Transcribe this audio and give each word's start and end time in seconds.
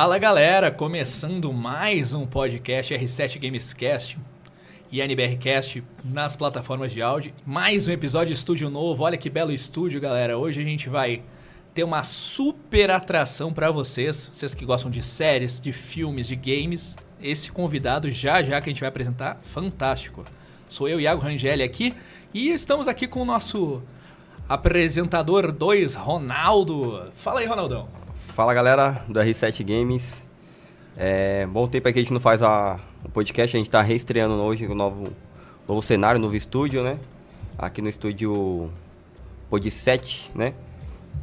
Fala 0.00 0.16
galera, 0.16 0.70
começando 0.70 1.52
mais 1.52 2.14
um 2.14 2.26
podcast 2.26 2.94
R7 2.94 3.38
Gamescast 3.38 4.18
e 4.90 5.02
NBRcast 5.02 5.84
nas 6.02 6.34
plataformas 6.34 6.90
de 6.90 7.02
áudio. 7.02 7.34
Mais 7.44 7.86
um 7.86 7.92
episódio 7.92 8.28
de 8.28 8.32
estúdio 8.32 8.70
novo. 8.70 9.04
Olha 9.04 9.18
que 9.18 9.28
belo 9.28 9.52
estúdio, 9.52 10.00
galera. 10.00 10.38
Hoje 10.38 10.62
a 10.62 10.64
gente 10.64 10.88
vai 10.88 11.22
ter 11.74 11.84
uma 11.84 12.02
super 12.02 12.90
atração 12.90 13.52
para 13.52 13.70
vocês, 13.70 14.30
vocês 14.32 14.54
que 14.54 14.64
gostam 14.64 14.90
de 14.90 15.02
séries, 15.02 15.60
de 15.60 15.70
filmes, 15.70 16.28
de 16.28 16.34
games. 16.34 16.96
Esse 17.20 17.52
convidado 17.52 18.10
já 18.10 18.42
já 18.42 18.58
que 18.58 18.70
a 18.70 18.72
gente 18.72 18.80
vai 18.80 18.88
apresentar, 18.88 19.38
fantástico. 19.42 20.24
Sou 20.66 20.88
eu, 20.88 20.98
Iago 20.98 21.20
Rangel 21.20 21.62
aqui, 21.62 21.94
e 22.32 22.48
estamos 22.48 22.88
aqui 22.88 23.06
com 23.06 23.20
o 23.20 23.26
nosso 23.26 23.82
apresentador 24.48 25.52
2, 25.52 25.94
Ronaldo. 25.94 27.12
Fala 27.12 27.40
aí, 27.40 27.46
Ronaldão. 27.46 27.99
Fala 28.30 28.54
galera 28.54 29.02
do 29.08 29.18
R7 29.18 29.64
Games. 29.64 30.24
É, 30.96 31.46
bom 31.46 31.66
tempo 31.66 31.88
aqui 31.88 31.98
a 31.98 32.02
gente 32.02 32.12
não 32.12 32.20
faz 32.20 32.40
a, 32.42 32.78
o 33.04 33.08
podcast, 33.08 33.56
a 33.56 33.58
gente 33.58 33.66
está 33.66 33.82
reestreando 33.82 34.34
hoje 34.34 34.66
o 34.66 34.74
novo, 34.74 35.08
novo 35.66 35.82
cenário, 35.82 36.20
novo 36.20 36.36
estúdio, 36.36 36.82
né? 36.82 36.98
Aqui 37.58 37.82
no 37.82 37.88
estúdio 37.88 38.70
Pod 39.50 39.68
7, 39.68 40.30
né? 40.32 40.54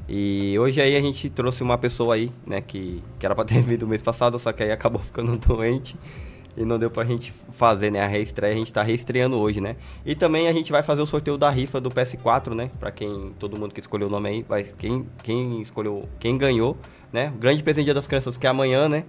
E 0.07 0.59
hoje 0.59 0.81
aí 0.81 0.97
a 0.97 1.01
gente 1.01 1.29
trouxe 1.29 1.63
uma 1.63 1.77
pessoa 1.77 2.15
aí, 2.15 2.29
né, 2.45 2.59
que, 2.59 3.01
que 3.17 3.25
era 3.25 3.33
para 3.33 3.45
ter 3.45 3.61
vindo 3.63 3.87
mês 3.87 4.01
passado, 4.01 4.37
só 4.37 4.51
que 4.51 4.63
aí 4.63 4.71
acabou 4.71 5.01
ficando 5.01 5.37
doente 5.37 5.97
e 6.57 6.65
não 6.65 6.77
deu 6.77 6.91
pra 6.91 7.05
gente 7.05 7.33
fazer, 7.51 7.89
né, 7.89 8.01
a 8.01 8.07
reestreia, 8.07 8.53
a 8.53 8.57
gente 8.57 8.73
tá 8.73 8.83
reestreando 8.83 9.37
hoje, 9.37 9.61
né? 9.61 9.77
E 10.05 10.13
também 10.13 10.49
a 10.49 10.51
gente 10.51 10.71
vai 10.71 10.83
fazer 10.83 11.01
o 11.01 11.05
sorteio 11.05 11.37
da 11.37 11.49
rifa 11.49 11.79
do 11.79 11.89
PS4, 11.89 12.53
né? 12.53 12.69
Para 12.79 12.91
quem 12.91 13.33
todo 13.39 13.57
mundo 13.57 13.73
que 13.73 13.79
escolheu 13.79 14.07
o 14.07 14.11
nome 14.11 14.27
aí, 14.27 14.43
vai 14.43 14.63
quem 14.63 15.07
quem 15.23 15.61
escolheu, 15.61 16.03
quem 16.19 16.37
ganhou 16.37 16.75
né? 17.11 17.31
O 17.35 17.37
grande 17.39 17.63
presente 17.63 17.85
Dia 17.85 17.93
das 17.93 18.07
Crianças 18.07 18.37
que 18.37 18.45
é 18.45 18.49
amanhã, 18.49 18.87
né? 18.87 19.05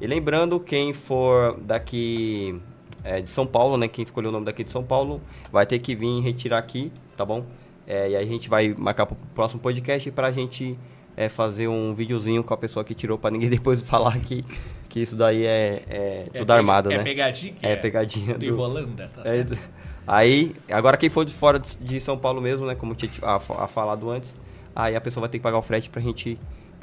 E 0.00 0.06
lembrando, 0.06 0.60
quem 0.60 0.92
for 0.92 1.58
daqui 1.60 2.60
é, 3.02 3.20
de 3.20 3.30
São 3.30 3.46
Paulo, 3.46 3.76
né? 3.76 3.88
Quem 3.88 4.04
escolheu 4.04 4.30
o 4.30 4.32
nome 4.32 4.44
daqui 4.44 4.64
de 4.64 4.70
São 4.70 4.82
Paulo, 4.82 5.20
vai 5.50 5.64
ter 5.64 5.78
que 5.78 5.94
vir 5.94 6.20
retirar 6.20 6.58
aqui, 6.58 6.92
tá 7.16 7.24
bom? 7.24 7.44
É, 7.86 8.10
e 8.10 8.16
aí 8.16 8.24
a 8.24 8.26
gente 8.26 8.48
vai 8.48 8.74
marcar 8.76 9.06
pro 9.06 9.16
próximo 9.34 9.60
podcast 9.60 10.10
pra 10.10 10.32
gente 10.32 10.76
é, 11.16 11.28
fazer 11.28 11.68
um 11.68 11.94
videozinho 11.94 12.42
com 12.42 12.52
a 12.52 12.56
pessoa 12.56 12.84
que 12.84 12.94
tirou 12.94 13.16
pra 13.16 13.30
ninguém 13.30 13.48
depois 13.50 13.80
falar 13.80 14.18
que, 14.18 14.44
que 14.88 15.00
isso 15.00 15.16
daí 15.16 15.46
é, 15.46 15.82
é, 15.88 16.26
é 16.34 16.38
tudo 16.38 16.50
armado, 16.50 16.92
é 16.92 16.98
né? 16.98 17.04
Pegadinha, 17.04 17.54
é 17.62 17.76
pegadinha. 17.76 18.34
Do, 18.34 18.40
do 18.40 18.44
Ivolanda, 18.44 19.08
tá 19.08 19.22
é, 19.22 19.24
certo? 19.24 19.58
Aí, 20.06 20.54
agora 20.70 20.96
quem 20.96 21.08
for 21.08 21.24
de 21.24 21.32
fora 21.32 21.58
de 21.58 22.00
São 22.00 22.18
Paulo 22.18 22.40
mesmo, 22.40 22.66
né? 22.66 22.74
Como 22.74 22.94
tinha 22.94 23.10
a, 23.22 23.36
a 23.36 23.66
falado 23.66 24.10
antes, 24.10 24.40
aí 24.74 24.94
a 24.94 25.00
pessoa 25.00 25.22
vai 25.22 25.30
ter 25.30 25.38
que 25.38 25.42
pagar 25.42 25.58
o 25.58 25.62
frete 25.62 25.88
pra 25.88 26.02
gente 26.02 26.38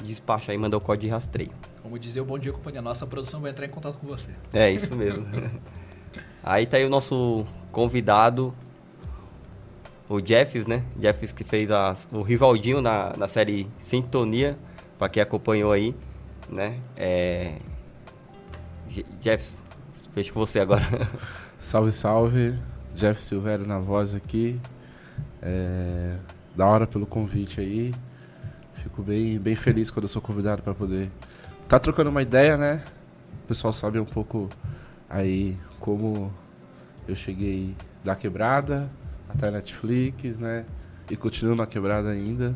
despacha 0.08 0.54
e 0.54 0.58
manda 0.58 0.78
o 0.78 0.82
código 0.82 1.08
de 1.08 1.10
rastreio. 1.10 1.52
Como 1.82 1.98
dizer 2.00 2.22
o 2.22 2.26
Bom 2.26 2.40
Dia 2.40 2.52
Companhia, 2.52 2.82
nossa 2.82 3.06
produção 3.06 3.42
vai 3.42 3.52
entrar 3.52 3.66
em 3.66 3.70
contato 3.70 3.98
com 3.98 4.08
você. 4.08 4.32
É, 4.54 4.72
isso 4.72 4.96
mesmo. 4.96 5.26
aí 6.44 6.66
tá 6.66 6.78
aí 6.78 6.86
o 6.86 6.90
nosso 6.90 7.46
convidado, 7.72 8.54
o 10.10 10.26
Jeffs, 10.26 10.66
né? 10.66 10.84
Jeffs 11.00 11.32
que 11.32 11.44
fez 11.44 11.72
a, 11.72 11.96
o 12.12 12.22
Rivaldinho 12.22 12.82
na, 12.82 13.14
na 13.18 13.28
série 13.28 13.68
Sintonia, 13.80 14.58
para 14.98 15.10
quem 15.10 15.24
acompanhou 15.24 15.72
aí, 15.72 15.96
né? 16.50 16.80
É... 16.96 17.58
Jeffs, 19.22 19.64
vejo 20.14 20.34
com 20.34 20.40
você 20.40 20.60
agora. 20.60 20.84
salve, 21.58 21.92
salve. 21.92 22.56
Jeff 22.94 23.20
Silvério 23.22 23.66
na 23.66 23.80
voz 23.80 24.14
aqui. 24.14 24.60
É... 25.42 26.18
Da 26.56 26.68
hora 26.68 26.86
pelo 26.86 27.08
convite 27.08 27.60
aí. 27.60 27.94
Fico 28.84 29.02
bem, 29.02 29.40
bem 29.40 29.56
feliz 29.56 29.90
quando 29.90 30.04
eu 30.04 30.10
sou 30.10 30.22
convidado 30.22 30.62
para 30.62 30.74
poder 30.74 31.10
tá 31.70 31.80
trocando 31.80 32.10
uma 32.10 32.22
ideia, 32.22 32.58
né? 32.58 32.84
O 33.46 33.48
pessoal 33.48 33.72
sabe 33.72 33.98
um 33.98 34.04
pouco 34.04 34.50
aí 35.10 35.58
como 35.80 36.34
eu 37.08 37.16
cheguei 37.16 37.78
da 38.04 38.14
quebrada 38.14 38.92
até 39.30 39.48
a 39.48 39.52
Netflix, 39.52 40.38
né? 40.38 40.66
E 41.10 41.16
continuo 41.16 41.56
na 41.56 41.66
quebrada 41.66 42.10
ainda. 42.10 42.54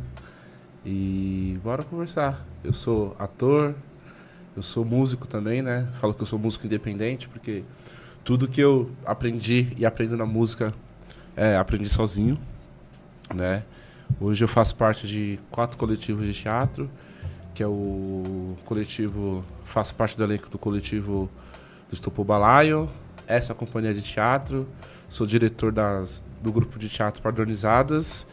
E 0.85 1.57
bora 1.63 1.81
conversar. 1.81 2.45
Eu 2.61 2.73
sou 2.73 3.15
ator, 3.17 3.73
eu 4.53 4.61
sou 4.61 4.83
músico 4.83 5.27
também, 5.27 5.61
né? 5.61 5.87
Falo 6.01 6.13
que 6.13 6.21
eu 6.21 6.27
sou 6.27 6.37
músico 6.37 6.65
independente, 6.65 7.29
porque 7.29 7.63
tudo 8.25 8.49
que 8.49 8.59
eu 8.59 8.91
aprendi 9.05 9.73
e 9.77 9.85
aprendo 9.85 10.17
na 10.17 10.25
música, 10.25 10.73
é, 11.37 11.55
aprendi 11.55 11.87
sozinho, 11.87 12.37
né? 13.33 13.63
Hoje 14.19 14.43
eu 14.43 14.47
faço 14.47 14.75
parte 14.75 15.07
de 15.07 15.39
quatro 15.51 15.77
coletivos 15.77 16.25
de 16.25 16.33
teatro, 16.33 16.89
que 17.53 17.61
é 17.61 17.67
o 17.67 18.55
coletivo, 18.65 19.43
faço 19.63 19.93
parte 19.95 20.17
do 20.17 20.23
elenco 20.23 20.49
do 20.49 20.57
coletivo 20.57 21.29
do 21.89 22.23
Balaio, 22.23 22.89
essa 23.27 23.53
é 23.53 23.55
companhia 23.55 23.93
de 23.93 24.01
teatro, 24.01 24.67
sou 25.09 25.27
diretor 25.27 25.71
das, 25.71 26.23
do 26.41 26.51
grupo 26.51 26.79
de 26.79 26.89
teatro 26.89 27.21
Padronizadas 27.21 28.27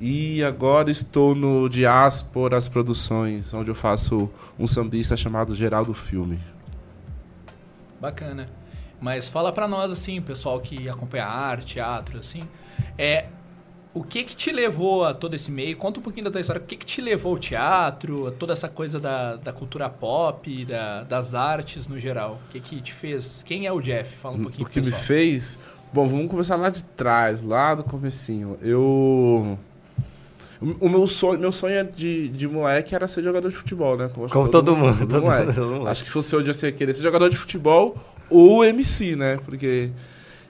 e 0.00 0.42
agora 0.42 0.90
estou 0.90 1.34
no 1.34 1.68
Diásporas 1.68 2.68
Produções, 2.68 3.54
onde 3.54 3.70
eu 3.70 3.74
faço 3.74 4.28
um 4.58 4.66
sambista 4.66 5.16
chamado 5.16 5.54
Geraldo 5.54 5.94
Filme. 5.94 6.40
Bacana. 8.00 8.48
Mas 9.00 9.28
fala 9.28 9.52
para 9.52 9.66
nós 9.68 9.90
assim, 9.90 10.20
pessoal 10.20 10.60
que 10.60 10.88
acompanha 10.88 11.24
arte, 11.24 11.74
teatro, 11.74 12.18
assim, 12.18 12.42
é 12.98 13.26
o 13.94 14.02
que 14.02 14.24
que 14.24 14.34
te 14.34 14.50
levou 14.50 15.04
a 15.04 15.12
todo 15.12 15.34
esse 15.34 15.50
meio? 15.50 15.76
Conta 15.76 16.00
um 16.00 16.02
pouquinho 16.02 16.24
da 16.24 16.30
tua 16.30 16.40
história. 16.40 16.62
O 16.62 16.64
que 16.64 16.76
que 16.76 16.86
te 16.86 17.00
levou 17.00 17.32
ao 17.32 17.38
teatro, 17.38 18.28
a 18.28 18.30
toda 18.30 18.52
essa 18.54 18.68
coisa 18.68 18.98
da, 18.98 19.36
da 19.36 19.52
cultura 19.52 19.88
pop, 19.90 20.64
da, 20.64 21.02
das 21.02 21.34
artes 21.34 21.86
no 21.88 21.98
geral? 21.98 22.40
O 22.48 22.52
que 22.52 22.60
que 22.60 22.80
te 22.80 22.92
fez? 22.92 23.42
Quem 23.46 23.66
é 23.66 23.72
o 23.72 23.80
Jeff? 23.80 24.16
Fala 24.16 24.36
um 24.36 24.42
pouquinho 24.42 24.66
O 24.66 24.70
que 24.70 24.80
me 24.80 24.92
fez... 24.92 25.58
Bom, 25.92 26.08
vamos 26.08 26.30
começar 26.30 26.56
lá 26.56 26.70
de 26.70 26.82
trás, 26.82 27.42
lá 27.42 27.74
do 27.74 27.84
comecinho. 27.84 28.56
Eu... 28.62 29.58
O 30.80 30.88
meu 30.88 31.06
sonho, 31.06 31.38
meu 31.38 31.52
sonho 31.52 31.84
de, 31.84 32.28
de 32.28 32.48
moleque 32.48 32.94
era 32.94 33.06
ser 33.06 33.22
jogador 33.22 33.50
de 33.50 33.56
futebol, 33.56 33.96
né? 33.96 34.08
Como, 34.14 34.26
Como 34.30 34.48
todo, 34.48 34.64
todo, 34.64 34.76
mundo. 34.76 35.06
Todo 35.06 35.54
todo 35.54 35.66
mundo. 35.66 35.88
Acho 35.88 36.02
que 36.02 36.06
se 36.06 36.12
fosse 36.12 36.34
hoje 36.34 36.48
eu 36.48 36.68
ia 36.68 36.72
querer 36.72 36.94
ser 36.94 37.02
jogador 37.02 37.28
de 37.28 37.36
futebol 37.36 37.96
ou 38.30 38.64
MC, 38.64 39.16
né? 39.16 39.38
Porque 39.44 39.90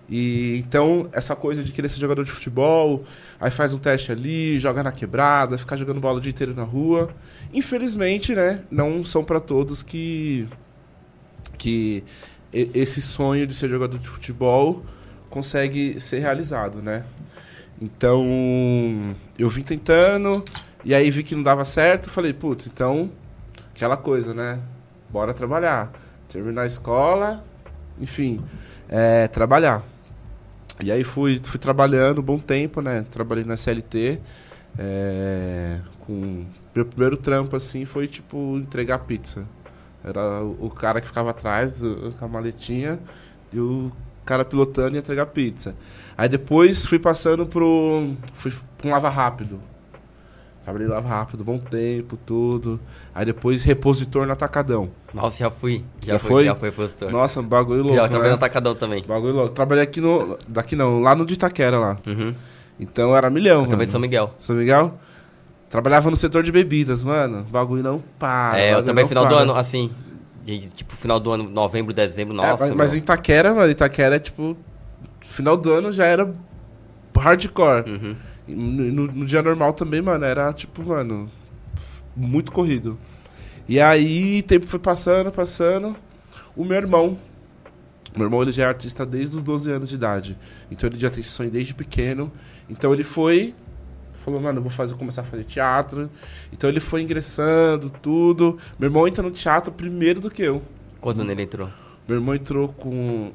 e 0.08 0.58
então, 0.58 1.08
essa 1.12 1.34
coisa 1.34 1.62
de 1.62 1.72
querer 1.72 1.88
ser 1.88 2.00
jogador 2.00 2.24
de 2.24 2.30
futebol, 2.30 3.04
aí 3.40 3.50
faz 3.50 3.72
um 3.72 3.78
teste 3.78 4.12
ali, 4.12 4.58
joga 4.58 4.82
na 4.82 4.92
quebrada, 4.92 5.56
ficar 5.56 5.76
jogando 5.76 6.00
bola 6.00 6.18
o 6.18 6.20
dia 6.20 6.30
inteiro 6.30 6.54
na 6.54 6.64
rua. 6.64 7.10
Infelizmente, 7.52 8.34
né, 8.34 8.62
não 8.70 9.04
são 9.04 9.24
para 9.24 9.40
todos 9.40 9.82
que 9.82 10.48
que 11.56 12.02
esse 12.52 13.00
sonho 13.00 13.46
de 13.46 13.54
ser 13.54 13.68
jogador 13.68 13.98
de 13.98 14.08
futebol 14.08 14.84
consegue 15.30 15.98
ser 15.98 16.18
realizado, 16.18 16.82
né? 16.82 17.04
Então, 17.80 19.14
eu 19.38 19.48
vim 19.48 19.62
tentando 19.62 20.44
e 20.84 20.94
aí 20.94 21.10
vi 21.10 21.22
que 21.22 21.34
não 21.34 21.42
dava 21.42 21.64
certo, 21.64 22.10
falei, 22.10 22.32
putz, 22.32 22.66
então 22.66 23.10
aquela 23.74 23.96
coisa, 23.96 24.34
né? 24.34 24.60
Bora 25.08 25.32
trabalhar, 25.32 25.92
terminar 26.28 26.62
a 26.62 26.66
escola, 26.66 27.44
enfim, 28.00 28.42
é, 28.88 29.28
trabalhar. 29.28 29.91
E 30.80 30.90
aí 30.90 31.04
fui, 31.04 31.40
fui 31.42 31.58
trabalhando 31.58 32.20
um 32.20 32.24
bom 32.24 32.38
tempo, 32.38 32.80
né? 32.80 33.04
Trabalhei 33.10 33.44
na 33.44 33.56
CLT. 33.56 34.20
É, 34.78 35.78
com 36.00 36.46
meu 36.74 36.86
primeiro 36.86 37.16
trampo 37.18 37.54
assim 37.54 37.84
foi 37.84 38.08
tipo 38.08 38.56
entregar 38.56 39.00
pizza. 39.00 39.46
Era 40.02 40.42
o, 40.42 40.70
cara 40.70 41.00
que 41.00 41.06
ficava 41.06 41.30
atrás 41.30 41.80
com 42.18 42.24
a 42.24 42.28
maletinha 42.28 42.98
e 43.52 43.60
o 43.60 43.92
cara 44.24 44.44
pilotando 44.44 44.96
e 44.96 44.98
entregar 44.98 45.26
pizza. 45.26 45.76
Aí 46.16 46.28
depois 46.28 46.86
fui 46.86 46.98
passando 46.98 47.46
pro 47.46 48.14
fui 48.34 48.52
pra 48.78 48.88
um 48.88 48.90
lava 48.90 49.08
rápido. 49.08 49.60
Trabalhei 50.64 50.86
lava 50.86 51.08
rápido, 51.08 51.42
bom 51.42 51.58
tempo, 51.58 52.16
tudo. 52.24 52.78
Aí 53.12 53.26
depois 53.26 53.64
repositor 53.64 54.26
no 54.26 54.32
atacadão. 54.32 54.90
Nossa, 55.12 55.38
já 55.38 55.50
fui. 55.50 55.84
Já, 56.06 56.12
já 56.12 56.18
foi? 56.20 56.44
Já 56.44 56.54
foi 56.54 56.68
repositor. 56.70 57.10
Nossa, 57.10 57.42
bagulho 57.42 57.82
louco. 57.82 57.96
Já 57.96 58.08
trabalhei 58.08 58.30
né? 58.30 58.36
no 58.36 58.36
atacadão 58.36 58.74
também. 58.74 59.02
Bagulho 59.06 59.34
louco. 59.34 59.50
Trabalhei 59.50 59.82
aqui 59.82 60.00
no. 60.00 60.38
Daqui 60.46 60.76
não, 60.76 61.00
lá 61.00 61.16
no 61.16 61.26
de 61.26 61.34
Itaquera 61.34 61.78
lá. 61.78 61.96
Uhum. 62.06 62.32
Então 62.78 63.16
era 63.16 63.28
milhão. 63.28 63.66
Também 63.66 63.86
de 63.86 63.92
São 63.92 64.00
Miguel. 64.00 64.32
São 64.38 64.54
Miguel? 64.54 64.96
Trabalhava 65.68 66.10
no 66.10 66.16
setor 66.16 66.44
de 66.44 66.52
bebidas, 66.52 67.02
mano. 67.02 67.44
Bagulho 67.50 67.82
não 67.82 68.02
para. 68.18 68.60
É, 68.60 68.74
eu 68.74 68.84
também 68.84 69.06
final 69.08 69.24
para. 69.26 69.34
do 69.34 69.40
ano, 69.40 69.56
assim. 69.56 69.90
Tipo, 70.74 70.94
final 70.94 71.18
do 71.18 71.32
ano, 71.32 71.48
novembro, 71.48 71.92
dezembro, 71.92 72.34
é, 72.34 72.36
nossa. 72.36 72.66
É, 72.66 72.68
mas, 72.68 72.76
mas 72.76 72.94
em 72.94 72.98
Itaquera, 72.98 73.52
mano, 73.52 73.70
Itaquera 73.70 74.16
é 74.16 74.18
tipo. 74.18 74.56
Final 75.22 75.56
do 75.56 75.72
ano 75.72 75.90
já 75.90 76.04
era 76.04 76.32
hardcore. 77.16 77.90
Uhum. 77.90 78.16
No, 78.46 79.06
no, 79.06 79.26
dia 79.26 79.42
normal 79.42 79.72
também, 79.72 80.02
mano, 80.02 80.24
era 80.24 80.52
tipo, 80.52 80.82
mano, 80.82 81.30
muito 82.16 82.50
corrido. 82.52 82.98
E 83.68 83.80
aí, 83.80 84.42
tempo 84.42 84.66
foi 84.66 84.80
passando, 84.80 85.30
passando. 85.30 85.96
O 86.56 86.64
meu 86.64 86.76
irmão, 86.76 87.18
meu 88.16 88.26
irmão 88.26 88.42
ele 88.42 88.52
já 88.52 88.64
é 88.64 88.66
artista 88.66 89.06
desde 89.06 89.36
os 89.36 89.42
12 89.42 89.70
anos 89.70 89.88
de 89.88 89.94
idade. 89.94 90.38
Então 90.70 90.88
ele 90.88 90.98
já 90.98 91.08
tem 91.08 91.20
esse 91.20 91.30
sonho 91.30 91.50
desde 91.50 91.72
pequeno. 91.74 92.32
Então 92.68 92.92
ele 92.92 93.04
foi 93.04 93.54
Falou, 94.24 94.40
mano, 94.40 94.58
eu 94.58 94.62
vou 94.62 94.70
fazer, 94.70 94.94
começar 94.94 95.22
a 95.22 95.24
fazer 95.24 95.42
teatro. 95.42 96.08
Então 96.52 96.70
ele 96.70 96.78
foi 96.78 97.02
ingressando, 97.02 97.90
tudo. 97.90 98.56
Meu 98.78 98.88
irmão 98.88 99.06
entra 99.08 99.22
no 99.22 99.32
teatro 99.32 99.72
primeiro 99.72 100.20
do 100.20 100.30
que 100.30 100.42
eu. 100.42 100.62
Quantos 101.00 101.20
anos 101.20 101.32
ele 101.32 101.42
entrou? 101.42 101.68
Meu 102.06 102.18
irmão 102.18 102.34
entrou 102.34 102.68
com, 102.68 103.32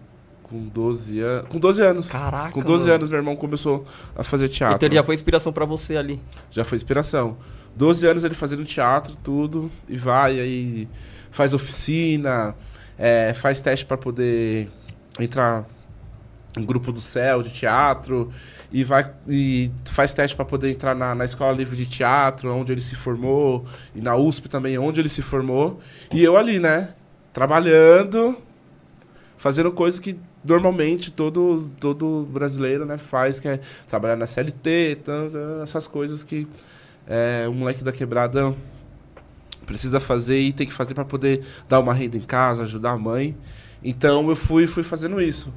com 0.50 0.68
12 0.68 1.20
anos. 1.20 1.50
Com 1.50 1.60
12 1.60 1.82
anos. 1.82 2.10
Caraca, 2.10 2.52
Com 2.52 2.62
12 2.62 2.84
mano. 2.84 2.96
anos, 2.96 3.10
meu 3.10 3.18
irmão 3.18 3.36
começou 3.36 3.86
a 4.16 4.24
fazer 4.24 4.48
teatro. 4.50 4.78
Então 4.78 4.88
ele 4.88 4.96
já 4.96 5.04
foi 5.04 5.16
inspiração 5.16 5.52
pra 5.52 5.66
você 5.66 5.98
ali. 5.98 6.22
Já 6.50 6.64
foi 6.64 6.78
inspiração. 6.78 7.38
12 7.76 8.08
anos 8.08 8.24
ele 8.24 8.34
fazendo 8.34 8.66
teatro, 8.66 9.16
tudo, 9.24 9.70
e 9.88 9.98
vai, 9.98 10.40
aí 10.40 10.88
faz 11.30 11.54
oficina, 11.54 12.56
é, 12.98 13.34
faz 13.34 13.62
teste 13.62 13.86
para 13.86 13.98
poder 13.98 14.70
entrar 15.20 15.66
em 16.58 16.66
grupo 16.66 16.92
do 16.92 17.00
céu 17.00 17.44
de 17.44 17.52
teatro, 17.52 18.32
e 18.72 18.84
vai 18.84 19.14
e 19.28 19.70
faz 19.86 20.12
teste 20.12 20.36
para 20.36 20.44
poder 20.44 20.72
entrar 20.72 20.96
na, 20.96 21.14
na 21.14 21.24
escola 21.24 21.56
livre 21.56 21.78
de 21.78 21.86
teatro, 21.86 22.52
onde 22.54 22.72
ele 22.72 22.82
se 22.82 22.96
formou, 22.96 23.66
e 23.94 24.02
na 24.02 24.16
USP 24.16 24.50
também, 24.50 24.78
onde 24.78 25.00
ele 25.00 25.10
se 25.10 25.22
formou. 25.22 25.80
E 26.12 26.24
eu 26.24 26.36
ali, 26.36 26.60
né? 26.60 26.96
Trabalhando, 27.32 28.36
fazendo 29.38 29.72
coisas 29.72 30.00
que 30.00 30.20
normalmente 30.48 31.12
todo, 31.12 31.70
todo 31.80 32.28
brasileiro 32.32 32.86
né, 32.86 32.98
faz, 32.98 33.40
que 33.40 33.48
é 33.48 33.60
trabalhar 33.88 34.16
na 34.16 34.26
CLT, 34.26 35.00
tan, 35.04 35.30
tan, 35.30 35.62
essas 35.62 35.86
coisas 35.86 36.24
que 36.24 36.48
é, 37.06 37.46
o 37.48 37.54
moleque 37.54 37.84
da 37.84 37.92
quebrada 37.92 38.54
precisa 39.66 40.00
fazer 40.00 40.40
e 40.40 40.54
tem 40.54 40.66
que 40.66 40.74
fazer 40.74 40.94
para 40.94 41.04
poder 41.04 41.44
dar 41.68 41.80
uma 41.80 41.94
renda 41.94 42.18
em 42.18 42.22
casa, 42.22 42.64
ajudar 42.64 42.92
a 42.92 42.98
mãe. 42.98 43.36
Então 43.84 44.30
eu 44.30 44.36
fui, 44.36 44.66
fui 44.66 44.84
fazendo 44.84 45.22
isso. 45.22 45.54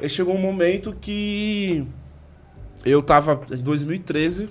E 0.00 0.08
chegou 0.08 0.34
um 0.34 0.40
momento 0.40 0.94
que 1.00 1.86
eu 2.84 3.02
tava 3.02 3.40
em 3.50 3.56
2013, 3.56 4.50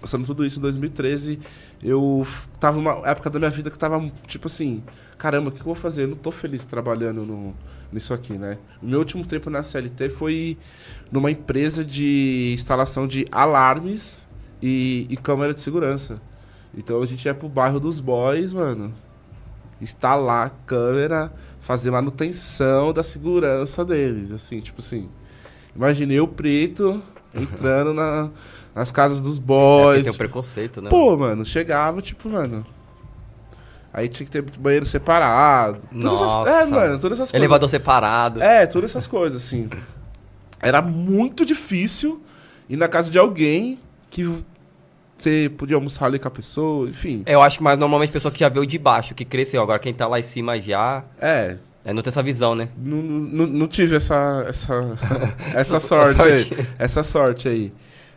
passando 0.00 0.24
tudo 0.26 0.44
isso 0.44 0.58
em 0.58 0.62
2013, 0.62 1.38
eu 1.82 2.26
tava 2.58 2.78
numa 2.78 3.08
época 3.08 3.28
da 3.28 3.38
minha 3.38 3.50
vida 3.50 3.70
que 3.70 3.78
tava 3.78 4.00
tipo 4.26 4.46
assim, 4.46 4.82
caramba, 5.18 5.50
o 5.50 5.52
que 5.52 5.60
eu 5.60 5.64
vou 5.64 5.74
fazer? 5.74 6.04
Eu 6.04 6.08
não 6.08 6.16
tô 6.16 6.30
feliz 6.30 6.64
trabalhando 6.64 7.26
no, 7.26 7.54
nisso 7.94 8.12
aqui, 8.12 8.36
né? 8.36 8.58
O 8.82 8.86
meu 8.86 8.98
último 8.98 9.24
tempo 9.24 9.48
na 9.48 9.62
CLT 9.62 10.10
foi 10.10 10.58
numa 11.10 11.30
empresa 11.30 11.84
de 11.84 12.50
instalação 12.52 13.06
de 13.06 13.24
alarmes 13.30 14.26
e, 14.60 15.06
e 15.08 15.16
câmera 15.16 15.54
de 15.54 15.60
segurança. 15.60 16.20
Então 16.76 17.00
a 17.00 17.06
gente 17.06 17.24
ia 17.24 17.34
pro 17.34 17.48
bairro 17.48 17.78
dos 17.78 18.00
boys, 18.00 18.52
mano. 18.52 18.92
Instalar 19.80 20.46
a 20.46 20.50
câmera, 20.50 21.32
fazer 21.60 21.90
manutenção 21.90 22.92
da 22.92 23.02
segurança 23.02 23.84
deles. 23.84 24.32
Assim, 24.32 24.60
tipo 24.60 24.80
assim. 24.80 25.08
Imaginei 25.74 26.20
o 26.20 26.28
preto 26.28 27.02
entrando 27.34 27.92
na- 27.94 28.30
nas 28.74 28.90
casas 28.90 29.20
dos 29.20 29.38
É, 29.38 29.40
boys. 29.40 29.86
porque 29.98 30.02
tem 30.02 30.12
um 30.12 30.16
preconceito, 30.16 30.82
né? 30.82 30.90
Pô, 30.90 31.16
mano, 31.16 31.44
chegava, 31.44 32.00
tipo, 32.02 32.28
mano. 32.28 32.64
Aí 33.94 34.08
tinha 34.08 34.26
que 34.26 34.32
ter 34.32 34.42
banheiro 34.42 34.84
separado. 34.84 35.78
Todas 35.88 36.20
essas, 36.20 36.34
Nossa. 36.34 36.50
é, 36.50 36.64
mano, 36.66 36.98
todas 36.98 37.20
essas 37.20 37.30
coisas. 37.30 37.34
Elevador 37.34 37.70
separado. 37.70 38.42
É, 38.42 38.66
todas 38.66 38.90
essas 38.90 39.06
coisas, 39.06 39.40
assim. 39.40 39.70
Era 40.60 40.82
muito 40.82 41.46
difícil 41.46 42.20
ir 42.68 42.76
na 42.76 42.88
casa 42.88 43.08
de 43.08 43.20
alguém 43.20 43.78
que 44.10 44.28
você 45.16 45.48
podia 45.56 45.76
almoçar 45.76 46.06
ali 46.06 46.18
com 46.18 46.26
a 46.26 46.30
pessoa, 46.30 46.88
enfim. 46.88 47.22
Eu 47.24 47.40
acho 47.40 47.58
que 47.58 47.62
mais 47.62 47.78
normalmente 47.78 48.10
pessoa 48.10 48.32
que 48.32 48.40
já 48.40 48.48
veio 48.48 48.66
de 48.66 48.78
baixo, 48.78 49.14
que 49.14 49.24
cresceu. 49.24 49.62
Agora 49.62 49.78
quem 49.78 49.94
tá 49.94 50.08
lá 50.08 50.18
em 50.18 50.24
cima 50.24 50.60
já. 50.60 51.04
É, 51.20 51.56
É, 51.84 51.92
não 51.92 52.02
tem 52.02 52.10
essa 52.10 52.22
visão, 52.22 52.56
né? 52.56 52.70
não, 52.76 52.96
não, 52.96 53.46
não 53.46 53.66
tive 53.68 53.94
essa, 53.94 54.44
essa, 54.48 54.98
essa 55.54 55.78
sorte 55.78 56.20
aí. 56.20 56.66
Essa 56.80 57.04
sorte 57.04 57.46
aí. 57.46 57.72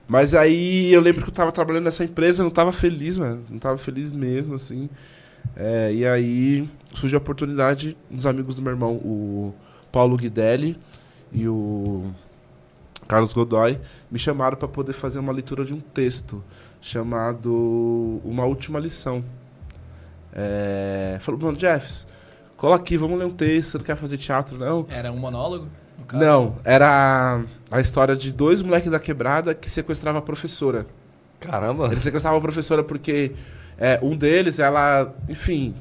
Mas 0.08 0.34
aí 0.34 0.92
eu 0.92 1.02
lembro 1.02 1.22
que 1.22 1.30
eu 1.30 1.34
tava 1.34 1.52
trabalhando 1.52 1.84
nessa 1.84 2.04
empresa, 2.04 2.42
eu 2.42 2.46
não 2.46 2.52
tava 2.52 2.72
feliz, 2.72 3.16
mano. 3.16 3.44
Não 3.48 3.60
tava 3.60 3.78
feliz 3.78 4.10
mesmo, 4.10 4.56
assim. 4.56 4.90
É, 5.56 5.92
e 5.94 6.06
aí 6.06 6.70
surgiu 6.94 7.18
a 7.18 7.22
oportunidade 7.22 7.98
dos 8.10 8.26
amigos 8.26 8.56
do 8.56 8.62
meu 8.62 8.72
irmão, 8.72 8.94
o 8.94 9.54
Paulo 9.92 10.18
Guidelli 10.18 10.78
e 11.32 11.48
o 11.48 12.12
Carlos 13.08 13.34
Godoy, 13.34 13.80
me 14.12 14.20
chamaram 14.20 14.58
para 14.58 14.68
poder 14.68 14.94
fazer 14.94 15.20
uma 15.20 15.32
leitura 15.32 15.64
de 15.64 15.74
um 15.74 15.80
texto 15.80 16.44
chamado 16.82 18.22
Uma 18.24 18.46
Última 18.46 18.80
Lição. 18.80 19.24
É, 20.34 21.18
falou, 21.22 21.40
mano, 21.40 21.58
Jeffs, 21.58 22.06
cola 22.56 22.76
aqui, 22.76 22.98
vamos 22.98 23.18
ler 23.18 23.26
um 23.26 23.32
texto, 23.32 23.72
você 23.72 23.78
não 23.78 23.86
quer 23.86 23.96
fazer 23.96 24.18
teatro, 24.18 24.58
não? 24.58 24.86
Era 24.90 25.12
um 25.12 25.18
monólogo? 25.18 25.68
Não, 26.14 26.56
era 26.64 27.42
a 27.72 27.82
história 27.82 28.16
de 28.16 28.32
dois 28.32 28.62
moleques 28.62 28.92
da 28.92 29.00
quebrada 29.00 29.56
que 29.56 29.70
sequestravam 29.70 30.20
a 30.20 30.22
professora. 30.22 30.86
Caramba. 31.40 31.88
Eles 31.88 32.04
sequestravam 32.04 32.40
a 32.40 32.42
professora 32.42 32.84
porque 32.84 33.34
é, 33.78 34.00
um 34.02 34.16
deles, 34.16 34.60
ela, 34.60 35.14
enfim, 35.30 35.74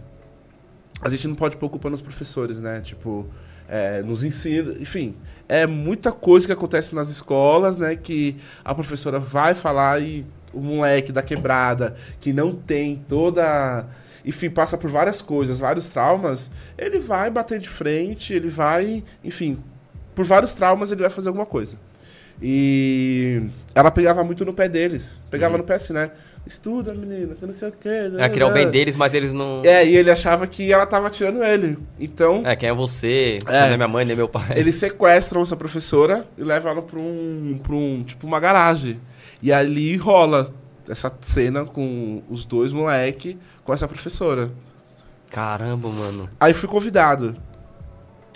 a 1.03 1.09
gente 1.11 1.29
não 1.29 1.35
pode 1.35 1.57
pôr 1.57 1.69
culpa 1.69 1.91
nos 1.91 2.03
professores, 2.03 2.61
né? 2.61 2.81
Tipo, 2.81 3.27
é, 3.69 4.03
nos 4.03 4.25
ensina, 4.25 4.75
enfim, 4.81 5.15
é 5.49 5.67
muita 5.67 6.13
coisa 6.13 6.47
que 6.47 6.53
acontece 6.53 6.95
nas 6.95 7.09
escolas, 7.09 7.77
né? 7.77 7.97
Que 7.97 8.37
a 8.65 8.75
professora 8.75 9.19
vai 9.19 9.55
falar 9.55 10.01
e 10.01 10.25
o 10.53 10.61
moleque 10.61 11.13
da 11.13 11.23
quebrada 11.23 11.95
que 12.21 12.33
não 12.33 12.55
tem 12.55 12.97
toda, 13.09 13.87
enfim, 14.25 14.49
passa 14.49 14.79
por 14.79 14.91
várias 14.91 15.21
coisas, 15.21 15.59
vários 15.59 15.89
traumas, 15.89 16.51
ele 16.79 16.99
vai 16.99 17.31
bater 17.31 17.59
de 17.59 17.69
frente, 17.69 18.33
ele 18.33 18.49
vai, 18.49 19.05
enfim, 19.23 19.59
por 20.15 20.25
vários 20.25 20.53
traumas 20.55 20.91
ele 20.93 21.03
vai 21.03 21.11
fazer 21.11 21.29
alguma 21.29 21.45
coisa. 21.47 21.77
E 22.41 23.43
ela 23.75 23.91
pegava 23.91 24.23
muito 24.23 24.45
no 24.45 24.53
pé 24.53 24.69
deles. 24.69 25.23
Pegava 25.31 25.55
Uhum. 25.55 25.59
no 25.59 25.65
pé 25.65 25.75
assim, 25.75 25.93
né? 25.93 26.11
Estuda, 26.47 26.95
menina, 26.95 27.35
que 27.35 27.45
não 27.45 27.53
sei 27.53 27.69
o 27.69 27.73
quê. 27.73 27.89
É, 28.19 28.29
queria 28.29 28.47
o 28.47 28.53
bem 28.53 28.71
deles, 28.71 28.95
mas 28.95 29.13
eles 29.13 29.33
não. 29.33 29.63
É, 29.65 29.85
e 29.85 29.97
ele 29.97 30.11
achava 30.11 30.47
que 30.47 30.73
ela 30.73 30.87
tava 30.87 31.11
tirando 31.11 31.43
ele. 31.43 31.77
Então, 31.99 32.43
É, 32.45 32.55
quem 32.55 32.69
é 32.69 32.73
você? 32.73 33.41
É. 33.47 33.61
não 33.67 33.75
é 33.75 33.77
minha 33.77 33.89
mãe, 33.89 34.05
nem 34.05 34.15
meu 34.15 34.29
pai. 34.29 34.45
eles 34.55 34.77
sequestram 34.77 35.43
essa 35.43 35.57
professora 35.57 36.25
e 36.39 36.45
levam 36.45 36.71
ela 36.71 36.83
pra 36.83 37.01
um, 37.01 37.59
pra 37.63 37.75
um, 37.75 38.05
tipo, 38.05 38.27
uma 38.27 38.39
garagem. 38.39 39.01
E 39.43 39.53
ali 39.53 39.97
rola 39.97 40.55
essa 40.89 41.13
cena 41.21 41.65
com 41.65 42.23
os 42.31 42.47
dois 42.47 42.73
moleque 42.73 43.37
com 43.65 43.75
essa 43.75 43.89
professora. 43.89 44.53
Caramba, 45.31 45.89
mano. 45.89 46.31
Aí 46.39 46.55
fui 46.55 46.69
convidado. 46.69 47.35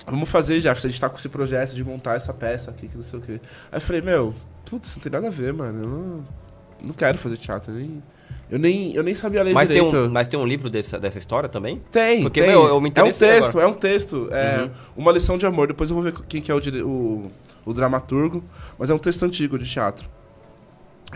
Vamos 0.07 0.29
fazer, 0.29 0.59
já, 0.61 0.73
a 0.73 0.75
gente 0.75 1.01
tá 1.01 1.09
com 1.09 1.17
esse 1.17 1.29
projeto 1.29 1.75
de 1.75 1.85
montar 1.85 2.15
essa 2.17 2.35
peça 2.35 2.71
aqui, 2.71 2.89
que 2.89 2.97
não 2.97 3.03
sei 3.05 3.19
o 3.21 3.23
quê. 3.23 3.41
Aí 3.71 3.77
eu 3.77 3.81
falei, 3.81 4.03
meu, 4.03 4.35
putz, 4.69 4.97
não 4.97 5.03
tem 5.03 5.13
nada 5.13 5.29
a 5.29 5.31
ver, 5.31 5.53
mano. 5.53 5.83
Eu 5.83 5.89
não, 5.89 6.25
não 6.83 6.93
quero 6.95 7.19
fazer 7.19 7.37
teatro. 7.37 7.73
Nem, 7.73 8.03
eu, 8.51 8.59
nem, 8.59 8.95
eu 8.95 9.03
nem 9.03 9.15
sabia 9.15 9.43
ler 9.43 9.55
Mas 9.55 9.69
tem, 9.69 9.77
direito. 9.77 9.97
um, 9.97 10.11
mas 10.11 10.27
tem 10.29 10.39
um 10.41 10.47
livro 10.47 10.69
dessa, 10.69 10.99
dessa 10.99 11.19
história 11.19 11.49
também? 11.49 11.81
Tem, 11.91 12.23
Porque, 12.23 12.41
tem. 12.41 12.51
meu, 12.51 12.67
eu 12.67 12.81
me 12.81 12.93
é 12.95 13.03
um 13.03 13.13
texto, 13.13 13.51
agora. 13.51 13.65
é 13.65 13.69
um 13.69 13.73
texto. 13.75 14.29
É 14.33 14.63
Uhum. 14.63 14.71
uma 14.97 15.13
lição 15.13 15.39
de 15.39 15.47
amor. 15.47 15.69
Depois 15.69 15.89
eu 15.91 15.95
vou 15.95 16.03
ver 16.05 16.13
quem 16.29 16.41
que 16.43 16.51
é 16.51 16.55
o, 16.55 16.59
o, 16.87 17.31
o 17.65 17.73
dramaturgo. 17.73 18.43
Mas 18.79 18.91
é 18.91 18.95
um 18.95 18.99
texto 18.99 19.23
antigo 19.25 19.59
de 19.59 19.71
teatro. 19.71 20.09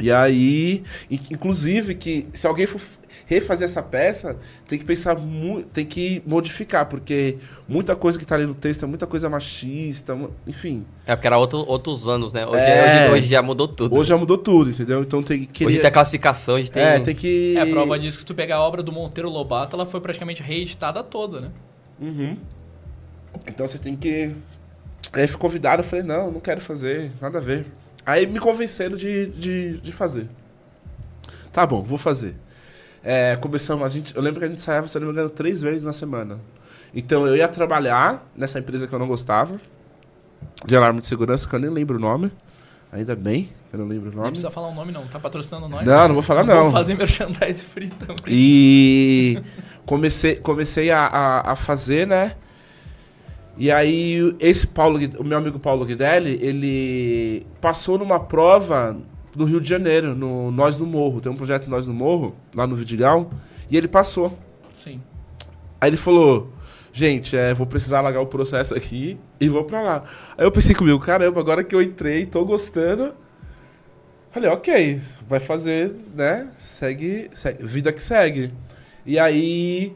E 0.00 0.10
aí, 0.10 0.82
in- 1.10 1.20
inclusive, 1.30 1.94
que 1.94 2.26
se 2.32 2.46
alguém 2.46 2.66
for 2.66 2.80
refazer 3.26 3.64
essa 3.64 3.82
peça, 3.82 4.36
tem 4.66 4.78
que 4.78 4.84
pensar 4.84 5.16
muito, 5.16 5.68
tem 5.68 5.86
que 5.86 6.20
modificar, 6.26 6.86
porque 6.86 7.38
muita 7.68 7.94
coisa 7.96 8.18
que 8.18 8.26
tá 8.26 8.34
ali 8.34 8.44
no 8.44 8.54
texto 8.54 8.82
é 8.82 8.86
muita 8.86 9.06
coisa 9.06 9.30
machista, 9.30 10.18
enfim. 10.46 10.84
É 11.06 11.14
porque 11.14 11.26
era 11.28 11.38
outro, 11.38 11.58
outros 11.68 12.06
anos, 12.08 12.32
né? 12.32 12.44
Hoje, 12.44 12.60
É. 12.60 13.04
hoje, 13.06 13.12
hoje 13.14 13.26
já 13.30 13.40
mudou 13.40 13.68
tudo. 13.68 13.96
Hoje 13.96 14.08
já 14.08 14.16
mudou 14.18 14.36
tudo, 14.36 14.70
entendeu? 14.70 15.00
Então 15.02 15.22
tem 15.22 15.44
que. 15.44 15.64
Hoje 15.64 15.78
tem 15.78 15.86
a 15.88 15.90
classificação, 15.92 16.56
a 16.56 16.58
gente 16.58 16.72
tem. 16.72 16.82
É, 16.82 16.98
tem 17.00 17.14
que. 17.14 17.56
É, 17.56 17.64
prova 17.64 17.98
disso 17.98 18.16
que 18.18 18.22
se 18.22 18.26
tu 18.26 18.34
pegar 18.34 18.56
a 18.56 18.60
obra 18.62 18.82
do 18.82 18.90
Monteiro 18.92 19.30
Lobato, 19.30 19.76
ela 19.76 19.86
foi 19.86 20.00
praticamente 20.00 20.42
reeditada 20.42 21.02
toda, 21.04 21.40
né? 21.40 21.50
Uhum. 22.00 22.36
Então 23.46 23.66
você 23.66 23.78
tem 23.78 23.96
que. 23.96 24.32
Aí 25.12 25.26
fui 25.28 25.38
convidado, 25.38 25.80
eu 25.82 25.86
falei, 25.86 26.04
não, 26.04 26.32
não 26.32 26.40
quero 26.40 26.60
fazer, 26.60 27.12
nada 27.20 27.38
a 27.38 27.40
ver. 27.40 27.64
Aí 28.06 28.26
me 28.26 28.38
convenceram 28.38 28.96
de, 28.96 29.26
de, 29.26 29.80
de 29.80 29.92
fazer. 29.92 30.28
Tá 31.52 31.66
bom, 31.66 31.82
vou 31.82 31.98
fazer. 31.98 32.36
É, 33.02 33.36
começamos, 33.36 33.84
a 33.84 33.88
gente, 33.88 34.16
eu 34.16 34.22
lembro 34.22 34.40
que 34.40 34.46
a 34.46 34.48
gente 34.48 34.58
ensaiava, 34.58 34.88
se 34.88 34.98
não 34.98 35.06
me 35.06 35.12
engano, 35.12 35.28
três 35.30 35.60
vezes 35.60 35.82
na 35.82 35.92
semana. 35.92 36.38
Então 36.94 37.26
eu 37.26 37.36
ia 37.36 37.48
trabalhar 37.48 38.26
nessa 38.36 38.58
empresa 38.58 38.86
que 38.86 38.92
eu 38.92 38.98
não 38.98 39.06
gostava, 39.06 39.60
de 40.64 40.76
alarme 40.76 41.00
de 41.00 41.06
segurança, 41.06 41.48
que 41.48 41.54
eu 41.54 41.60
nem 41.60 41.70
lembro 41.70 41.96
o 41.96 42.00
nome. 42.00 42.32
Ainda 42.92 43.16
bem, 43.16 43.52
eu 43.72 43.78
não 43.80 43.86
lembro 43.86 44.10
o 44.10 44.14
nome. 44.14 44.28
precisa 44.28 44.50
falar 44.50 44.68
o 44.68 44.74
nome, 44.74 44.92
não. 44.92 45.04
Tá 45.06 45.18
patrocinando 45.18 45.68
nós. 45.68 45.84
Não, 45.84 46.08
não 46.08 46.14
vou 46.14 46.22
falar 46.22 46.44
não. 46.46 46.54
Vamos 46.54 46.72
fazer 46.72 46.94
merchandise 46.94 47.62
free 47.62 47.90
também. 47.90 48.16
E 48.28 49.42
comecei, 49.84 50.36
comecei 50.36 50.90
a, 50.92 51.00
a, 51.02 51.52
a 51.52 51.56
fazer, 51.56 52.06
né? 52.06 52.36
E 53.56 53.70
aí, 53.70 54.34
esse 54.40 54.66
Paulo, 54.66 54.98
o 55.18 55.24
meu 55.24 55.38
amigo 55.38 55.58
Paulo 55.58 55.84
Guidelli, 55.84 56.38
ele 56.42 57.46
passou 57.60 57.96
numa 57.96 58.18
prova 58.18 58.96
no 59.36 59.44
Rio 59.44 59.60
de 59.60 59.68
Janeiro, 59.68 60.14
no 60.14 60.50
Nós 60.50 60.76
no 60.76 60.86
Morro. 60.86 61.20
Tem 61.20 61.30
um 61.30 61.36
projeto 61.36 61.68
Nós 61.68 61.86
no 61.86 61.94
Morro, 61.94 62.34
lá 62.54 62.66
no 62.66 62.74
Vidigal, 62.74 63.30
e 63.70 63.76
ele 63.76 63.86
passou. 63.86 64.36
Sim. 64.72 65.00
Aí 65.80 65.90
ele 65.90 65.96
falou: 65.96 66.52
Gente, 66.92 67.36
é, 67.36 67.54
vou 67.54 67.66
precisar 67.66 68.00
largar 68.00 68.20
o 68.20 68.26
processo 68.26 68.74
aqui 68.74 69.18
e 69.40 69.48
vou 69.48 69.64
pra 69.64 69.82
lá. 69.82 70.04
Aí 70.36 70.44
eu 70.44 70.52
pensei 70.52 70.74
comigo: 70.74 70.98
Caramba, 70.98 71.40
agora 71.40 71.62
que 71.62 71.74
eu 71.74 71.82
entrei, 71.82 72.26
tô 72.26 72.44
gostando. 72.44 73.14
Falei, 74.34 74.50
ok, 74.50 75.00
vai 75.28 75.38
fazer, 75.38 75.94
né? 76.12 76.50
Segue, 76.58 77.30
segue 77.32 77.64
vida 77.64 77.92
que 77.92 78.02
segue. 78.02 78.52
E 79.06 79.16
aí, 79.16 79.94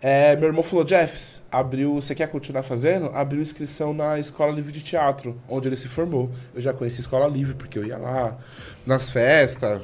é, 0.00 0.36
meu 0.36 0.48
irmão 0.48 0.62
falou, 0.62 0.86
Jeffs, 0.86 1.42
abriu, 1.50 1.94
você 1.94 2.14
quer 2.14 2.28
continuar 2.28 2.62
fazendo? 2.62 3.06
Abriu 3.14 3.40
inscrição 3.40 3.92
na 3.92 4.18
Escola 4.18 4.52
Livre 4.52 4.72
de 4.72 4.80
Teatro, 4.80 5.40
onde 5.48 5.68
ele 5.68 5.76
se 5.76 5.88
formou. 5.88 6.30
Eu 6.54 6.60
já 6.60 6.72
conheci 6.72 7.00
Escola 7.00 7.26
Livre, 7.26 7.54
porque 7.54 7.78
eu 7.78 7.84
ia 7.84 7.98
lá 7.98 8.38
nas 8.86 9.10
festas, 9.10 9.82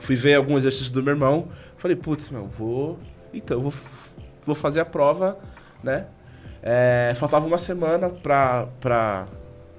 fui 0.00 0.16
ver 0.16 0.34
alguns 0.34 0.60
exercícios 0.60 0.90
do 0.90 1.02
meu 1.02 1.14
irmão. 1.14 1.48
Falei, 1.76 1.96
putz, 1.96 2.30
meu, 2.30 2.46
vou... 2.46 2.98
Então, 3.32 3.60
vou, 3.62 3.72
vou 4.44 4.54
fazer 4.54 4.80
a 4.80 4.84
prova, 4.84 5.38
né? 5.82 6.06
É, 6.62 7.12
faltava 7.16 7.46
uma 7.46 7.58
semana 7.58 8.08
pra, 8.08 8.66
pra, 8.80 9.28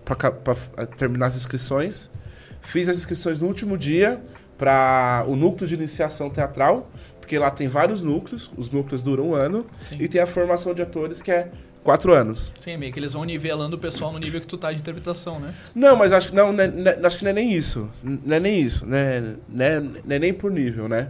pra, 0.04 0.32
pra 0.32 0.56
terminar 0.98 1.28
as 1.28 1.36
inscrições. 1.36 2.10
Fiz 2.62 2.88
as 2.88 2.98
inscrições 2.98 3.42
no 3.42 3.48
último 3.48 3.78
dia 3.78 4.22
para 4.58 5.26
o 5.28 5.36
núcleo 5.36 5.68
de 5.68 5.76
iniciação 5.76 6.30
teatral, 6.30 6.90
porque 7.26 7.40
lá 7.40 7.50
tem 7.50 7.68
vários 7.68 8.04
núcleos, 8.04 8.52
os 8.56 8.70
núcleos 8.70 9.02
duram 9.02 9.30
um 9.30 9.34
ano, 9.34 9.66
Sim. 9.80 9.96
e 10.00 10.08
tem 10.08 10.22
a 10.22 10.28
formação 10.28 10.76
de 10.76 10.84
atores 10.84 11.24
que 11.24 11.32
é 11.32 11.50
quatro 11.84 12.14
anos. 12.14 12.54
Sim, 12.60 12.78
meio 12.78 12.94
que 12.94 13.00
eles 13.00 13.14
vão 13.14 13.24
nivelando 13.24 13.78
o 13.78 13.80
pessoal 13.80 14.14
no 14.14 14.20
nível 14.20 14.40
que 14.40 14.46
tu 14.46 14.60
tá 14.60 14.72
de 14.72 14.78
interpretação, 14.78 15.40
né? 15.40 15.56
Não, 15.74 15.96
mas 15.96 16.14
acho 16.14 16.30
que 16.30 16.36
não, 16.36 16.54
né, 16.54 16.68
né, 16.68 16.96
acho 17.04 17.18
que 17.18 17.24
não 17.24 17.32
é 17.32 17.34
nem 17.34 17.52
isso. 17.52 17.90
Não 18.04 18.36
é 18.36 18.40
nem 18.40 18.62
isso, 18.62 18.86
né? 18.86 19.38
Né, 19.50 19.80
não 19.80 20.16
é 20.16 20.20
nem 20.20 20.32
por 20.32 20.52
nível, 20.52 20.88
né? 20.88 21.10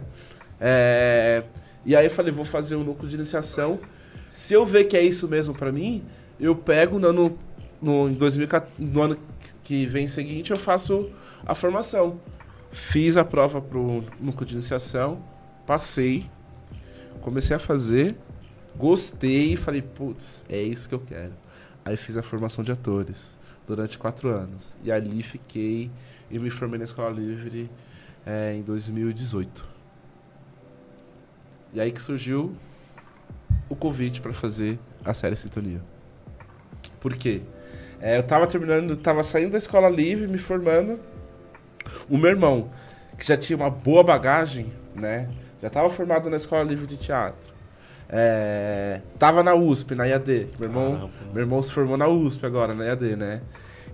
É, 0.58 1.42
e 1.84 1.94
aí 1.94 2.06
eu 2.06 2.10
falei, 2.10 2.32
vou 2.32 2.46
fazer 2.46 2.76
o 2.76 2.82
núcleo 2.82 3.10
de 3.10 3.16
iniciação. 3.16 3.78
Se 4.26 4.54
eu 4.54 4.64
ver 4.64 4.84
que 4.84 4.96
é 4.96 5.02
isso 5.02 5.28
mesmo 5.28 5.54
pra 5.54 5.70
mim, 5.70 6.02
eu 6.40 6.56
pego 6.56 6.98
no 6.98 7.08
ano, 7.08 7.38
no, 7.80 8.08
em 8.08 8.14
2014, 8.14 8.72
no 8.78 9.02
ano 9.02 9.18
que 9.62 9.84
vem 9.84 10.06
seguinte, 10.06 10.50
eu 10.50 10.56
faço 10.56 11.10
a 11.44 11.54
formação. 11.54 12.18
Fiz 12.72 13.18
a 13.18 13.24
prova 13.24 13.60
pro 13.60 14.02
núcleo 14.18 14.46
de 14.46 14.54
iniciação, 14.54 15.22
passei, 15.66 16.30
comecei 17.20 17.56
a 17.56 17.58
fazer, 17.58 18.16
gostei 18.76 19.54
e 19.54 19.56
falei, 19.56 19.82
putz, 19.82 20.46
é 20.48 20.60
isso 20.60 20.88
que 20.88 20.94
eu 20.94 21.00
quero. 21.00 21.32
Aí 21.84 21.96
fiz 21.96 22.16
a 22.16 22.22
formação 22.22 22.62
de 22.64 22.72
atores 22.72 23.36
durante 23.66 23.98
quatro 23.98 24.28
anos. 24.28 24.78
E 24.82 24.92
ali 24.92 25.22
fiquei 25.22 25.90
e 26.30 26.38
me 26.38 26.50
formei 26.50 26.78
na 26.78 26.84
Escola 26.84 27.10
Livre 27.10 27.70
é, 28.24 28.54
em 28.54 28.62
2018. 28.62 29.64
E 31.74 31.80
aí 31.80 31.90
que 31.90 32.00
surgiu 32.00 32.56
o 33.68 33.76
convite 33.76 34.20
para 34.20 34.32
fazer 34.32 34.78
a 35.04 35.12
série 35.12 35.36
Sintonia. 35.36 35.82
Por 37.00 37.14
quê? 37.14 37.42
É, 38.00 38.18
eu 38.18 38.22
tava 38.22 38.46
terminando, 38.46 38.96
tava 38.96 39.22
saindo 39.22 39.52
da 39.52 39.58
Escola 39.58 39.88
Livre, 39.88 40.28
me 40.28 40.38
formando. 40.38 40.98
O 42.08 42.16
meu 42.16 42.30
irmão, 42.30 42.70
que 43.16 43.26
já 43.26 43.36
tinha 43.36 43.56
uma 43.56 43.70
boa 43.70 44.02
bagagem, 44.02 44.72
né? 44.94 45.28
Já 45.62 45.70
tava 45.70 45.88
formado 45.88 46.28
na 46.30 46.36
Escola 46.36 46.62
Livre 46.62 46.86
de 46.86 46.96
Teatro. 46.96 47.54
É, 48.08 49.00
tava 49.18 49.42
na 49.42 49.54
USP, 49.54 49.94
na 49.94 50.04
IAD. 50.06 50.48
Meu 50.58 50.68
irmão, 50.68 50.92
Caramba. 50.92 51.10
meu 51.32 51.42
irmão 51.42 51.62
se 51.62 51.72
formou 51.72 51.96
na 51.96 52.06
USP 52.06 52.46
agora, 52.46 52.74
na 52.74 52.84
IAD, 52.84 53.16
né? 53.16 53.42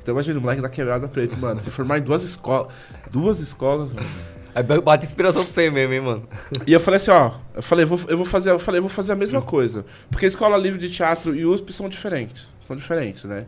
Então 0.03 0.13
imagina, 0.13 0.39
o 0.39 0.43
moleque 0.43 0.61
da 0.61 0.69
quebrada 0.69 1.09
preta, 1.09 1.37
mano. 1.37 1.61
Se 1.61 1.71
formar 1.71 1.99
em 1.99 2.03
duas 2.03 2.25
escolas. 2.25 2.73
Duas 3.11 3.41
escolas, 3.41 3.95
mano. 3.95 4.07
Aí 4.55 4.63
bate 4.63 5.07
inspiração 5.07 5.45
pra 5.45 5.55
você 5.55 5.71
mesmo, 5.71 5.95
hein, 5.95 6.01
mano. 6.01 6.29
E 6.67 6.73
eu 6.73 6.81
falei 6.81 6.97
assim, 6.97 7.11
ó, 7.11 7.33
eu 7.55 7.63
falei, 7.63 7.87
vou, 7.87 7.99
eu 8.09 8.17
vou 8.17 8.27
fazer, 8.27 8.51
eu 8.51 8.59
falei, 8.59 8.81
eu 8.81 8.83
vou 8.83 8.91
fazer 8.91 9.13
a 9.13 9.17
mesma 9.17 9.41
coisa. 9.41 9.85
Porque 10.11 10.27
Escola 10.27 10.59
Livre 10.59 10.79
de 10.79 10.91
Teatro 10.91 11.35
e 11.35 11.47
USP 11.47 11.73
são 11.73 11.89
diferentes. 11.89 12.55
São 12.67 12.77
diferentes, 12.77 13.25
né? 13.25 13.47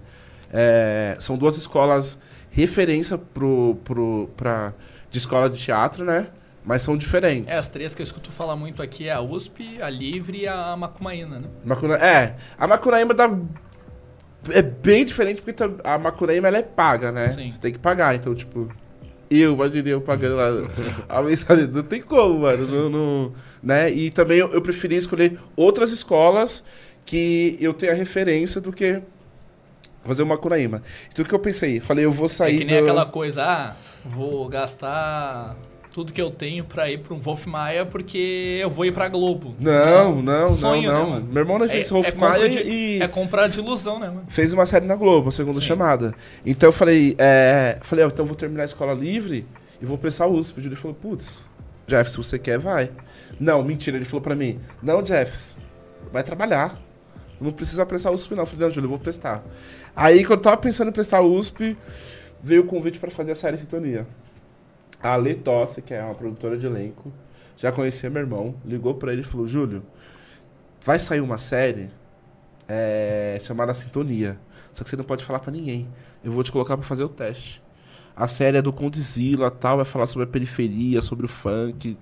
É, 0.51 1.17
são 1.19 1.37
duas 1.37 1.59
escolas 1.59 2.19
referência 2.51 3.19
pro, 3.19 3.77
pro, 3.85 4.31
pra, 4.37 4.73
de 5.11 5.19
escola 5.19 5.51
de 5.51 5.59
teatro, 5.59 6.05
né? 6.05 6.29
Mas 6.65 6.81
são 6.83 6.97
diferentes. 6.97 7.53
É, 7.55 7.59
as 7.59 7.69
três 7.69 7.95
que 7.95 8.01
eu 8.01 8.05
escuto 8.05 8.33
falar 8.33 8.57
muito 8.57 8.83
aqui 8.83 9.09
é 9.09 9.13
a 9.13 9.21
USP, 9.21 9.77
a 9.83 9.91
Livre 9.91 10.43
e 10.43 10.49
a 10.49 10.75
Macumaína, 10.77 11.39
né? 11.41 11.49
Macuna- 11.65 11.97
é, 11.97 12.37
a 12.59 12.67
Macunaíma 12.67 13.13
dá, 13.13 13.31
é 14.51 14.63
bem 14.63 15.05
diferente 15.05 15.43
porque 15.43 15.63
a 15.85 15.99
Macunaíma 15.99 16.49
ela 16.49 16.59
é 16.59 16.63
paga, 16.63 17.13
né? 17.13 17.29
Sim. 17.29 17.51
Você 17.51 17.61
tem 17.61 17.71
que 17.73 17.79
pagar, 17.79 18.15
então, 18.15 18.35
tipo, 18.35 18.71
eu 19.31 19.53
imaginei 19.53 19.93
eu 19.93 20.01
pagando 20.01 20.37
lá 20.37 20.49
a. 21.09 21.23
Não 21.71 21.83
tem 21.83 22.01
como, 22.01 22.41
mano. 22.41 22.67
Não, 22.67 22.89
não- 22.91 23.33
né? 23.63 23.91
E 23.91 24.11
também 24.11 24.39
eu, 24.39 24.51
eu 24.53 24.63
preferi 24.63 24.97
escolher 24.97 25.39
outras 25.55 25.93
escolas 25.93 26.65
que 27.05 27.59
eu 27.61 27.75
tenha 27.75 27.93
referência 27.93 28.59
do 28.59 28.73
que 28.73 29.03
fazer 30.03 30.23
uma 30.23 30.35
Macunaíma. 30.35 30.83
Então 31.13 31.25
o 31.25 31.29
que 31.29 31.35
eu 31.35 31.39
pensei? 31.39 31.79
Falei, 31.81 32.07
eu 32.07 32.13
vou 32.13 32.27
sair 32.29 32.57
é 32.57 32.59
que 32.59 32.65
nem 32.65 32.77
do... 32.79 32.85
aquela 32.85 33.05
coisa, 33.05 33.43
ah, 33.45 33.77
vou 34.05 34.49
gastar 34.49 35.57
tudo 35.95 36.13
que 36.13 36.21
eu 36.21 36.29
tenho 36.29 36.65
pra 36.65 36.91
ir 36.91 36.99
pra 36.99 37.15
um 37.15 37.21
Wolf 37.21 37.47
Maia 37.47 37.87
porque 37.87 38.59
eu 38.61 38.69
vou 38.69 38.85
ir 38.85 38.93
pra 38.93 39.09
Globo. 39.09 39.55
Não, 39.61 40.21
não, 40.21 40.49
Sonho, 40.49 40.91
não, 40.91 40.99
né, 40.99 41.05
não. 41.05 41.11
mano? 41.11 41.27
Meu 41.33 41.43
irmão 41.43 41.57
não 41.57 41.67
É, 41.67 41.69
fez 41.69 41.89
é 41.89 41.95
Rolf 41.95 42.11
compra 42.15 42.29
Maia 42.31 42.49
de- 42.49 42.59
e... 42.59 43.01
é 43.01 43.07
comprar 43.07 43.47
de 43.47 43.61
ilusão, 43.61 44.01
né, 44.01 44.09
mano? 44.09 44.25
fez 44.29 44.53
uma 44.53 44.67
série 44.67 44.87
na 44.87 44.97
Globo, 44.97 45.29
a 45.29 45.33
segunda 45.33 45.61
Sim. 45.61 45.67
chamada. 45.67 46.13
Então 46.45 46.69
eu 46.69 46.73
falei, 46.73 47.15
é, 47.17 47.79
falei, 47.83 48.05
ó, 48.05 48.09
então 48.09 48.25
eu 48.25 48.27
vou 48.27 48.35
terminar 48.35 48.63
a 48.63 48.65
escola 48.65 48.93
livre 48.93 49.47
e 49.81 49.87
vou 49.87 49.97
prestar 49.97 50.27
USP. 50.27 50.59
O 50.59 50.63
Júlio 50.63 50.77
falou, 50.77 50.97
putz, 50.97 51.53
Jeff, 51.87 52.11
se 52.11 52.17
você 52.17 52.41
quer, 52.41 52.59
vai. 52.59 52.91
Não, 53.39 53.63
mentira, 53.63 53.97
ele 53.97 54.05
falou 54.05 54.21
pra 54.21 54.35
mim, 54.35 54.59
não, 54.83 55.01
Jeff, 55.01 55.59
vai 56.13 56.25
trabalhar. 56.25 56.77
Não 57.41 57.53
precisa 57.53 57.87
prestar 57.87 58.11
USP, 58.11 58.35
não. 58.35 58.43
Eu 58.43 58.47
falei, 58.47 58.67
não, 58.67 58.75
Júlio, 58.75 58.87
eu 58.87 58.91
vou 58.91 58.99
prestar. 58.99 59.45
Aí, 59.95 60.25
quando 60.25 60.41
eu 60.41 60.43
tava 60.43 60.57
pensando 60.57 60.89
em 60.89 60.93
prestar 60.93 61.21
USP, 61.21 61.77
veio 62.43 62.63
o 62.63 62.67
convite 62.67 62.99
pra 62.99 63.13
fazer 63.13 63.31
a 63.31 63.35
série 63.37 63.57
Sintonia. 63.59 64.07
A 65.05 65.17
Lê 65.17 65.35
Tosse, 65.35 65.83
que 65.83 65.93
é 65.93 66.03
uma 66.03 66.15
produtora 66.15 66.57
de 66.57 66.65
elenco, 66.65 67.13
já 67.59 67.71
conhecia 67.71 68.09
meu 68.09 68.23
irmão, 68.23 68.55
ligou 68.65 68.95
pra 68.95 69.13
ele 69.13 69.21
e 69.21 69.25
falou, 69.25 69.47
Júlio, 69.47 69.83
vai 70.81 70.99
sair 70.99 71.21
uma 71.21 71.37
série 71.37 71.91
é, 72.67 73.37
chamada 73.43 73.75
Sintonia. 73.75 74.41
Só 74.73 74.83
que 74.83 74.89
você 74.89 74.97
não 74.97 75.05
pode 75.05 75.23
falar 75.23 75.41
pra 75.41 75.53
ninguém. 75.53 75.87
Eu 76.25 76.33
vou 76.33 76.43
te 76.43 76.51
colocar 76.51 76.79
pra 76.79 76.87
fazer 76.87 77.05
o 77.05 77.09
teste. 77.11 77.63
A 78.17 78.27
série 78.27 78.57
é 78.57 78.63
do 78.63 78.73
Condzilla, 78.73 79.51
tal, 79.51 79.77
vai 79.77 79.85
falar 79.85 80.07
sobre 80.07 80.25
a 80.25 80.27
periferia, 80.27 81.03
sobre 81.03 81.27
o 81.27 81.29
funk. 81.29 81.99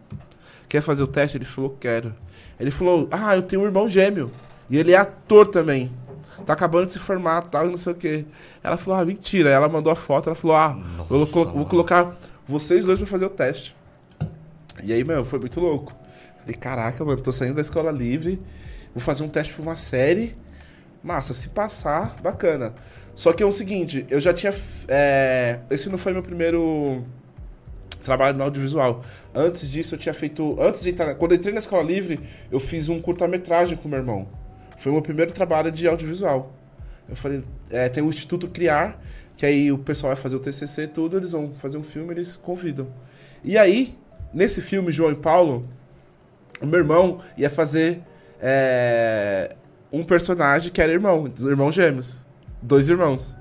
Quer 0.68 0.80
fazer 0.80 1.02
o 1.02 1.08
teste? 1.08 1.36
Ele 1.36 1.44
falou, 1.44 1.76
quero. 1.80 2.14
Ele 2.58 2.70
falou, 2.70 3.08
ah, 3.10 3.34
eu 3.34 3.42
tenho 3.42 3.62
um 3.62 3.64
irmão 3.64 3.88
gêmeo. 3.88 4.30
E 4.70 4.78
ele 4.78 4.92
é 4.92 4.96
ator 4.96 5.48
também. 5.48 5.90
Tá 6.46 6.52
acabando 6.52 6.86
de 6.86 6.92
se 6.92 6.98
formar, 7.00 7.42
tal, 7.42 7.66
e 7.66 7.70
não 7.70 7.76
sei 7.76 7.92
o 7.92 7.96
quê. 7.96 8.24
Ela 8.62 8.76
falou, 8.76 9.00
ah, 9.00 9.04
mentira. 9.04 9.50
Ela 9.50 9.68
mandou 9.68 9.92
a 9.92 9.96
foto, 9.96 10.28
ela 10.28 10.36
falou, 10.36 10.56
ah, 10.56 10.78
vou, 11.08 11.26
vou 11.26 11.66
colocar 11.66 12.16
vocês 12.46 12.84
dois 12.84 12.98
pra 12.98 13.06
fazer 13.06 13.26
o 13.26 13.30
teste. 13.30 13.76
E 14.82 14.92
aí, 14.92 15.04
meu, 15.04 15.24
foi 15.24 15.38
muito 15.38 15.60
louco. 15.60 15.94
Falei, 16.40 16.54
caraca, 16.54 17.04
mano, 17.04 17.20
tô 17.20 17.30
saindo 17.30 17.54
da 17.54 17.60
escola 17.60 17.90
livre, 17.90 18.40
vou 18.94 19.00
fazer 19.00 19.22
um 19.22 19.28
teste 19.28 19.52
pra 19.52 19.62
uma 19.62 19.76
série. 19.76 20.36
Massa, 21.02 21.34
se 21.34 21.48
passar, 21.48 22.20
bacana. 22.22 22.74
Só 23.14 23.32
que 23.32 23.42
é 23.42 23.46
o 23.46 23.52
seguinte, 23.52 24.06
eu 24.08 24.20
já 24.20 24.32
tinha. 24.32 24.52
é, 24.88 25.60
esse 25.70 25.88
não 25.88 25.98
foi 25.98 26.12
meu 26.12 26.22
primeiro 26.22 27.04
trabalho 28.02 28.36
no 28.36 28.44
audiovisual. 28.44 29.04
Antes 29.34 29.70
disso, 29.70 29.94
eu 29.94 29.98
tinha 29.98 30.14
feito. 30.14 30.56
Antes 30.60 30.82
de 30.82 30.90
entrar. 30.90 31.14
Quando 31.14 31.32
eu 31.32 31.38
entrei 31.38 31.52
na 31.52 31.58
escola 31.58 31.82
livre, 31.82 32.20
eu 32.50 32.60
fiz 32.60 32.88
um 32.88 33.00
curta-metragem 33.00 33.76
com 33.76 33.88
meu 33.88 33.98
irmão. 33.98 34.28
Foi 34.78 34.90
o 34.90 34.94
meu 34.94 35.02
primeiro 35.02 35.32
trabalho 35.32 35.70
de 35.70 35.86
audiovisual. 35.86 36.52
Eu 37.08 37.16
falei, 37.16 37.42
é, 37.70 37.88
tem 37.88 38.02
o 38.02 38.08
Instituto 38.08 38.48
Criar, 38.48 39.00
que 39.36 39.46
aí 39.46 39.72
o 39.72 39.78
pessoal 39.78 40.14
vai 40.14 40.22
fazer 40.22 40.36
o 40.36 40.40
TCC 40.40 40.82
e 40.82 40.88
tudo, 40.88 41.16
eles 41.16 41.32
vão 41.32 41.52
fazer 41.54 41.78
um 41.78 41.82
filme, 41.82 42.12
eles 42.12 42.36
convidam. 42.36 42.88
E 43.44 43.58
aí, 43.58 43.96
nesse 44.32 44.60
filme, 44.60 44.92
João 44.92 45.12
e 45.12 45.16
Paulo, 45.16 45.68
o 46.60 46.66
meu 46.66 46.80
irmão 46.80 47.18
ia 47.36 47.50
fazer 47.50 48.00
é, 48.40 49.56
um 49.92 50.04
personagem 50.04 50.70
que 50.70 50.80
era 50.80 50.92
irmão, 50.92 51.30
irmão 51.40 51.70
gêmeos. 51.70 52.24
Dois 52.60 52.88
irmãos. 52.88 53.36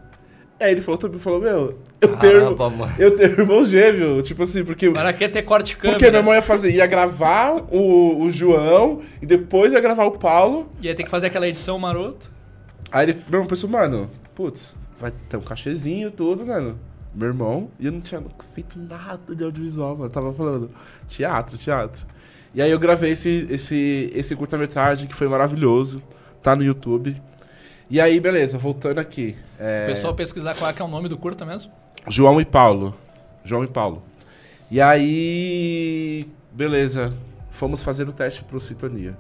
Aí 0.60 0.72
ele 0.72 0.82
falou 0.82 0.98
também, 0.98 1.20
falou, 1.20 1.40
meu, 1.40 1.80
eu 2.00 2.18
tenho, 2.18 2.56
Caramba, 2.56 2.94
eu 3.00 3.16
tenho 3.16 3.32
irmão 3.32 3.64
gêmeo. 3.64 4.22
Tipo 4.22 4.44
assim, 4.44 4.64
porque. 4.64 4.88
O 4.88 4.94
cara 4.94 5.12
quer 5.12 5.30
ter 5.30 5.42
corte 5.42 5.70
de 5.70 5.78
câmera. 5.78 5.98
Porque 5.98 6.12
meu 6.12 6.20
irmão 6.20 6.36
ia 6.36 6.42
fazer, 6.42 6.72
ia 6.72 6.86
gravar 6.86 7.64
o, 7.72 8.22
o 8.22 8.30
João 8.30 9.02
e 9.20 9.26
depois 9.26 9.74
ia 9.74 9.80
gravar 9.80 10.06
o 10.06 10.12
Paulo. 10.12 10.72
Ia 10.80 10.94
ter 10.94 11.04
que 11.04 11.10
fazer 11.10 11.28
aquela 11.28 11.48
edição 11.48 11.80
maroto. 11.80 12.30
Aí 12.92 13.06
ele, 13.06 13.14
meu 13.28 13.40
irmão 13.40 13.48
pensou, 13.48 13.70
mano, 13.70 14.10
putz, 14.36 14.78
vai 15.02 15.12
ter 15.12 15.38
um 15.38 15.42
cachezinho 15.42 16.10
e 16.10 16.12
tudo, 16.12 16.46
mano. 16.46 16.80
Meu 17.14 17.28
irmão, 17.28 17.70
e 17.78 17.88
eu 17.88 17.92
não 17.92 18.00
tinha 18.00 18.24
feito 18.54 18.80
nada 18.80 19.36
de 19.36 19.44
audiovisual, 19.44 19.94
mano. 19.94 20.06
Eu 20.06 20.10
tava 20.10 20.32
falando 20.32 20.72
teatro, 21.08 21.58
teatro. 21.58 22.06
E 22.54 22.62
aí 22.62 22.72
eu 22.72 22.80
gravei 22.80 23.12
esse, 23.12 23.48
esse, 23.50 24.12
esse 24.14 24.36
curta-metragem 24.36 25.08
que 25.08 25.16
foi 25.16 25.28
maravilhoso. 25.28 26.02
Tá 26.42 26.56
no 26.56 26.64
YouTube. 26.64 27.22
E 27.90 28.00
aí, 28.00 28.20
beleza, 28.20 28.58
voltando 28.58 29.00
aqui. 29.00 29.36
é, 29.60 29.84
O 29.84 29.90
pessoal 29.90 30.16
pesquisar 30.16 30.56
qual 30.56 30.70
é 30.70 30.74
que 30.74 30.82
é 30.82 30.86
o 30.86 30.88
nome 30.88 31.10
do 31.10 31.18
curta 31.18 31.46
mesmo. 31.46 31.72
João 32.08 32.40
e 32.40 32.46
Paulo. 32.46 32.96
João 33.44 33.64
e 33.64 33.68
Paulo. 33.68 34.02
E 34.70 34.80
aí, 34.80 36.26
beleza. 36.52 37.12
Fomos 37.50 37.84
fazer 37.84 38.08
o 38.08 38.14
teste 38.14 38.44
pro 38.44 38.60
Sintonia. 38.60 39.18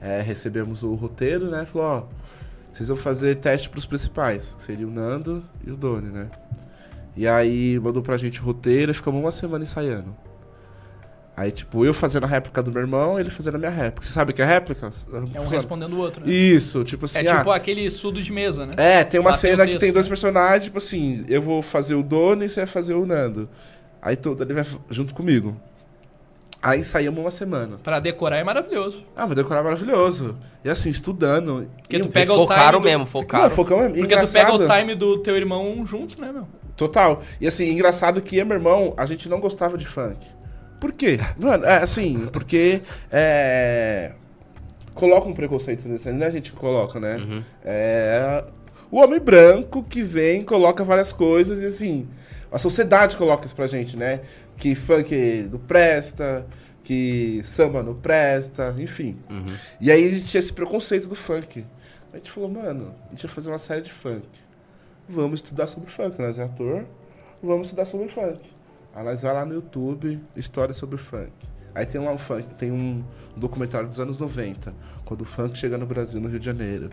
É, 0.00 0.20
recebemos 0.22 0.82
o 0.82 0.94
roteiro, 0.94 1.50
né? 1.50 1.66
Falou, 1.66 1.86
ó, 1.88 2.02
vocês 2.74 2.88
vão 2.88 2.96
fazer 2.96 3.36
teste 3.36 3.70
pros 3.70 3.86
principais. 3.86 4.52
que 4.56 4.62
Seria 4.62 4.84
o 4.84 4.90
Nando 4.90 5.44
e 5.64 5.70
o 5.70 5.76
Doni, 5.76 6.10
né? 6.10 6.28
E 7.16 7.28
aí 7.28 7.78
mandou 7.78 8.02
pra 8.02 8.16
gente 8.16 8.40
o 8.40 8.44
roteiro 8.44 8.90
e 8.90 8.94
ficamos 8.94 9.20
uma 9.20 9.30
semana 9.30 9.62
ensaiando. 9.62 10.14
Aí, 11.36 11.52
tipo, 11.52 11.84
eu 11.84 11.94
fazendo 11.94 12.24
a 12.24 12.26
réplica 12.26 12.60
do 12.64 12.72
meu 12.72 12.80
irmão, 12.80 13.18
ele 13.18 13.30
fazendo 13.30 13.54
a 13.54 13.58
minha 13.58 13.70
réplica. 13.70 14.04
Você 14.04 14.12
sabe 14.12 14.32
o 14.32 14.34
que 14.34 14.42
é 14.42 14.44
réplica? 14.44 14.90
É 15.32 15.40
um 15.40 15.46
respondendo 15.46 15.92
o 15.92 15.98
outro. 15.98 16.26
Né? 16.26 16.32
Isso, 16.32 16.82
tipo 16.82 17.04
assim. 17.04 17.18
É 17.18 17.36
tipo 17.36 17.48
ah, 17.48 17.54
aquele 17.54 17.80
estudo 17.80 18.20
de 18.20 18.32
mesa, 18.32 18.66
né? 18.66 18.72
É, 18.76 19.04
tem 19.04 19.20
uma 19.20 19.32
cena 19.34 19.64
que 19.68 19.78
tem 19.78 19.92
dois 19.92 20.08
personagens, 20.08 20.64
tipo 20.64 20.78
assim, 20.78 21.24
eu 21.28 21.40
vou 21.40 21.62
fazer 21.62 21.94
o 21.94 22.02
Dono 22.02 22.42
e 22.42 22.48
você 22.48 22.60
vai 22.60 22.66
fazer 22.66 22.94
o 22.94 23.06
Nando. 23.06 23.48
Aí 24.02 24.16
todo, 24.16 24.42
ele 24.42 24.52
vai 24.52 24.66
junto 24.90 25.14
comigo. 25.14 25.56
Aí 26.64 26.80
ensaiamos 26.80 27.20
uma 27.20 27.30
semana. 27.30 27.76
Pra 27.82 28.00
decorar 28.00 28.38
é 28.38 28.42
maravilhoso. 28.42 29.04
Ah, 29.14 29.26
vai 29.26 29.36
decorar 29.36 29.60
é 29.60 29.62
maravilhoso. 29.64 30.34
E 30.64 30.70
assim, 30.70 30.88
estudando. 30.88 31.70
Porque 31.82 32.00
tu 32.00 32.08
pega 32.08 32.32
o 32.32 32.36
focaram 32.36 32.80
time 32.80 32.90
mesmo, 32.90 33.04
focaram. 33.04 33.44
Não, 33.44 33.50
focamos 33.50 33.82
mesmo. 33.82 33.98
Porque 33.98 34.14
engraçado. 34.14 34.52
tu 34.52 34.58
pega 34.58 34.64
o 34.64 34.78
time 34.78 34.94
do 34.94 35.18
teu 35.18 35.36
irmão 35.36 35.84
junto, 35.84 36.18
né, 36.18 36.32
meu? 36.32 36.48
Total. 36.74 37.20
E 37.38 37.46
assim, 37.46 37.68
engraçado 37.68 38.22
que 38.22 38.38
eu 38.38 38.46
meu 38.46 38.56
irmão, 38.56 38.94
a 38.96 39.04
gente 39.04 39.28
não 39.28 39.40
gostava 39.40 39.76
de 39.76 39.86
funk. 39.86 40.26
Por 40.80 40.92
quê? 40.92 41.20
Mano, 41.38 41.66
é 41.66 41.82
assim, 41.82 42.26
porque 42.32 42.80
é, 43.12 44.12
coloca 44.94 45.28
um 45.28 45.34
preconceito 45.34 45.86
nesse, 45.86 46.10
não 46.10 46.24
é 46.24 46.28
a 46.28 46.32
gente 46.32 46.52
coloca, 46.54 46.98
né? 46.98 47.16
Uhum. 47.16 47.42
É 47.62 48.44
o 48.90 48.98
homem 48.98 49.20
branco 49.20 49.82
que 49.82 50.02
vem, 50.02 50.44
coloca 50.44 50.84
várias 50.84 51.12
coisas 51.12 51.60
e 51.60 51.66
assim, 51.66 52.08
a 52.50 52.58
sociedade 52.60 53.16
coloca 53.16 53.44
isso 53.44 53.56
pra 53.56 53.66
gente, 53.66 53.96
né? 53.96 54.20
Que 54.56 54.74
funk 54.74 55.48
não 55.50 55.58
presta, 55.58 56.46
que 56.82 57.40
samba 57.42 57.82
não 57.82 57.94
presta, 57.94 58.74
enfim. 58.78 59.16
Uhum. 59.28 59.46
E 59.80 59.90
aí 59.90 60.08
a 60.08 60.12
gente 60.12 60.26
tinha 60.26 60.38
esse 60.38 60.52
preconceito 60.52 61.08
do 61.08 61.16
funk. 61.16 61.64
A 62.12 62.16
gente 62.16 62.30
falou, 62.30 62.48
mano, 62.48 62.94
a 63.06 63.10
gente 63.10 63.26
vai 63.26 63.34
fazer 63.34 63.50
uma 63.50 63.58
série 63.58 63.80
de 63.80 63.92
funk. 63.92 64.28
Vamos 65.08 65.40
estudar 65.40 65.66
sobre 65.66 65.90
funk, 65.90 66.20
nós 66.20 66.38
é 66.38 66.44
ator, 66.44 66.86
vamos 67.42 67.66
estudar 67.66 67.84
sobre 67.84 68.08
funk. 68.08 68.40
Aí 68.94 69.04
nós 69.04 69.22
vai 69.22 69.34
lá 69.34 69.44
no 69.44 69.54
YouTube, 69.54 70.20
história 70.36 70.72
sobre 70.72 70.96
funk. 70.96 71.32
Aí 71.74 71.84
tem 71.84 72.00
lá 72.00 72.12
um 72.12 72.18
funk, 72.18 72.54
tem 72.54 72.70
um 72.70 73.04
documentário 73.36 73.88
dos 73.88 73.98
anos 73.98 74.20
90, 74.20 74.72
quando 75.04 75.22
o 75.22 75.24
funk 75.24 75.58
chega 75.58 75.76
no 75.76 75.84
Brasil, 75.84 76.20
no 76.20 76.28
Rio 76.28 76.38
de 76.38 76.46
Janeiro. 76.46 76.90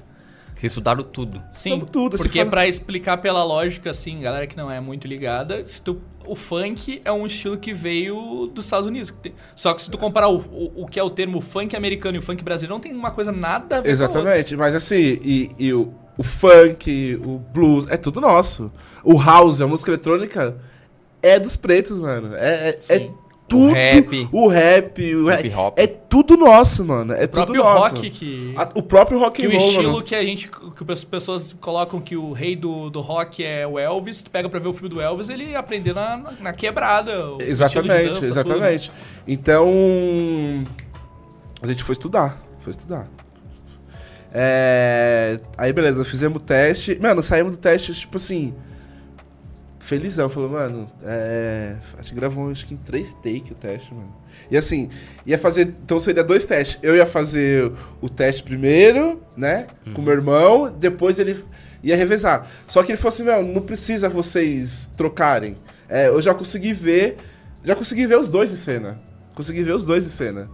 Vocês 0.56 0.72
estudaram 0.72 1.04
tudo. 1.04 1.44
Sim, 1.52 1.80
tudo, 1.92 2.18
porque 2.18 2.40
fala... 2.40 2.50
para 2.50 2.68
explicar 2.68 3.18
pela 3.18 3.44
lógica, 3.44 3.92
assim, 3.92 4.20
galera 4.20 4.46
que 4.46 4.56
não 4.56 4.70
é 4.70 4.80
muito 4.80 5.08
ligada, 5.08 5.66
se 5.66 5.82
tu, 5.82 6.00
o 6.26 6.36
funk 6.36 7.02
é 7.04 7.12
um 7.12 7.26
estilo 7.26 7.58
que 7.58 7.74
veio 7.74 8.48
dos 8.48 8.66
Estados 8.66 8.88
Unidos. 8.88 9.14
Só 9.56 9.74
que 9.74 9.82
se 9.82 9.90
tu 9.90 9.98
comparar 9.98 10.30
o, 10.30 10.38
o, 10.38 10.84
o 10.84 10.88
que 10.88 11.00
é 11.00 11.04
o 11.04 11.10
termo 11.10 11.42
funk 11.42 11.76
americano 11.76 12.16
e 12.16 12.20
o 12.20 12.22
funk 12.22 12.44
brasileiro, 12.44 12.74
não 12.74 12.80
tem 12.80 12.94
uma 12.94 13.12
coisa 13.12 13.32
nada 13.32 13.78
a 13.78 13.82
ver 13.82 13.90
Exatamente, 13.90 14.56
mas 14.56 14.76
assim, 14.76 15.20
e, 15.22 15.50
e 15.58 15.74
o, 15.74 15.94
o 16.18 16.24
funk, 16.24 17.20
o 17.26 17.40
blues, 17.40 17.86
é 17.90 17.98
tudo 17.98 18.22
nosso. 18.22 18.72
O 19.04 19.20
house, 19.20 19.62
a 19.62 19.68
música 19.68 19.90
eletrônica 19.90 20.56
é 21.22 21.40
dos 21.40 21.56
pretos, 21.56 22.00
mano. 22.00 22.36
É, 22.36 22.70
é, 22.70 22.80
é 22.90 23.10
tudo. 23.52 23.70
O 23.70 23.74
rap. 23.74 24.30
O 24.32 24.48
rap, 24.48 25.16
o 25.16 25.28
rap 25.28 25.54
hop. 25.54 25.78
É 25.78 25.86
tudo 25.86 26.38
nosso, 26.38 26.86
mano. 26.86 27.14
É 27.14 27.26
o 27.26 27.28
tudo 27.28 27.54
nosso. 27.54 27.96
rock 27.96 28.10
que. 28.10 28.54
A, 28.56 28.70
o 28.76 28.82
próprio 28.82 29.20
rock 29.20 29.42
que 29.42 29.48
and 29.48 29.50
roll. 29.50 29.60
Que 29.60 29.66
o 29.66 29.70
estilo 29.70 29.92
mano. 29.92 30.04
que 30.04 30.16
a 30.16 30.24
gente. 30.24 30.50
Que 30.50 30.92
as 30.92 31.04
pessoas 31.04 31.54
colocam 31.60 32.00
que 32.00 32.16
o 32.16 32.32
rei 32.32 32.56
do, 32.56 32.90
do 32.90 33.02
rock 33.02 33.44
é 33.44 33.68
o 33.68 33.78
Elvis. 33.78 34.24
Tu 34.24 34.32
pega 34.32 34.48
pra 34.48 34.60
ver 34.60 34.70
o 34.70 34.74
filme 34.74 34.90
do 34.90 35.02
Elvis, 35.02 35.28
ele 35.30 35.54
aprendeu 35.56 35.94
na, 35.94 36.34
na 36.40 36.54
quebrada. 36.54 37.14
Exatamente, 37.40 38.10
dança, 38.10 38.26
exatamente. 38.26 38.90
Tudo. 38.90 39.00
Então. 39.28 39.70
A 41.62 41.68
gente 41.68 41.84
foi 41.84 41.94
estudar. 41.94 42.42
Foi 42.60 42.72
estudar. 42.72 43.08
É... 44.34 45.40
Aí, 45.58 45.74
beleza, 45.74 46.06
fizemos 46.06 46.38
o 46.38 46.40
teste. 46.40 46.98
Mano, 47.02 47.22
saímos 47.22 47.58
do 47.58 47.62
teste, 47.62 47.94
tipo 47.94 48.16
assim 48.16 48.54
felizão. 49.82 50.30
Falou, 50.30 50.50
mano, 50.50 50.88
é... 51.04 51.76
a 51.98 52.02
gente 52.02 52.16
gravou 52.16 52.50
acho 52.50 52.66
que 52.66 52.74
em 52.74 52.78
três 52.78 53.14
takes 53.14 53.52
o 53.52 53.56
teste, 53.56 53.94
mano. 53.94 54.14
E 54.50 54.58
assim, 54.58 54.90
ia 55.26 55.38
fazer. 55.38 55.76
Então 55.84 56.00
seria 56.00 56.24
dois 56.24 56.46
testes. 56.46 56.80
Eu 56.82 56.96
ia 56.96 57.06
fazer 57.06 57.72
o 58.00 58.10
teste 58.10 58.44
primeiro, 58.44 59.22
né? 59.36 59.68
Uhum. 59.86 59.94
Com 59.94 60.02
meu 60.02 60.14
irmão, 60.14 60.72
depois 60.72 61.20
ele 61.20 61.44
ia 61.84 61.96
revezar. 61.96 62.48
Só 62.68 62.84
que 62.84 62.92
ele 62.92 62.98
falou 62.98 63.14
assim, 63.14 63.24
meu, 63.24 63.44
não 63.44 63.62
precisa 63.62 64.08
vocês 64.08 64.90
trocarem. 64.96 65.58
É, 65.90 66.08
eu 66.08 66.22
já 66.22 66.34
consegui 66.34 66.74
ver. 66.74 67.18
Já 67.64 67.76
consegui 67.76 68.08
ver 68.08 68.18
os 68.18 68.30
dois 68.30 68.52
em 68.52 68.56
cena. 68.56 69.00
Consegui 69.36 69.64
ver 69.64 69.74
os 69.74 69.86
dois 69.86 70.06
em 70.06 70.10
cena. 70.10 70.50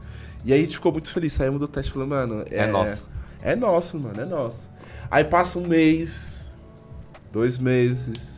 E 0.46 0.54
aí 0.54 0.60
a 0.60 0.64
gente 0.64 0.76
ficou 0.76 0.92
muito 0.92 1.12
feliz. 1.12 1.34
Saímos 1.34 1.60
do 1.60 1.68
teste 1.68 1.92
falando, 1.92 2.10
mano. 2.10 2.46
É, 2.50 2.60
é 2.60 2.68
nosso. 2.68 3.08
É 3.42 3.56
nosso, 3.56 4.00
mano, 4.00 4.22
é 4.22 4.26
nosso. 4.26 4.70
Aí 5.10 5.24
passa 5.24 5.58
um 5.58 5.68
mês, 5.68 6.54
dois 7.32 7.58
meses, 7.58 8.37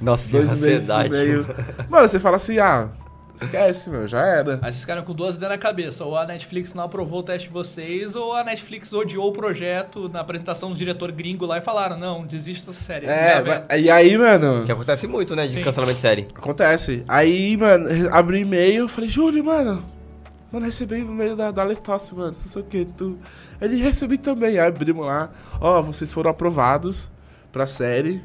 nossa, 0.00 0.28
dois 0.30 0.50
ansiedade. 0.50 1.10
meses 1.10 1.26
meio. 1.26 1.46
Mano, 1.88 2.08
você 2.08 2.20
fala 2.20 2.36
assim, 2.36 2.58
ah, 2.58 2.88
esquece, 3.34 3.90
meu, 3.90 4.06
já 4.06 4.24
era. 4.24 4.54
Aí 4.54 4.72
vocês 4.72 4.80
ficaram 4.80 5.02
com 5.02 5.12
duas 5.12 5.36
ideias 5.36 5.52
na 5.52 5.58
cabeça. 5.58 6.04
Ou 6.04 6.16
a 6.16 6.24
Netflix 6.24 6.74
não 6.74 6.84
aprovou 6.84 7.20
o 7.20 7.22
teste 7.22 7.48
de 7.48 7.54
vocês, 7.54 8.14
ou 8.14 8.34
a 8.34 8.44
Netflix 8.44 8.92
odiou 8.92 9.28
o 9.28 9.32
projeto 9.32 10.08
na 10.08 10.20
apresentação 10.20 10.70
do 10.70 10.76
diretor 10.76 11.10
gringo 11.12 11.46
lá 11.46 11.58
e 11.58 11.60
falaram, 11.60 11.98
não, 11.98 12.26
desista 12.26 12.70
dessa 12.70 12.82
série. 12.82 13.06
É, 13.06 13.42
mas, 13.42 13.82
e 13.82 13.90
aí, 13.90 14.16
mano... 14.16 14.64
Que 14.64 14.72
acontece 14.72 15.06
muito, 15.06 15.34
né, 15.34 15.46
de 15.46 15.54
Sim. 15.54 15.62
cancelamento 15.62 15.96
de 15.96 16.02
série. 16.02 16.28
Acontece. 16.34 17.04
Aí, 17.08 17.56
mano, 17.56 17.88
abri 18.12 18.40
e-mail, 18.40 18.88
falei, 18.88 19.08
Júlio, 19.08 19.44
mano... 19.44 19.84
Mano, 20.50 20.64
recebi 20.64 21.02
no 21.02 21.12
meio 21.12 21.36
da, 21.36 21.50
da 21.50 21.62
letosse, 21.62 22.14
mano, 22.14 22.28
não 22.28 22.34
sei 22.34 22.62
o 22.62 22.64
que, 22.64 22.84
tu... 22.86 23.18
Ele 23.60 23.82
recebi 23.82 24.16
também, 24.16 24.58
aí 24.58 24.66
abrimos 24.66 25.04
lá, 25.04 25.30
ó, 25.60 25.78
oh, 25.78 25.82
vocês 25.82 26.10
foram 26.10 26.30
aprovados 26.30 27.10
pra 27.52 27.66
série 27.66 28.22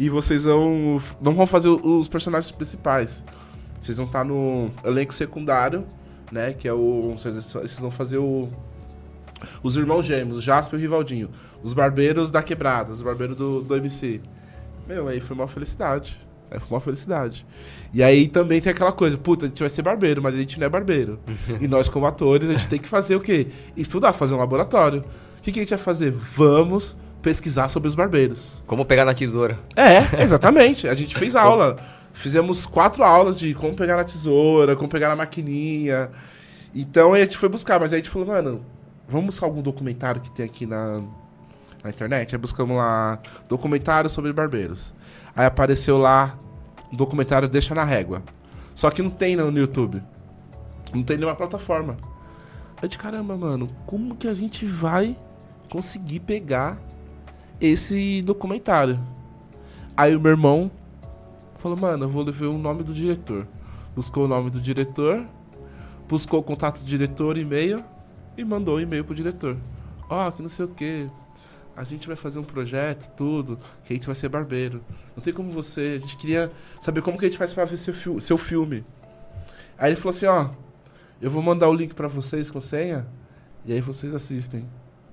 e 0.00 0.08
vocês 0.08 0.46
vão, 0.46 0.98
não 1.20 1.34
vão 1.34 1.46
fazer 1.46 1.68
os 1.68 2.08
personagens 2.08 2.50
principais. 2.50 3.22
Vocês 3.78 3.98
vão 3.98 4.06
estar 4.06 4.24
no 4.24 4.70
elenco 4.82 5.14
secundário, 5.14 5.84
né? 6.32 6.54
Que 6.54 6.66
é 6.66 6.72
o. 6.72 7.12
Vocês 7.12 7.78
vão 7.78 7.90
fazer 7.90 8.16
o. 8.16 8.48
Os 9.62 9.76
irmãos 9.76 10.06
gêmeos, 10.06 10.38
o 10.38 10.40
Jasper 10.40 10.78
e 10.78 10.80
o 10.80 10.82
Rivaldinho. 10.82 11.28
Os 11.62 11.74
barbeiros 11.74 12.30
da 12.30 12.42
quebrada, 12.42 12.90
os 12.90 13.02
barbeiros 13.02 13.36
do, 13.36 13.60
do 13.60 13.76
MC. 13.76 14.22
Meu, 14.88 15.06
aí 15.06 15.20
foi 15.20 15.36
uma 15.36 15.46
felicidade. 15.46 16.18
Aí 16.50 16.58
foi 16.58 16.70
uma 16.70 16.80
felicidade. 16.80 17.46
E 17.92 18.02
aí 18.02 18.26
também 18.26 18.58
tem 18.58 18.72
aquela 18.72 18.92
coisa, 18.92 19.18
puta, 19.18 19.44
a 19.44 19.48
gente 19.48 19.60
vai 19.60 19.68
ser 19.68 19.82
barbeiro, 19.82 20.22
mas 20.22 20.34
a 20.34 20.38
gente 20.38 20.58
não 20.58 20.66
é 20.66 20.70
barbeiro. 20.70 21.20
e 21.60 21.68
nós, 21.68 21.90
como 21.90 22.06
atores, 22.06 22.48
a 22.48 22.54
gente 22.54 22.68
tem 22.68 22.78
que 22.78 22.88
fazer 22.88 23.16
o 23.16 23.20
quê? 23.20 23.48
Estudar, 23.76 24.14
fazer 24.14 24.34
um 24.34 24.38
laboratório. 24.38 25.00
O 25.00 25.42
que, 25.42 25.52
que 25.52 25.60
a 25.60 25.62
gente 25.62 25.70
vai 25.70 25.78
fazer? 25.78 26.10
Vamos 26.10 26.96
pesquisar 27.22 27.68
sobre 27.68 27.88
os 27.88 27.94
barbeiros. 27.94 28.64
Como 28.66 28.84
pegar 28.84 29.04
na 29.04 29.14
tesoura. 29.14 29.58
É, 29.76 30.22
exatamente. 30.22 30.88
A 30.88 30.94
gente 30.94 31.16
fez 31.16 31.34
aula. 31.36 31.76
Fizemos 32.12 32.66
quatro 32.66 33.04
aulas 33.04 33.38
de 33.38 33.54
como 33.54 33.74
pegar 33.74 33.96
na 33.96 34.04
tesoura, 34.04 34.74
como 34.74 34.88
pegar 34.88 35.08
na 35.08 35.16
maquininha. 35.16 36.10
Então 36.74 37.14
a 37.14 37.20
gente 37.20 37.36
foi 37.36 37.48
buscar, 37.48 37.78
mas 37.78 37.92
aí 37.92 38.00
a 38.00 38.02
gente 38.02 38.10
falou, 38.10 38.28
mano, 38.28 38.64
vamos 39.08 39.26
buscar 39.26 39.46
algum 39.46 39.62
documentário 39.62 40.20
que 40.20 40.30
tem 40.30 40.44
aqui 40.44 40.66
na, 40.66 41.02
na 41.82 41.90
internet? 41.90 42.34
Aí 42.34 42.38
buscamos 42.40 42.76
lá 42.76 43.18
documentário 43.48 44.10
sobre 44.10 44.32
barbeiros. 44.32 44.94
Aí 45.34 45.46
apareceu 45.46 45.98
lá 45.98 46.36
um 46.92 46.96
documentário 46.96 47.48
Deixa 47.48 47.74
na 47.74 47.84
Régua. 47.84 48.22
Só 48.74 48.90
que 48.90 49.02
não 49.02 49.10
tem 49.10 49.36
no 49.36 49.56
YouTube. 49.56 50.02
Não 50.92 51.02
tem 51.02 51.16
nenhuma 51.16 51.36
plataforma. 51.36 51.96
Aí 52.82 52.88
de 52.88 52.98
caramba, 52.98 53.36
mano, 53.36 53.68
como 53.86 54.16
que 54.16 54.26
a 54.26 54.32
gente 54.32 54.64
vai 54.64 55.16
conseguir 55.68 56.20
pegar 56.20 56.78
esse 57.60 58.22
documentário. 58.22 58.98
Aí 59.96 60.16
o 60.16 60.20
meu 60.20 60.30
irmão 60.30 60.70
falou, 61.58 61.76
mano, 61.76 62.04
eu 62.04 62.08
vou 62.08 62.24
ver 62.24 62.46
o 62.46 62.56
nome 62.58 62.82
do 62.82 62.94
diretor. 62.94 63.46
Buscou 63.94 64.24
o 64.24 64.28
nome 64.28 64.50
do 64.50 64.60
diretor, 64.60 65.26
buscou 66.08 66.40
o 66.40 66.42
contato 66.42 66.80
do 66.80 66.86
diretor, 66.86 67.36
e-mail, 67.36 67.84
e 68.36 68.44
mandou 68.44 68.76
o 68.76 68.78
um 68.78 68.80
e-mail 68.80 69.04
pro 69.04 69.14
diretor. 69.14 69.56
Ó, 70.08 70.28
oh, 70.28 70.32
que 70.32 70.42
não 70.42 70.48
sei 70.48 70.64
o 70.64 70.68
que. 70.68 71.08
A 71.76 71.84
gente 71.84 72.06
vai 72.06 72.16
fazer 72.16 72.38
um 72.38 72.44
projeto, 72.44 73.10
tudo, 73.16 73.58
que 73.84 73.92
a 73.92 73.96
gente 73.96 74.06
vai 74.06 74.14
ser 74.14 74.28
barbeiro. 74.28 74.82
Não 75.14 75.22
tem 75.22 75.32
como 75.32 75.50
você. 75.50 75.96
A 75.96 76.00
gente 76.00 76.16
queria 76.16 76.50
saber 76.80 77.02
como 77.02 77.18
que 77.18 77.26
a 77.26 77.28
gente 77.28 77.38
faz 77.38 77.52
pra 77.52 77.64
ver 77.64 77.76
seu, 77.76 78.20
seu 78.20 78.38
filme. 78.38 78.84
Aí 79.78 79.90
ele 79.90 79.96
falou 79.96 80.10
assim, 80.10 80.26
ó, 80.26 80.50
eu 81.20 81.30
vou 81.30 81.42
mandar 81.42 81.68
o 81.68 81.74
link 81.74 81.94
para 81.94 82.08
vocês 82.08 82.50
com 82.50 82.60
senha, 82.60 83.06
e 83.64 83.72
aí 83.72 83.80
vocês 83.80 84.14
assistem. 84.14 84.66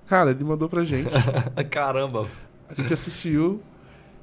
Cara, 0.08 0.32
ele 0.32 0.43
mandou 0.43 0.70
pra 0.70 0.84
gente. 0.84 1.10
Caramba. 1.70 2.28
A 2.70 2.74
gente 2.74 2.93
assistiu. 2.93 3.62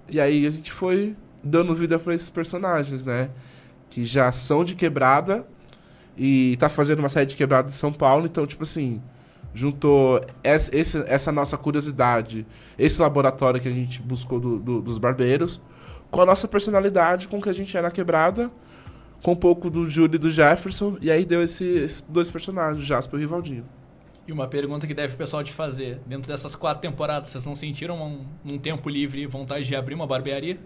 E 0.09 0.20
aí 0.20 0.47
a 0.47 0.51
gente 0.51 0.73
foi 0.73 1.14
dando 1.42 1.75
vida 1.75 1.99
para 1.99 2.14
esses 2.14 2.31
personagens, 2.31 3.05
né? 3.05 3.31
Que 3.90 4.05
já 4.05 4.33
são 4.33 4.64
de 4.64 4.75
quebrada. 4.75 5.47
E 6.16 6.57
tá 6.59 6.68
fazendo 6.68 7.01
uma 7.01 7.09
série 7.09 7.27
de 7.27 7.37
quebrada 7.37 7.68
de 7.68 7.75
São 7.75 7.92
Paulo. 7.92 8.27
Então, 8.27 8.47
tipo 8.47 8.62
assim, 8.62 9.03
juntou 9.53 10.20
essa, 10.42 10.75
esse, 10.77 10.99
essa 11.07 11.31
nossa 11.31 11.59
curiosidade, 11.59 12.47
esse 12.79 13.01
laboratório 13.01 13.61
que 13.61 13.68
a 13.68 13.73
gente 13.73 14.01
buscou 14.01 14.40
do, 14.40 14.59
do, 14.59 14.81
dos 14.81 14.97
barbeiros, 14.97 15.61
com 16.11 16.20
a 16.20 16.27
nossa 16.27 16.47
personalidade, 16.49 17.29
com 17.29 17.38
o 17.38 17.42
que 17.42 17.49
a 17.49 17.53
gente 17.53 17.77
é 17.77 17.83
na 17.83 17.90
quebrada, 17.90 18.51
com 19.23 19.33
um 19.33 19.37
pouco 19.37 19.68
do 19.68 19.88
Júlio 19.88 20.16
e 20.16 20.18
do 20.18 20.31
Jefferson. 20.31 20.97
E 21.01 21.11
aí 21.11 21.25
deu 21.25 21.42
esse, 21.42 21.64
esses 21.64 22.01
dois 22.09 22.31
personagens, 22.31 22.83
o 22.83 22.87
Jasper 22.87 23.18
e 23.18 23.25
o 23.25 23.27
Rivaldinho. 23.27 23.64
E 24.26 24.32
uma 24.32 24.46
pergunta 24.46 24.87
que 24.87 24.94
deve 24.94 25.14
o 25.14 25.16
pessoal 25.18 25.44
te 25.44 25.52
fazer. 25.52 26.00
Dentro 26.06 26.30
dessas 26.30 26.54
quatro 26.54 26.80
temporadas, 26.80 27.28
vocês 27.28 27.44
não 27.44 27.54
sentiram 27.54 28.00
um, 28.02 28.52
um 28.54 28.58
tempo 28.58 28.88
livre 28.88 29.26
vontade 29.26 29.66
de 29.66 29.76
abrir 29.76 29.94
uma 29.94 30.06
barbearia? 30.06 30.58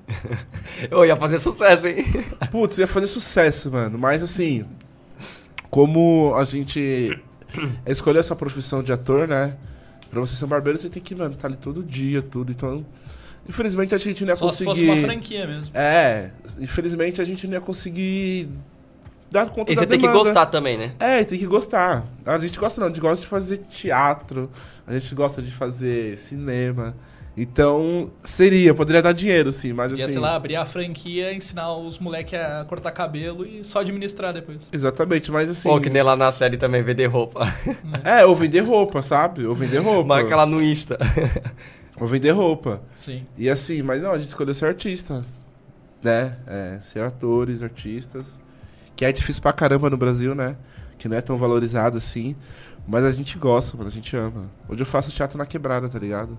Eu 0.89 1.05
ia 1.05 1.17
fazer 1.17 1.41
sucesso, 1.41 1.87
hein? 1.89 2.05
Putz, 2.53 2.79
ia 2.79 2.87
fazer 2.87 3.09
sucesso, 3.09 3.73
mano. 3.73 3.99
Mas 3.99 4.23
assim, 4.23 4.65
como 5.71 6.35
a 6.37 6.45
gente 6.45 7.21
escolheu 7.85 8.21
essa 8.21 8.37
profissão 8.37 8.81
de 8.81 8.93
ator, 8.93 9.27
né? 9.27 9.57
Pra 10.09 10.21
você 10.21 10.37
ser 10.37 10.45
um 10.45 10.49
barbeiro, 10.49 10.79
você 10.79 10.89
tem 10.89 11.03
que, 11.03 11.15
mano, 11.15 11.35
estar 11.35 11.49
ali 11.49 11.57
todo 11.57 11.83
dia, 11.83 12.23
tudo. 12.23 12.53
Então, 12.53 12.87
infelizmente 13.49 13.93
a 13.93 13.99
gente 13.99 14.25
não 14.25 14.31
ia 14.31 14.37
Só 14.37 14.47
conseguir. 14.47 14.75
se 14.75 14.87
fosse 14.87 14.99
uma 15.01 15.07
franquia 15.07 15.47
mesmo. 15.49 15.77
É, 15.77 16.31
infelizmente 16.61 17.21
a 17.21 17.25
gente 17.25 17.45
não 17.49 17.55
ia 17.55 17.61
conseguir 17.61 18.49
dar 19.31 19.51
conta 19.51 19.73
E 19.73 19.75
da 19.75 19.83
você 19.83 19.87
tem 19.87 19.99
que 19.99 20.09
gostar 20.09 20.47
também, 20.47 20.77
né? 20.77 20.93
É, 20.99 21.25
tem 21.25 21.39
que 21.39 21.47
gostar. 21.47 22.05
A 22.25 22.39
gente 22.39 22.59
gosta 22.59 22.81
não, 22.81 22.89
a 22.89 22.91
gente 22.91 23.01
gosta 23.01 23.23
de 23.23 23.29
fazer 23.29 23.59
teatro, 23.59 24.51
a 24.87 24.93
gente 24.93 25.15
gosta 25.15 25.43
de 25.43 25.53
fazer 25.53 26.19
cinema. 26.19 26.95
Então, 27.41 28.11
seria, 28.21 28.75
poderia 28.75 29.01
dar 29.01 29.13
dinheiro, 29.13 29.53
sim, 29.53 29.73
mas 29.73 29.97
Ia, 29.97 30.05
assim. 30.05 30.15
sei 30.15 30.21
lá, 30.21 30.35
abrir 30.35 30.57
a 30.57 30.67
franquia, 30.67 31.33
ensinar 31.33 31.73
os 31.73 31.97
moleques 32.01 32.35
a 32.35 32.65
cortar 32.65 32.91
cabelo 32.91 33.47
e 33.47 33.63
só 33.63 33.79
administrar 33.79 34.33
depois. 34.33 34.69
Exatamente, 34.73 35.31
mas 35.31 35.49
assim. 35.49 35.69
Pô, 35.69 35.81
que 35.81 35.89
nem 35.89 36.03
lá 36.03 36.17
na 36.17 36.33
série 36.33 36.57
também 36.57 36.83
vender 36.83 37.07
roupa. 37.07 37.47
É, 38.03 38.25
ou 38.27 38.35
vender 38.35 38.61
roupa, 38.61 39.03
sabe? 39.03 39.47
Ou 39.47 39.55
vender 39.55 39.79
roupa. 39.79 40.17
Marca 40.17 40.35
lá 40.35 40.45
no 40.45 40.61
Insta. 40.61 40.99
Ou 42.01 42.09
vender 42.09 42.31
roupa. 42.31 42.83
Sim. 42.97 43.25
E 43.37 43.49
assim, 43.49 43.83
mas 43.83 44.03
não, 44.03 44.13
a 44.13 44.19
gente 44.19 44.29
escolheu 44.29 44.55
ser 44.55 44.67
artista. 44.67 45.25
Né? 46.03 46.37
É, 46.47 46.79
ser 46.81 47.03
atores, 47.03 47.63
artistas. 47.63 48.41
Que 48.99 49.05
é 49.05 49.13
difícil 49.13 49.41
pra 49.41 49.53
caramba 49.53 49.89
no 49.89 49.97
Brasil, 49.97 50.35
né? 50.35 50.57
Que 50.99 51.09
não 51.09 51.17
é 51.17 51.21
tão 51.21 51.39
valorizado 51.39 51.97
assim. 51.97 52.35
Mas 52.85 53.05
a 53.05 53.13
gente 53.13 53.39
gosta, 53.39 53.77
mano, 53.77 53.89
a 53.89 53.93
gente 53.93 54.17
ama. 54.17 54.51
Hoje 54.69 54.83
eu 54.83 54.87
faço 54.87 55.13
teatro 55.13 55.39
na 55.39 55.47
quebrada, 55.47 55.89
tá 55.89 56.01
ligado? 56.01 56.37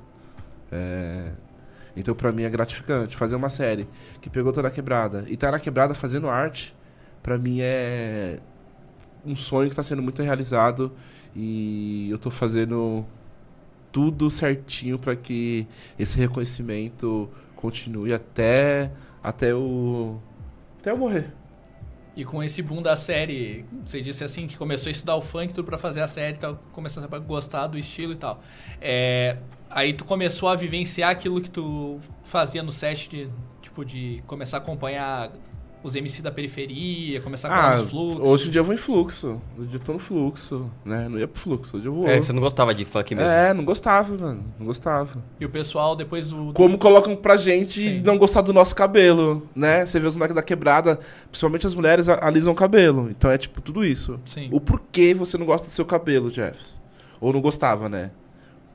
É... 0.70 1.32
Então 1.96 2.14
pra 2.14 2.34
mim 2.34 2.44
é 2.44 2.50
gratificante. 2.50 3.16
Fazer 3.16 3.38
uma 3.38 3.48
série 3.48 3.88
que 4.20 4.30
pegou 4.30 4.52
toda 4.52 4.68
a 4.68 4.72
quebrada. 4.72 5.24
E 5.30 5.38
tá 5.38 5.50
na 5.50 5.58
quebrada 5.58 5.96
fazendo 5.96 6.28
arte, 6.28 6.76
pra 7.24 7.38
mim 7.38 7.60
é 7.62 8.42
um 9.26 9.38
sonho 9.38 9.70
que 9.70 9.76
tá 9.78 9.82
sendo 9.82 10.02
muito 10.02 10.22
realizado. 10.22 10.92
E 11.34 12.10
eu 12.12 12.18
tô 12.18 12.30
fazendo 12.30 13.06
tudo 13.90 14.30
certinho 14.30 15.00
pra 15.00 15.16
que 15.16 15.66
esse 15.98 16.18
reconhecimento 16.18 17.30
continue 17.56 18.14
até 18.14 18.92
até 19.24 19.56
o 19.56 20.20
até 20.78 20.92
eu 20.92 20.98
morrer. 20.98 21.39
E 22.16 22.26
com 22.26 22.44
esse 22.44 22.62
boom 22.62 22.82
da 22.82 22.96
série, 22.96 23.66
você 23.86 24.02
disse 24.02 24.24
assim 24.24 24.48
que 24.48 24.58
começou 24.58 24.90
a 24.90 24.92
estudar 24.92 25.16
o 25.16 25.22
funk 25.22 25.54
tudo 25.54 25.66
pra 25.66 25.78
fazer 25.78 26.02
a 26.02 26.08
série 26.08 26.36
e 26.36 26.40
tal, 26.40 26.60
começou 26.74 27.04
a 27.04 27.20
gostar 27.20 27.68
do 27.68 27.78
estilo 27.78 28.14
e 28.14 28.18
tal. 28.18 28.42
É, 28.82 29.38
aí 29.70 29.94
tu 29.94 30.04
começou 30.04 30.50
a 30.50 30.56
vivenciar 30.56 31.12
aquilo 31.12 31.40
que 31.40 31.50
tu 31.50 32.00
fazia 32.24 32.62
no 32.62 32.72
set 32.72 33.10
de 33.10 33.30
tipo 33.62 33.86
de 33.86 34.22
começar 34.28 34.58
a 34.58 34.60
acompanhar 34.60 35.32
os 35.82 35.96
MC 35.96 36.22
da 36.22 36.30
periferia, 36.32 37.22
começar 37.22 37.48
a 37.48 37.52
falar 37.56 37.74
Ah, 37.74 37.78
nos 37.82 37.90
fluxos. 37.90 38.30
hoje 38.30 38.48
em 38.48 38.52
dia 38.52 38.60
eu 38.60 38.66
vou 38.66 38.74
em 38.74 38.78
fluxo. 38.78 39.42
Hoje 39.58 39.70
eu 39.74 39.80
tô 39.80 39.94
no 39.94 40.00
fluxo, 40.00 40.70
né? 40.84 41.08
Não 41.08 41.18
ia 41.18 41.28
pro 41.28 41.40
fluxo, 41.42 41.78
hoje 41.78 41.86
eu 41.86 41.94
vou. 41.94 42.08
É, 42.08 42.18
você 42.18 42.34
não 42.34 42.42
gostava 42.42 42.76
de 42.76 42.84
funk 42.84 43.16
mesmo. 43.16 43.30
É, 43.32 43.54
não 43.54 43.64
gostava, 43.64 44.18
mano. 44.18 44.44
Não 44.60 44.66
gostava. 44.66 45.24
E 45.40 45.46
o 45.46 45.50
pessoal 45.50 45.96
depois 45.96 46.28
do, 46.28 46.48
do- 46.48 46.54
Como 46.54 46.78
colocam 46.78 47.16
pra 47.16 47.38
gente 47.38 47.82
Sim. 47.82 48.02
não 48.06 48.18
gostar 48.18 48.42
do 48.42 48.52
nosso 48.52 48.76
cabelo, 48.76 49.48
né? 49.56 49.86
Você 49.86 50.00
vê 50.02 50.08
os 50.08 50.16
moleques 50.16 50.36
da 50.36 50.44
quebrada, 50.44 51.00
principalmente 51.32 51.66
as 51.66 51.74
mulheres 51.74 52.10
alisam 52.10 52.52
o 52.52 52.56
cabelo. 52.56 53.10
Então 53.10 53.32
é 53.32 53.38
tipo 53.38 53.62
tudo 53.62 53.86
isso. 53.86 54.20
Sim. 54.26 54.50
O 54.52 54.60
porquê 54.60 55.14
você 55.14 55.38
não 55.38 55.46
gosta 55.46 55.66
do 55.68 55.72
seu 55.72 55.86
cabelo, 55.86 56.30
Jeffs? 56.30 56.82
Ou 57.22 57.32
não 57.32 57.40
gostava, 57.40 57.88
né? 57.88 58.12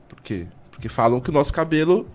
Por 0.09 0.19
quê? 0.21 0.47
Porque 0.71 0.89
falam 0.89 1.19
que 1.19 1.29
o 1.29 1.33
nosso 1.33 1.53
cabelo 1.53 2.07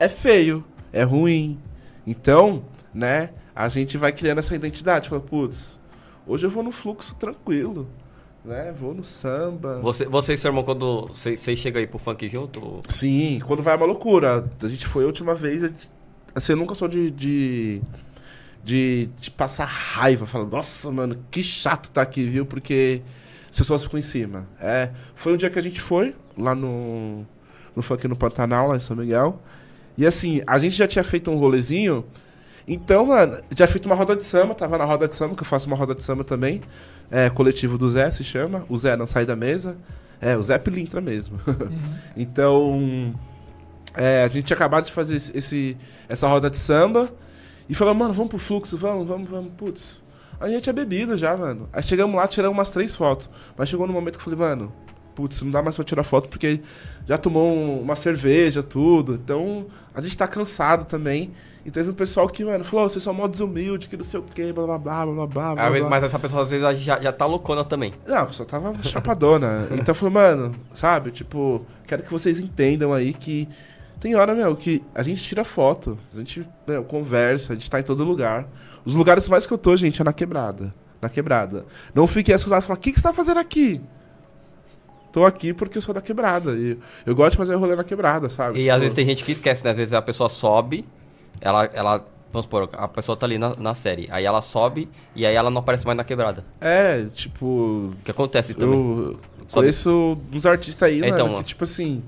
é 0.00 0.08
feio, 0.08 0.64
é 0.92 1.02
ruim. 1.02 1.58
Então, 2.06 2.62
né, 2.94 3.30
a 3.58 3.68
gente 3.68 3.98
vai 3.98 4.12
criando 4.12 4.38
essa 4.38 4.54
identidade. 4.54 5.08
Fala, 5.08 5.20
putz, 5.20 5.80
hoje 6.24 6.46
eu 6.46 6.50
vou 6.50 6.62
no 6.62 6.70
fluxo 6.70 7.16
tranquilo, 7.16 7.88
né? 8.44 8.72
Vou 8.78 8.94
no 8.94 9.02
samba. 9.02 9.80
Você, 9.80 10.04
você 10.06 10.34
e 10.34 10.38
seu 10.38 10.50
irmão, 10.50 10.62
quando 10.62 11.08
vocês 11.08 11.58
chegam 11.58 11.80
aí 11.80 11.86
pro 11.88 11.98
funk 11.98 12.28
junto? 12.28 12.60
ou- 12.64 12.82
Sim, 12.88 13.40
quando 13.44 13.60
vai 13.60 13.74
é 13.74 13.76
uma 13.76 13.86
loucura. 13.86 14.48
A 14.62 14.68
gente 14.68 14.86
foi 14.86 15.02
a 15.02 15.06
última 15.06 15.34
vez. 15.34 15.64
Assim, 16.32 16.52
eu 16.52 16.56
nunca 16.56 16.72
sou 16.76 16.86
de. 16.86 17.10
de, 17.10 17.82
de, 18.62 19.08
de 19.16 19.30
passar 19.32 19.64
raiva. 19.64 20.24
Falar, 20.24 20.46
nossa, 20.46 20.88
mano, 20.92 21.18
que 21.28 21.42
chato 21.42 21.90
tá 21.90 22.00
aqui, 22.00 22.22
viu? 22.24 22.46
Porque 22.46 23.02
as 23.50 23.58
pessoas 23.58 23.82
ficam 23.82 23.98
em 23.98 24.02
cima. 24.02 24.46
É, 24.60 24.90
foi 25.16 25.32
um 25.34 25.36
dia 25.36 25.50
que 25.50 25.58
a 25.58 25.62
gente 25.62 25.80
foi, 25.80 26.14
lá 26.36 26.54
no. 26.54 27.26
No 27.74 27.82
funk 27.82 28.06
no 28.06 28.14
Pantanal, 28.16 28.68
lá 28.68 28.76
em 28.76 28.80
São 28.80 28.94
Miguel. 28.96 29.42
E 29.96 30.06
assim, 30.06 30.42
a 30.46 30.58
gente 30.58 30.76
já 30.76 30.86
tinha 30.86 31.02
feito 31.02 31.28
um 31.28 31.38
rolezinho. 31.38 32.04
Então, 32.70 33.06
mano, 33.06 33.38
já 33.56 33.66
feito 33.66 33.86
uma 33.86 33.94
roda 33.94 34.14
de 34.14 34.24
samba, 34.24 34.54
tava 34.54 34.76
na 34.76 34.84
roda 34.84 35.08
de 35.08 35.14
samba, 35.16 35.34
que 35.34 35.40
eu 35.42 35.46
faço 35.46 35.66
uma 35.68 35.76
roda 35.76 35.94
de 35.94 36.02
samba 36.02 36.22
também. 36.22 36.60
É, 37.10 37.30
coletivo 37.30 37.78
do 37.78 37.88
Zé 37.88 38.10
se 38.10 38.22
chama. 38.22 38.66
O 38.68 38.76
Zé 38.76 38.94
não 38.94 39.06
sai 39.06 39.24
da 39.24 39.34
mesa. 39.34 39.78
É, 40.20 40.36
o 40.36 40.42
Zé 40.42 40.58
Pilintra 40.58 41.00
mesmo. 41.00 41.38
então, 42.16 43.14
é, 43.94 44.22
a 44.22 44.28
gente 44.28 44.44
tinha 44.44 44.54
acabado 44.56 44.84
de 44.84 44.92
fazer 44.92 45.14
esse- 45.16 45.76
essa 46.08 46.28
roda 46.28 46.50
de 46.50 46.58
samba. 46.58 47.10
E 47.68 47.74
falou, 47.74 47.94
mano, 47.94 48.12
vamos 48.12 48.30
pro 48.30 48.38
fluxo, 48.38 48.76
vamos, 48.76 49.06
vamos, 49.08 49.28
vamos. 49.28 49.52
Putz, 49.56 50.02
a 50.40 50.48
gente 50.48 50.68
é 50.68 50.72
bebida 50.72 51.16
já, 51.16 51.36
mano. 51.36 51.68
Aí 51.72 51.82
chegamos 51.82 52.16
lá, 52.16 52.26
tiramos 52.28 52.56
umas 52.56 52.70
três 52.70 52.94
fotos. 52.94 53.28
Mas 53.56 53.68
chegou 53.68 53.86
no 53.86 53.92
momento 53.92 54.14
que 54.18 54.20
eu 54.20 54.24
falei, 54.24 54.38
mano, 54.38 54.72
putz, 55.18 55.42
não 55.42 55.50
dá 55.50 55.60
mais 55.60 55.74
pra 55.74 55.84
tirar 55.84 56.04
foto 56.04 56.28
porque 56.28 56.60
já 57.04 57.18
tomou 57.18 57.52
um- 57.52 57.80
uma 57.82 57.96
cerveja, 57.96 58.62
tudo. 58.62 59.14
Então, 59.14 59.66
a 59.92 60.00
gente 60.00 60.16
tá 60.16 60.28
cansado 60.28 60.84
também. 60.84 61.32
E 61.66 61.72
teve 61.72 61.90
um 61.90 61.92
pessoal 61.92 62.28
que, 62.28 62.44
mano, 62.44 62.62
falou, 62.62 62.86
"Ô, 62.86 62.88
vocês 62.88 63.02
são 63.02 63.12
mó 63.12 63.26
desumilde, 63.26 63.88
que 63.88 63.96
não 63.96 64.04
sei 64.04 64.20
o 64.20 64.22
quê, 64.22 64.52
blá 64.52 64.64
blá 64.64 64.78
blá 64.78 65.04
blá 65.06 65.26
blá 65.26 65.54
vezes- 65.70 65.80
blá. 65.80 65.90
mas 65.90 66.04
essa 66.04 66.18
pessoa 66.20 66.42
às 66.42 66.48
vezes 66.48 66.80
já, 66.82 67.00
já 67.00 67.10
tá 67.12 67.26
loucona 67.26 67.64
também. 67.64 67.92
Não, 68.06 68.18
a 68.18 68.26
pessoa 68.26 68.46
tava 68.46 68.72
chapadona. 68.84 69.66
Então 69.72 69.90
eu 69.90 69.94
falei, 69.94 70.14
mano, 70.14 70.54
sabe, 70.72 71.10
tipo, 71.10 71.66
quero 71.84 72.04
que 72.04 72.10
vocês 72.12 72.38
entendam 72.38 72.94
aí 72.94 73.12
que 73.12 73.48
tem 73.98 74.14
hora, 74.14 74.36
meu, 74.36 74.54
que 74.54 74.84
a 74.94 75.02
gente 75.02 75.20
tira 75.20 75.42
foto, 75.42 75.98
a 76.14 76.18
gente 76.18 76.46
meu, 76.66 76.84
conversa, 76.84 77.52
a 77.52 77.56
gente 77.56 77.68
tá 77.68 77.80
em 77.80 77.82
todo 77.82 78.04
lugar. 78.04 78.46
Os 78.84 78.94
lugares 78.94 79.28
mais 79.28 79.44
que 79.46 79.52
eu 79.52 79.58
tô, 79.58 79.74
gente, 79.74 80.00
é 80.00 80.04
na 80.04 80.12
quebrada. 80.12 80.72
Na 81.02 81.08
quebrada. 81.08 81.66
Não 81.94 82.06
fiquem 82.06 82.34
assustados 82.34 82.64
e 82.64 82.68
falar, 82.68 82.78
o 82.78 82.80
que, 82.80 82.92
que 82.92 82.98
você 82.98 83.02
tá 83.02 83.12
fazendo 83.12 83.38
aqui? 83.40 83.80
Tô 85.12 85.24
aqui 85.24 85.52
porque 85.54 85.78
eu 85.78 85.82
sou 85.82 85.94
da 85.94 86.00
quebrada. 86.00 86.52
E 86.52 86.76
eu 87.06 87.14
gosto 87.14 87.32
de 87.32 87.36
fazer 87.38 87.54
rolê 87.54 87.74
na 87.74 87.84
quebrada, 87.84 88.28
sabe? 88.28 88.58
E 88.58 88.62
Tipo, 88.62 88.74
às 88.74 88.78
vezes 88.80 88.94
tem 88.94 89.06
gente 89.06 89.24
que 89.24 89.32
esquece, 89.32 89.64
né? 89.64 89.70
Às 89.70 89.76
vezes 89.76 89.94
a 89.94 90.02
pessoa 90.02 90.28
sobe, 90.28 90.84
ela, 91.40 91.64
ela 91.72 92.06
vamos 92.32 92.44
supor, 92.44 92.68
a 92.72 92.86
pessoa 92.88 93.16
tá 93.16 93.24
ali 93.26 93.38
na, 93.38 93.54
na 93.56 93.74
série, 93.74 94.06
aí 94.10 94.24
ela 94.26 94.42
sobe 94.42 94.88
e 95.16 95.24
aí 95.24 95.34
ela 95.34 95.50
não 95.50 95.60
aparece 95.60 95.86
mais 95.86 95.96
na 95.96 96.04
quebrada. 96.04 96.44
É, 96.60 97.06
tipo, 97.12 97.46
O 97.46 97.94
que 98.04 98.10
acontece 98.10 98.52
também. 98.54 98.78
eu 98.78 99.18
conheço 99.50 100.18
uns 100.32 100.44
artistas 100.44 100.88
aí, 100.88 100.98
Então, 100.98 101.26
mano, 101.26 101.34
ó. 101.34 101.38
que 101.38 101.44
tipo 101.44 101.64
assim... 101.64 102.02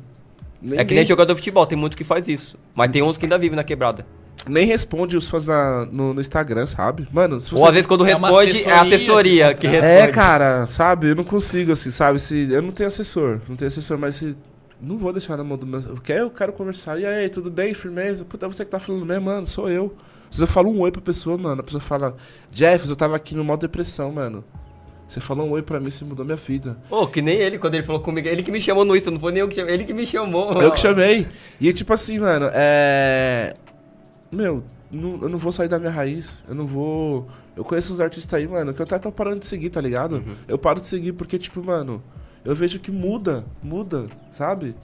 É 0.73 0.85
que 0.85 0.95
nem 0.95 1.07
jogador 1.07 1.33
de 1.33 1.39
futebol, 1.39 1.65
tem 1.67 1.79
muitos 1.79 1.97
que 1.97 2.05
faz 2.05 2.29
isso. 2.29 2.59
Mas 2.75 2.91
tem 2.91 3.01
uns 3.03 3.17
que 3.17 3.25
ainda 3.25 3.39
vivem 3.39 3.57
na 3.57 3.65
quebrada. 3.65 4.05
Nem 4.49 4.67
responde 4.67 5.17
os 5.17 5.29
fãs 5.29 5.45
na- 5.45 5.87
no, 5.91 6.15
no 6.15 6.21
Instagram, 6.21 6.67
sabe? 6.67 7.07
Mano, 7.13 7.41
se 7.41 7.55
Ou 7.55 7.65
às 7.67 7.73
vezes 7.73 7.87
quando 7.87 8.05
É 8.05 8.09
responde, 8.09 8.63
é 8.65 8.73
a 8.73 8.81
assessoria 8.83 8.97
assessoria 9.51 9.55
que 9.55 9.67
responde. 9.67 9.93
É, 9.93 10.07
cara, 10.09 10.67
sabe? 10.69 11.09
Eu 11.11 11.17
não 11.17 11.25
consigo, 11.25 11.73
assim, 11.73 11.91
sabe? 11.91 12.19
Se, 12.19 12.51
eu 12.51 12.63
não 12.63 12.73
tenho 12.73 12.87
assessor, 12.87 13.41
não 13.49 13.57
tenho 13.57 13.69
assessor, 13.69 13.99
mas 13.99 14.17
se. 14.17 14.37
Não 14.83 14.97
vou 14.97 15.13
deixar 15.13 15.37
na 15.37 15.45
mão 15.45 15.59
do 15.59 15.67
meu. 15.67 15.81
Eu 15.81 15.99
quero, 16.03 16.21
eu 16.25 16.31
quero 16.31 16.53
conversar. 16.55 16.99
E 16.99 17.05
aí, 17.05 17.29
tudo 17.29 17.51
bem? 17.51 17.75
Firmeza? 17.75 18.25
Puta, 18.25 18.49
você 18.49 18.65
que 18.65 18.71
tá 18.71 18.81
falando 18.81 19.05
mesmo, 19.05 19.27
mano, 19.27 19.47
sou 19.47 19.69
eu. 19.69 19.95
Se 20.31 20.43
eu 20.43 20.47
falo 20.47 20.71
um 20.71 20.81
oi 20.81 20.91
pra 20.91 21.03
pessoa, 21.03 21.37
mano, 21.37 21.61
a 21.61 21.65
pessoa 21.65 21.83
fala, 21.83 22.17
Jeff, 22.51 22.89
eu 22.89 22.97
tava 22.97 23.15
aqui 23.17 23.35
no 23.35 23.45
modo 23.45 23.61
depressão, 23.61 24.11
mano. 24.11 24.43
Você 25.07 25.21
falou 25.21 25.47
um 25.47 25.51
oi 25.51 25.61
pra 25.61 25.81
mim, 25.81 25.91
você 25.91 26.05
mudou 26.05 26.25
minha 26.25 26.37
vida. 26.37 26.79
Ô, 26.89 27.05
que 27.07 27.21
nem 27.21 27.35
ele, 27.37 27.59
quando 27.59 27.75
ele 27.75 27.83
falou 27.83 28.01
comigo, 28.01 28.29
ele 28.29 28.43
que 28.45 28.51
me 28.53 28.61
chamou 28.63 28.85
no 28.85 28.95
Insta, 28.97 29.11
não 29.11 29.19
foi 29.19 29.33
nem 29.33 29.41
eu 29.41 29.49
que 29.49 29.57
chamei, 29.57 29.75
ele 29.75 29.85
que 29.85 29.93
me 29.93 30.07
chamou. 30.07 30.53
Eu 30.63 30.71
que 30.71 30.79
chamei. 30.79 31.27
E 31.61 31.73
tipo 31.73 31.93
assim, 31.93 32.21
mano, 32.21 32.49
é. 32.55 33.55
Meu, 34.33 34.63
não- 34.91 35.21
eu 35.23 35.29
não 35.29 35.39
vou 35.39 35.51
sair 35.53 35.69
da 35.69 35.79
minha 35.79 35.91
raiz. 35.91 36.45
Eu 36.49 36.55
não 36.55 36.67
vou. 36.67 37.27
Eu 37.57 37.65
conheço 37.65 37.93
uns 37.93 38.01
artistas 38.01 38.39
aí, 38.39 38.47
mano, 38.47 38.73
que 38.73 38.81
eu 38.81 38.85
até 38.85 38.99
tô 38.99 39.11
parando 39.13 39.41
de 39.41 39.47
seguir, 39.47 39.71
tá 39.71 39.81
ligado? 39.81 40.17
Uhum. 40.17 40.35
Eu 40.49 40.59
paro 40.59 40.81
de 40.81 40.87
seguir 40.87 41.13
porque, 41.13 41.39
tipo, 41.39 41.63
mano, 41.63 42.03
eu 42.45 42.55
vejo 42.55 42.79
que 42.81 42.91
muda, 42.91 43.45
muda, 43.63 44.07
sabe? 44.31 44.75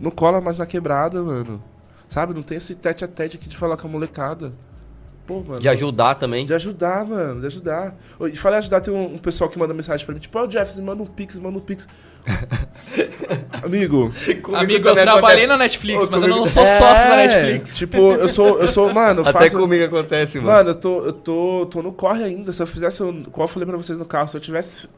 Não 0.00 0.10
cola 0.10 0.40
mais 0.40 0.58
na 0.58 0.66
quebrada, 0.66 1.22
mano. 1.22 1.62
Sabe? 2.08 2.34
Não 2.34 2.42
tem 2.42 2.56
esse 2.58 2.74
tete 2.74 3.04
a 3.04 3.08
tete 3.08 3.36
aqui 3.36 3.48
de 3.48 3.56
falar 3.56 3.76
com 3.76 3.86
a 3.86 3.90
molecada. 3.90 4.52
Pô, 5.26 5.40
mano. 5.42 5.58
De 5.58 5.68
ajudar 5.70 6.16
também. 6.16 6.44
De 6.44 6.52
ajudar, 6.52 7.04
mano, 7.06 7.40
de 7.40 7.46
ajudar. 7.46 7.96
E 8.30 8.36
falei 8.36 8.58
ajudar, 8.58 8.80
tem 8.82 8.92
um, 8.92 9.14
um 9.14 9.18
pessoal 9.18 9.48
que 9.48 9.58
manda 9.58 9.72
mensagem 9.72 10.04
pra 10.04 10.14
mim, 10.14 10.20
tipo, 10.20 10.38
ó, 10.38 10.46
Jeff, 10.46 10.78
manda 10.82 11.02
um 11.02 11.06
pix, 11.06 11.38
manda 11.38 11.56
um 11.56 11.62
pix. 11.62 11.88
Amigo, 13.62 14.12
Comigo 14.42 14.56
Amigo, 14.56 14.88
eu 14.88 14.94
trabalhei 14.94 15.44
acontece. 15.44 15.46
na 15.46 15.56
Netflix, 15.56 16.06
Ô, 16.06 16.10
mas 16.10 16.22
eu 16.22 16.28
não 16.28 16.36
comigo- 16.38 16.52
sou 16.52 16.66
sócio 16.66 17.08
da 17.08 17.16
É, 17.16 17.26
Netflix. 17.26 17.76
Tipo, 17.78 17.96
eu 18.12 18.28
sou, 18.28 18.60
eu 18.60 18.68
sou, 18.68 18.92
mano, 18.92 19.20
eu 19.22 19.28
Até 19.28 19.44
faço... 19.44 19.56
comigo 19.58 19.84
acontece, 19.84 20.36
mano. 20.38 20.48
Mano, 20.48 20.70
eu 20.70 20.74
tô, 20.74 21.04
eu 21.06 21.12
tô, 21.12 21.66
tô 21.70 21.82
no 21.82 21.92
corre 21.92 22.22
ainda. 22.24 22.52
Se 22.52 22.62
eu 22.62 22.66
fizesse, 22.66 23.02
qual 23.32 23.44
eu 23.44 23.48
falei 23.48 23.66
pra 23.66 23.76
vocês 23.76 23.98
no 23.98 24.04
carro, 24.04 24.28
se 24.28 24.36
eu 24.36 24.40
tivesse 24.40 24.88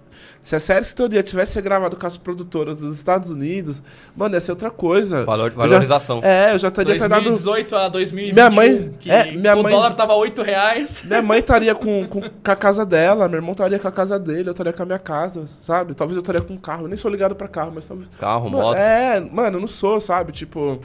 Se 0.46 0.54
a 0.54 0.61
série 0.61 0.85
Sintonia 0.85 1.24
tivesse 1.24 1.54
sido 1.54 1.64
gravada 1.64 1.96
com 1.96 2.06
as 2.06 2.16
produtoras 2.16 2.76
dos 2.76 2.94
Estados 2.96 3.30
Unidos, 3.32 3.82
mano, 4.16 4.37
ia 4.37 4.40
ser 4.40 4.52
outra 4.52 4.70
coisa. 4.70 5.24
Valor, 5.24 5.46
Eu 5.46 5.50
já- 5.50 5.56
valorização. 5.56 6.20
é, 6.22 6.52
eu 6.54 6.59
já 6.59 6.70
teria 6.70 6.94
até 6.94 7.09
dado. 7.09 7.24
2018 7.24 7.74
a 7.74 7.88
2021. 7.88 8.35
Minha 8.35 8.50
mãe- 8.54 8.94
que 9.00 9.11
é, 9.11 9.32
minha 9.32 9.56
o 9.56 9.62
mãe- 9.64 9.72
dólar 9.74 9.94
tava 9.94 10.14
8 10.14 10.42
reais. 10.42 11.02
Minha 11.04 11.20
mãe 11.20 11.40
estaria 11.40 11.74
com, 11.74 12.06
com, 12.06 12.20
com 12.44 12.50
a 12.52 12.54
casa 12.54 12.87
dela, 12.87 13.26
meu 13.26 13.38
irmão 13.38 13.50
estaria 13.52 13.76
com 13.76 13.88
a 13.88 13.90
casa 13.90 14.20
dele, 14.20 14.48
eu 14.48 14.52
estaria 14.52 14.72
com 14.72 14.85
a 14.85 14.87
minha 14.87 15.00
casa, 15.00 15.46
sabe? 15.64 15.94
Talvez 15.94 16.16
eu 16.16 16.20
estaria 16.20 16.40
com 16.40 16.54
um 16.54 16.59
carro. 16.59 16.85
Eu 16.85 16.88
nem 16.88 16.96
sou 16.96 17.11
ligado 17.11 17.35
pra 17.35 17.48
carro, 17.48 17.72
mas 17.74 17.85
talvez. 17.85 18.09
Carro, 18.16 18.48
Mano, 18.48 18.62
moto. 18.66 18.76
É, 18.76 19.18
mano, 19.18 19.56
eu 19.56 19.61
não 19.61 19.66
sou, 19.68 20.00
sabe? 20.00 20.30
Tipo, 20.30 20.78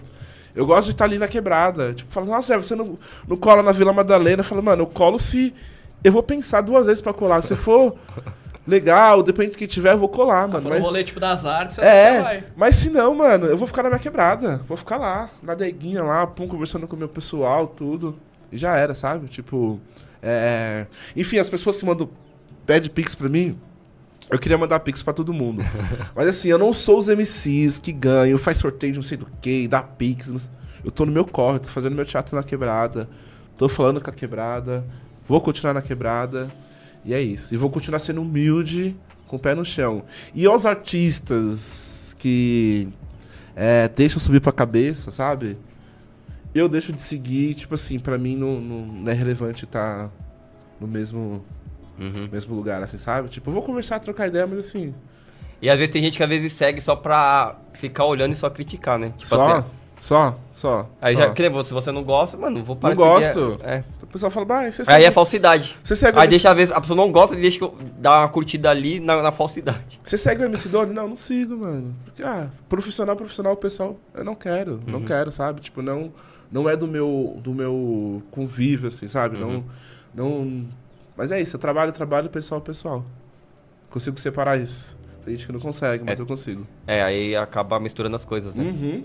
eu 0.55 0.65
gosto 0.65 0.85
de 0.87 0.93
estar 0.93 1.05
ali 1.05 1.19
na 1.19 1.27
quebrada. 1.27 1.93
Tipo, 1.93 2.11
fala, 2.11 2.25
nossa, 2.25 2.57
você 2.57 2.75
não, 2.75 2.97
não 3.27 3.37
cola 3.37 3.61
na 3.61 3.71
Vila 3.71 3.93
Madalena. 3.93 4.39
Eu 4.39 4.43
falo, 4.43 4.63
mano, 4.63 4.81
eu 4.81 4.87
colo 4.87 5.19
se. 5.19 5.53
Eu 6.03 6.11
vou 6.11 6.23
pensar 6.23 6.61
duas 6.61 6.87
vezes 6.87 6.99
pra 6.99 7.13
colar. 7.13 7.43
Se 7.43 7.55
for 7.55 7.95
legal, 8.67 9.23
depende 9.23 9.51
do 9.51 9.57
que 9.57 9.67
tiver, 9.67 9.93
eu 9.93 9.97
vou 9.97 10.09
colar, 10.09 10.47
mano. 10.47 10.61
Foi 10.61 10.71
Mas, 10.71 10.81
um 10.81 10.83
rolê 10.83 11.03
tipo 11.03 11.19
das 11.19 11.45
artes, 11.45 11.75
você 11.75 11.81
é, 11.81 12.21
vai. 12.21 12.43
mas 12.55 12.75
se 12.75 12.89
não, 12.89 13.15
mano, 13.15 13.45
eu 13.45 13.57
vou 13.57 13.67
ficar 13.67 13.83
na 13.83 13.89
minha 13.89 13.99
quebrada. 13.99 14.61
Vou 14.67 14.77
ficar 14.77 14.97
lá, 14.97 15.29
na 15.41 15.55
deguinha 15.55 16.03
lá, 16.03 16.27
pum, 16.27 16.47
conversando 16.47 16.87
com 16.87 16.95
o 16.95 16.99
meu 16.99 17.09
pessoal, 17.09 17.67
tudo. 17.67 18.17
E 18.51 18.57
já 18.57 18.75
era, 18.75 18.93
sabe? 18.93 19.27
Tipo, 19.27 19.79
é... 20.21 20.85
Enfim, 21.15 21.39
as 21.39 21.49
pessoas 21.49 21.77
que 21.77 21.85
mandam 21.85 22.09
pede 22.65 22.89
pix 22.89 23.15
pra 23.15 23.27
mim, 23.27 23.57
eu 24.29 24.37
queria 24.37 24.57
mandar 24.57 24.79
pix 24.81 25.01
pra 25.01 25.13
todo 25.13 25.33
mundo. 25.33 25.63
Mas 26.15 26.27
assim, 26.27 26.49
eu 26.49 26.57
não 26.57 26.71
sou 26.71 26.97
os 26.97 27.07
MCs 27.07 27.79
que 27.79 27.91
ganham, 27.91 28.37
faz 28.37 28.57
sorteio 28.57 28.93
de 28.93 28.99
não 28.99 29.03
sei 29.03 29.17
do 29.17 29.27
que, 29.41 29.67
dá 29.67 29.81
pix. 29.81 30.29
não 30.29 30.39
Eu 30.83 30.91
tô 30.91 31.05
no 31.05 31.11
meu 31.11 31.25
corre, 31.25 31.59
tô 31.59 31.69
fazendo 31.69 31.95
meu 31.95 32.05
teatro 32.05 32.35
na 32.35 32.43
quebrada, 32.43 33.09
tô 33.57 33.67
falando 33.67 34.01
com 34.01 34.09
a 34.09 34.13
quebrada, 34.13 34.85
vou 35.27 35.41
continuar 35.41 35.73
na 35.73 35.81
quebrada. 35.81 36.49
E 37.05 37.13
é 37.13 37.21
isso. 37.21 37.53
E 37.53 37.57
vou 37.57 37.69
continuar 37.69 37.99
sendo 37.99 38.21
humilde, 38.21 38.95
com 39.27 39.35
o 39.35 39.39
pé 39.39 39.55
no 39.55 39.65
chão. 39.65 40.03
E 40.35 40.45
aos 40.45 40.65
artistas 40.65 42.15
que 42.19 42.87
é, 43.55 43.87
deixam 43.87 44.19
subir 44.19 44.39
pra 44.41 44.51
cabeça, 44.51 45.09
sabe? 45.11 45.57
Eu 46.53 46.67
deixo 46.67 46.91
de 46.93 47.01
seguir, 47.01 47.53
tipo 47.55 47.73
assim, 47.73 47.97
pra 47.99 48.17
mim 48.17 48.35
não, 48.35 48.59
não, 48.59 48.85
não 48.85 49.11
é 49.11 49.15
relevante 49.15 49.63
estar 49.65 50.11
no 50.79 50.87
mesmo, 50.87 51.43
Uhum. 51.99 52.27
mesmo 52.31 52.55
lugar, 52.55 52.81
assim, 52.83 52.97
sabe? 52.97 53.29
Tipo, 53.29 53.49
eu 53.49 53.53
vou 53.53 53.63
conversar, 53.63 53.99
trocar 53.99 54.27
ideia, 54.27 54.45
mas 54.47 54.59
assim. 54.59 54.93
E 55.61 55.69
às 55.69 55.77
vezes 55.77 55.93
tem 55.93 56.03
gente 56.03 56.17
que 56.17 56.23
às 56.23 56.29
vezes 56.29 56.51
segue 56.53 56.81
só 56.81 56.95
pra 56.95 57.55
ficar 57.73 58.05
olhando 58.05 58.33
e 58.33 58.35
só 58.35 58.49
criticar, 58.49 58.97
né? 58.97 59.09
Tipo 59.15 59.27
só, 59.27 59.57
assim. 59.57 59.67
só, 59.99 60.39
só. 60.61 60.87
Aí 61.01 61.15
só. 61.15 61.21
já, 61.21 61.31
que 61.33 61.49
você, 61.49 61.67
se 61.69 61.73
você 61.73 61.91
não 61.91 62.03
gosta, 62.03 62.37
mano, 62.37 62.59
não 62.59 62.63
vou 62.65 62.75
parar 62.75 62.93
Não 62.93 63.03
gosto. 63.03 63.57
É. 63.63 63.83
O 64.03 64.05
pessoal 64.07 64.29
fala, 64.29 64.45
bah, 64.45 64.71
você 64.71 64.83
Aí 64.87 65.03
é 65.03 65.09
falsidade. 65.11 65.75
você 65.83 65.95
segue, 65.95 66.19
Aí 66.19 66.27
deixa, 66.27 66.51
às 66.51 66.55
vezes, 66.55 66.71
a 66.73 66.79
pessoa 66.79 66.95
não 66.97 67.11
gosta 67.11 67.35
e 67.35 67.41
deixa 67.41 67.67
dar 67.97 68.19
uma 68.19 68.29
curtida 68.29 68.69
ali 68.69 68.99
na, 68.99 69.21
na 69.23 69.31
falsidade. 69.31 69.99
Você 70.03 70.17
segue 70.17 70.43
o 70.43 70.45
MC 70.45 70.69
Doni? 70.69 70.93
Não, 70.93 71.07
não 71.07 71.15
sigo, 71.15 71.57
mano. 71.57 71.95
Porque, 72.05 72.21
ah, 72.21 72.47
profissional, 72.69 73.15
profissional, 73.15 73.53
o 73.53 73.57
pessoal, 73.57 73.97
eu 74.13 74.23
não 74.23 74.35
quero, 74.35 74.73
Uhum. 74.73 74.81
não 74.85 75.01
quero, 75.01 75.31
sabe? 75.31 75.61
Tipo, 75.61 75.81
não, 75.81 76.11
não 76.51 76.69
é 76.69 76.75
do 76.77 76.87
meu, 76.87 77.39
do 77.41 77.53
meu 77.53 78.21
convívio, 78.31 78.89
assim, 78.89 79.07
sabe? 79.07 79.37
Uhum. 79.41 79.63
Não, 80.13 80.29
não... 80.45 80.65
Mas 81.17 81.31
é 81.31 81.41
isso, 81.41 81.55
eu 81.55 81.59
trabalho, 81.59 81.91
trabalho, 81.91 82.29
pessoal, 82.29 82.61
pessoal. 82.61 83.03
Consigo 83.89 84.19
separar 84.19 84.57
isso. 84.59 84.97
Tem 85.25 85.35
gente 85.35 85.45
que 85.47 85.53
não 85.53 85.59
consegue, 85.59 86.03
mas 86.03 86.19
É. 86.19 86.21
eu 86.21 86.25
consigo. 86.25 86.65
É, 86.87 87.01
aí 87.01 87.35
acaba 87.35 87.79
misturando 87.79 88.15
as 88.15 88.25
coisas, 88.25 88.55
né? 88.55 88.63
Uhum. 88.63 89.03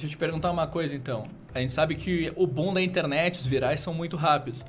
Deixa 0.00 0.06
eu 0.06 0.10
te 0.10 0.16
perguntar 0.16 0.50
uma 0.50 0.66
coisa 0.66 0.94
então. 0.94 1.24
A 1.54 1.60
gente 1.60 1.72
sabe 1.72 1.94
que 1.94 2.32
o 2.36 2.46
boom 2.46 2.72
da 2.72 2.80
internet, 2.80 3.40
os 3.40 3.46
virais 3.46 3.80
são 3.80 3.92
muito 3.92 4.16
rápidos. 4.16 4.64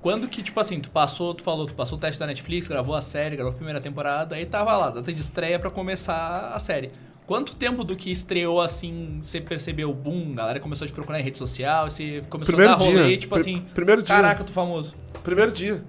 Quando 0.00 0.26
que, 0.26 0.42
tipo 0.42 0.58
assim, 0.58 0.80
tu 0.80 0.90
passou, 0.90 1.32
tu 1.34 1.42
falou, 1.42 1.64
tu 1.66 1.74
passou 1.74 1.96
o 1.96 2.00
teste 2.00 2.18
da 2.18 2.26
Netflix, 2.26 2.66
gravou 2.66 2.94
a 2.94 3.00
série, 3.00 3.36
gravou 3.36 3.52
a 3.52 3.54
primeira 3.54 3.80
temporada, 3.80 4.34
aí 4.34 4.44
tava 4.46 4.76
lá, 4.76 4.90
data 4.90 5.12
de 5.12 5.20
estreia 5.20 5.58
pra 5.58 5.70
começar 5.70 6.50
a 6.54 6.58
série. 6.58 6.90
Quanto 7.24 7.54
tempo 7.54 7.84
do 7.84 7.94
que 7.94 8.10
estreou 8.10 8.60
assim, 8.60 9.20
você 9.22 9.40
percebeu 9.40 9.90
o 9.90 9.94
boom, 9.94 10.32
a 10.32 10.34
galera 10.34 10.60
começou 10.60 10.84
a 10.84 10.88
te 10.88 10.92
procurar 10.92 11.20
em 11.20 11.22
rede 11.22 11.38
social, 11.38 11.88
você 11.88 12.22
começou 12.28 12.52
Primeiro 12.52 12.72
a 12.72 12.76
dar 12.76 12.84
rolê, 12.84 13.08
dia. 13.10 13.18
tipo 13.18 13.34
Pri- 13.34 13.40
assim, 13.42 13.64
primeiro 13.74 14.02
dia. 14.02 14.14
caraca, 14.16 14.42
eu 14.42 14.46
tô 14.46 14.52
famoso. 14.52 14.94
Primeiro 15.22 15.52
dia. 15.52 15.82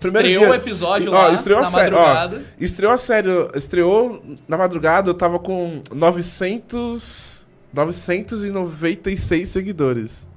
Estreou 0.00 0.50
o 0.50 0.54
episódio 0.54 1.12
Ó, 1.12 1.14
lá, 1.14 1.30
estreou 1.32 1.60
na 1.60 1.66
a 1.68 1.70
série, 1.70 1.94
ó. 1.94 2.00
madrugada. 2.00 2.44
Estreou 2.58 2.92
a 2.92 2.98
série, 2.98 3.28
estreou 3.54 4.20
na 4.48 4.56
madrugada, 4.58 5.08
eu 5.08 5.14
tava 5.14 5.38
com 5.38 5.80
900, 5.94 7.41
996 7.72 9.48
seguidores. 9.48 10.28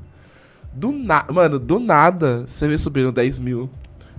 Do 0.74 0.92
nada, 0.92 1.32
mano, 1.32 1.58
do 1.58 1.80
nada, 1.80 2.46
você 2.46 2.68
vê 2.68 2.78
subindo 2.78 3.12
10 3.12 3.40
mil, 3.40 3.70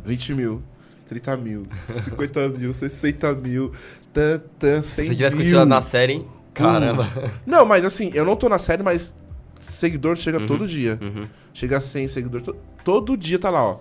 20 0.04 0.34
mil, 0.34 0.62
30 1.08 1.36
mil, 1.36 1.62
50 1.90 2.48
mil, 2.56 2.72
60 2.72 3.34
mil, 3.34 3.72
tan, 4.12 4.40
tan, 4.58 4.82
100 4.82 4.82
Se 4.82 5.08
você 5.10 5.14
tivesse 5.14 5.36
mil. 5.36 5.44
continuado 5.44 5.68
na 5.68 5.82
série, 5.82 6.14
hein? 6.14 6.26
Caramba. 6.54 7.06
Não, 7.44 7.66
mas 7.66 7.84
assim, 7.84 8.10
eu 8.14 8.24
não 8.24 8.34
tô 8.36 8.48
na 8.48 8.56
série, 8.56 8.82
mas 8.82 9.14
seguidor 9.58 10.16
chega 10.16 10.46
todo 10.46 10.66
dia. 10.66 10.98
Uhum. 11.02 11.24
Chega 11.52 11.76
a 11.76 11.80
100 11.80 12.08
seguidores. 12.08 12.46
to- 12.46 12.56
todo 12.82 13.16
dia 13.16 13.38
tá 13.38 13.50
lá, 13.50 13.62
ó. 13.62 13.78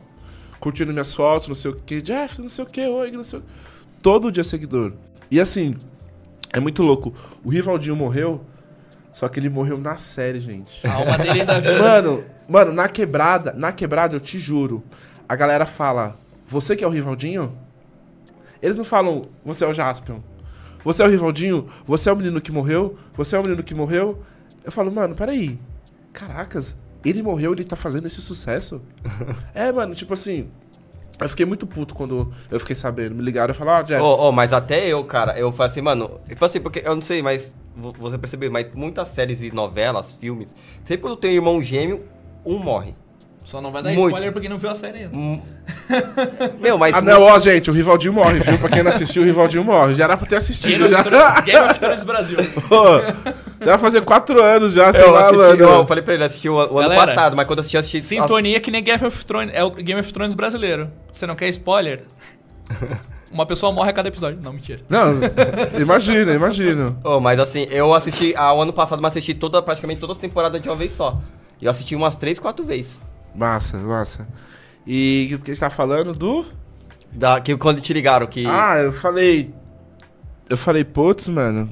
Curtindo 0.59 0.91
minhas 0.91 1.13
fotos, 1.13 1.47
não 1.47 1.55
sei 1.55 1.71
o 1.71 1.75
que. 1.75 2.01
Jeff, 2.01 2.41
não 2.41 2.49
sei 2.49 2.65
o 2.65 2.67
que, 2.67 2.85
oi, 2.85 3.11
não 3.11 3.23
sei 3.23 3.39
o 3.39 3.43
Todo 4.01 4.29
dia 4.31 4.43
seguidor. 4.43 4.91
E 5.31 5.39
assim, 5.39 5.75
é 6.51 6.59
muito 6.59 6.83
louco. 6.83 7.13
O 7.43 7.49
Rivaldinho 7.49 7.95
morreu, 7.95 8.41
só 9.15 9.29
que 9.29 9.39
ele 9.39 9.49
morreu 9.49 9.77
na 9.77 9.95
série, 9.95 10.41
gente. 10.41 10.85
A 10.85 10.93
alma 10.93 11.17
dele 11.17 11.39
ainda 11.39 11.61
vive. 11.61 11.79
Mano, 11.79 12.25
mano, 12.49 12.73
na 12.73 12.89
quebrada, 12.89 13.53
na 13.53 13.71
quebrada, 13.71 14.13
eu 14.13 14.19
te 14.19 14.37
juro. 14.37 14.83
A 15.27 15.37
galera 15.37 15.65
fala, 15.65 16.17
você 16.45 16.75
que 16.75 16.83
é 16.83 16.87
o 16.87 16.89
Rivaldinho? 16.89 17.57
Eles 18.61 18.77
não 18.77 18.83
falam, 18.83 19.21
você 19.45 19.63
é 19.63 19.67
o 19.69 19.73
Jaspion. 19.73 20.19
Você 20.83 21.01
é 21.01 21.05
o 21.05 21.09
Rivaldinho? 21.09 21.69
Você 21.87 22.09
é 22.09 22.11
o 22.11 22.17
menino 22.17 22.41
que 22.41 22.51
morreu? 22.51 22.97
Você 23.13 23.37
é 23.37 23.39
o 23.39 23.41
menino 23.41 23.63
que 23.63 23.73
morreu? 23.73 24.21
Eu 24.65 24.71
falo, 24.73 24.91
mano, 24.91 25.15
peraí. 25.15 25.57
Caracas, 26.11 26.75
ele 27.05 27.23
morreu, 27.23 27.53
ele 27.53 27.63
tá 27.63 27.77
fazendo 27.77 28.07
esse 28.07 28.19
sucesso? 28.19 28.81
é, 29.55 29.71
mano, 29.71 29.95
tipo 29.95 30.13
assim. 30.13 30.49
Eu 31.19 31.29
fiquei 31.29 31.45
muito 31.45 31.65
puto 31.65 31.95
quando 31.95 32.31
eu 32.51 32.59
fiquei 32.59 32.75
sabendo. 32.75 33.15
Me 33.15 33.21
ligaram 33.23 33.53
e 33.53 33.57
falaram, 33.57 33.79
ó, 33.79 33.83
Jeff. 33.83 34.01
Ô, 34.01 34.27
ô, 34.27 34.31
mas 34.31 34.51
até 34.51 34.85
eu, 34.87 35.03
cara, 35.05 35.37
eu 35.39 35.51
falei 35.51 35.71
assim, 35.71 35.81
mano, 35.81 36.19
tipo 36.27 36.43
assim, 36.43 36.59
porque 36.59 36.81
eu 36.85 36.93
não 36.93 37.01
sei, 37.01 37.21
mas 37.21 37.55
vo- 37.75 37.93
você 37.97 38.17
percebeu, 38.17 38.51
mas 38.51 38.73
muitas 38.75 39.07
séries 39.09 39.41
e 39.41 39.49
novelas, 39.51 40.13
filmes, 40.13 40.53
sempre 40.83 41.03
quando 41.03 41.15
tem 41.15 41.33
irmão 41.33 41.61
gêmeo, 41.61 42.03
um 42.45 42.57
morre. 42.57 42.93
Só 43.45 43.61
não 43.61 43.71
vai 43.71 43.83
dar 43.83 43.91
Muito. 43.91 44.07
spoiler 44.07 44.33
porque 44.33 44.49
não 44.49 44.57
viu 44.57 44.71
a 44.71 44.75
série 44.75 45.03
ainda. 45.03 45.15
Um- 45.15 45.39
Meu, 46.59 46.77
mas. 46.79 46.95
Ah, 46.95 47.01
não, 47.01 47.21
ó, 47.21 47.37
gente, 47.37 47.69
o 47.69 47.73
Rivaldinho 47.73 48.11
morre, 48.13 48.39
viu? 48.39 48.57
Pra 48.57 48.69
quem 48.69 48.81
não 48.81 48.89
assistiu, 48.89 49.21
o 49.21 49.25
Rivaldinho 49.25 49.63
morre. 49.63 49.93
Já 49.93 50.05
era 50.05 50.17
pra 50.17 50.25
ter 50.25 50.37
assistido. 50.37 50.71
Game 50.71 50.83
of, 50.85 50.91
Já, 50.93 51.03
Thrones, 51.03 51.39
Game 51.45 51.65
of 51.69 51.79
Thrones 51.79 52.03
Brasil. 52.05 52.37
Pô, 52.67 52.85
já 53.59 53.65
vai 53.65 53.77
fazer 53.77 54.01
quatro 54.01 54.41
anos 54.43 54.73
já, 54.73 54.91
sei 54.91 55.03
eu, 55.03 55.11
lá, 55.11 55.21
assisti, 55.29 55.37
mano. 55.37 55.61
eu, 55.61 55.69
eu 55.69 55.85
falei 55.87 56.03
pra 56.03 56.13
ele, 56.15 56.23
assisti 56.23 56.49
o, 56.49 56.55
o 56.55 56.59
ano 56.79 56.89
Galera, 56.89 57.05
passado, 57.05 57.35
mas 57.35 57.45
quando 57.45 57.59
eu 57.59 57.61
assisti, 57.61 57.75
eu 57.77 57.79
assisti. 57.81 58.03
Sintonia 58.03 58.59
que 58.59 58.71
nem 58.71 58.83
Game 58.83 59.05
of 59.05 59.25
Thrones. 59.25 59.53
É 59.53 59.63
o 59.63 59.69
Game 59.69 59.99
of 59.99 60.11
Thrones 60.11 60.33
brasileiro. 60.33 60.89
Você 61.11 61.27
não 61.27 61.35
quer 61.35 61.47
spoiler? 61.49 62.01
Uma 63.31 63.45
pessoa 63.45 63.71
morre 63.71 63.89
a 63.89 63.93
cada 63.93 64.07
episódio. 64.07 64.39
Não, 64.41 64.53
mentira. 64.53 64.79
Não, 64.89 65.19
imagina, 65.79 66.33
imagina. 66.33 66.95
Oh, 67.03 67.19
mas 67.19 67.37
assim, 67.39 67.67
eu 67.69 67.93
assisti 67.93 68.33
ah, 68.35 68.53
o 68.53 68.61
ano 68.61 68.71
passado, 68.73 69.01
mas 69.01 69.11
assisti 69.11 69.33
toda, 69.33 69.61
praticamente 69.61 69.99
todas 69.99 70.15
as 70.15 70.21
temporadas 70.21 70.61
de 70.61 70.69
uma 70.69 70.75
vez 70.75 70.93
só. 70.93 71.19
E 71.61 71.65
eu 71.65 71.71
assisti 71.71 71.95
umas 71.95 72.15
três, 72.15 72.39
quatro 72.39 72.65
vezes. 72.65 73.01
Massa, 73.35 73.77
massa. 73.77 74.27
E 74.87 75.31
o 75.33 75.39
que 75.39 75.51
a 75.51 75.53
gente 75.53 75.59
tá 75.59 75.69
falando 75.69 76.13
do. 76.13 76.45
Da, 77.11 77.39
que 77.39 77.55
quando 77.57 77.81
te 77.81 77.93
ligaram 77.93 78.27
que. 78.27 78.45
Ah, 78.45 78.77
eu 78.77 78.93
falei. 78.93 79.53
Eu 80.49 80.57
falei, 80.57 80.83
putz, 80.83 81.27
mano. 81.27 81.71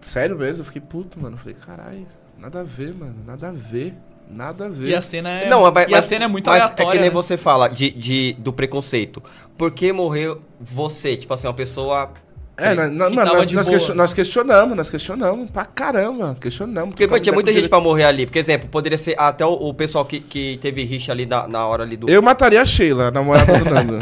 Sério 0.00 0.36
mesmo? 0.38 0.62
Eu 0.62 0.66
fiquei 0.66 0.80
puto, 0.80 1.20
mano. 1.20 1.36
Eu 1.36 1.40
falei, 1.40 1.54
caralho, 1.54 2.06
nada 2.38 2.60
a 2.60 2.64
ver, 2.64 2.94
mano. 2.94 3.16
Nada 3.26 3.48
a 3.48 3.52
ver. 3.52 3.94
Nada 4.28 4.66
a 4.66 4.68
ver. 4.68 4.90
E 4.90 4.94
a 4.94 5.02
cena 5.02 5.28
é, 5.28 5.48
Não, 5.48 5.70
mas, 5.72 5.90
e 5.90 5.94
a 5.94 6.02
cena 6.02 6.24
é 6.24 6.28
muito 6.28 6.48
mas 6.48 6.62
aleatória. 6.62 6.88
É 6.88 6.92
que 6.92 6.98
nem 7.00 7.08
né? 7.08 7.14
você 7.14 7.36
fala 7.36 7.68
de, 7.68 7.90
de, 7.90 8.32
do 8.34 8.52
preconceito. 8.52 9.22
Por 9.58 9.72
que 9.72 9.92
morreu 9.92 10.40
você? 10.60 11.16
Tipo 11.16 11.34
assim, 11.34 11.48
uma 11.48 11.54
pessoa. 11.54 12.12
É, 12.60 12.74
na- 12.74 12.88
na- 12.88 13.06
que 13.08 13.14
mano, 13.14 13.26
tava 13.26 13.38
nós, 13.38 13.46
de 13.46 13.54
nós 13.56 13.68
question- 13.68 13.94
nós 13.94 14.12
questionamos, 14.12 14.76
nós 14.76 14.90
questionamos 14.90 15.50
pra 15.50 15.64
caramba. 15.64 16.36
Questionamos. 16.40 16.94
Porque 16.94 17.20
tinha 17.20 17.32
muita 17.32 17.52
gente 17.52 17.64
com 17.64 17.70
pra 17.70 17.80
morrer 17.80 18.04
ali. 18.04 18.26
Porque, 18.26 18.38
exemplo, 18.38 18.68
poderia 18.68 18.98
ser 18.98 19.14
até 19.18 19.44
o, 19.44 19.52
o 19.52 19.74
pessoal 19.74 20.04
que, 20.04 20.20
que 20.20 20.58
teve 20.60 20.84
rixa 20.84 21.12
ali 21.12 21.26
na, 21.26 21.48
na 21.48 21.66
hora 21.66 21.82
ali 21.82 21.96
do. 21.96 22.08
Eu 22.10 22.20
mataria 22.22 22.60
a 22.60 22.64
Sheila, 22.64 23.08
a 23.08 23.10
namorada 23.10 23.58
do 23.58 23.64
Nando. 23.64 23.98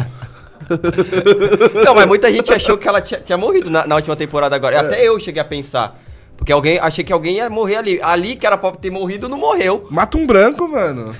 Não, 1.84 1.94
mas 1.94 2.06
muita 2.06 2.30
gente 2.32 2.52
achou 2.52 2.76
que 2.76 2.86
ela 2.86 3.00
tinha, 3.00 3.20
tinha 3.20 3.38
morrido 3.38 3.70
na, 3.70 3.86
na 3.86 3.94
última 3.96 4.16
temporada 4.16 4.54
agora. 4.54 4.76
É. 4.76 4.78
Até 4.80 5.02
eu 5.08 5.18
cheguei 5.18 5.40
a 5.40 5.44
pensar. 5.44 5.98
Porque 6.36 6.52
alguém, 6.52 6.78
achei 6.78 7.02
que 7.02 7.12
alguém 7.12 7.36
ia 7.36 7.50
morrer 7.50 7.76
ali. 7.76 8.00
Ali 8.02 8.36
que 8.36 8.46
era 8.46 8.56
pra 8.56 8.70
ter 8.72 8.90
morrido, 8.90 9.28
não 9.28 9.38
morreu. 9.38 9.86
Mata 9.90 10.16
um 10.16 10.26
branco, 10.26 10.68
mano. 10.68 11.10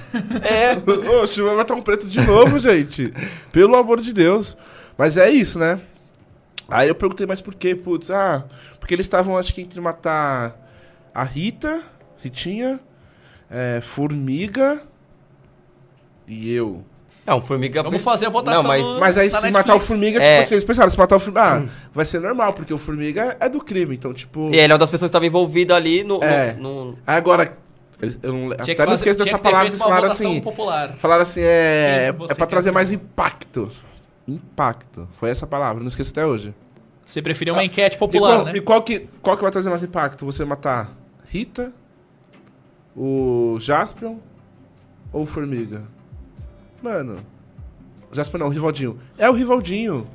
É. 0.42 0.76
Oxe, 1.22 1.42
vai 1.42 1.56
matar 1.56 1.74
um 1.74 1.80
preto 1.82 2.06
de 2.06 2.20
novo, 2.20 2.58
gente. 2.58 3.12
Pelo 3.52 3.76
amor 3.76 4.00
de 4.00 4.12
Deus. 4.12 4.56
Mas 4.96 5.16
é 5.16 5.28
isso, 5.30 5.58
né? 5.58 5.80
Aí 6.68 6.88
eu 6.88 6.94
perguntei, 6.94 7.26
mas 7.26 7.40
por 7.40 7.54
quê? 7.54 7.74
Putz, 7.74 8.10
ah, 8.10 8.44
porque 8.78 8.94
eles 8.94 9.06
estavam, 9.06 9.36
acho 9.38 9.54
que, 9.54 9.62
entre 9.62 9.80
matar 9.80 10.54
a 11.14 11.24
Rita, 11.24 11.80
Ritinha, 12.22 12.78
é, 13.50 13.80
Formiga 13.80 14.82
e 16.26 16.52
eu. 16.54 16.84
Não, 17.26 17.42
formiga. 17.42 17.82
Vamos 17.82 18.00
fazer 18.02 18.24
a 18.26 18.30
votação 18.30 18.62
Não, 18.62 18.68
mas. 18.68 18.82
no- 18.82 19.00
Mas 19.00 19.18
aí 19.18 19.28
se 19.28 19.34
Netflix. 19.34 19.52
matar 19.58 19.74
o 19.74 19.80
Formiga, 19.80 20.18
É. 20.18 20.30
tipo 20.36 20.40
assim, 20.46 20.54
eles 20.54 20.64
pensaram, 20.64 20.90
se 20.90 20.98
matar 20.98 21.16
o 21.16 21.18
Formiga, 21.20 21.42
ah, 21.42 21.62
vai 21.92 22.04
ser 22.06 22.20
normal, 22.20 22.54
porque 22.54 22.72
o 22.72 22.78
Formiga 22.78 23.36
é 23.38 23.48
do 23.50 23.58
crime, 23.60 23.94
então, 23.96 24.14
tipo... 24.14 24.48
E 24.50 24.56
ele 24.56 24.72
é 24.72 24.74
uma 24.74 24.78
das 24.78 24.88
pessoas 24.88 25.08
que 25.08 25.10
estava 25.10 25.26
envolvida 25.26 25.76
ali 25.76 26.02
no. 26.04 26.18
no- 26.18 26.24
É. 26.24 26.54
no- 26.54 26.98
Aí 27.06 27.16
agora, 27.16 27.54
eu 28.22 28.32
não, 28.32 28.40
Tinha 28.40 28.54
até 28.54 28.74
que, 28.74 28.78
não 28.80 28.86
fazer, 28.86 28.94
esqueço 28.94 29.18
dessa 29.18 29.38
palavra, 29.38 29.66
eles 29.66 29.78
falaram 29.78 30.06
assim, 30.06 30.40
popular. 30.40 30.94
falaram 30.98 31.20
assim, 31.22 31.42
é, 31.42 32.14
é 32.30 32.34
pra 32.34 32.46
trazer 32.46 32.70
mais 32.70 32.92
impacto. 32.92 33.68
Impacto, 34.28 35.08
foi 35.18 35.30
essa 35.30 35.46
palavra, 35.46 35.80
não 35.80 35.88
esqueço 35.88 36.10
até 36.10 36.24
hoje. 36.26 36.54
Você 37.06 37.22
preferiu 37.22 37.54
uma 37.54 37.64
enquete 37.64 37.96
E 37.96 37.98
popular, 37.98 38.34
qual, 38.36 38.44
né? 38.44 38.52
e 38.54 38.60
qual 38.60 38.82
que, 38.82 39.08
qual 39.22 39.36
que 39.36 39.42
vai 39.42 39.50
trazer 39.50 39.70
mais 39.70 39.82
impacto? 39.82 40.26
Você 40.26 40.44
matar 40.44 40.94
Rita, 41.26 41.72
o 42.96 43.56
Jaspion 43.58 44.16
ou 45.12 45.22
o 45.22 45.26
Formiga? 45.26 45.82
Mano, 46.82 47.16
Jaspion 48.12 48.38
não, 48.40 48.46
o 48.48 48.50
Rivaldinho. 48.50 48.98
É 49.16 49.28
o 49.28 49.32
Rivaldinho. 49.32 50.06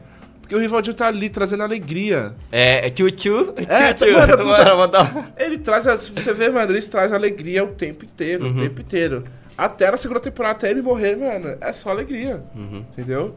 Porque 0.41 0.55
o 0.55 0.59
Rivaldinho 0.59 0.93
tá 0.95 1.07
ali 1.07 1.29
trazendo 1.29 1.63
alegria. 1.63 2.35
É, 2.51 2.85
é 2.87 2.89
tchu-tchu. 2.89 3.53
É, 3.55 3.93
tchu-tchu. 3.93 4.13
mano, 4.13 4.37
tu 4.37 4.89
tá- 4.91 5.03
Mano, 5.13 5.25
Ele 5.37 5.57
traz, 5.57 5.85
você 6.09 6.33
vê, 6.33 6.49
mano, 6.49 6.71
eles 6.71 6.87
trazem 6.89 7.15
alegria 7.15 7.63
o 7.63 7.67
tempo 7.69 8.03
inteiro, 8.05 8.49
o 8.49 8.55
tempo 8.55 8.81
inteiro. 8.81 9.23
Até 9.57 9.89
na 9.89 9.97
segunda 9.97 10.19
temporada, 10.19 10.55
até 10.57 10.69
ele 10.69 10.81
morrer, 10.81 11.15
mano, 11.15 11.57
é 11.61 11.71
só 11.73 11.89
alegria. 11.91 12.43
Entendeu? 12.55 13.35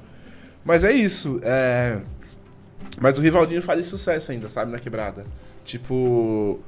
Mas 0.67 0.83
é 0.83 0.93
isso. 0.93 1.41
É... 1.45 2.01
Mas 3.01 3.17
o 3.17 3.21
Rivaldinho 3.23 3.63
faz 3.63 3.87
sucesso 3.87 4.33
ainda, 4.33 4.49
sabe, 4.49 4.73
na 4.73 4.81
quebrada. 4.81 5.25
Tipo, 5.65 6.59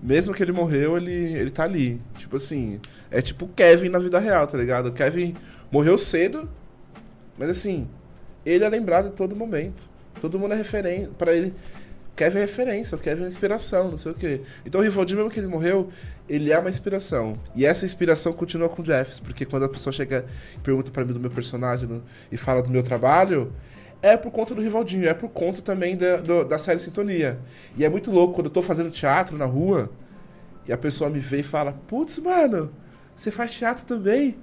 mesmo 0.00 0.34
que 0.34 0.42
ele 0.42 0.52
morreu, 0.52 0.96
ele, 0.96 1.12
ele 1.12 1.50
tá 1.50 1.64
ali. 1.64 2.00
Tipo 2.18 2.36
assim, 2.36 2.78
é 3.10 3.22
tipo 3.22 3.48
Kevin 3.48 3.88
na 3.88 3.98
vida 3.98 4.18
real, 4.18 4.46
tá 4.46 4.58
ligado? 4.58 4.90
O 4.90 4.92
Kevin 4.92 5.34
morreu 5.70 5.96
cedo, 5.96 6.48
mas 7.38 7.48
assim, 7.48 7.88
ele 8.44 8.62
é 8.62 8.68
lembrado 8.68 9.08
em 9.08 9.12
todo 9.12 9.34
momento. 9.34 9.82
Todo 10.20 10.38
mundo 10.38 10.52
é 10.54 10.56
referência. 10.56 11.10
Pra 11.16 11.34
ele, 11.34 11.54
Kevin 12.16 12.38
é 12.38 12.40
referência, 12.40 12.96
o 12.96 12.98
Kevin 12.98 13.24
é 13.24 13.26
inspiração, 13.28 13.90
não 13.90 13.98
sei 13.98 14.12
o 14.12 14.14
quê. 14.14 14.40
Então 14.64 14.80
o 14.80 14.84
Rivaldinho, 14.84 15.18
mesmo 15.18 15.30
que 15.30 15.38
ele 15.38 15.46
morreu, 15.46 15.88
ele 16.28 16.50
é 16.50 16.58
uma 16.58 16.70
inspiração. 16.70 17.34
E 17.54 17.64
essa 17.66 17.84
inspiração 17.84 18.32
continua 18.32 18.68
com 18.68 18.80
o 18.82 18.84
Jeffs, 18.84 19.20
porque 19.20 19.44
quando 19.44 19.64
a 19.64 19.68
pessoa 19.68 19.92
chega 19.92 20.24
e 20.56 20.60
pergunta 20.60 20.90
pra 20.90 21.04
mim 21.04 21.12
do 21.12 21.20
meu 21.20 21.30
personagem 21.30 21.88
no- 21.88 22.02
e 22.32 22.36
fala 22.36 22.62
do 22.62 22.70
meu 22.70 22.82
trabalho, 22.82 23.52
é 24.02 24.16
por 24.16 24.30
conta 24.30 24.54
do 24.54 24.62
Rivaldinho, 24.62 25.06
é 25.08 25.14
por 25.14 25.28
conta 25.28 25.60
também 25.62 25.96
da, 25.96 26.16
do- 26.16 26.44
da 26.44 26.58
série 26.58 26.78
Sintonia. 26.78 27.38
E 27.76 27.84
é 27.84 27.88
muito 27.88 28.10
louco, 28.10 28.34
quando 28.34 28.46
eu 28.46 28.52
tô 28.52 28.62
fazendo 28.62 28.90
teatro 28.90 29.36
na 29.36 29.44
rua, 29.44 29.90
e 30.66 30.72
a 30.72 30.76
pessoa 30.78 31.08
me 31.10 31.20
vê 31.20 31.40
e 31.40 31.42
fala, 31.42 31.72
putz, 31.86 32.18
mano, 32.18 32.72
você 33.14 33.30
faz 33.30 33.52
teatro 33.54 33.84
também? 33.84 34.36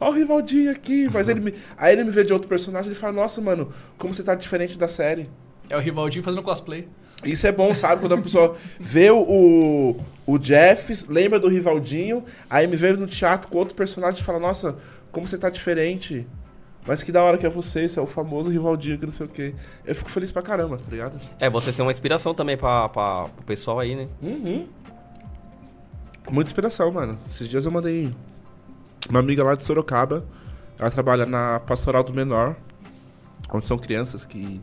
Ó 0.00 0.10
o 0.10 0.12
Rivaldinho 0.12 0.70
aqui. 0.70 1.08
Mas 1.12 1.28
ele 1.28 1.40
me, 1.40 1.54
aí 1.76 1.92
ele 1.92 2.04
me 2.04 2.10
vê 2.10 2.22
de 2.24 2.32
outro 2.32 2.48
personagem 2.48 2.88
e 2.88 2.92
ele 2.92 2.98
fala, 3.00 3.12
nossa, 3.12 3.40
mano, 3.40 3.72
como 3.98 4.14
você 4.14 4.22
tá 4.22 4.34
diferente 4.34 4.78
da 4.78 4.86
série. 4.88 5.28
É 5.68 5.76
o 5.76 5.80
Rivaldinho 5.80 6.22
fazendo 6.22 6.42
cosplay. 6.42 6.88
Isso 7.24 7.46
é 7.46 7.52
bom, 7.52 7.74
sabe? 7.74 8.00
Quando 8.00 8.14
a 8.14 8.18
pessoa 8.18 8.54
vê 8.78 9.10
o, 9.10 9.18
o, 9.18 10.00
o 10.26 10.38
Jeff, 10.38 11.06
lembra 11.08 11.38
do 11.40 11.48
Rivaldinho, 11.48 12.24
aí 12.48 12.66
me 12.66 12.76
vê 12.76 12.92
no 12.92 13.06
teatro 13.06 13.48
com 13.48 13.58
outro 13.58 13.74
personagem 13.74 14.20
e 14.20 14.24
fala, 14.24 14.38
nossa, 14.38 14.76
como 15.10 15.26
você 15.26 15.38
tá 15.38 15.48
diferente. 15.48 16.26
Mas 16.86 17.02
que 17.02 17.10
da 17.10 17.22
hora 17.22 17.36
que 17.36 17.44
é 17.44 17.48
você, 17.48 17.88
você 17.88 17.98
é 17.98 18.02
o 18.02 18.06
famoso 18.06 18.50
Rivaldinho, 18.50 18.98
que 18.98 19.06
não 19.06 19.12
sei 19.12 19.26
o 19.26 19.28
quê. 19.28 19.54
Eu 19.84 19.94
fico 19.94 20.10
feliz 20.10 20.30
pra 20.30 20.42
caramba, 20.42 20.76
tá 20.76 20.90
ligado? 20.90 21.20
É, 21.40 21.50
você 21.50 21.72
ser 21.72 21.82
uma 21.82 21.90
inspiração 21.90 22.32
também 22.32 22.56
pra, 22.56 22.88
pra, 22.88 23.24
pro 23.24 23.44
pessoal 23.44 23.80
aí, 23.80 23.96
né? 23.96 24.08
Uhum. 24.22 24.68
Muita 26.30 26.48
inspiração, 26.48 26.92
mano. 26.92 27.18
Esses 27.28 27.48
dias 27.48 27.64
eu 27.64 27.72
mandei 27.72 28.14
uma 29.08 29.18
amiga 29.18 29.42
lá 29.42 29.56
de 29.56 29.64
Sorocaba. 29.64 30.24
Ela 30.78 30.90
trabalha 30.90 31.26
na 31.26 31.58
Pastoral 31.60 32.04
do 32.04 32.12
Menor, 32.12 32.54
onde 33.52 33.66
são 33.66 33.78
crianças 33.78 34.24
que 34.24 34.60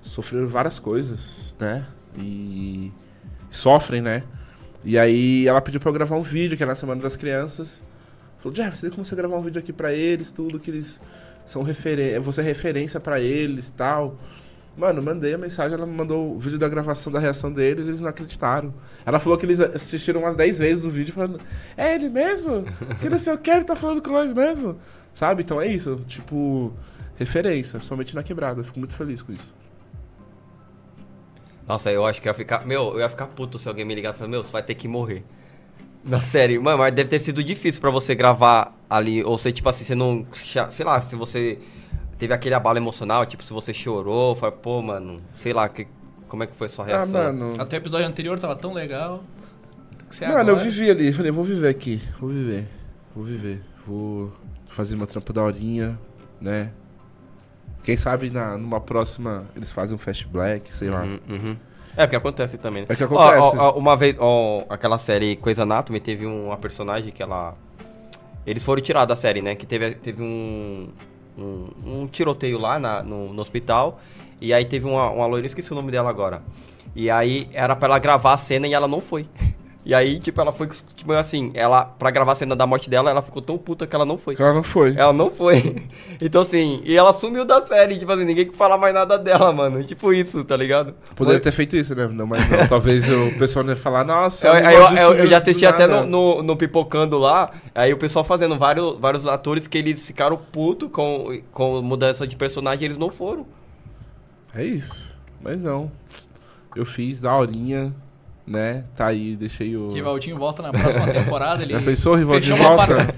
sofreram 0.00 0.48
várias 0.48 0.78
coisas, 0.78 1.56
né? 1.58 1.86
E 2.18 2.92
sofrem, 3.50 4.00
né? 4.00 4.22
E 4.84 4.98
aí 4.98 5.46
ela 5.46 5.60
pediu 5.60 5.80
pra 5.80 5.90
eu 5.90 5.94
gravar 5.94 6.16
um 6.16 6.22
vídeo, 6.22 6.56
que 6.56 6.62
é 6.62 6.66
na 6.66 6.74
Semana 6.74 7.02
das 7.02 7.16
Crianças. 7.16 7.82
Falou, 8.38 8.54
Jeff, 8.54 8.76
você 8.76 8.86
tem 8.86 8.90
como 8.90 9.04
você 9.04 9.14
gravar 9.14 9.36
um 9.36 9.42
vídeo 9.42 9.58
aqui 9.58 9.72
pra 9.72 9.92
eles, 9.92 10.30
tudo 10.30 10.58
que 10.58 10.70
eles 10.70 11.00
são 11.44 11.62
referência, 11.62 12.20
você 12.20 12.40
é 12.40 12.44
referência 12.44 12.98
pra 12.98 13.20
eles 13.20 13.70
tal. 13.70 14.16
Mano, 14.76 15.02
mandei 15.02 15.34
a 15.34 15.38
mensagem, 15.38 15.76
ela 15.76 15.84
me 15.84 15.92
mandou 15.92 16.36
o 16.36 16.38
vídeo 16.38 16.58
da 16.58 16.68
gravação 16.68 17.12
da 17.12 17.18
reação 17.18 17.52
deles, 17.52 17.86
eles 17.86 18.00
não 18.00 18.08
acreditaram. 18.08 18.72
Ela 19.04 19.18
falou 19.18 19.36
que 19.36 19.44
eles 19.44 19.60
assistiram 19.60 20.20
umas 20.20 20.34
10 20.34 20.58
vezes 20.58 20.84
o 20.86 20.90
vídeo 20.90 21.12
falando, 21.12 21.40
é 21.76 21.94
ele 21.94 22.08
mesmo? 22.08 22.64
Que 23.00 23.10
não 23.10 23.18
sei 23.18 23.34
o 23.34 23.38
que, 23.38 23.50
ele 23.50 23.64
tá 23.64 23.76
falando 23.76 24.00
com 24.00 24.10
nós 24.10 24.32
mesmo. 24.32 24.78
Sabe? 25.12 25.42
Então 25.42 25.60
é 25.60 25.66
isso, 25.66 26.00
tipo, 26.06 26.72
referência, 27.16 27.80
somente 27.80 28.14
na 28.14 28.22
quebrada. 28.22 28.64
Fico 28.64 28.78
muito 28.78 28.94
feliz 28.94 29.20
com 29.20 29.32
isso. 29.32 29.52
Nossa, 31.70 31.88
eu 31.92 32.04
acho 32.04 32.20
que 32.20 32.26
ia 32.28 32.34
ficar. 32.34 32.66
Meu, 32.66 32.94
eu 32.94 32.98
ia 32.98 33.08
ficar 33.08 33.28
puto 33.28 33.56
se 33.56 33.68
alguém 33.68 33.84
me 33.84 33.94
ligar 33.94 34.12
e 34.12 34.16
falar, 34.18 34.28
meu, 34.28 34.42
você 34.42 34.50
vai 34.50 34.60
ter 34.62 34.74
que 34.74 34.88
morrer. 34.88 35.22
Na 36.04 36.20
série, 36.20 36.58
mano, 36.58 36.78
mas 36.78 36.92
deve 36.92 37.08
ter 37.08 37.20
sido 37.20 37.44
difícil 37.44 37.80
pra 37.80 37.90
você 37.90 38.12
gravar 38.12 38.74
ali. 38.88 39.22
Ou 39.22 39.38
você, 39.38 39.52
tipo 39.52 39.68
assim, 39.68 39.84
você 39.84 39.94
não. 39.94 40.26
Sei 40.32 40.84
lá, 40.84 41.00
se 41.00 41.14
você 41.14 41.58
teve 42.18 42.34
aquele 42.34 42.56
abalo 42.56 42.76
emocional, 42.76 43.24
tipo, 43.24 43.44
se 43.44 43.52
você 43.52 43.72
chorou, 43.72 44.34
fala, 44.34 44.50
pô, 44.50 44.82
mano, 44.82 45.22
sei 45.32 45.52
lá, 45.52 45.68
que, 45.68 45.86
como 46.26 46.42
é 46.42 46.48
que 46.48 46.56
foi 46.56 46.66
a 46.66 46.70
sua 46.70 46.84
Ah, 46.86 46.88
reação? 46.88 47.12
mano. 47.12 47.54
Até 47.56 47.76
o 47.76 47.78
episódio 47.78 48.04
anterior 48.08 48.36
tava 48.40 48.56
tão 48.56 48.72
legal. 48.72 49.22
Ser 50.08 50.26
Mano, 50.26 50.40
agora. 50.40 50.56
eu 50.56 50.64
vivi 50.64 50.90
ali, 50.90 51.12
falei, 51.12 51.30
vou 51.30 51.44
viver 51.44 51.68
aqui, 51.68 52.02
vou 52.18 52.30
viver, 52.30 52.66
vou 53.14 53.24
viver, 53.24 53.62
vou 53.86 54.32
fazer 54.68 54.96
meu 54.96 55.06
trampo 55.06 55.32
da 55.32 55.40
horinha, 55.40 55.96
né? 56.40 56.72
Quem 57.82 57.96
sabe 57.96 58.30
na, 58.30 58.56
numa 58.58 58.80
próxima 58.80 59.44
eles 59.56 59.72
fazem 59.72 59.96
um 59.96 59.98
Fast 59.98 60.26
Black, 60.28 60.72
sei 60.72 60.90
lá. 60.90 61.02
Uhum, 61.02 61.18
uhum. 61.28 61.56
É, 61.96 62.06
porque 62.06 62.16
acontece 62.16 62.56
também, 62.58 62.82
né? 62.82 62.86
É 62.90 62.94
que 62.96 63.02
acontece. 63.04 63.56
Ó, 63.56 63.62
ó, 63.68 63.74
ó, 63.74 63.78
uma 63.78 63.96
vez, 63.96 64.14
ó, 64.18 64.64
aquela 64.68 64.98
série 64.98 65.36
Coisa 65.36 65.62
Anatomy, 65.64 65.98
teve 66.00 66.26
um, 66.26 66.46
uma 66.46 66.56
personagem 66.56 67.10
que 67.10 67.22
ela... 67.22 67.54
Eles 68.46 68.62
foram 68.62 68.80
tirados 68.80 69.08
da 69.08 69.16
série, 69.16 69.42
né? 69.42 69.54
Que 69.54 69.66
teve, 69.66 69.94
teve 69.96 70.22
um, 70.22 70.88
um, 71.36 71.66
um 71.84 72.06
tiroteio 72.06 72.58
lá 72.58 72.78
na- 72.78 73.02
no, 73.02 73.32
no 73.32 73.40
hospital. 73.42 74.00
E 74.40 74.52
aí 74.54 74.64
teve 74.64 74.86
uma, 74.86 75.10
uma 75.10 75.26
loira, 75.26 75.44
eu 75.44 75.46
esqueci 75.48 75.70
o 75.72 75.74
nome 75.74 75.90
dela 75.92 76.08
agora. 76.08 76.42
E 76.94 77.10
aí 77.10 77.48
era 77.52 77.76
pra 77.76 77.88
ela 77.88 77.98
gravar 77.98 78.34
a 78.34 78.38
cena 78.38 78.66
e 78.66 78.72
ela 78.72 78.88
não 78.88 79.00
foi. 79.00 79.26
E 79.82 79.94
aí, 79.94 80.18
tipo, 80.20 80.38
ela 80.38 80.52
foi, 80.52 80.68
tipo 80.94 81.10
assim, 81.12 81.50
ela, 81.54 81.84
pra 81.86 82.10
gravar 82.10 82.32
a 82.32 82.34
cena 82.34 82.54
da 82.54 82.66
morte 82.66 82.90
dela, 82.90 83.10
ela 83.10 83.22
ficou 83.22 83.40
tão 83.40 83.56
puta 83.56 83.86
que 83.86 83.96
ela 83.96 84.04
não 84.04 84.18
foi. 84.18 84.36
Ela 84.38 84.52
não 84.52 84.62
foi. 84.62 84.94
Ela 84.96 85.12
não 85.12 85.30
foi. 85.30 85.76
Então, 86.22 86.42
assim, 86.42 86.82
e 86.84 86.94
ela 86.94 87.14
sumiu 87.14 87.46
da 87.46 87.64
série, 87.66 87.98
tipo 87.98 88.12
assim, 88.12 88.26
ninguém 88.26 88.50
fala 88.52 88.76
mais 88.76 88.92
nada 88.92 89.18
dela, 89.18 89.50
mano. 89.54 89.82
Tipo 89.82 90.12
isso, 90.12 90.44
tá 90.44 90.54
ligado? 90.54 90.94
Poderia 91.16 91.40
ter 91.40 91.50
feito 91.50 91.74
isso, 91.76 91.94
né? 91.94 92.06
Não, 92.12 92.26
mas 92.26 92.46
não. 92.50 92.68
Talvez 92.68 93.08
o 93.08 93.38
pessoal 93.38 93.64
ia 93.66 93.74
falar, 93.74 94.04
nossa, 94.04 94.46
Eu, 94.48 94.54
eu, 94.54 94.80
eu- 94.98 95.14
eu 95.14 95.26
já 95.26 95.38
assisti 95.38 95.64
até 95.64 95.86
no, 95.86 96.04
no, 96.36 96.42
no 96.42 96.56
Pipocando 96.58 97.16
lá, 97.18 97.50
aí 97.74 97.90
o 97.90 97.96
pessoal 97.96 98.22
fazendo 98.22 98.58
vários, 98.58 98.98
vários 99.00 99.26
atores 99.26 99.66
que 99.66 99.78
eles 99.78 100.06
ficaram 100.06 100.36
putos 100.36 100.90
com, 100.92 101.40
com 101.52 101.80
mudança 101.80 102.26
de 102.26 102.36
personagem 102.36 102.82
e 102.82 102.84
eles 102.86 102.98
não 102.98 103.08
foram. 103.08 103.46
É 104.54 104.62
isso. 104.62 105.16
Mas 105.40 105.58
não. 105.58 105.90
Eu 106.76 106.84
fiz 106.84 107.18
da 107.18 107.34
horinha, 107.34 107.94
né? 108.50 108.84
Tá 108.96 109.06
aí, 109.06 109.36
deixei 109.36 109.76
o. 109.76 109.92
Rivaldinho 109.92 110.36
volta 110.36 110.60
na 110.60 110.70
próxima 110.70 111.06
temporada. 111.06 111.62
Ele 111.62 111.72
Já 111.72 111.80
pensou, 111.80 112.14
Rivaldinho 112.16 112.56
fechou 112.56 112.70
uma 112.74 112.84
volta? 112.86 113.14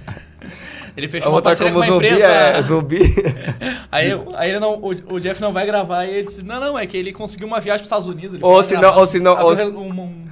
Ele 0.95 1.09
fechou 1.09 1.33
uma 1.33 1.40
parceria 1.40 1.73
com 1.73 1.79
uma 1.79 1.87
zumbi, 1.87 2.07
empresa. 2.07 2.27
é, 2.27 2.62
zumbi. 2.62 3.01
Aí, 3.90 4.11
aí 4.35 4.51
ele 4.51 4.59
não, 4.59 4.75
o, 4.75 5.14
o 5.14 5.21
Jeff 5.21 5.38
não 5.40 5.53
vai 5.53 5.66
gravar 5.66 6.07
e 6.07 6.11
ele 6.11 6.23
disse: 6.23 6.42
Não, 6.42 6.59
não, 6.59 6.79
é 6.79 6.87
que 6.87 6.97
ele 6.97 7.12
conseguiu 7.12 7.47
uma 7.47 7.61
viagem 7.61 7.87
para 7.87 7.99
os 7.99 8.05
Estados 8.05 8.09
Unidos. 8.09 8.37
ele 8.37 8.45
Ou 8.45 8.62
se 8.62 8.73
gravar 8.75 8.95
não- 8.95 9.01
ou 9.01 9.07
se 9.07 9.21
não- 9.21 9.42
ou 9.45 9.57
se- 9.57 9.64
um, 9.64 9.90
um, 9.90 10.25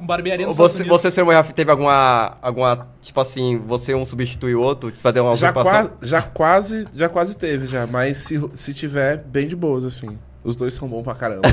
um 0.00 0.06
barbearia 0.06 0.46
nos 0.46 0.56
você, 0.56 0.82
Estados 0.82 1.00
você, 1.02 1.10
seu 1.10 1.28
irmão, 1.28 1.42
teve 1.52 1.70
alguma, 1.70 2.36
alguma, 2.40 2.88
tipo 3.00 3.20
assim, 3.20 3.58
você 3.66 3.92
um 3.94 4.06
substitui 4.06 4.54
o 4.54 4.60
outro, 4.60 4.92
fazer 5.00 5.18
uma 5.20 5.34
Já 5.34 5.52
quase, 5.52 5.90
já 6.02 6.22
quase, 6.22 6.86
já 6.94 7.08
quase 7.08 7.36
teve, 7.36 7.66
já. 7.66 7.86
Mas 7.88 8.18
se, 8.18 8.40
se 8.54 8.72
tiver, 8.72 9.18
bem 9.18 9.48
de 9.48 9.56
boas, 9.56 9.84
assim. 9.84 10.16
Os 10.48 10.56
dois 10.56 10.74
são 10.74 10.88
bons 10.88 11.04
pra 11.04 11.14
caramba. 11.14 11.42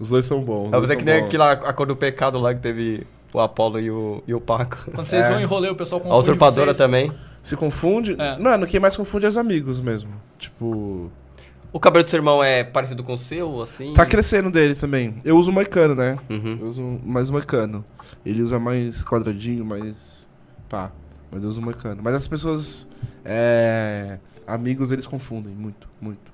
os 0.00 0.08
dois 0.10 0.24
são 0.24 0.42
bons. 0.42 0.68
É 0.68 0.70
dois 0.70 0.82
você 0.88 0.94
são 0.94 0.98
que 0.98 1.04
nem 1.04 1.20
bons. 1.20 1.26
aquela, 1.28 1.52
a 1.52 1.72
cor 1.72 1.86
do 1.86 1.96
pecado 1.96 2.38
lá 2.38 2.54
que 2.54 2.60
teve 2.60 3.06
o 3.32 3.40
Apolo 3.40 3.78
e 3.78 3.90
o, 3.90 4.22
e 4.26 4.34
o 4.34 4.40
Paco. 4.40 4.78
Quando 4.94 5.06
vocês 5.06 5.24
É. 5.24 5.30
vão 5.30 5.40
em 5.40 5.44
rolê, 5.44 5.68
o 5.68 5.74
pessoal 5.76 6.00
A 6.00 6.04
confunde 6.04 6.20
usurpadora 6.20 6.66
vocês. 6.74 6.78
também. 6.78 7.12
Se 7.42 7.56
confunde? 7.56 8.16
É. 8.18 8.38
Mano, 8.38 8.66
quem 8.66 8.80
mais 8.80 8.96
confunde 8.96 9.26
é 9.26 9.28
os 9.28 9.38
amigos 9.38 9.80
mesmo. 9.80 10.10
Tipo. 10.38 11.10
O 11.70 11.78
cabelo 11.78 12.02
do 12.02 12.08
seu 12.08 12.18
irmão 12.18 12.42
é 12.42 12.64
parecido 12.64 13.04
com 13.04 13.12
o 13.12 13.18
seu, 13.18 13.60
assim? 13.60 13.92
Tá 13.92 14.06
crescendo 14.06 14.50
dele 14.50 14.74
também. 14.74 15.16
Eu 15.24 15.36
uso 15.36 15.52
moicano, 15.52 15.94
né? 15.94 16.18
Uhum. 16.30 16.58
Eu 16.60 16.66
uso 16.66 16.82
mais 17.04 17.28
moicano. 17.28 17.84
Ele 18.24 18.42
usa 18.42 18.58
mais 18.58 19.04
quadradinho, 19.04 19.64
mais. 19.64 20.26
pá. 20.68 20.90
Mas 21.30 21.42
eu 21.42 21.48
uso 21.50 21.60
moicano. 21.60 22.00
Mas 22.02 22.14
as 22.14 22.26
pessoas. 22.26 22.86
É, 23.22 24.18
amigos, 24.46 24.90
eles 24.92 25.06
confundem 25.06 25.54
muito, 25.54 25.86
muito. 26.00 26.32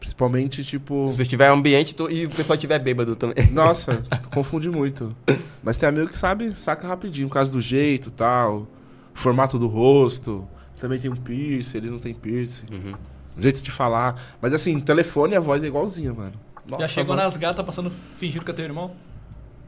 Principalmente, 0.00 0.64
tipo. 0.64 1.12
Se 1.12 1.22
em 1.22 1.52
ambiente 1.52 1.94
tu- 1.94 2.10
e 2.10 2.24
o 2.26 2.30
pessoal 2.30 2.54
estiver 2.54 2.78
bêbado 2.78 3.14
também. 3.14 3.50
Nossa, 3.52 4.02
confunde 4.34 4.68
muito. 4.70 5.14
Mas 5.62 5.76
tem 5.76 5.88
amigo 5.88 6.08
que 6.08 6.18
sabe, 6.18 6.52
saca 6.58 6.88
rapidinho, 6.88 7.28
por 7.28 7.34
causa 7.34 7.52
do 7.52 7.60
jeito 7.60 8.08
e 8.08 8.12
tal, 8.12 8.66
formato 9.14 9.58
do 9.58 9.66
rosto. 9.68 10.48
também 10.80 10.98
tem 10.98 11.10
um 11.10 11.16
piercing, 11.16 11.76
ele 11.76 11.90
não 11.90 11.98
tem 11.98 12.14
piercing. 12.14 12.64
Uhum. 12.72 12.94
Jeito 13.36 13.60
de 13.62 13.70
falar. 13.70 14.16
Mas 14.40 14.52
assim, 14.54 14.80
telefone 14.80 15.36
a 15.36 15.40
voz 15.40 15.62
é 15.62 15.66
igualzinha, 15.66 16.12
mano. 16.14 16.32
Nossa, 16.66 16.82
Já 16.82 16.88
chegou 16.88 17.12
a 17.12 17.16
voz- 17.16 17.24
nas 17.26 17.36
gatas 17.36 17.64
passando 17.64 17.92
fingindo 18.16 18.44
que 18.44 18.50
é 18.50 18.54
teu 18.54 18.64
irmão? 18.64 18.92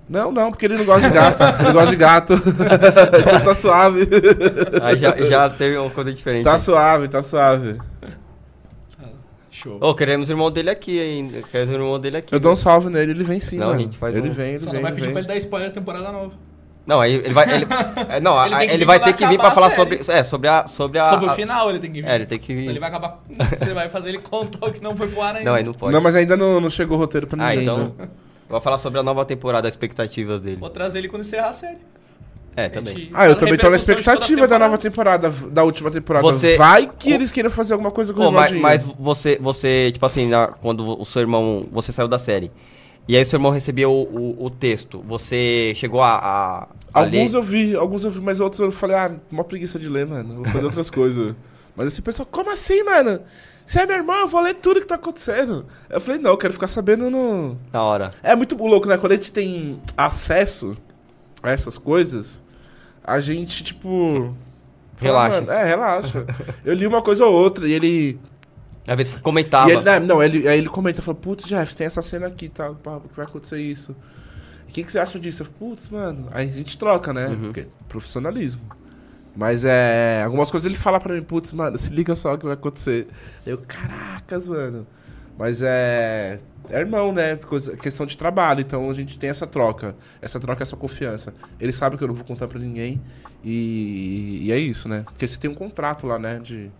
Não, 0.08 0.32
não, 0.32 0.50
porque 0.50 0.64
ele 0.66 0.76
não 0.76 0.84
gosta 0.84 1.08
de 1.08 1.14
gato. 1.14 1.42
ele 1.62 1.72
gosta 1.72 1.90
de 1.90 1.96
gato. 1.96 2.32
então 2.34 3.40
tá 3.44 3.54
suave. 3.54 4.00
Aí 4.82 4.98
já, 4.98 5.16
já 5.16 5.48
teve 5.50 5.76
uma 5.76 5.90
coisa 5.90 6.12
diferente. 6.12 6.44
Tá 6.44 6.58
suave, 6.58 7.06
tá 7.08 7.22
suave. 7.22 7.78
Show. 9.62 9.78
Ô, 9.80 9.94
queremos 9.94 10.28
o 10.28 10.32
irmão 10.32 10.50
dele 10.50 10.70
aqui 10.70 11.00
ainda. 11.00 11.42
Queremos 11.42 11.72
o 11.74 11.76
irmão 11.76 12.00
dele 12.00 12.16
aqui. 12.16 12.34
Eu 12.34 12.40
dou 12.40 12.52
um 12.52 12.56
salve 12.56 12.88
nele, 12.90 13.12
ele 13.12 13.24
vem 13.24 13.38
sim, 13.40 13.58
Não, 13.58 13.66
a 13.66 13.68
mano. 13.70 13.80
gente 13.80 13.96
faz 13.98 14.14
ele 14.16 14.28
um- 14.28 14.32
vem, 14.32 14.50
ele 14.50 14.58
Só 14.58 14.64
vem, 14.66 14.74
não 14.74 14.82
vai 14.82 14.90
ele 14.90 14.94
pedir 14.96 15.04
vem. 15.06 15.12
pra 15.12 15.20
ele 15.20 15.28
dar 15.28 15.36
spoiler 15.36 15.68
da 15.68 15.74
temporada 15.74 16.10
nova. 16.12 16.32
Não, 16.84 17.00
aí 17.00 17.14
ele 17.14 17.32
vai. 17.32 17.48
Ele, 17.54 17.64
é, 18.08 18.18
não, 18.20 18.34
Ele 18.44 18.54
a- 18.54 18.58
que 18.58 18.64
ele 18.64 18.78
vir 18.78 18.84
vai 18.86 18.98
ter 18.98 19.12
que 19.12 19.24
vir 19.24 19.34
acabar 19.34 19.42
pra 19.42 19.50
falar 19.54 19.66
a 19.68 19.70
série. 19.70 19.98
sobre. 20.02 20.18
É, 20.18 20.24
sobre 20.24 20.48
a. 20.48 20.66
Sobre 20.66 20.98
a. 20.98 21.04
Sobre 21.10 21.26
o 21.26 21.30
a- 21.30 21.34
final 21.34 21.70
ele 21.70 21.78
tem 21.78 21.92
que 21.92 22.02
vir. 22.02 22.08
É, 22.08 22.14
ele 22.16 22.26
tem 22.26 22.38
que 22.40 22.46
Se 22.46 22.54
vir. 22.54 22.68
ele 22.70 22.80
vai 22.80 22.88
acabar. 22.88 23.20
Você 23.56 23.72
vai 23.72 23.88
fazer 23.88 24.08
ele 24.08 24.18
contar 24.18 24.66
o 24.66 24.72
que 24.72 24.82
não 24.82 24.96
foi 24.96 25.06
pro 25.06 25.22
ar 25.22 25.36
ainda. 25.36 25.48
Não, 25.48 25.56
aí 25.56 25.62
não 25.62 25.72
pode. 25.72 25.92
Não, 25.92 26.00
mas 26.00 26.16
ainda 26.16 26.36
não, 26.36 26.60
não 26.60 26.68
chegou 26.68 26.96
o 26.96 27.00
roteiro 27.00 27.28
pra 27.28 27.40
Ah, 27.40 27.50
ninguém. 27.50 27.62
então. 27.62 27.76
ainda. 27.76 28.10
Vou 28.48 28.60
falar 28.60 28.78
sobre 28.78 28.98
a 28.98 29.02
nova 29.04 29.24
temporada, 29.24 29.68
as 29.68 29.74
expectativas 29.74 30.40
dele. 30.40 30.56
Vou 30.56 30.68
trazer 30.70 30.98
ele 30.98 31.08
quando 31.08 31.22
encerrar 31.22 31.50
a 31.50 31.52
série. 31.52 31.78
É, 32.54 32.68
também. 32.68 32.94
gente 32.96 33.10
Ah, 33.14 33.26
eu 33.28 33.34
também 33.36 33.56
tô 33.56 33.70
na 33.70 33.76
expectativa 33.76 34.46
da 34.46 34.58
nova 34.58 34.76
temporada, 34.76 35.30
da 35.50 35.64
última 35.64 35.90
temporada. 35.90 36.22
Você- 36.24 36.56
Vai 36.56 36.90
que 36.98 37.10
eles 37.10 37.32
queiram 37.32 37.50
fazer 37.50 37.72
alguma 37.74 37.90
coisa 37.90 38.12
com 38.12 38.20
Pô, 38.20 38.28
o 38.28 38.32
mas, 38.32 38.52
mas 38.52 38.84
você, 38.98 39.38
você, 39.40 39.90
tipo 39.92 40.04
assim, 40.04 40.28
na- 40.28 40.48
quando 40.48 41.00
o 41.00 41.04
seu 41.04 41.20
irmão. 41.22 41.66
Você 41.72 41.92
saiu 41.92 42.08
da 42.08 42.18
série. 42.18 42.50
E 43.08 43.16
aí 43.16 43.22
o 43.22 43.26
seu 43.26 43.38
irmão 43.38 43.50
recebeu 43.50 43.90
o, 43.90 44.02
o, 44.42 44.46
o 44.46 44.50
texto. 44.50 45.02
Você 45.08 45.72
chegou 45.74 46.02
a. 46.02 46.14
a, 46.14 46.62
a 46.94 47.00
Alguns 47.00 47.32
ler? 47.32 47.38
eu 47.38 47.42
vi, 47.42 47.74
alguns 47.76 48.04
eu 48.04 48.10
vi, 48.10 48.20
mas 48.20 48.38
outros 48.38 48.60
eu 48.60 48.70
falei, 48.70 48.96
ah, 48.96 49.10
uma 49.30 49.44
preguiça 49.44 49.78
de 49.78 49.88
ler, 49.88 50.06
mano. 50.06 50.36
Vou 50.36 50.44
fazer 50.44 50.64
outras 50.66 50.88
coisas. 50.90 51.34
Mas 51.74 51.86
esse 51.88 52.02
pessoal, 52.02 52.28
como 52.30 52.50
assim, 52.52 52.82
mano? 52.84 53.20
Você 53.64 53.80
é 53.80 53.86
meu 53.86 53.96
irmão, 53.96 54.16
eu 54.20 54.28
vou 54.28 54.40
ler 54.42 54.54
tudo 54.54 54.80
que 54.80 54.86
tá 54.86 54.96
acontecendo. 54.96 55.64
Eu 55.88 56.00
falei, 56.00 56.20
não, 56.20 56.32
eu 56.32 56.36
quero 56.36 56.52
ficar 56.52 56.68
sabendo 56.68 57.08
no. 57.10 57.56
Na 57.72 57.82
hora. 57.82 58.10
É 58.22 58.36
muito 58.36 58.56
louco, 58.56 58.86
né? 58.86 58.98
Quando 58.98 59.12
a 59.12 59.16
gente 59.16 59.32
tem 59.32 59.80
acesso 59.96 60.76
essas 61.50 61.78
coisas, 61.78 62.42
a 63.02 63.20
gente, 63.20 63.64
tipo. 63.64 64.34
Relaxa. 64.96 65.40
"Mano, 65.40 65.52
é, 65.52 65.64
relaxa. 65.64 66.26
eu 66.64 66.74
li 66.74 66.86
uma 66.86 67.02
coisa 67.02 67.24
ou 67.24 67.32
outra 67.32 67.66
e 67.68 67.72
ele. 67.72 68.20
Às 68.86 68.96
vezes 68.96 69.18
comentava. 69.18 69.70
Ele 69.70 69.82
né, 69.82 70.00
não, 70.00 70.22
ele, 70.22 70.46
aí 70.48 70.58
ele 70.58 70.68
comenta, 70.68 71.02
fala, 71.02 71.16
putz, 71.16 71.46
Jeff, 71.46 71.76
tem 71.76 71.86
essa 71.86 72.02
cena 72.02 72.26
aqui, 72.26 72.48
tá? 72.48 72.70
que 72.70 73.16
vai 73.16 73.26
acontecer 73.26 73.60
isso. 73.60 73.94
O 74.68 74.72
que, 74.72 74.82
que 74.82 74.90
você 74.90 74.98
acha 74.98 75.18
disso? 75.18 75.42
Eu 75.42 75.46
falo, 75.46 75.58
putz, 75.58 75.88
mano. 75.88 76.28
Aí 76.32 76.48
a 76.48 76.52
gente 76.52 76.78
troca, 76.78 77.12
né? 77.12 77.28
Uhum. 77.28 77.40
Porque 77.42 77.66
profissionalismo. 77.88 78.62
Mas 79.36 79.64
é. 79.64 80.22
Algumas 80.24 80.50
coisas 80.50 80.66
ele 80.66 80.76
fala 80.76 81.00
pra 81.00 81.14
mim, 81.14 81.22
putz, 81.22 81.52
mano, 81.52 81.76
se 81.78 81.90
liga 81.92 82.14
só 82.14 82.34
o 82.34 82.38
que 82.38 82.44
vai 82.44 82.54
acontecer. 82.54 83.06
Eu, 83.46 83.58
caracas, 83.58 84.46
mano. 84.46 84.86
Mas 85.38 85.62
é. 85.62 86.38
É 86.70 86.78
irmão, 86.78 87.12
né? 87.12 87.36
Coisa, 87.36 87.76
questão 87.76 88.06
de 88.06 88.16
trabalho. 88.16 88.60
Então 88.60 88.88
a 88.88 88.94
gente 88.94 89.18
tem 89.18 89.28
essa 89.30 89.46
troca. 89.46 89.94
Essa 90.20 90.38
troca, 90.38 90.62
essa 90.62 90.76
confiança. 90.76 91.34
Ele 91.60 91.72
sabe 91.72 91.96
que 91.96 92.04
eu 92.04 92.08
não 92.08 92.14
vou 92.14 92.24
contar 92.24 92.46
pra 92.48 92.58
ninguém. 92.58 93.00
E, 93.44 94.40
e 94.42 94.52
é 94.52 94.58
isso, 94.58 94.88
né? 94.88 95.02
Porque 95.04 95.26
você 95.26 95.38
tem 95.38 95.50
um 95.50 95.54
contrato 95.54 96.06
lá, 96.06 96.18
né? 96.18 96.38
De. 96.38 96.70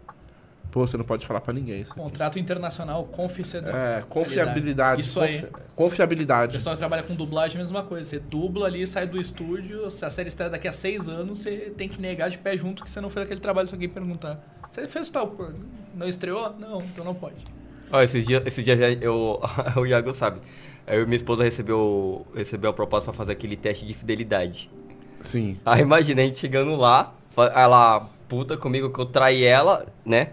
Pô, 0.70 0.86
você 0.86 0.96
não 0.96 1.04
pode 1.04 1.26
falar 1.26 1.42
pra 1.42 1.52
ninguém. 1.52 1.82
Aqui. 1.82 1.90
Contrato 1.90 2.38
internacional, 2.38 3.04
confidencialidade. 3.04 3.76
É, 3.76 4.02
confiabilidade. 4.08 5.00
Isso 5.02 5.20
aí. 5.20 5.42
confi- 5.42 5.52
O 5.54 5.74
Confiabilidade. 5.74 6.52
pessoal 6.54 6.74
que 6.74 6.78
trabalha 6.78 7.02
com 7.02 7.14
dublagem 7.14 7.56
é 7.58 7.60
a 7.60 7.62
mesma 7.62 7.82
coisa. 7.82 8.08
Você 8.08 8.18
dubla 8.18 8.68
ali, 8.68 8.86
sai 8.86 9.06
do 9.06 9.20
estúdio, 9.20 9.90
se 9.90 10.02
a 10.06 10.10
série 10.10 10.28
estreia 10.28 10.48
daqui 10.50 10.66
a 10.66 10.72
seis 10.72 11.08
anos, 11.10 11.40
você 11.40 11.72
tem 11.76 11.88
que 11.90 12.00
negar 12.00 12.30
de 12.30 12.38
pé 12.38 12.56
junto 12.56 12.82
que 12.84 12.90
você 12.90 13.00
não 13.02 13.10
fez 13.10 13.24
aquele 13.26 13.40
trabalho 13.40 13.68
se 13.68 13.74
alguém 13.74 13.88
perguntar. 13.88 14.40
Você 14.70 14.86
fez 14.88 15.10
tal, 15.10 15.36
não 15.94 16.08
estreou? 16.08 16.54
Não, 16.58 16.80
então 16.80 17.04
não 17.04 17.14
pode. 17.14 17.36
Ó, 17.92 18.00
esses 18.00 18.26
dias, 18.26 18.42
esses 18.46 18.64
dias 18.64 18.78
eu, 19.02 19.40
o 19.76 19.86
Iago 19.86 20.14
sabe. 20.14 20.40
Eu 20.86 21.06
minha 21.06 21.16
esposa 21.16 21.44
recebeu, 21.44 22.26
recebeu 22.34 22.70
a 22.70 22.72
proposta 22.72 23.04
pra 23.04 23.12
fazer 23.12 23.32
aquele 23.32 23.56
teste 23.56 23.86
de 23.86 23.94
fidelidade. 23.94 24.70
Sim. 25.20 25.58
Aí 25.64 25.82
imagina 25.82 26.22
a 26.22 26.24
gente 26.24 26.40
chegando 26.40 26.74
lá, 26.74 27.14
ela 27.54 28.08
puta 28.28 28.56
comigo 28.56 28.90
que 28.90 28.98
eu 28.98 29.06
traí 29.06 29.44
ela, 29.44 29.86
né? 30.04 30.30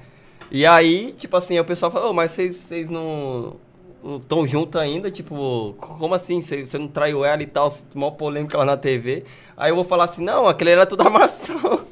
E 0.50 0.66
aí, 0.66 1.14
tipo 1.20 1.38
assim, 1.38 1.60
o 1.60 1.66
pessoal 1.66 1.92
fala, 1.92 2.10
ô, 2.10 2.14
mas 2.14 2.32
vocês 2.32 2.90
não 2.90 3.58
estão 4.18 4.48
juntos 4.48 4.82
ainda? 4.82 5.12
Tipo, 5.12 5.76
como 5.78 6.16
assim? 6.16 6.42
Você 6.42 6.66
você 6.66 6.78
não 6.78 6.88
traiu 6.88 7.24
ela 7.24 7.44
e 7.44 7.46
tal? 7.46 7.72
Mó 7.94 8.10
polêmica 8.12 8.58
lá 8.58 8.66
na 8.66 8.78
TV. 8.78 9.26
Aí 9.56 9.70
eu 9.70 9.76
vou 9.76 9.84
falar 9.84 10.06
assim, 10.06 10.24
não, 10.24 10.48
aquele 10.48 10.72
era 10.72 10.86
tudo 10.88 11.04
armação. 11.06 11.86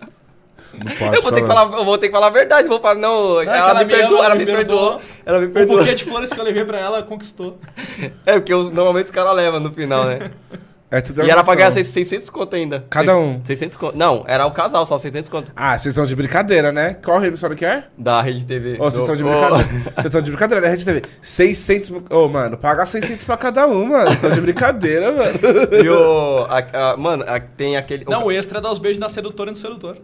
Não 0.83 1.13
Eu 1.13 1.21
vou, 1.21 1.31
ter 1.31 1.41
que 1.41 1.47
falar, 1.47 1.77
eu 1.77 1.85
vou 1.85 1.97
ter 1.97 2.07
que 2.07 2.13
falar 2.13 2.27
a 2.27 2.31
verdade, 2.31 2.67
vou 2.67 2.79
falar, 2.79 2.95
não, 2.95 3.41
que 3.43 3.49
ela, 3.49 3.57
ela 3.69 3.73
me 3.79 3.85
me 3.85 3.91
perdoou, 3.91 4.23
ela 4.23 4.35
me 4.35 4.45
perdoou, 4.45 5.01
ela 5.25 5.39
me 5.39 5.45
O 5.47 5.49
perdoou. 5.51 5.79
buquê 5.79 5.93
de 5.95 6.03
flores 6.03 6.31
que 6.31 6.39
eu 6.39 6.43
levei 6.43 6.63
pra 6.65 6.79
ela 6.79 7.03
conquistou. 7.03 7.57
É, 8.25 8.33
porque 8.33 8.53
os- 8.53 8.71
normalmente 8.71 9.05
os 9.05 9.11
caras 9.11 9.35
levam 9.35 9.59
no 9.59 9.71
final, 9.73 10.05
né? 10.05 10.31
É 10.89 11.01
tudo 11.01 11.21
e 11.21 11.29
era 11.29 11.43
pra 11.43 11.53
ganhar 11.53 11.69
600 11.73 12.29
conto 12.29 12.55
ainda. 12.55 12.85
Cada 12.89 13.17
um. 13.17 13.41
600 13.43 13.75
conto. 13.77 13.97
Não, 13.97 14.23
era 14.25 14.45
o 14.45 14.51
casal 14.51 14.85
só, 14.85 14.97
600 14.97 15.29
conto. 15.29 15.51
Ah, 15.53 15.77
vocês 15.77 15.91
estão 15.91 16.05
de 16.05 16.15
brincadeira, 16.15 16.71
né? 16.71 16.93
Qual 17.03 17.21
emissora 17.21 17.53
que 17.55 17.65
é? 17.65 17.83
Da 17.97 18.21
Rede 18.21 18.45
TV. 18.45 18.75
Ô, 18.79 18.89
vocês 18.89 19.01
estão 19.01 19.13
de 19.13 19.21
brincadeira. 19.21 19.65
Vocês 19.97 20.05
estão 20.05 20.21
de 20.21 20.31
brincadeira, 20.31 20.61
né? 20.61 20.69
Rede 20.71 20.85
TV. 20.85 21.03
600... 21.21 21.91
Ô, 22.09 22.29
mano, 22.29 22.57
paga 22.57 22.85
600 22.85 23.25
pra 23.25 23.35
cada 23.35 23.67
um, 23.67 23.83
mano. 23.85 24.05
Vocês 24.05 24.13
estão 24.15 24.31
de 24.31 24.39
brincadeira, 24.39 25.11
mano. 25.11 25.37
E 25.83 25.89
o. 25.89 26.45
a- 26.49 26.91
a- 26.93 26.95
mano, 26.95 27.25
a- 27.27 27.37
tem 27.41 27.75
aquele. 27.75 28.05
Não, 28.05 28.23
o 28.27 28.31
extra 28.31 28.59
é 28.59 28.61
dar 28.61 28.71
os 28.71 28.79
beijos 28.79 28.97
na 28.97 29.09
sedutora 29.09 29.49
e 29.49 29.51
no 29.51 29.57
sedutor. 29.57 29.97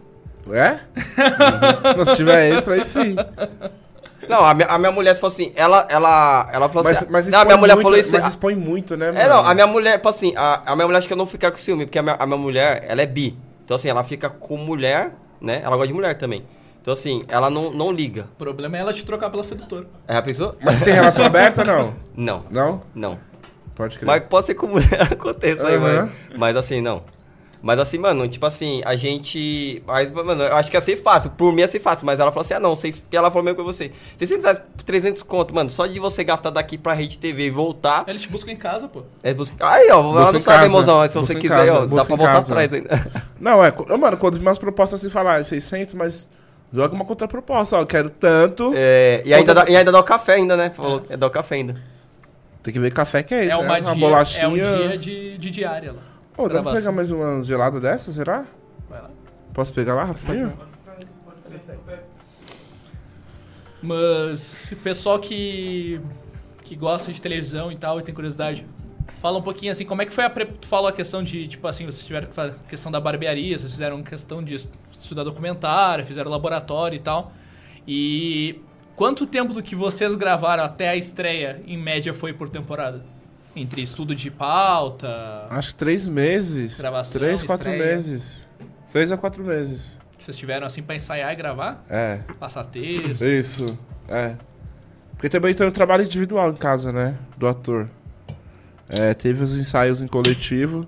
É? 0.52 0.78
Não, 1.96 2.04
se 2.04 2.16
tiver 2.16 2.50
extra, 2.52 2.74
aí 2.74 2.84
sim. 2.84 3.16
Não, 4.28 4.44
a 4.44 4.54
minha, 4.54 4.68
a 4.68 4.78
minha 4.78 4.92
mulher 4.92 5.14
falou 5.14 5.32
assim. 5.32 5.52
Ela, 5.56 5.86
ela, 5.90 6.48
ela 6.52 6.68
falou 6.68 6.84
Mas, 6.84 6.98
assim. 6.98 7.06
mas 7.10 7.26
não, 7.28 7.38
a 7.38 7.42
expõe 7.42 7.46
minha 7.46 7.56
mulher 7.58 7.74
muito, 7.74 7.84
falou 7.84 7.98
isso. 7.98 8.12
Mas 8.12 8.26
expõe 8.26 8.54
muito, 8.54 8.96
né, 8.96 9.06
mano? 9.06 9.18
É, 9.18 9.28
não, 9.28 9.46
a 9.46 9.54
minha 9.54 9.66
mulher, 9.66 9.96
tipo 9.96 10.08
assim, 10.08 10.34
a, 10.36 10.62
a 10.66 10.74
minha 10.74 10.86
mulher 10.86 10.98
acha 10.98 11.06
que 11.06 11.12
eu 11.12 11.16
não 11.16 11.26
ficar 11.26 11.50
com 11.50 11.56
ciúme, 11.56 11.86
porque 11.86 11.98
a 11.98 12.02
minha, 12.02 12.16
a 12.18 12.26
minha 12.26 12.38
mulher, 12.38 12.84
ela 12.88 13.02
é 13.02 13.06
bi. 13.06 13.36
Então, 13.64 13.74
assim, 13.74 13.88
ela 13.88 14.02
fica 14.04 14.28
com 14.30 14.56
mulher, 14.56 15.12
né? 15.40 15.60
Ela 15.62 15.76
gosta 15.76 15.88
de 15.88 15.94
mulher 15.94 16.14
também. 16.16 16.44
Então, 16.80 16.92
assim, 16.92 17.22
ela 17.28 17.48
não, 17.50 17.70
não 17.70 17.90
liga. 17.92 18.26
O 18.34 18.36
problema 18.38 18.76
é 18.76 18.80
ela 18.80 18.92
te 18.92 19.04
trocar 19.04 19.30
pela 19.30 19.44
sedutora. 19.44 19.86
É 20.06 20.16
a 20.16 20.22
pessoa? 20.22 20.56
Mas 20.62 20.76
você 20.76 20.84
tem 20.86 20.94
relação 20.94 21.24
aberta 21.24 21.60
ou 21.62 21.66
não? 21.66 21.94
Não, 22.16 22.44
Não? 22.50 22.82
não. 22.94 23.18
Pode 23.74 23.98
crer. 23.98 24.06
Mas 24.06 24.22
pode 24.28 24.46
ser 24.46 24.54
com 24.54 24.68
mulher 24.68 25.02
aconteça 25.12 25.66
aí, 25.66 25.74
Aham. 25.76 26.10
mas, 26.30 26.38
mas 26.38 26.56
assim, 26.56 26.80
não. 26.80 27.02
Mas 27.64 27.78
assim, 27.78 27.96
mano, 27.96 28.28
tipo 28.28 28.44
assim, 28.44 28.82
a 28.84 28.94
gente. 28.94 29.82
Mas, 29.86 30.12
mano, 30.12 30.42
eu 30.42 30.54
acho 30.54 30.70
que 30.70 30.76
ia 30.76 30.82
ser 30.82 30.98
fácil. 30.98 31.30
Por 31.30 31.50
mim 31.50 31.62
ia 31.62 31.68
ser 31.68 31.80
fácil. 31.80 32.04
Mas 32.04 32.20
ela 32.20 32.30
falou 32.30 32.42
assim: 32.42 32.52
ah, 32.52 32.60
não, 32.60 32.76
que 32.76 33.16
ela 33.16 33.30
falou 33.30 33.42
mesmo 33.42 33.56
com 33.56 33.64
você. 33.64 33.90
600 34.18 34.44
reais, 34.44 34.60
300 34.84 35.22
conto, 35.22 35.54
mano. 35.54 35.70
Só 35.70 35.86
de 35.86 35.98
você 35.98 36.22
gastar 36.22 36.50
daqui 36.50 36.76
pra 36.76 36.92
rede 36.92 37.16
TV 37.16 37.46
e 37.46 37.50
voltar. 37.50 38.04
Eles 38.06 38.20
te 38.20 38.28
buscam 38.28 38.52
em 38.52 38.56
casa, 38.56 38.86
pô. 38.86 39.00
É 39.22 39.32
buscar. 39.32 39.66
Aí, 39.66 39.90
ó, 39.90 40.00
ela 40.00 40.30
não 40.30 40.40
sabe, 40.42 40.68
mozão. 40.68 41.08
Se 41.08 41.14
você 41.14 41.34
quiser, 41.34 41.66
casa, 41.66 41.78
ó, 41.78 41.86
dá 41.86 42.04
pra 42.04 42.16
voltar 42.16 42.32
casa. 42.34 42.52
atrás 42.52 42.70
ainda. 42.70 43.12
Não, 43.40 43.64
é... 43.64 43.72
Mano, 43.98 44.16
quando 44.18 44.34
vi 44.34 44.42
umas 44.42 44.58
propostas 44.58 45.00
assim, 45.00 45.10
falar, 45.10 45.36
ah, 45.36 45.44
600, 45.44 45.94
mas... 45.94 46.30
Joga 46.72 46.94
uma 46.94 47.04
contraproposta, 47.04 47.76
ó. 47.76 47.80
Eu 47.80 47.86
quero 47.86 48.10
tanto... 48.10 48.72
É, 48.74 49.22
e, 49.24 49.32
ainda 49.32 49.54
dá, 49.54 49.64
e 49.68 49.76
ainda 49.76 49.90
dá 49.90 50.00
o 50.00 50.04
café 50.04 50.34
ainda, 50.34 50.56
né? 50.56 50.70
Falou 50.70 51.00
que 51.00 51.16
dá 51.16 51.26
o 51.26 51.30
café 51.30 51.54
ainda. 51.56 51.76
Tem 52.62 52.74
que 52.74 52.80
ver 52.80 52.92
café 52.92 53.22
que 53.22 53.34
é 53.34 53.44
É, 53.44 53.46
isso, 53.46 53.60
uma 53.60 53.74
né? 53.74 53.80
dia, 53.80 53.94
bolachinha... 53.94 54.44
é 54.44 54.48
um 54.48 54.54
dia 54.88 54.98
de, 54.98 55.38
de 55.38 55.50
diária 55.50 55.92
lá. 55.92 56.13
Pô, 56.34 56.48
dá 56.48 56.62
pra 56.62 56.72
pegar 56.72 56.92
mais 56.92 57.10
uma 57.10 57.42
gelada 57.44 57.80
dessa, 57.80 58.12
será? 58.12 58.44
Vai 58.88 59.00
lá. 59.02 59.10
Posso 59.52 59.72
pegar 59.72 59.94
lá 59.94 60.04
rapidinho? 60.04 60.52
Mas 63.80 64.70
o 64.72 64.76
pessoal 64.76 65.18
que, 65.18 66.00
que 66.62 66.74
gosta 66.74 67.12
de 67.12 67.20
televisão 67.20 67.70
e 67.70 67.76
tal 67.76 68.00
e 68.00 68.02
tem 68.02 68.14
curiosidade, 68.14 68.66
fala 69.20 69.38
um 69.38 69.42
pouquinho 69.42 69.70
assim, 69.70 69.84
como 69.84 70.00
é 70.02 70.06
que 70.06 70.12
foi 70.12 70.24
a... 70.24 70.30
Pre... 70.30 70.46
Tu 70.46 70.66
falou 70.66 70.88
a 70.88 70.92
questão 70.92 71.22
de, 71.22 71.46
tipo 71.46 71.66
assim, 71.68 71.84
vocês 71.84 72.04
tiveram 72.06 72.26
que 72.26 72.34
fazer 72.34 72.52
a 72.52 72.68
questão 72.68 72.90
da 72.90 72.98
barbearia, 72.98 73.56
vocês 73.56 73.70
fizeram 73.70 74.02
questão 74.02 74.42
de 74.42 74.54
es- 74.54 74.68
estudar 74.98 75.22
documentário, 75.22 76.04
fizeram 76.06 76.30
laboratório 76.30 76.96
e 76.96 77.00
tal. 77.00 77.30
E 77.86 78.60
quanto 78.96 79.26
tempo 79.26 79.52
do 79.52 79.62
que 79.62 79.76
vocês 79.76 80.14
gravaram 80.14 80.64
até 80.64 80.88
a 80.88 80.96
estreia, 80.96 81.62
em 81.66 81.76
média, 81.76 82.14
foi 82.14 82.32
por 82.32 82.48
temporada? 82.48 83.04
Entre 83.56 83.82
estudo 83.82 84.14
de 84.14 84.30
pauta, 84.30 85.46
Acho 85.50 85.68
que 85.68 85.74
três 85.76 86.08
meses. 86.08 86.78
Gravação, 86.78 87.20
três, 87.20 87.42
quatro 87.44 87.70
estreia. 87.70 87.92
meses. 87.92 88.46
Três 88.92 89.12
a 89.12 89.16
quatro 89.16 89.44
meses. 89.44 89.96
que 90.16 90.22
vocês 90.24 90.36
tiveram 90.36 90.66
assim 90.66 90.82
pra 90.82 90.94
ensaiar 90.96 91.32
e 91.32 91.36
gravar? 91.36 91.84
É, 91.88 92.18
Passar 92.38 92.64
texto? 92.64 93.24
isso. 93.24 93.66
É. 94.08 94.36
Porque 95.12 95.28
também 95.28 95.54
tem 95.54 95.66
o 95.66 95.70
trabalho 95.72 96.02
individual 96.04 96.50
em 96.50 96.56
casa, 96.56 96.92
né? 96.92 97.16
Do 97.36 97.46
ator. 97.46 97.88
É, 98.88 99.14
teve 99.14 99.42
os 99.42 99.56
ensaios 99.56 100.00
em 100.02 100.06
coletivo, 100.06 100.86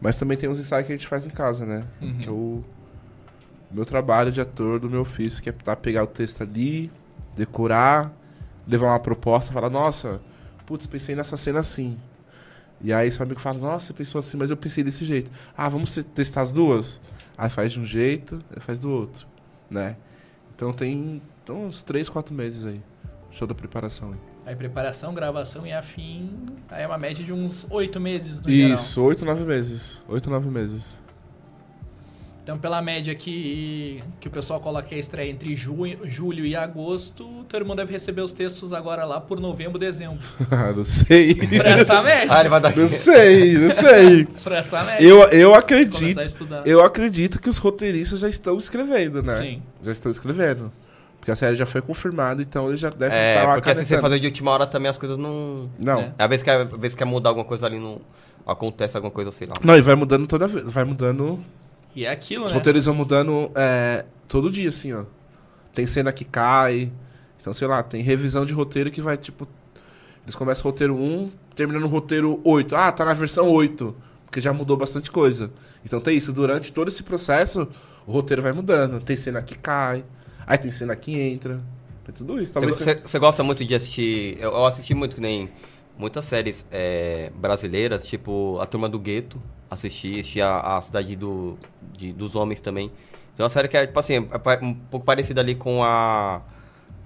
mas 0.00 0.16
também 0.16 0.36
tem 0.36 0.48
os 0.48 0.58
ensaios 0.60 0.86
que 0.86 0.92
a 0.92 0.96
gente 0.96 1.06
faz 1.06 1.24
em 1.24 1.30
casa, 1.30 1.64
né? 1.64 1.84
Uhum. 2.00 2.18
Que 2.18 2.28
é 2.28 2.32
o 2.32 2.64
meu 3.70 3.84
trabalho 3.84 4.30
de 4.32 4.40
ator 4.40 4.78
do 4.80 4.90
meu 4.90 5.02
ofício, 5.02 5.42
que 5.42 5.48
é 5.48 5.52
tá, 5.52 5.74
pegar 5.76 6.02
o 6.02 6.06
texto 6.06 6.42
ali, 6.42 6.90
decorar, 7.36 8.12
levar 8.66 8.88
uma 8.88 9.00
proposta, 9.00 9.52
falar, 9.52 9.70
nossa, 9.70 10.20
putz, 10.66 10.86
pensei 10.86 11.14
nessa 11.14 11.36
cena 11.36 11.60
assim. 11.60 11.98
E 12.80 12.92
aí 12.92 13.10
seu 13.10 13.24
amigo 13.24 13.40
fala, 13.40 13.58
nossa, 13.58 13.92
pensou 13.92 14.18
assim, 14.18 14.36
mas 14.36 14.50
eu 14.50 14.56
pensei 14.56 14.84
desse 14.84 15.04
jeito. 15.04 15.30
Ah, 15.56 15.68
vamos 15.68 15.90
te- 15.92 16.02
testar 16.02 16.42
as 16.42 16.52
duas? 16.52 17.00
Aí 17.36 17.50
faz 17.50 17.72
de 17.72 17.80
um 17.80 17.86
jeito, 17.86 18.40
aí 18.54 18.60
faz 18.60 18.78
do 18.78 18.90
outro, 18.90 19.26
né? 19.70 19.96
Então 20.54 20.72
tem 20.72 21.20
então, 21.42 21.66
uns 21.66 21.82
3, 21.82 22.08
4 22.08 22.34
meses 22.34 22.64
aí. 22.64 22.82
Show 23.30 23.46
da 23.46 23.54
preparação 23.54 24.12
aí. 24.12 24.18
Aí 24.46 24.56
preparação, 24.56 25.12
gravação 25.12 25.66
e 25.66 25.72
afim, 25.72 26.30
aí 26.70 26.82
é 26.82 26.86
uma 26.86 26.96
média 26.96 27.24
de 27.24 27.32
uns 27.32 27.66
oito 27.68 28.00
meses 28.00 28.40
no. 28.40 28.48
Isso, 28.48 29.00
8, 29.02 29.24
9 29.24 29.44
meses. 29.44 30.02
8, 30.08 30.30
9 30.30 30.50
meses. 30.50 31.02
Então, 32.48 32.56
pela 32.56 32.80
média 32.80 33.14
que, 33.14 34.02
que 34.18 34.26
o 34.26 34.30
pessoal 34.30 34.58
coloca 34.58 34.88
que 34.88 34.94
a 34.94 34.98
estreia 34.98 35.30
entre 35.30 35.54
junho, 35.54 35.98
julho 36.04 36.46
e 36.46 36.56
agosto, 36.56 37.40
o 37.40 37.44
teu 37.44 37.60
irmão 37.60 37.76
deve 37.76 37.92
receber 37.92 38.22
os 38.22 38.32
textos 38.32 38.72
agora 38.72 39.04
lá 39.04 39.20
por 39.20 39.38
novembro, 39.38 39.78
dezembro. 39.78 40.16
Ah, 40.50 40.72
não 40.74 40.82
sei. 40.82 41.34
Pra 41.34 41.72
essa 41.72 42.02
média. 42.02 42.34
Ah, 42.34 42.40
ele 42.40 42.48
vai 42.48 42.58
dar 42.58 42.74
Não 42.74 42.88
sei, 42.88 43.58
não 43.58 43.70
sei. 43.70 44.24
Pra 44.42 44.56
essa 44.56 44.82
média. 44.82 45.06
Eu, 45.06 45.24
eu 45.24 45.54
acredito. 45.54 46.18
a. 46.18 46.62
Eu 46.64 46.82
acredito 46.82 47.38
que 47.38 47.50
os 47.50 47.58
roteiristas 47.58 48.20
já 48.20 48.30
estão 48.30 48.56
escrevendo, 48.56 49.22
né? 49.22 49.34
Sim. 49.34 49.62
Já 49.82 49.92
estão 49.92 50.10
escrevendo. 50.10 50.72
Porque 51.20 51.30
a 51.30 51.36
série 51.36 51.54
já 51.54 51.66
foi 51.66 51.82
confirmada, 51.82 52.40
então 52.40 52.70
eles 52.70 52.80
já 52.80 52.88
devem 52.88 53.14
É, 53.14 53.34
estar 53.34 53.46
lá 53.46 53.54
porque 53.56 53.74
se 53.74 53.84
você 53.84 53.98
fazer 53.98 54.18
de 54.20 54.26
última 54.26 54.52
hora 54.52 54.66
também 54.66 54.88
as 54.88 54.96
coisas 54.96 55.18
não. 55.18 55.68
Não. 55.78 56.00
É. 56.00 56.12
Às 56.18 56.28
vezes 56.30 56.42
quer, 56.42 56.62
às 56.62 56.80
vezes 56.80 56.94
quer 56.94 57.04
mudar 57.04 57.28
alguma 57.28 57.44
coisa 57.44 57.66
ali, 57.66 57.78
não. 57.78 58.00
Acontece 58.46 58.96
alguma 58.96 59.10
coisa 59.10 59.28
assim 59.28 59.44
lá. 59.44 59.56
Não, 59.62 59.76
e 59.76 59.82
vai 59.82 59.94
mudando 59.94 60.26
toda 60.26 60.48
vez. 60.48 60.64
Vai 60.64 60.84
mudando. 60.84 61.44
E 61.98 62.04
é 62.04 62.10
aquilo, 62.12 62.44
Os 62.44 62.52
né? 62.52 62.58
roteiros 62.58 62.86
vão 62.86 62.94
mudando 62.94 63.50
é, 63.56 64.04
todo 64.28 64.52
dia, 64.52 64.68
assim, 64.68 64.92
ó. 64.92 65.02
Tem 65.74 65.84
cena 65.84 66.12
que 66.12 66.24
cai. 66.24 66.92
Então, 67.40 67.52
sei 67.52 67.66
lá, 67.66 67.82
tem 67.82 68.04
revisão 68.04 68.46
de 68.46 68.52
roteiro 68.52 68.88
que 68.88 69.02
vai, 69.02 69.16
tipo. 69.16 69.48
Eles 70.22 70.36
começam 70.36 70.64
o 70.64 70.70
roteiro 70.70 70.94
1, 70.94 71.28
terminando 71.56 71.82
o 71.82 71.88
roteiro 71.88 72.40
8. 72.44 72.76
Ah, 72.76 72.92
tá 72.92 73.04
na 73.04 73.14
versão 73.14 73.48
8. 73.48 73.96
Porque 74.24 74.40
já 74.40 74.52
mudou 74.52 74.76
bastante 74.76 75.10
coisa. 75.10 75.50
Então 75.84 76.00
tem 76.00 76.16
isso. 76.16 76.32
Durante 76.32 76.72
todo 76.72 76.86
esse 76.86 77.02
processo, 77.02 77.66
o 78.06 78.12
roteiro 78.12 78.42
vai 78.42 78.52
mudando. 78.52 79.02
Tem 79.02 79.16
cena 79.16 79.42
que 79.42 79.58
cai. 79.58 80.04
Aí 80.46 80.56
tem 80.56 80.70
cena 80.70 80.94
que 80.94 81.18
entra. 81.18 81.60
Tem 82.04 82.14
tudo 82.14 82.40
isso. 82.40 82.52
Talvez 82.52 82.76
Você, 82.76 82.94
você 82.94 83.18
gosta 83.18 83.42
muito 83.42 83.64
de 83.64 83.74
assistir. 83.74 84.36
Eu, 84.38 84.52
eu 84.52 84.66
assisti 84.66 84.94
muito 84.94 85.16
que 85.16 85.20
nem 85.20 85.50
muitas 85.98 86.24
séries 86.24 86.66
é, 86.70 87.30
brasileiras, 87.34 88.06
tipo 88.06 88.58
A 88.60 88.66
Turma 88.66 88.88
do 88.88 88.98
Gueto. 88.98 89.40
Assisti, 89.70 90.14
assisti 90.20 90.40
a, 90.40 90.60
a 90.78 90.80
Cidade 90.80 91.14
do, 91.16 91.58
de- 91.92 92.12
dos 92.12 92.34
Homens 92.34 92.60
também. 92.60 92.90
Tem 93.36 93.44
uma 93.44 93.50
série 93.50 93.68
que 93.68 93.76
é, 93.76 93.86
tipo 93.86 93.98
assim, 93.98 94.14
é 94.14 94.64
um 94.64 94.74
pouco 94.74 95.04
parecida 95.04 95.40
ali 95.40 95.54
com 95.54 95.84
a. 95.84 96.40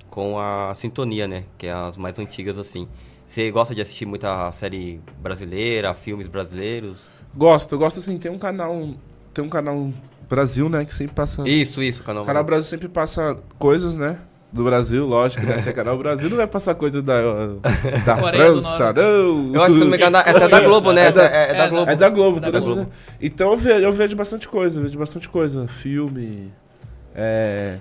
Com 0.08 0.38
a 0.38 0.74
Sintonia, 0.74 1.26
né? 1.26 1.44
Que 1.56 1.66
é 1.68 1.72
as 1.72 1.96
mais 1.96 2.18
antigas, 2.18 2.58
assim. 2.58 2.86
Você 3.26 3.50
gosta 3.50 3.74
de 3.74 3.80
assistir 3.80 4.04
muita 4.04 4.52
série 4.52 5.00
brasileira, 5.20 5.94
filmes 5.94 6.28
brasileiros? 6.28 7.06
Gosto, 7.34 7.74
eu 7.74 7.78
gosto 7.78 7.98
assim, 7.98 8.18
tem 8.18 8.30
um 8.30 8.38
canal. 8.38 8.90
Tem 9.32 9.42
um 9.42 9.48
canal 9.48 9.90
Brasil, 10.28 10.68
né? 10.68 10.84
Que 10.84 10.94
sempre 10.94 11.14
passa. 11.14 11.48
Isso, 11.48 11.82
isso, 11.82 12.02
canal. 12.04 12.22
O 12.24 12.26
canal 12.26 12.44
Brasil 12.44 12.68
sempre 12.68 12.88
passa 12.88 13.42
coisas, 13.58 13.94
né? 13.94 14.20
Do 14.52 14.64
Brasil, 14.64 15.06
lógico, 15.06 15.46
né? 15.46 15.56
Se 15.58 15.70
é 15.70 15.72
canal 15.72 15.96
Brasil, 15.96 16.28
não 16.28 16.36
vai 16.36 16.46
passar 16.46 16.74
coisa 16.74 17.00
da, 17.00 17.20
da 18.04 18.16
França, 18.18 18.92
não. 18.92 19.54
Eu 19.54 19.62
acho 19.62 19.72
que 19.72 19.78
se 19.78 19.84
não 19.84 19.86
me 19.90 19.96
engano, 19.96 20.16
é 20.18 20.20
até 20.20 20.48
da 20.48 20.60
Globo, 20.60 20.92
né? 20.92 21.06
É 21.06 21.12
da- 21.12 21.24
é, 21.24 21.50
é 21.50 21.54
da 21.54 21.64
é 21.64 21.68
Globo. 21.70 21.90
É 21.90 21.96
da 21.96 22.08
Globo, 22.10 22.38
É 22.46 22.50
da 22.50 22.60
Globo. 22.60 22.92
Então 23.20 23.50
eu 23.52 23.56
vejo, 23.56 23.84
eu 23.84 23.92
vejo 23.92 24.14
bastante 24.14 24.46
coisa, 24.48 24.80
vejo 24.82 24.98
bastante 24.98 25.28
coisa. 25.28 25.66
Filme. 25.68 26.52
É. 27.14 27.78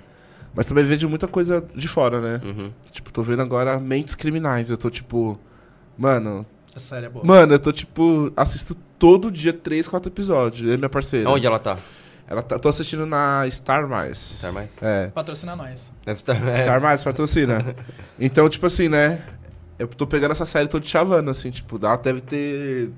Mas 0.54 0.66
também 0.66 0.84
vejo 0.84 1.08
muita 1.08 1.26
coisa 1.28 1.62
de 1.74 1.88
fora, 1.88 2.20
né? 2.20 2.40
Uhum. 2.44 2.70
Tipo, 2.90 3.12
tô 3.12 3.22
vendo 3.22 3.42
agora 3.42 3.78
Mentes 3.78 4.14
Criminais. 4.14 4.70
Eu 4.70 4.76
tô 4.76 4.88
tipo. 4.90 5.38
Mano. 5.96 6.44
Essa 6.74 6.94
série 6.94 7.06
é 7.06 7.08
boa. 7.10 7.24
Mano, 7.24 7.52
eu 7.54 7.58
tô 7.58 7.70
tipo. 7.72 8.32
Assisto 8.36 8.74
todo 8.98 9.30
dia 9.30 9.52
3, 9.52 9.88
4 9.88 10.10
episódios. 10.10 10.66
Eu 10.68 10.74
e 10.74 10.78
minha 10.78 10.88
parceira. 10.88 11.28
Onde 11.28 11.46
ela 11.46 11.58
tá? 11.58 11.76
Ela 12.32 12.42
tá, 12.42 12.58
tô 12.58 12.70
assistindo 12.70 13.04
na 13.04 13.44
Star 13.50 13.86
Mais. 13.86 14.40
Tá 14.40 14.50
mais? 14.50 14.70
É. 14.80 15.08
Patrocina 15.08 15.54
nós. 15.54 15.92
Deve 16.06 16.18
estar. 16.18 16.34
é. 16.48 16.62
Star 16.62 16.80
Mais 16.80 17.02
patrocina. 17.04 17.62
então, 18.18 18.48
tipo 18.48 18.64
assim, 18.64 18.88
né? 18.88 19.20
Eu 19.78 19.86
tô 19.86 20.06
pegando 20.06 20.30
essa 20.32 20.46
série, 20.46 20.66
tô 20.66 20.80
te 20.80 20.88
chavando, 20.88 21.30
assim, 21.30 21.50
tipo, 21.50 21.78
ela 21.84 21.96
deve 21.96 22.22
ter. 22.22 22.90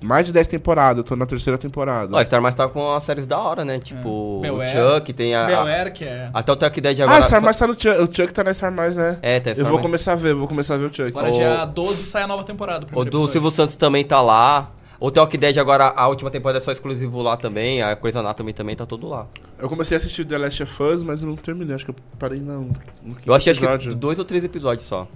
Mais 0.00 0.24
de 0.24 0.32
10 0.32 0.46
temporadas, 0.46 0.98
eu 0.98 1.04
tô 1.04 1.16
na 1.16 1.26
terceira 1.26 1.58
temporada. 1.58 2.16
Ó, 2.16 2.24
Star 2.24 2.40
Mais 2.40 2.54
tá 2.54 2.68
com 2.68 2.94
as 2.94 3.02
séries 3.02 3.26
da 3.26 3.40
hora, 3.40 3.64
né? 3.64 3.80
Tipo, 3.80 4.38
o 4.38 4.40
Bel 4.40 4.60
Air. 4.62 4.70
Chuck, 4.70 5.12
tem 5.12 5.34
a. 5.34 5.90
Que 5.92 6.04
é... 6.04 6.30
até 6.32 6.52
o 6.52 6.56
Talk 6.56 6.80
Dead 6.80 7.00
agora. 7.00 7.18
ah, 7.18 7.22
Star 7.22 7.40
só- 7.40 7.44
Mais 7.44 7.56
tá 7.56 7.66
no 7.66 7.74
Chuck. 7.74 8.00
O 8.00 8.06
Chuck 8.06 8.32
tá 8.32 8.44
na 8.44 8.54
Star 8.54 8.70
Mais, 8.70 8.96
né? 8.96 9.18
É, 9.20 9.38
eu 9.38 9.40
Star 9.40 9.56
vou 9.64 9.72
Mais. 9.72 9.82
começar 9.82 10.12
a 10.12 10.16
ver, 10.16 10.32
vou 10.32 10.46
começar 10.46 10.74
a 10.74 10.78
ver 10.78 10.84
o 10.84 10.94
Chuck. 10.94 11.08
Agora 11.08 11.28
O- 11.30 11.32
dia 11.34 11.64
12 11.64 12.06
sai 12.06 12.22
a 12.22 12.26
nova 12.28 12.44
temporada. 12.44 12.86
O 12.92 13.04
do 13.04 13.08
episódio. 13.08 13.28
Silvio 13.32 13.50
Santos 13.50 13.74
também 13.74 14.04
tá 14.04 14.22
lá. 14.22 14.70
O 15.04 15.10
Talk 15.10 15.36
Dead 15.36 15.58
agora, 15.58 15.92
a 15.96 16.06
última 16.06 16.30
temporada 16.30 16.58
é 16.58 16.60
só 16.60 16.70
exclusivo 16.70 17.20
lá 17.22 17.36
também. 17.36 17.82
A 17.82 17.96
Coisa 17.96 18.20
Anatomy 18.20 18.52
também 18.52 18.76
tá 18.76 18.86
tudo 18.86 19.08
lá. 19.08 19.26
Eu 19.58 19.68
comecei 19.68 19.96
a 19.96 19.98
assistir 19.98 20.24
The 20.24 20.38
Last 20.38 20.62
of 20.62 20.80
Us, 20.80 21.02
mas 21.02 21.24
eu 21.24 21.28
não 21.28 21.34
terminei. 21.34 21.74
Acho 21.74 21.86
que 21.86 21.90
eu 21.90 21.96
parei 22.20 22.38
quinto 22.38 22.80
Eu 23.26 23.34
achei 23.34 23.50
acho 23.50 23.88
que 23.88 23.94
dois 23.96 24.20
ou 24.20 24.24
três 24.24 24.44
episódios 24.44 24.86
só. 24.86 25.08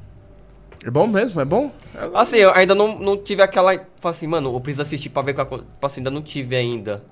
É 0.85 0.91
bom 0.91 1.07
mesmo? 1.07 1.41
É 1.41 1.45
bom? 1.45 1.71
Assim, 2.15 2.39
eu 2.39 2.53
ainda 2.53 2.75
não, 2.75 2.99
não 2.99 3.17
tive 3.17 3.43
aquela. 3.43 3.71
Falei 4.01 4.17
assim, 4.17 4.27
mano, 4.27 4.53
eu 4.53 4.61
preciso 4.61 4.83
assistir 4.83 5.09
pra 5.09 5.23
ver 5.23 5.35
qual. 5.35 5.47
Tipo 5.47 5.65
assim, 5.87 6.01
ainda 6.01 6.11
não 6.11 6.21
tive 6.21 6.57
ainda. 6.57 7.05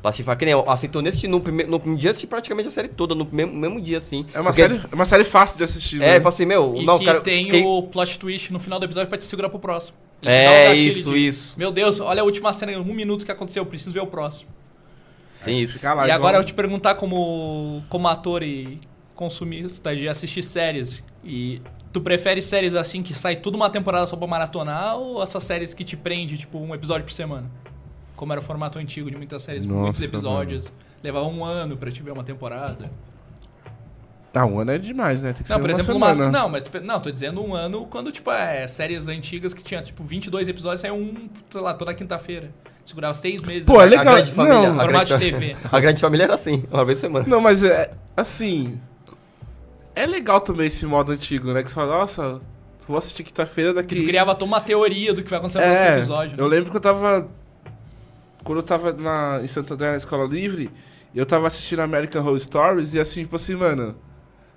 Pra 0.00 0.10
assistir, 0.10 0.36
que 0.36 0.44
nem 0.44 0.52
eu 0.52 0.70
a 0.70 0.76
Sintonia 0.76 1.08
assisti 1.08 1.26
no 1.26 1.40
primeiro. 1.40 1.68
No 1.68 1.80
primeiro 1.80 2.00
dia 2.00 2.12
assisti 2.12 2.28
praticamente 2.28 2.68
a 2.68 2.70
série 2.70 2.86
toda, 2.86 3.12
no 3.12 3.26
mesmo, 3.32 3.52
mesmo 3.56 3.80
dia, 3.80 3.98
assim. 3.98 4.24
É 4.32 4.38
uma, 4.38 4.50
Porque- 4.50 4.62
série, 4.62 4.80
é 4.88 4.94
uma 4.94 5.04
série 5.04 5.24
fácil 5.24 5.58
de 5.58 5.64
assistir, 5.64 5.96
É, 5.96 6.06
né? 6.06 6.14
tipo 6.14 6.28
assim, 6.28 6.44
meu, 6.44 6.76
E 6.76 6.84
não, 6.86 6.96
que 6.96 7.04
cara. 7.06 7.20
tem 7.20 7.42
fiquei- 7.46 7.64
o 7.64 7.82
plot 7.82 8.20
twist 8.20 8.52
no 8.52 8.60
final 8.60 8.78
do 8.78 8.84
episódio 8.84 9.08
pra 9.08 9.18
te 9.18 9.24
segurar 9.24 9.48
pro 9.48 9.58
próximo. 9.58 9.98
É, 10.22 10.74
isso, 10.74 11.10
de, 11.12 11.18
isso. 11.28 11.58
Meu 11.58 11.70
Deus, 11.72 11.98
olha 12.00 12.22
a 12.22 12.24
última 12.24 12.52
cena, 12.52 12.78
um 12.78 12.84
minuto 12.94 13.24
que 13.24 13.32
aconteceu, 13.32 13.62
eu 13.62 13.66
preciso 13.66 13.92
ver 13.92 14.00
o 14.00 14.06
próximo. 14.06 14.50
Tem 15.44 15.60
isso. 15.60 15.74
Fica 15.74 15.94
lá, 15.94 16.02
e 16.02 16.04
igual- 16.06 16.18
agora 16.18 16.36
eu 16.38 16.44
te 16.44 16.52
perguntar 16.52 16.94
como, 16.96 17.82
como 17.88 18.06
ator 18.08 18.42
e 18.42 18.78
consumista 19.14 19.94
de 19.96 20.08
assistir 20.08 20.42
séries. 20.42 21.02
E 21.24 21.60
tu 21.92 22.00
prefere 22.00 22.40
séries 22.42 22.74
assim 22.74 23.02
que 23.02 23.14
sai 23.14 23.36
tudo 23.36 23.54
uma 23.54 23.70
temporada 23.70 24.06
só 24.06 24.16
pra 24.16 24.26
maratonar 24.26 24.96
ou 24.96 25.22
essas 25.22 25.42
séries 25.44 25.72
que 25.74 25.84
te 25.84 25.96
prende, 25.96 26.36
tipo, 26.36 26.58
um 26.58 26.74
episódio 26.74 27.04
por 27.04 27.12
semana? 27.12 27.50
Como 28.16 28.32
era 28.32 28.40
o 28.40 28.44
formato 28.44 28.78
antigo 28.78 29.10
de 29.10 29.16
muitas 29.16 29.42
séries, 29.42 29.64
com 29.64 29.72
muitos 29.72 29.98
Nossa, 30.00 30.04
episódios. 30.10 30.72
Levava 31.02 31.26
um 31.26 31.42
ano 31.42 31.76
pra 31.78 31.90
te 31.90 32.02
ver 32.02 32.10
uma 32.10 32.22
temporada. 32.24 32.90
Ah, 34.32 34.46
um 34.46 34.60
ano 34.60 34.70
é 34.70 34.78
demais, 34.78 35.22
né? 35.22 35.32
Tem 35.32 35.42
que 35.42 35.50
Não, 35.50 35.56
ser 35.56 35.60
por 35.62 35.70
uma 35.70 35.78
exemplo, 35.80 35.96
uma, 35.96 36.14
semana. 36.14 36.30
não, 36.38 36.48
mas 36.48 36.64
não, 36.84 37.00
tô 37.00 37.10
dizendo 37.10 37.44
um 37.44 37.52
ano 37.52 37.84
quando, 37.86 38.12
tipo, 38.12 38.30
é 38.30 38.64
séries 38.68 39.08
antigas 39.08 39.52
que 39.52 39.62
tinha, 39.62 39.82
tipo, 39.82 40.04
22 40.04 40.46
episódios, 40.48 40.80
saiu 40.80 40.94
um, 40.94 41.28
sei 41.50 41.60
lá, 41.60 41.74
toda 41.74 41.92
quinta-feira. 41.92 42.50
Segurava 42.84 43.12
seis 43.14 43.42
meses. 43.42 43.66
Pô, 43.66 43.80
é 43.80 43.86
legal. 43.86 44.14
A 44.14 44.16
grande 44.16 44.32
família. 44.32 44.72
Não, 44.72 44.80
a 44.80 44.86
grande, 44.86 45.12
de 45.12 45.18
TV. 45.18 45.56
A 45.70 45.80
grande 45.80 46.00
família 46.00 46.24
era 46.24 46.34
assim, 46.34 46.64
uma 46.70 46.84
vez 46.84 46.98
por 46.98 47.06
semana. 47.06 47.26
Não, 47.28 47.40
mas 47.40 47.62
é 47.64 47.92
assim. 48.16 48.80
É 49.94 50.06
legal 50.06 50.40
também 50.40 50.66
esse 50.68 50.86
modo 50.86 51.12
antigo, 51.12 51.52
né? 51.52 51.62
Que 51.62 51.68
você 51.68 51.74
fala, 51.74 51.98
nossa, 51.98 52.40
vou 52.86 52.96
assistir 52.96 53.22
quinta-feira 53.24 53.70
Que 53.70 53.76
daqui. 53.76 53.96
tu 53.96 54.06
criava 54.06 54.34
toda 54.34 54.44
uma 54.46 54.60
teoria 54.60 55.12
do 55.12 55.22
que 55.22 55.30
vai 55.30 55.38
acontecer 55.40 55.58
no 55.58 55.64
próximo 55.66 55.88
É, 55.88 55.96
episódio. 55.96 56.36
né? 56.36 56.42
eu 56.42 56.46
lembro 56.46 56.70
que 56.70 56.76
eu 56.76 56.80
tava. 56.80 57.28
Quando 58.44 58.58
eu 58.58 58.62
tava 58.62 58.92
na, 58.92 59.40
em 59.42 59.46
Santo 59.46 59.74
André 59.74 59.90
na 59.90 59.96
escola 59.96 60.24
livre, 60.26 60.70
eu 61.14 61.26
tava 61.26 61.46
assistindo 61.48 61.80
American 61.80 62.22
Horror 62.22 62.38
Stories 62.40 62.94
e 62.94 63.00
assim, 63.00 63.22
tipo 63.22 63.36
assim, 63.36 63.56
mano. 63.56 63.96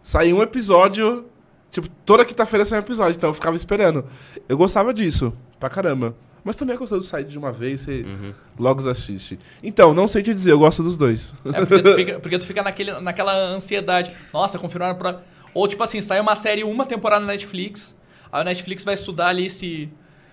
Saiu 0.03 0.37
um 0.37 0.41
episódio. 0.43 1.25
Tipo, 1.71 1.87
toda 2.05 2.23
quinta-feira 2.23 2.63
sai 2.65 2.79
um 2.79 2.81
episódio, 2.83 3.17
então 3.17 3.29
eu 3.29 3.33
ficava 3.33 3.55
esperando. 3.55 4.05
Eu 4.47 4.57
gostava 4.57 4.93
disso, 4.93 5.33
pra 5.59 5.69
caramba. 5.69 6.15
Mas 6.43 6.55
também 6.57 6.75
é 6.75 6.77
gostoso 6.77 7.01
de 7.01 7.07
sair 7.07 7.23
de 7.23 7.37
uma 7.37 7.51
vez 7.53 7.87
e 7.87 8.01
Uhum. 8.03 8.33
logo 8.59 8.87
assiste. 8.89 9.39
Então, 9.63 9.93
não 9.93 10.07
sei 10.07 10.21
te 10.21 10.33
dizer, 10.33 10.51
eu 10.51 10.59
gosto 10.59 10.83
dos 10.83 10.97
dois. 10.97 11.33
É 11.53 11.65
porque 11.65 11.81
tu 11.81 11.93
fica, 11.95 12.19
porque 12.19 12.37
tu 12.37 12.45
fica 12.45 12.61
naquele, 12.61 12.91
naquela 12.99 13.33
ansiedade. 13.33 14.11
Nossa, 14.33 14.59
confirmaram 14.59 14.95
pra. 14.95 15.21
Ou 15.53 15.67
tipo 15.67 15.81
assim, 15.81 16.01
sai 16.01 16.19
uma 16.19 16.35
série, 16.35 16.63
uma 16.63 16.85
temporada 16.85 17.21
na 17.25 17.31
Netflix. 17.31 17.95
Aí 18.31 18.41
o 18.41 18.43
Netflix 18.45 18.83
vai 18.83 18.93
estudar 18.95 19.27
ali 19.27 19.49
se. 19.49 19.89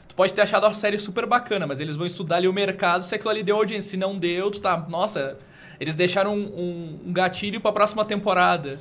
Tu 0.08 0.14
pode 0.16 0.34
ter 0.34 0.42
achado 0.42 0.66
a 0.66 0.74
série 0.74 0.98
super 0.98 1.24
bacana, 1.26 1.64
mas 1.66 1.78
eles 1.78 1.94
vão 1.96 2.04
estudar 2.06 2.36
ali 2.36 2.48
o 2.48 2.52
mercado 2.52 3.04
se 3.04 3.14
aquilo 3.14 3.30
ali 3.30 3.44
deu 3.44 3.54
audiência. 3.56 3.90
Se 3.92 3.96
não 3.96 4.16
deu, 4.16 4.50
tu 4.50 4.60
tá. 4.60 4.84
Nossa, 4.88 5.38
eles 5.78 5.94
deixaram 5.94 6.34
um, 6.34 6.40
um- 6.42 7.00
um 7.06 7.12
gatilho 7.12 7.60
pra 7.60 7.70
próxima 7.70 8.04
temporada. 8.04 8.80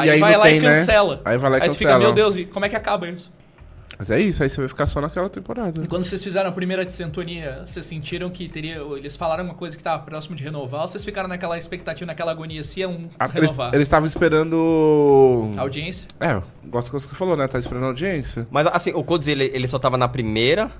Aí, 0.00 0.10
aí 0.10 0.20
vai 0.20 0.36
lá 0.36 0.44
tem, 0.44 0.56
e 0.56 0.60
né? 0.60 0.74
cancela. 0.74 1.20
Aí 1.24 1.36
vai 1.38 1.50
lá 1.50 1.58
e 1.58 1.62
Aí 1.62 1.68
tu 1.68 1.74
fica, 1.74 1.90
cancela. 1.90 1.98
meu 2.04 2.12
Deus, 2.14 2.36
e 2.36 2.44
como 2.46 2.64
é 2.64 2.68
que 2.68 2.76
acaba 2.76 3.08
isso? 3.08 3.32
Mas 3.98 4.10
é 4.10 4.18
isso, 4.18 4.42
aí 4.42 4.48
você 4.48 4.58
vai 4.60 4.68
ficar 4.68 4.86
só 4.86 5.00
naquela 5.00 5.28
temporada. 5.28 5.82
E 5.84 5.86
quando 5.86 6.02
vocês 6.02 6.24
fizeram 6.24 6.48
a 6.48 6.52
primeira 6.52 6.84
de 6.84 6.92
sintonia, 6.92 7.62
vocês 7.66 7.86
sentiram 7.86 8.28
que 8.30 8.48
teria. 8.48 8.78
Eles 8.96 9.14
falaram 9.14 9.44
uma 9.44 9.54
coisa 9.54 9.76
que 9.76 9.82
tava 9.82 10.02
próximo 10.02 10.34
de 10.34 10.42
renovar, 10.42 10.80
ou 10.82 10.88
vocês 10.88 11.04
ficaram 11.04 11.28
naquela 11.28 11.56
expectativa, 11.56 12.06
naquela 12.06 12.32
agonia 12.32 12.64
se 12.64 12.80
iam 12.80 12.98
Ah, 13.18 13.26
Eles 13.34 13.50
renovar? 13.50 13.68
eles 13.74 13.82
estavam 13.86 14.06
esperando. 14.06 15.52
A 15.56 15.60
audiência? 15.60 16.08
É, 16.20 16.40
gosto 16.66 16.90
do 16.90 16.96
que 16.98 17.06
você 17.08 17.14
falou, 17.14 17.36
né? 17.36 17.46
Tá 17.46 17.58
esperando 17.58 17.84
a 17.84 17.88
audiência. 17.88 18.46
Mas 18.50 18.66
assim, 18.68 18.92
o 18.94 19.04
Codes 19.04 19.28
ele, 19.28 19.50
ele 19.54 19.68
só 19.68 19.78
tava 19.78 19.96
na 19.96 20.08
primeira. 20.08 20.70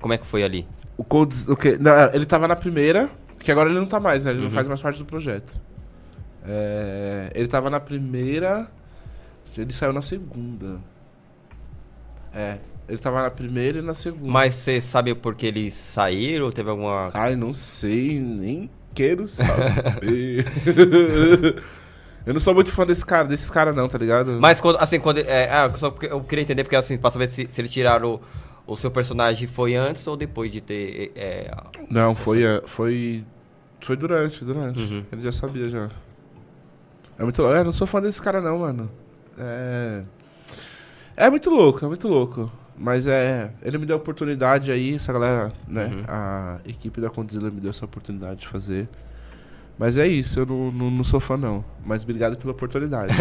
Como 0.00 0.12
é 0.12 0.18
que 0.18 0.26
foi 0.26 0.42
ali? 0.42 0.66
O 0.96 1.04
Codes. 1.04 1.46
O 1.48 1.56
quê? 1.56 1.78
Não, 1.80 1.92
ele 2.12 2.26
tava 2.26 2.46
na 2.48 2.56
primeira, 2.56 3.08
que 3.38 3.50
agora 3.52 3.70
ele 3.70 3.78
não 3.78 3.86
tá 3.86 4.00
mais, 4.00 4.24
né? 4.24 4.32
Ele 4.32 4.40
Uhum. 4.40 4.44
não 4.46 4.50
faz 4.52 4.68
mais 4.68 4.82
parte 4.82 4.98
do 4.98 5.04
projeto. 5.06 5.58
É, 6.46 7.30
ele 7.34 7.48
tava 7.48 7.68
na 7.70 7.80
primeira. 7.80 8.70
Ele 9.56 9.72
saiu 9.72 9.92
na 9.92 10.02
segunda. 10.02 10.78
É. 12.34 12.58
Ele 12.88 12.98
tava 12.98 13.22
na 13.22 13.30
primeira 13.30 13.78
e 13.78 13.82
na 13.82 13.94
segunda. 13.94 14.30
Mas 14.30 14.54
você 14.54 14.80
sabe 14.80 15.14
por 15.14 15.34
que 15.34 15.46
eles 15.46 15.74
saíram? 15.74 16.52
Teve 16.52 16.70
alguma. 16.70 17.10
Ai, 17.14 17.34
não 17.34 17.52
sei, 17.52 18.20
nem 18.20 18.70
quero 18.94 19.26
saber. 19.26 20.44
Eu 22.24 22.32
não 22.32 22.40
sou 22.40 22.52
muito 22.52 22.72
fã 22.72 22.84
desse 22.84 23.06
cara, 23.06 23.28
desses 23.28 23.48
caras 23.48 23.74
não, 23.74 23.88
tá 23.88 23.96
ligado? 23.96 24.32
Mas 24.40 24.60
quando, 24.60 24.78
assim, 24.80 24.98
quando. 24.98 25.18
É, 25.18 25.48
ah, 25.48 25.72
só 25.76 25.90
porque 25.90 26.06
eu 26.06 26.20
queria 26.24 26.42
entender, 26.42 26.64
porque 26.64 26.74
assim, 26.74 26.98
pra 26.98 27.08
saber 27.08 27.28
se, 27.28 27.46
se 27.48 27.60
eles 27.60 27.70
tiraram 27.70 28.20
o, 28.66 28.72
o 28.72 28.76
seu 28.76 28.90
personagem 28.90 29.46
foi 29.46 29.76
antes 29.76 30.04
ou 30.08 30.16
depois 30.16 30.50
de 30.50 30.60
ter. 30.60 31.12
É, 31.14 31.54
Não, 31.88 32.16
foi, 32.16 32.42
foi. 32.66 33.24
Foi 33.80 33.96
durante, 33.96 34.44
durante. 34.44 34.80
Uhum. 34.80 35.04
Ele 35.12 35.22
já 35.22 35.30
sabia 35.30 35.68
já. 35.68 35.88
É 37.18 37.22
muito 37.22 37.40
louco. 37.42 37.56
É, 37.56 37.64
não 37.64 37.72
sou 37.72 37.86
fã 37.86 38.00
desse 38.00 38.20
cara 38.20 38.40
não, 38.40 38.58
mano. 38.58 38.90
É. 39.38 40.02
É 41.16 41.30
muito 41.30 41.48
louco, 41.50 41.84
é 41.84 41.88
muito 41.88 42.06
louco. 42.08 42.50
Mas 42.78 43.06
é. 43.06 43.50
Ele 43.62 43.78
me 43.78 43.86
deu 43.86 43.96
a 43.96 43.98
oportunidade 43.98 44.70
aí, 44.70 44.94
essa 44.94 45.12
galera, 45.12 45.52
né? 45.66 45.86
Uhum. 45.86 46.04
A 46.06 46.58
equipe 46.66 47.00
da 47.00 47.08
Condzilla 47.08 47.50
me 47.50 47.60
deu 47.60 47.70
essa 47.70 47.84
oportunidade 47.84 48.40
de 48.40 48.48
fazer. 48.48 48.88
Mas 49.78 49.98
é 49.98 50.06
isso, 50.06 50.40
eu 50.40 50.46
não, 50.46 50.72
não, 50.72 50.90
não 50.90 51.04
sou 51.04 51.20
fã 51.20 51.36
não. 51.36 51.62
Mas 51.84 52.02
obrigado 52.02 52.36
pela 52.38 52.52
oportunidade. 52.52 53.14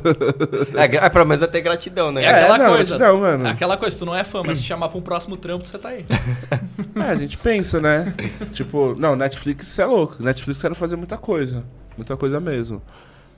é, 0.74 0.88
gra- 0.88 1.10
pelo 1.10 1.26
menos 1.26 1.42
é 1.42 1.46
ter 1.46 1.60
gratidão, 1.60 2.10
né? 2.10 2.24
É 2.24 2.28
aquela 2.28 2.56
não, 2.58 2.74
coisa. 2.74 2.96
gratidão, 2.96 3.20
mano. 3.20 3.46
Aquela 3.46 3.76
coisa, 3.76 3.98
tu 3.98 4.06
não 4.06 4.14
é 4.16 4.24
fã, 4.24 4.42
mas 4.44 4.56
se 4.58 4.64
chamar 4.64 4.88
pra 4.88 4.98
um 4.98 5.02
próximo 5.02 5.36
trampo, 5.36 5.66
você 5.66 5.76
tá 5.78 5.90
aí. 5.90 6.06
É, 6.94 7.10
a 7.10 7.14
gente 7.14 7.36
pensa, 7.36 7.78
né? 7.78 8.14
tipo, 8.52 8.94
não, 8.98 9.14
Netflix 9.14 9.66
isso 9.66 9.82
é 9.82 9.84
louco. 9.86 10.22
Netflix 10.22 10.60
quer 10.62 10.74
fazer 10.74 10.96
muita 10.96 11.18
coisa. 11.18 11.62
Muita 11.94 12.16
coisa 12.16 12.40
mesmo. 12.40 12.80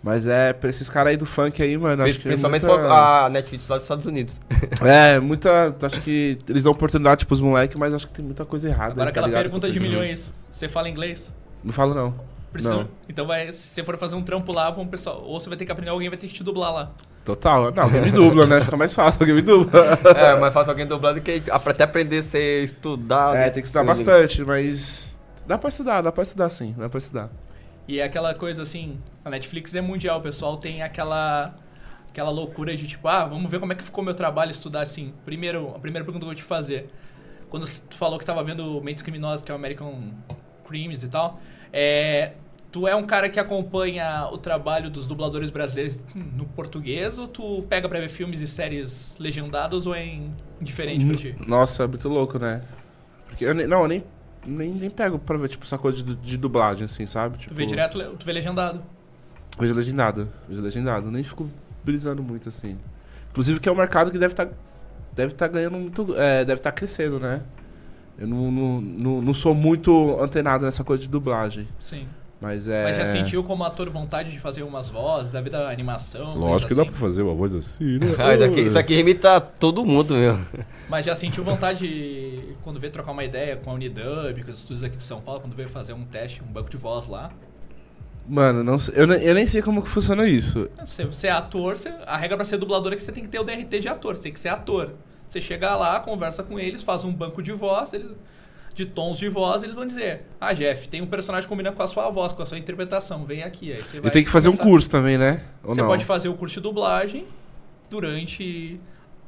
Mas 0.05 0.27
é, 0.27 0.53
pra 0.53 0.69
esses 0.69 0.91
caras 0.91 1.13
aí 1.13 1.17
do 1.17 1.25
funk 1.25 1.63
aí, 1.63 1.79
mano, 1.79 2.03
acho 2.03 2.21
que 2.21 2.29
é 2.29 2.33
Principalmente 2.33 2.67
muita... 2.67 3.25
a 3.25 3.31
Netflix 3.31 3.67
lá 3.67 3.77
dos 3.77 3.85
Estados 3.85 4.05
Unidos. 4.05 4.39
É, 4.85 5.19
muita. 5.19 5.75
Acho 5.81 6.01
que 6.03 6.37
eles 6.47 6.63
dão 6.65 6.73
oportunidade 6.73 7.25
pros 7.25 7.41
moleques, 7.41 7.77
mas 7.77 7.95
acho 7.95 8.07
que 8.07 8.13
tem 8.13 8.25
muita 8.25 8.45
coisa 8.45 8.69
errada. 8.69 8.93
Agora 8.93 9.09
aí, 9.09 9.13
tá 9.15 9.21
aquela 9.21 9.27
ligado? 9.29 9.43
pergunta 9.45 9.71
de 9.71 9.81
milhões. 9.81 10.33
Você 10.51 10.69
fala 10.69 10.91
inglês? 10.91 11.33
Não 11.63 11.73
falo, 11.73 11.95
não. 11.95 12.15
Precisa. 12.53 12.75
Não. 12.75 12.89
Então 13.09 13.27
vai, 13.27 13.51
se 13.51 13.59
você 13.59 13.85
for 13.85 13.97
fazer 13.97 14.17
um 14.17 14.23
trampo 14.23 14.53
lá, 14.53 14.71
vão 14.71 14.87
pessoal, 14.87 15.23
ou 15.25 15.41
você 15.41 15.49
vai 15.49 15.57
ter 15.57 15.65
que 15.65 15.73
aprender, 15.73 15.91
alguém 15.91 16.11
vai 16.11 16.19
ter 16.19 16.27
que 16.27 16.35
te 16.35 16.45
dublar 16.45 16.73
lá. 16.73 16.91
Total. 17.25 17.73
Não, 17.73 17.83
alguém 17.85 18.03
me 18.03 18.11
dubla, 18.11 18.47
né? 18.47 18.61
Fica 18.61 18.77
mais 18.77 18.93
fácil, 18.93 19.23
alguém 19.23 19.37
me 19.37 19.43
dubla. 19.43 19.81
é, 20.17 20.37
mas 20.39 20.53
faz 20.53 20.69
alguém 20.69 20.87
dublado 20.87 21.21
que 21.23 21.43
até 21.51 21.85
aprender 21.85 22.19
a 22.19 22.23
ser 22.23 22.65
estudado. 22.65 23.37
É, 23.37 23.49
tem 23.49 23.63
que 23.63 23.69
estudar 23.69 23.85
bastante, 23.85 24.45
mas. 24.45 25.17
Dá 25.47 25.57
pra 25.57 25.69
estudar, 25.71 26.03
dá 26.03 26.13
pra 26.13 26.23
estudar 26.23 26.51
sim, 26.51 26.75
dá 26.77 26.89
pra 26.91 26.99
estudar. 26.99 27.31
E 27.87 28.01
é 28.01 28.05
aquela 28.05 28.35
coisa 28.35 28.63
assim, 28.63 28.99
a 29.25 29.31
Netflix 29.31 29.75
é 29.75 29.81
mundial, 29.81 30.19
o 30.19 30.23
pessoal 30.23 30.57
tem 30.57 30.83
aquela 30.83 31.55
aquela 32.09 32.31
loucura 32.31 32.77
de 32.77 32.87
tipo, 32.87 33.09
ah, 33.09 33.25
vamos 33.25 33.51
ver 33.51 33.59
como 33.59 33.73
é 33.73 33.75
que 33.75 33.83
ficou 33.83 34.05
meu 34.05 34.15
trabalho 34.15 34.53
estudar 34.53 34.83
assim. 34.83 35.13
Primeiro, 35.25 35.75
a 35.75 35.81
primeira 35.81 36.05
pergunta 36.05 36.21
que 36.21 36.25
eu 36.25 36.29
vou 36.29 36.35
te 36.35 36.45
fazer. 36.45 36.89
Quando 37.51 37.67
tu 37.67 37.97
falou 37.97 38.19
que 38.19 38.25
tava 38.25 38.43
vendo 38.43 38.81
Mentes 38.81 39.03
Criminosas, 39.03 39.43
que 39.43 39.51
é 39.51 39.55
o 39.55 39.57
American 39.57 40.13
Crimes 40.65 41.03
e 41.03 41.09
tal, 41.09 41.41
é, 41.73 42.33
tu 42.71 42.87
é 42.89 42.95
um 42.95 43.05
cara 43.05 43.29
que 43.29 43.39
acompanha 43.39 44.29
o 44.33 44.39
trabalho 44.39 44.91
dos 44.91 45.07
dubladores 45.07 45.51
brasileiros 45.51 45.99
no 46.15 46.45
português 46.45 47.19
ou 47.19 47.27
tu 47.27 47.65
pega 47.69 47.89
pra 47.89 47.99
ver 47.99 48.09
filmes 48.09 48.41
e 48.41 48.49
séries 48.49 49.17
legendados 49.19 49.87
ou 49.87 49.95
é 49.95 50.19
indiferente 50.61 51.05
pra 51.07 51.17
ti? 51.17 51.37
Nossa, 51.47 51.85
é 51.85 51.87
muito 51.87 52.09
louco, 52.09 52.39
né? 52.39 52.63
Porque 53.27 53.45
eu 53.45 53.55
não, 53.55 53.83
eu 53.83 53.89
nem, 53.89 54.05
nem, 54.47 54.73
nem 54.73 54.91
pego 54.91 55.19
pra 55.19 55.37
ver, 55.37 55.49
tipo, 55.49 55.65
essa 55.65 55.79
coisa 55.79 56.03
de, 56.03 56.15
de 56.15 56.37
dublagem, 56.37 56.85
assim, 56.85 57.07
sabe? 57.07 57.39
Tipo, 57.39 57.55
Tu 57.55 57.57
vê 57.57 57.67
direto, 57.67 57.99
tu 58.19 58.27
vê 58.27 58.33
legendado. 58.33 58.83
Vejo 59.59 59.75
legendado, 59.75 60.29
vejo 60.49 60.61
legendado. 60.61 61.11
Nem 61.11 61.23
fico 61.23 61.49
brisando 61.85 62.23
muito, 62.23 62.49
assim. 62.49 62.79
Inclusive 63.31 63.61
que 63.61 63.69
é 63.69 63.73
um 63.73 63.77
mercado 63.77 64.11
que 64.11 64.19
deve 64.19 64.33
estar 64.33 64.49
deve 65.15 65.35
tá 65.35 65.47
ganhando 65.47 65.79
muito. 65.79 66.15
É, 66.17 66.45
deve 66.45 66.59
estar 66.59 66.73
crescendo, 66.73 67.19
né? 67.19 67.43
Eu 68.19 68.27
não, 68.29 68.51
não, 68.51 68.81
não, 68.81 69.23
não 69.23 69.35
sou 69.35 69.55
muito 69.55 70.21
antenado 70.21 70.65
nessa 70.65 70.85
coisa 70.85 71.03
de 71.03 71.09
dublagem. 71.09 71.69
Sim. 71.79 72.07
Mas 72.41 72.69
é. 72.69 72.85
Mas 72.85 72.97
já 72.97 73.07
sentiu 73.07 73.43
como 73.43 73.65
ator 73.65 73.89
vontade 73.89 74.31
de 74.31 74.39
fazer 74.39 74.63
umas 74.65 74.89
vozes, 74.89 75.31
da 75.31 75.41
vida 75.41 75.59
da 75.59 75.71
animação? 75.71 76.35
Lógico 76.37 76.69
que 76.69 76.75
coisa 76.75 76.85
dá 76.85 76.91
pra 76.91 77.01
fazer 77.01 77.23
uma 77.23 77.35
voz 77.35 77.55
assim, 77.55 77.99
né? 77.99 78.07
Ah, 78.19 78.35
isso, 78.35 78.45
aqui, 78.45 78.61
isso 78.61 78.79
aqui 78.79 78.95
imita 78.99 79.41
todo 79.41 79.85
mundo, 79.85 80.15
meu. 80.15 80.39
Mas 80.89 81.07
já 81.07 81.15
sentiu 81.15 81.43
vontade, 81.43 81.89
de, 81.89 82.55
quando 82.63 82.79
veio 82.79 82.93
trocar 82.93 83.13
uma 83.13 83.25
ideia 83.25 83.57
com 83.57 83.71
a 83.71 83.75
Unidub, 83.75 84.43
com 84.45 84.51
os 84.51 84.59
estúdios 84.59 84.85
aqui 84.85 84.97
de 84.99 85.05
São 85.05 85.21
Paulo, 85.21 85.41
quando 85.41 85.55
veio 85.57 85.69
fazer 85.69 85.95
um 85.95 86.05
teste, 86.05 86.43
um 86.43 86.53
banco 86.53 86.69
de 86.69 86.77
voz 86.77 87.07
lá? 87.09 87.31
Mano, 88.27 88.65
não 88.65 88.79
sei- 88.79 88.95
eu, 88.97 89.07
nem- 89.07 89.23
eu 89.23 89.35
nem 89.35 89.47
sei 89.47 89.61
como 89.63 89.83
que 89.83 89.89
funciona 89.89 90.27
isso. 90.27 90.69
Você, 90.85 91.05
você 91.05 91.27
é 91.29 91.31
ator, 91.31 91.77
você- 91.77 91.93
a 92.07 92.17
regra 92.17 92.37
pra 92.37 92.45
ser 92.45 92.57
dublador 92.57 92.93
é 92.93 92.97
que 92.97 93.03
você 93.03 93.13
tem 93.13 93.23
que 93.23 93.29
ter 93.29 93.39
o 93.39 93.45
DRT 93.45 93.81
de 93.81 93.89
ator, 93.89 94.17
você 94.17 94.23
tem 94.25 94.33
que 94.33 94.41
ser 94.41 94.49
ator. 94.49 94.93
Você 95.29 95.41
chega 95.41 95.75
lá, 95.77 96.01
conversa 96.01 96.43
com 96.43 96.59
eles, 96.59 96.83
faz 96.83 97.05
um 97.05 97.13
banco 97.13 97.43
de 97.43 97.53
voz, 97.53 97.93
eles- 97.93 98.13
de 98.75 98.85
tons 98.87 99.19
de 99.19 99.29
voz, 99.29 99.63
eles 99.63 99.75
vão 99.75 99.87
dizer: 99.87 100.23
Ah, 100.41 100.53
Jeff, 100.53 100.89
tem 100.89 101.01
um 101.01 101.07
personagem 101.07 101.47
que 101.47 101.49
combina 101.49 101.71
com 101.73 101.83
a 101.83 101.87
sua 101.87 102.11
voz, 102.11 102.33
com 102.33 102.43
a 102.43 102.47
sua 102.47 102.59
interpretação, 102.59 103.25
vem 103.25 103.43
aqui. 103.43 103.73
Aí 103.73 103.83
você 103.83 103.99
E 103.99 104.01
vai 104.01 104.11
tem 104.11 104.25
que 104.25 104.31
fazer 104.31 104.49
um 104.49 104.53
começar- 104.53 104.69
curso 104.71 104.91
também, 104.91 105.17
né? 105.17 105.43
Ou 105.63 105.75
Você 105.75 105.81
não? 105.81 105.89
pode 105.89 106.05
fazer 106.05 106.29
o 106.29 106.35
curso 106.35 106.57
de 106.57 106.61
dublagem 106.61 107.25
durante. 107.89 108.81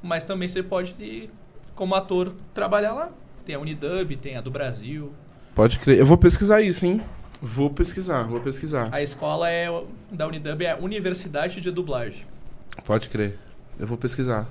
Mas 0.03 0.25
também 0.25 0.47
você 0.49 0.63
pode, 0.63 1.31
como 1.75 1.95
ator, 1.95 2.35
trabalhar 2.55 2.93
lá. 2.93 3.11
Tem 3.45 3.55
a 3.55 3.59
Unidub, 3.59 4.17
tem 4.17 4.37
a 4.37 4.41
do 4.41 4.51
Brasil. 4.51 5.13
Pode 5.55 5.79
crer. 5.79 5.99
Eu 5.99 6.07
vou 6.07 6.19
pesquisar 6.19 6.61
isso, 6.61 6.85
hein? 6.85 7.01
Vou 7.41 7.71
pesquisar, 7.71 8.25
vou 8.25 8.41
pesquisar. 8.41 8.89
A 8.93 9.03
escola 9.03 9.51
é 9.51 9.69
da 10.11 10.27
Unidub 10.27 10.63
é 10.65 10.73
a 10.73 10.77
Universidade 10.77 11.61
de 11.61 11.71
Dublagem. 11.71 12.25
Pode 12.85 13.09
crer. 13.09 13.39
Eu 13.79 13.87
vou 13.87 13.97
pesquisar. 13.97 14.49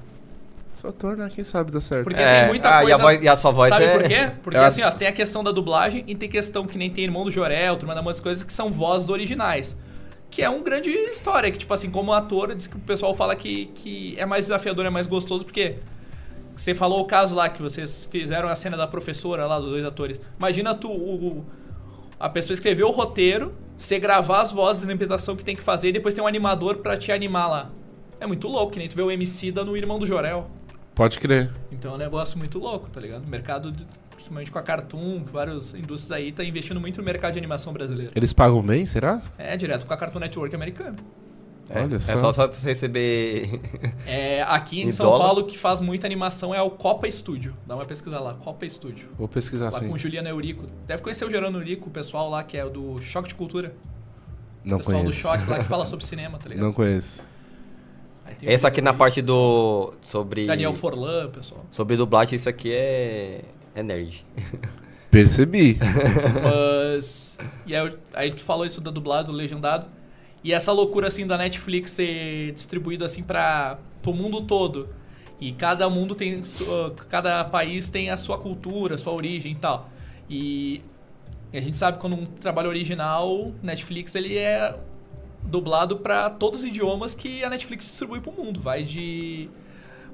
Sou 0.86 0.90
ator, 0.90 1.18
né? 1.18 1.30
Quem 1.34 1.44
sabe 1.44 1.72
dá 1.72 1.82
certo. 1.82 2.04
Porque 2.04 2.22
É, 2.22 2.42
tem 2.42 2.48
muita 2.50 2.70
ah, 2.70 2.80
e 2.84 2.86
coisa. 2.88 2.96
a 2.96 3.02
voz- 3.02 3.24
e 3.24 3.28
a 3.28 3.36
sua 3.36 3.52
voz 3.52 3.70
Sabe 3.70 3.86
é- 3.86 3.92
por 3.98 4.04
quê? 4.08 4.32
Porque 4.44 4.58
É 4.58 4.62
assim, 4.64 4.84
ó, 4.84 4.92
tem 4.92 5.08
a 5.08 5.12
questão 5.12 5.44
da 5.44 5.52
dublagem 5.52 6.04
e 6.08 6.14
tem 6.16 6.30
questão 6.30 6.68
que 6.68 6.78
nem 6.78 6.90
tem 6.92 7.04
Irmão 7.06 7.24
do 7.26 7.32
Jorel, 7.32 7.76
Turma 7.78 7.96
da 7.96 8.02
Música, 8.04 8.24
coisas 8.24 8.44
que 8.44 8.54
são 8.54 8.72
vozes 8.72 9.10
originais. 9.10 9.76
Que 10.30 10.42
é 10.44 10.50
uma 10.50 10.62
grande 10.64 10.90
história, 10.92 11.50
que 11.52 11.58
tipo 11.58 11.74
assim, 11.74 11.90
como 11.90 12.14
ator, 12.14 12.54
diz 12.54 12.68
que 12.68 12.76
o 12.76 12.80
pessoal 12.80 13.14
fala 13.16 13.36
que, 13.36 13.68
que 13.74 14.16
é 14.18 14.26
mais 14.26 14.46
desafiador, 14.46 14.86
é 14.86 14.90
mais 14.90 15.08
gostoso, 15.08 15.44
porque 15.46 15.78
você 16.56 16.76
falou 16.76 17.00
o 17.02 17.06
caso 17.06 17.34
lá 17.36 17.50
que 17.50 17.62
vocês 17.62 18.08
fizeram 18.12 18.48
a 18.48 18.56
cena 18.56 18.78
da 18.78 18.86
professora 18.86 19.46
lá, 19.48 19.60
dos 19.60 19.70
dois 19.70 19.86
atores. 19.86 20.20
Imagina 20.38 20.76
tu, 20.76 20.90
o- 20.90 21.16
o- 21.40 21.46
a 22.20 22.30
pessoa 22.30 22.54
escrever 22.54 22.84
o 22.84 22.92
roteiro, 22.92 23.54
você 23.78 23.98
gravar 23.98 24.42
as 24.42 24.52
vozes 24.52 24.82
de 24.86 24.94
interpretação 24.94 25.36
que 25.36 25.44
tem 25.44 25.56
que 25.56 25.64
fazer 25.64 25.90
e 25.90 25.92
depois 25.92 26.14
tem 26.14 26.24
um 26.24 26.28
animador 26.28 26.78
pra 26.78 26.96
te 26.98 27.12
animar 27.12 27.48
lá. 27.48 27.72
É 28.20 28.26
muito 28.26 28.48
louco, 28.48 28.72
que 28.74 28.80
nem 28.80 28.88
tu 28.88 28.96
vê 28.96 29.02
o 29.02 29.12
MC 29.12 29.52
da 29.52 29.64
no 29.66 29.76
Irmão 29.76 30.00
do 30.00 30.08
Jorel. 30.08 30.48
Pode 30.96 31.20
crer. 31.20 31.52
Então 31.72 31.92
é 31.92 31.96
um 31.96 31.98
negócio 31.98 32.38
muito 32.38 32.58
louco, 32.58 32.90
tá 32.90 33.00
ligado? 33.02 33.26
O 33.28 33.30
mercado, 33.30 33.72
de- 33.72 33.86
principalmente 34.12 34.50
com 34.50 34.58
a 34.58 34.62
Cartoon, 34.64 35.24
que 35.26 35.32
várias 35.32 35.74
indústrias 35.74 36.12
aí, 36.14 36.32
tá 36.32 36.44
investindo 36.44 36.80
muito 36.80 36.98
no 36.98 37.04
mercado 37.04 37.34
de 37.34 37.40
animação 37.40 37.74
brasileiro. 37.74 38.12
Eles 38.16 38.32
pagam 38.32 38.62
bem, 38.62 38.86
será? 38.86 39.22
É, 39.38 39.58
direto 39.58 39.86
com 39.86 39.94
a 39.94 39.98
Cartoon 39.98 40.20
Network 40.20 40.56
americana. 40.56 40.96
É, 41.70 41.82
Olha 41.82 41.96
é 41.96 42.00
só. 42.00 42.16
só, 42.18 42.34
só 42.34 42.48
pra 42.48 42.58
você 42.60 42.70
receber. 42.70 43.60
É, 44.08 44.44
aqui 44.44 44.82
em 44.82 44.88
Em 44.88 44.92
São 44.92 45.08
dólar? 45.08 45.26
Paulo, 45.26 45.44
que 45.46 45.58
faz 45.58 45.82
muita 45.82 46.06
animação 46.08 46.54
é 46.54 46.62
o 46.62 46.70
Copa 46.70 47.10
Studio. 47.12 47.56
Dá 47.66 47.76
uma 47.76 47.86
pesquisa 47.86 48.20
lá, 48.20 48.36
Copa 48.36 48.70
Studio. 48.70 49.10
Vou 49.18 49.28
pesquisar 49.28 49.66
Lá 49.74 49.80
sim. 49.80 49.88
com 49.90 49.96
o 49.96 49.98
Juliano 49.98 50.30
Eurico. 50.30 50.66
Deve 50.88 51.02
conhecer 51.02 51.26
o 51.26 51.30
Juliano 51.30 51.58
Eurico, 51.58 51.90
o 51.90 51.92
pessoal 51.92 52.30
lá 52.30 52.44
que 52.44 52.56
é 52.56 52.64
o 52.64 52.70
do 52.70 53.02
Choque 53.02 53.30
de 53.30 53.36
Cultura. 53.36 53.76
Não 54.64 54.78
o 54.78 54.80
pessoal 54.80 55.00
conheço. 55.02 55.18
do 55.18 55.22
Choque 55.22 55.50
lá 55.50 55.58
que 55.60 55.66
fala 55.66 55.86
sobre 55.88 56.06
cinema, 56.06 56.38
tá 56.38 56.48
ligado? 56.50 56.64
Não 56.64 56.72
conheço. 56.72 57.22
Essa 58.42 58.68
aqui 58.68 58.82
na 58.82 58.94
parte 58.94 59.22
do. 59.22 59.94
Sobre. 60.04 60.46
Daniel 60.46 60.74
Forlan, 60.74 61.30
pessoal. 61.30 61.66
Sobre 61.72 61.96
dublagem, 61.98 62.36
isso 62.36 62.50
aqui 62.50 62.72
é. 62.74 63.42
É 63.74 63.84
nerd. 63.84 64.26
Percebi. 65.12 65.78
Mas. 66.44 67.38
E 67.66 67.76
aí, 67.76 67.94
aí 68.14 68.32
tu 68.32 68.42
falou 68.42 68.66
isso 68.66 68.82
do 68.82 68.92
dublado, 68.92 69.32
do 69.32 69.38
legendado. 69.38 69.88
E 70.44 70.54
essa 70.54 70.72
loucura 70.72 71.08
assim 71.08 71.26
da 71.26 71.38
Netflix 71.38 71.92
ser 71.92 72.52
distribuído 72.52 73.04
assim 73.06 73.24
para 73.24 73.80
o 74.06 74.14
mundo 74.14 74.42
todo. 74.42 74.90
E 75.40 75.52
cada 75.52 75.90
mundo 75.90 76.16
tem. 76.16 76.44
sua- 76.44 76.92
Cada 77.10 77.44
país 77.46 77.90
tem 77.90 78.10
a 78.10 78.18
sua 78.18 78.38
cultura, 78.38 78.96
a 78.96 78.98
sua 78.98 79.14
origem 79.14 79.52
e 79.54 79.56
tal. 79.56 79.90
E 80.30 80.82
a 81.54 81.60
gente 81.62 81.78
sabe 81.78 81.98
que 81.98 82.02
quando 82.02 82.14
um 82.16 82.26
trabalho 82.26 82.70
original, 82.70 83.52
Netflix 83.64 84.14
ele 84.16 84.38
é 84.38 84.76
dublado 85.46 85.98
para 85.98 86.30
todos 86.30 86.62
os 86.62 86.66
idiomas 86.66 87.14
que 87.16 87.44
a 87.44 87.50
Netflix 87.50 87.86
distribui 87.86 88.20
pro 88.20 88.32
mundo. 88.32 88.60
Vai 88.60 88.84
de 88.84 89.50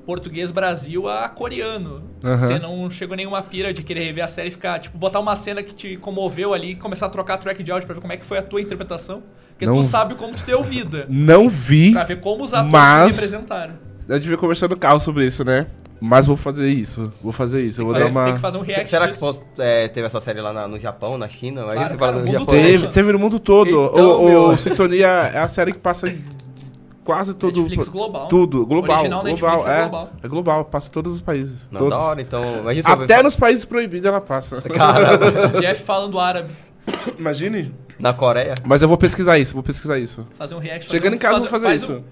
português 0.05 0.51
Brasil 0.51 1.07
a 1.07 1.29
coreano. 1.29 2.01
Aham. 2.23 2.35
Você 2.37 2.59
não 2.59 2.89
chegou 2.89 3.15
nenhuma 3.15 3.41
pira 3.41 3.71
de 3.71 3.83
querer 3.83 4.03
rever 4.03 4.23
a 4.23 4.27
série 4.27 4.47
e 4.49 4.51
ficar, 4.51 4.79
tipo, 4.79 4.97
botar 4.97 5.19
uma 5.19 5.35
cena 5.35 5.61
que 5.61 5.73
te 5.75 5.97
comoveu 5.97 6.53
ali 6.53 6.71
e 6.71 6.75
começar 6.75 7.05
a 7.05 7.09
trocar 7.09 7.37
track 7.37 7.61
de 7.61 7.71
áudio 7.71 7.85
pra 7.85 7.93
ver 7.93 8.01
como 8.01 8.11
é 8.13 8.17
que 8.17 8.25
foi 8.25 8.37
a 8.39 8.43
tua 8.43 8.59
interpretação. 8.61 9.21
Porque 9.49 9.65
Não- 9.65 9.75
tu 9.75 9.83
sabe 9.83 10.15
como 10.15 10.33
tu 10.33 10.43
deu 10.45 10.63
vida. 10.63 11.05
Não 11.07 11.47
vi. 11.49 11.91
Pra 11.91 12.03
ver 12.03 12.19
como 12.19 12.43
os 12.43 12.53
atores 12.53 12.71
Mas- 12.71 13.15
representaram. 13.15 13.73
A 14.09 14.15
gente 14.15 14.27
veio 14.27 14.37
conversando 14.39 14.71
no 14.71 14.77
carro 14.77 14.99
sobre 14.99 15.25
isso, 15.25 15.43
né? 15.45 15.65
Mas 16.03 16.25
vou 16.25 16.35
fazer 16.35 16.67
isso. 16.67 17.13
Vou 17.21 17.31
fazer 17.31 17.61
isso. 17.63 17.79
Eu 17.81 17.85
vou 17.85 17.93
Tem, 17.93 18.01
dar 18.03 18.09
que- 18.09 18.17
uma. 18.17 18.25
tem 18.25 18.33
que 18.33 18.39
fazer 18.39 18.57
um 18.57 18.61
react 18.61 18.89
Será 18.89 19.05
que 19.05 19.11
disso. 19.11 19.21
post- 19.23 19.43
é, 19.59 19.87
teve 19.87 20.07
essa 20.07 20.19
série 20.19 20.41
lá 20.41 20.51
na- 20.51 20.67
no 20.67 20.79
Japão, 20.79 21.15
na 21.17 21.29
China? 21.29 21.61
Aí 21.61 21.73
Claro, 21.73 21.89
você 21.89 21.97
fala 21.97 22.11
cara, 22.11 22.11
no 22.13 22.17
o 22.17 22.25
mundo 22.25 22.39
Japão. 22.39 22.55
Teve, 22.55 22.87
teve 22.87 23.11
no 23.13 23.19
mundo 23.19 23.39
todo. 23.39 23.69
Então, 23.69 24.09
o, 24.09 24.21
o 24.21 24.25
meu. 24.49 24.57
Sintonia 24.57 25.07
é 25.07 25.37
a 25.37 25.47
série 25.47 25.71
que 25.73 25.77
passa 25.77 26.09
em 26.09 26.19
quase 27.03 27.35
todo. 27.35 27.55
Netflix 27.61 27.87
global. 27.87 28.27
Tudo, 28.27 28.65
global. 28.65 28.97
Original 28.97 29.21
global, 29.23 29.51
Netflix 29.51 29.65
é 29.67 29.77
é, 29.77 29.81
global. 29.81 30.09
é 30.23 30.27
global, 30.27 30.65
passa 30.65 30.87
em 30.87 30.91
todos 30.91 31.13
os 31.13 31.21
países. 31.21 31.69
Não, 31.71 31.79
todos. 31.81 31.97
da 31.99 32.03
hora, 32.03 32.21
então. 32.21 32.43
Eu 32.43 32.81
Até 33.03 33.21
nos 33.21 33.35
países 33.35 33.63
proibidos 33.63 34.05
ela 34.07 34.19
passa. 34.21 34.59
Caramba. 34.73 35.49
Jeff 35.61 35.83
falando 35.83 36.19
árabe. 36.19 36.49
Imagine. 37.17 37.73
Na 37.99 38.11
Coreia? 38.11 38.55
Mas 38.65 38.81
eu 38.81 38.87
vou 38.87 38.97
pesquisar 38.97 39.37
isso, 39.37 39.53
vou 39.53 39.61
pesquisar 39.61 39.99
isso. 39.99 40.25
Fazer 40.35 40.55
um 40.55 40.57
react. 40.57 40.87
fazer 40.87 40.97
Chegando 40.97 41.13
um- 41.13 41.15
em 41.17 41.19
casa, 41.19 41.35
eu 41.37 41.41
vou 41.41 41.49
fazer 41.51 41.65
faz 41.67 41.83
isso. 41.83 41.93
um- 41.93 42.03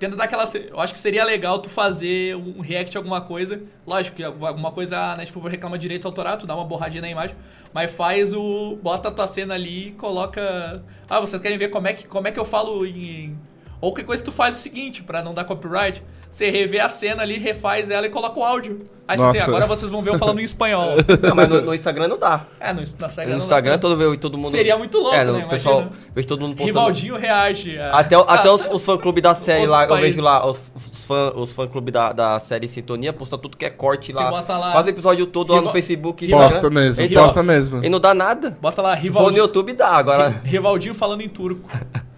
tenta 0.00 0.16
dar 0.16 0.24
aquela. 0.24 0.44
Eu 0.68 0.80
acho 0.80 0.92
que 0.94 0.98
seria 0.98 1.22
legal 1.24 1.58
tu 1.58 1.68
fazer 1.68 2.34
um 2.34 2.60
react 2.60 2.90
de 2.90 2.96
alguma 2.96 3.20
coisa. 3.20 3.62
Lógico 3.86 4.16
que 4.16 4.24
alguma 4.24 4.72
coisa 4.72 4.98
a 4.98 5.16
Netflix 5.16 5.50
reclama 5.50 5.78
direito 5.78 6.06
autoral, 6.06 6.38
tu 6.38 6.46
dá 6.46 6.54
uma 6.56 6.64
borradinha 6.64 7.02
na 7.02 7.10
imagem. 7.10 7.36
Mas 7.72 7.94
faz 7.94 8.32
o. 8.32 8.76
Bota 8.82 9.08
a 9.08 9.12
tua 9.12 9.26
cena 9.26 9.54
ali 9.54 9.88
e 9.88 9.92
coloca. 9.92 10.82
Ah, 11.08 11.20
vocês 11.20 11.40
querem 11.40 11.58
ver 11.58 11.68
como 11.68 11.86
é 11.86 11.92
que, 11.92 12.06
como 12.08 12.26
é 12.26 12.32
que 12.32 12.40
eu 12.40 12.44
falo 12.44 12.84
em. 12.86 13.38
Ou 13.80 13.90
qualquer 13.92 14.04
coisa 14.04 14.22
tu 14.22 14.30
faz 14.30 14.56
o 14.56 14.58
seguinte, 14.58 15.02
pra 15.02 15.22
não 15.22 15.32
dar 15.32 15.44
copyright. 15.44 16.02
Você 16.28 16.48
revê 16.50 16.78
a 16.78 16.88
cena 16.88 17.22
ali, 17.22 17.38
refaz 17.38 17.90
ela 17.90 18.06
e 18.06 18.10
coloca 18.10 18.38
o 18.38 18.44
áudio. 18.44 18.78
Aí 19.08 19.16
você 19.16 19.38
assim, 19.38 19.48
agora 19.50 19.66
vocês 19.66 19.90
vão 19.90 20.00
ver 20.02 20.10
eu 20.10 20.18
falando 20.18 20.38
em 20.40 20.44
espanhol. 20.44 20.90
Não, 21.26 21.34
mas 21.34 21.48
no, 21.48 21.60
no 21.62 21.74
Instagram 21.74 22.06
não 22.06 22.16
dá. 22.18 22.46
É, 22.60 22.68
no, 22.72 22.76
no 22.78 22.82
Instagram. 22.84 23.24
No 23.24 23.30
não 23.30 23.38
Instagram 23.38 23.72
dá. 23.72 23.78
todo, 23.78 23.96
vê- 23.96 24.16
todo 24.16 24.38
mundo. 24.38 24.50
Seria 24.52 24.76
muito 24.78 24.96
louco, 24.98 25.16
é, 25.16 25.24
no, 25.24 25.32
né? 25.32 25.46
Pessoal, 25.50 25.80
Imagina. 25.80 26.00
vejo 26.14 26.28
todo 26.28 26.40
mundo 26.42 26.50
postando. 26.56 26.66
Rivaldinho 26.78 27.16
reage. 27.16 27.76
a- 27.76 27.90
Até, 27.98 28.14
até 28.14 28.48
Ah, 28.48 28.52
os, 28.52 28.68
os 28.70 28.84
fã-clube 28.84 29.20
da 29.20 29.34
série 29.34 29.66
lá, 29.66 29.82
eu 29.82 29.88
países. 29.88 30.10
vejo 30.14 30.20
lá, 30.24 30.46
os, 30.46 30.60
os 30.76 31.04
fã, 31.06 31.32
os 31.34 31.52
fã-clube 31.52 31.90
da, 31.90 32.12
da 32.12 32.38
série 32.38 32.68
Sintonia 32.68 33.12
posta 33.12 33.36
tudo 33.36 33.56
que 33.56 33.64
é 33.64 33.70
corte 33.70 34.12
Você 34.12 34.18
lá. 34.22 34.30
bota 34.30 34.56
lá- 34.56 34.72
Faz 34.72 34.86
episódio 34.86 35.26
todo 35.26 35.48
lá 35.50 35.56
no 35.56 35.60
Rival- 35.62 35.72
Facebook. 35.72 36.24
Rival- 36.26 36.42
Posta 36.42 36.70
mesmo, 36.70 37.02
Então, 37.04 37.22
posta 37.24 37.42
mesmo. 37.42 37.84
E 37.84 37.88
não 37.88 37.98
dá 37.98 38.14
nada. 38.14 38.56
Bota 38.60 38.80
lá, 38.82 38.90
Se 38.96 39.02
for 39.02 39.02
no 39.08 39.12
Rivaldinho, 39.18 39.42
YouTube 39.42 39.72
dá, 39.72 39.88
agora. 39.88 40.28
Rivaldinho 40.44 40.94
falando 40.94 41.22
em 41.22 41.28
turco. 41.28 41.68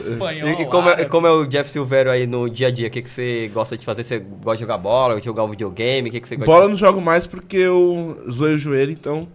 Espanhol. 0.00 0.48
E, 0.48 0.62
e 0.62 0.66
como, 0.66 0.88
é, 0.88 1.04
como 1.04 1.26
é 1.26 1.30
o 1.32 1.46
Jeff 1.46 1.68
Silvério 1.68 2.12
aí 2.12 2.26
no 2.26 2.48
dia 2.48 2.68
a 2.68 2.70
dia? 2.70 2.86
O 2.86 2.90
que, 2.90 3.02
que 3.02 3.10
você 3.10 3.50
gosta 3.52 3.76
de 3.76 3.84
fazer? 3.84 4.04
Você 4.04 4.18
gosta 4.18 4.56
de 4.56 4.60
jogar 4.60 4.78
bola, 4.78 5.20
jogar 5.20 5.44
um 5.44 5.48
videogame? 5.48 6.08
O 6.08 6.12
que, 6.12 6.20
que 6.20 6.28
você 6.28 6.36
gosta 6.36 6.50
Bola 6.50 6.64
eu 6.64 6.68
de... 6.68 6.72
não 6.74 6.78
jogo 6.78 7.00
mais 7.00 7.26
porque 7.26 7.56
eu 7.56 8.24
zoei 8.30 8.54
o 8.54 8.58
joelho, 8.58 8.92
então. 8.92 9.26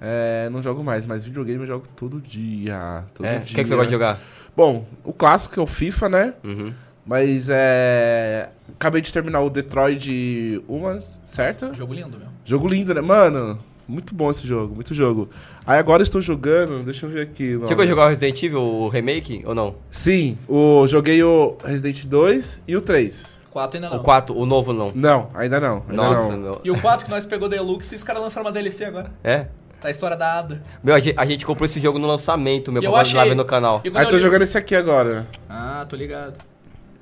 É, 0.00 0.48
não 0.50 0.62
jogo 0.62 0.82
mais, 0.82 1.04
mas 1.04 1.26
videogame 1.26 1.60
eu 1.60 1.66
jogo 1.66 1.86
todo 1.94 2.20
dia. 2.20 3.04
Todo 3.12 3.26
É? 3.26 3.38
O 3.38 3.40
que, 3.42 3.54
que 3.54 3.66
você 3.66 3.74
gosta 3.74 3.86
de 3.86 3.92
jogar? 3.92 4.18
Bom, 4.56 4.86
o 5.04 5.12
clássico 5.12 5.60
é 5.60 5.62
o 5.62 5.66
FIFA, 5.66 6.08
né? 6.08 6.34
Uhum. 6.44 6.72
Mas 7.04 7.48
é. 7.50 8.48
Acabei 8.72 9.02
de 9.02 9.12
terminar 9.12 9.40
o 9.40 9.50
Detroit 9.50 10.62
Human, 10.66 11.00
certo? 11.26 11.74
Jogo 11.74 11.92
lindo, 11.92 12.18
meu. 12.18 12.28
Jogo 12.44 12.66
lindo, 12.66 12.94
né? 12.94 13.00
Mano, 13.00 13.58
muito 13.90 14.14
bom 14.14 14.30
esse 14.30 14.46
jogo, 14.46 14.74
muito 14.74 14.94
jogo. 14.94 15.28
Aí 15.66 15.78
agora 15.78 16.00
eu 16.00 16.04
estou 16.04 16.20
jogando, 16.20 16.82
deixa 16.84 17.04
eu 17.06 17.10
ver 17.10 17.22
aqui. 17.22 17.56
o 17.56 17.66
Chegou 17.66 17.84
a 17.84 17.86
jogar 17.86 18.06
o 18.06 18.08
Resident 18.08 18.42
Evil, 18.42 18.62
o 18.62 18.88
remake, 18.88 19.42
ou 19.44 19.54
não? 19.54 19.74
Sim, 19.90 20.38
o, 20.48 20.86
joguei 20.86 21.22
o 21.22 21.56
Resident 21.64 22.04
2 22.06 22.62
e 22.66 22.76
o 22.76 22.80
3. 22.80 23.40
4 23.50 23.76
ainda 23.78 23.90
não. 23.90 23.96
O 23.96 24.00
4, 24.02 24.38
o 24.38 24.46
novo 24.46 24.72
não. 24.72 24.92
Não, 24.94 25.28
ainda 25.34 25.58
não. 25.58 25.82
Ainda 25.88 25.92
Nossa, 26.02 26.32
não. 26.32 26.38
meu. 26.38 26.60
E 26.62 26.70
o 26.70 26.80
4 26.80 27.04
que 27.04 27.10
nós 27.10 27.26
pegou 27.26 27.48
Deluxe 27.48 27.94
e 27.94 27.96
os 27.96 28.04
caras 28.04 28.22
lançaram 28.22 28.46
uma 28.46 28.52
DLC 28.52 28.84
agora. 28.84 29.10
É? 29.24 29.46
Da 29.82 29.90
história 29.90 30.16
da 30.16 30.38
Ada. 30.38 30.62
Meu, 30.84 30.94
a 30.94 31.00
gente, 31.00 31.14
a 31.18 31.24
gente 31.26 31.44
comprou 31.44 31.64
esse 31.66 31.80
jogo 31.80 31.98
no 31.98 32.06
lançamento, 32.06 32.70
meu, 32.70 32.80
E 32.82 32.86
eu 32.86 32.92
pra 32.92 33.00
achei- 33.00 33.16
lá 33.18 33.24
ver 33.24 33.34
no 33.34 33.44
canal. 33.44 33.80
Aí 33.84 33.90
eu 34.04 34.08
tô 34.08 34.16
li- 34.16 34.22
jogando 34.22 34.42
esse 34.42 34.56
aqui 34.56 34.76
agora. 34.76 35.26
Ah, 35.48 35.84
tô 35.88 35.96
ligado. 35.96 36.34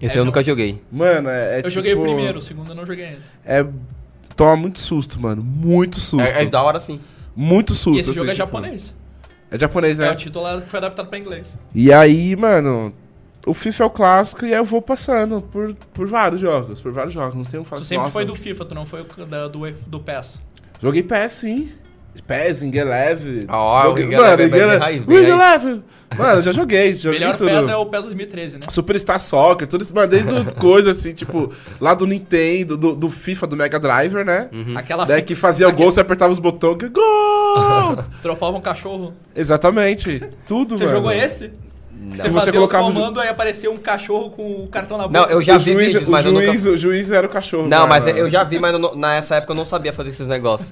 Esse 0.00 0.14
É, 0.14 0.18
eu 0.18 0.20
não. 0.20 0.26
nunca 0.26 0.42
joguei. 0.44 0.80
Mano, 0.90 1.28
é, 1.28 1.60
é 1.60 1.66
eu 1.66 1.70
joguei 1.70 1.92
o 1.92 1.96
tipo- 1.96 2.06
primeiro, 2.06 2.38
o 2.38 2.40
segundo 2.40 2.70
eu 2.70 2.74
não 2.76 2.86
joguei 2.86 3.04
ainda. 3.06 3.20
É. 3.44 3.66
Toma 4.38 4.56
muito 4.56 4.78
susto, 4.78 5.20
mano. 5.20 5.42
Muito 5.42 6.00
susto. 6.00 6.20
É, 6.26 6.44
é 6.44 6.46
da 6.46 6.62
hora 6.62 6.80
sim. 6.80 6.98
Muito 7.36 7.74
susto. 7.74 7.96
E 7.98 8.00
esse 8.00 8.12
jogo 8.14 8.30
assim, 8.30 8.40
é 8.40 8.44
tipo- 8.44 8.56
japonês. 8.56 8.94
É 9.50 9.58
japonês, 9.58 9.98
É 10.00 10.06
né? 10.06 10.12
o 10.12 10.16
título 10.16 10.62
que 10.62 10.70
foi 10.70 10.78
adaptado 10.78 11.08
pra 11.08 11.18
inglês. 11.18 11.56
E 11.74 11.92
aí, 11.92 12.36
mano, 12.36 12.92
o 13.46 13.52
FIFA 13.52 13.82
é 13.82 13.86
o 13.86 13.90
clássico 13.90 14.46
e 14.46 14.52
eu 14.52 14.64
vou 14.64 14.80
passando 14.80 15.40
por, 15.42 15.74
por 15.92 16.06
vários 16.06 16.40
jogos. 16.40 16.80
Por 16.80 16.92
vários 16.92 17.12
jogos. 17.14 17.34
Não 17.34 17.44
tem 17.44 17.58
um 17.58 17.64
Tu 17.64 17.78
sempre 17.80 17.98
Nossa, 18.04 18.10
foi 18.12 18.24
do 18.24 18.34
FIFA, 18.34 18.64
tu 18.64 18.74
não 18.74 18.86
foi 18.86 19.00
o 19.02 19.26
da- 19.26 19.48
do, 19.48 19.70
do 19.86 20.00
PES. 20.00 20.40
Joguei 20.80 21.02
PES, 21.02 21.32
sim. 21.32 21.72
PES, 22.20 22.62
Ingeleve. 22.62 23.44
Ah, 23.48 23.58
ó, 23.58 23.80
o 23.82 23.86
joguei... 23.96 24.06
Mano, 24.16 24.42
é 24.42 24.76
raiz. 24.76 25.02
Ingeleve. 25.02 25.82
Mano, 26.16 26.40
já 26.42 26.52
joguei. 26.52 26.94
joguei 26.94 27.20
Melhor 27.20 27.36
tudo. 27.36 27.48
PES 27.50 27.68
é 27.68 27.76
o 27.76 27.86
PES 27.86 28.02
2013, 28.04 28.54
né? 28.56 28.60
Superstar 28.68 29.18
Soccer, 29.20 29.68
tudo 29.68 29.82
isso, 29.82 29.94
mano, 29.94 30.08
desde 30.08 30.28
coisa 30.58 30.92
assim, 30.92 31.12
tipo, 31.12 31.52
lá 31.80 31.94
do 31.94 32.06
Nintendo, 32.06 32.76
do, 32.76 32.94
do 32.94 33.10
FIFA, 33.10 33.46
do 33.46 33.56
Mega 33.56 33.78
Driver, 33.78 34.24
né? 34.24 34.48
Aquela 34.74 35.04
Daí 35.04 35.22
que 35.22 35.34
fazia 35.34 35.66
o 35.66 35.70
aquele- 35.70 35.82
gol, 35.84 35.90
você 35.90 36.00
apertava 36.00 36.32
os 36.32 36.38
botões, 36.38 36.76
que 36.78 36.88
gol! 36.88 37.96
Dropava 38.22 38.56
um 38.56 38.60
cachorro. 38.60 39.12
Exatamente. 39.34 40.22
Tudo, 40.46 40.76
Você 40.78 40.84
mano. 40.84 40.96
jogou 40.96 41.12
esse? 41.12 41.50
Se 42.14 42.28
Você 42.30 42.52
colocava 42.52 42.86
o 42.86 42.90
ju- 42.92 42.98
comandos, 42.98 43.22
aí 43.22 43.28
aparecia 43.28 43.70
um 43.70 43.76
cachorro 43.76 44.30
com 44.30 44.62
o 44.64 44.68
cartão 44.68 44.96
na 44.96 45.08
boca. 45.08 45.18
Não, 45.20 45.28
eu 45.30 45.42
já 45.42 45.56
o 45.56 45.58
vi 45.58 45.72
juiz, 45.72 45.86
vídeos, 45.92 46.08
o 46.08 46.10
mas 46.10 46.24
eu 46.24 46.32
juiz, 46.32 46.64
nunca... 46.64 46.70
o 46.70 46.76
juiz 46.76 47.12
era 47.12 47.26
o 47.26 47.30
cachorro. 47.30 47.66
Não, 47.68 47.86
mas 47.86 48.04
mano. 48.04 48.18
eu 48.18 48.30
já 48.30 48.44
vi, 48.44 48.58
mas 48.58 48.72
eu 48.72 48.78
não- 48.78 48.94
nessa 48.94 49.36
época 49.36 49.52
eu 49.52 49.56
não 49.56 49.64
sabia 49.64 49.92
fazer 49.92 50.10
esses 50.10 50.26
negócios. 50.26 50.70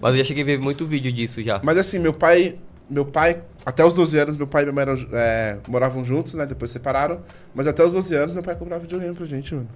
Mas 0.00 0.12
eu 0.12 0.18
já 0.18 0.24
cheguei 0.24 0.42
a 0.42 0.46
ver 0.46 0.58
muito 0.58 0.86
vídeo 0.86 1.12
disso 1.12 1.42
já. 1.42 1.60
Mas 1.62 1.76
assim, 1.78 1.98
meu 1.98 2.12
pai. 2.12 2.56
Meu 2.90 3.06
pai, 3.06 3.40
até 3.64 3.82
os 3.82 3.94
12 3.94 4.18
anos, 4.18 4.36
meu 4.36 4.46
pai 4.46 4.62
e 4.62 4.66
minha 4.66 4.74
mãe 4.74 4.82
eram, 4.82 4.94
é, 5.12 5.56
moravam 5.66 6.04
juntos, 6.04 6.34
né? 6.34 6.44
Depois 6.44 6.70
separaram. 6.70 7.20
Mas 7.54 7.66
até 7.66 7.82
os 7.82 7.92
12 7.94 8.14
anos, 8.14 8.34
meu 8.34 8.42
pai 8.42 8.54
comprava 8.54 8.82
videogame 8.82 9.14
pra 9.14 9.24
gente, 9.24 9.54
mano. 9.54 9.68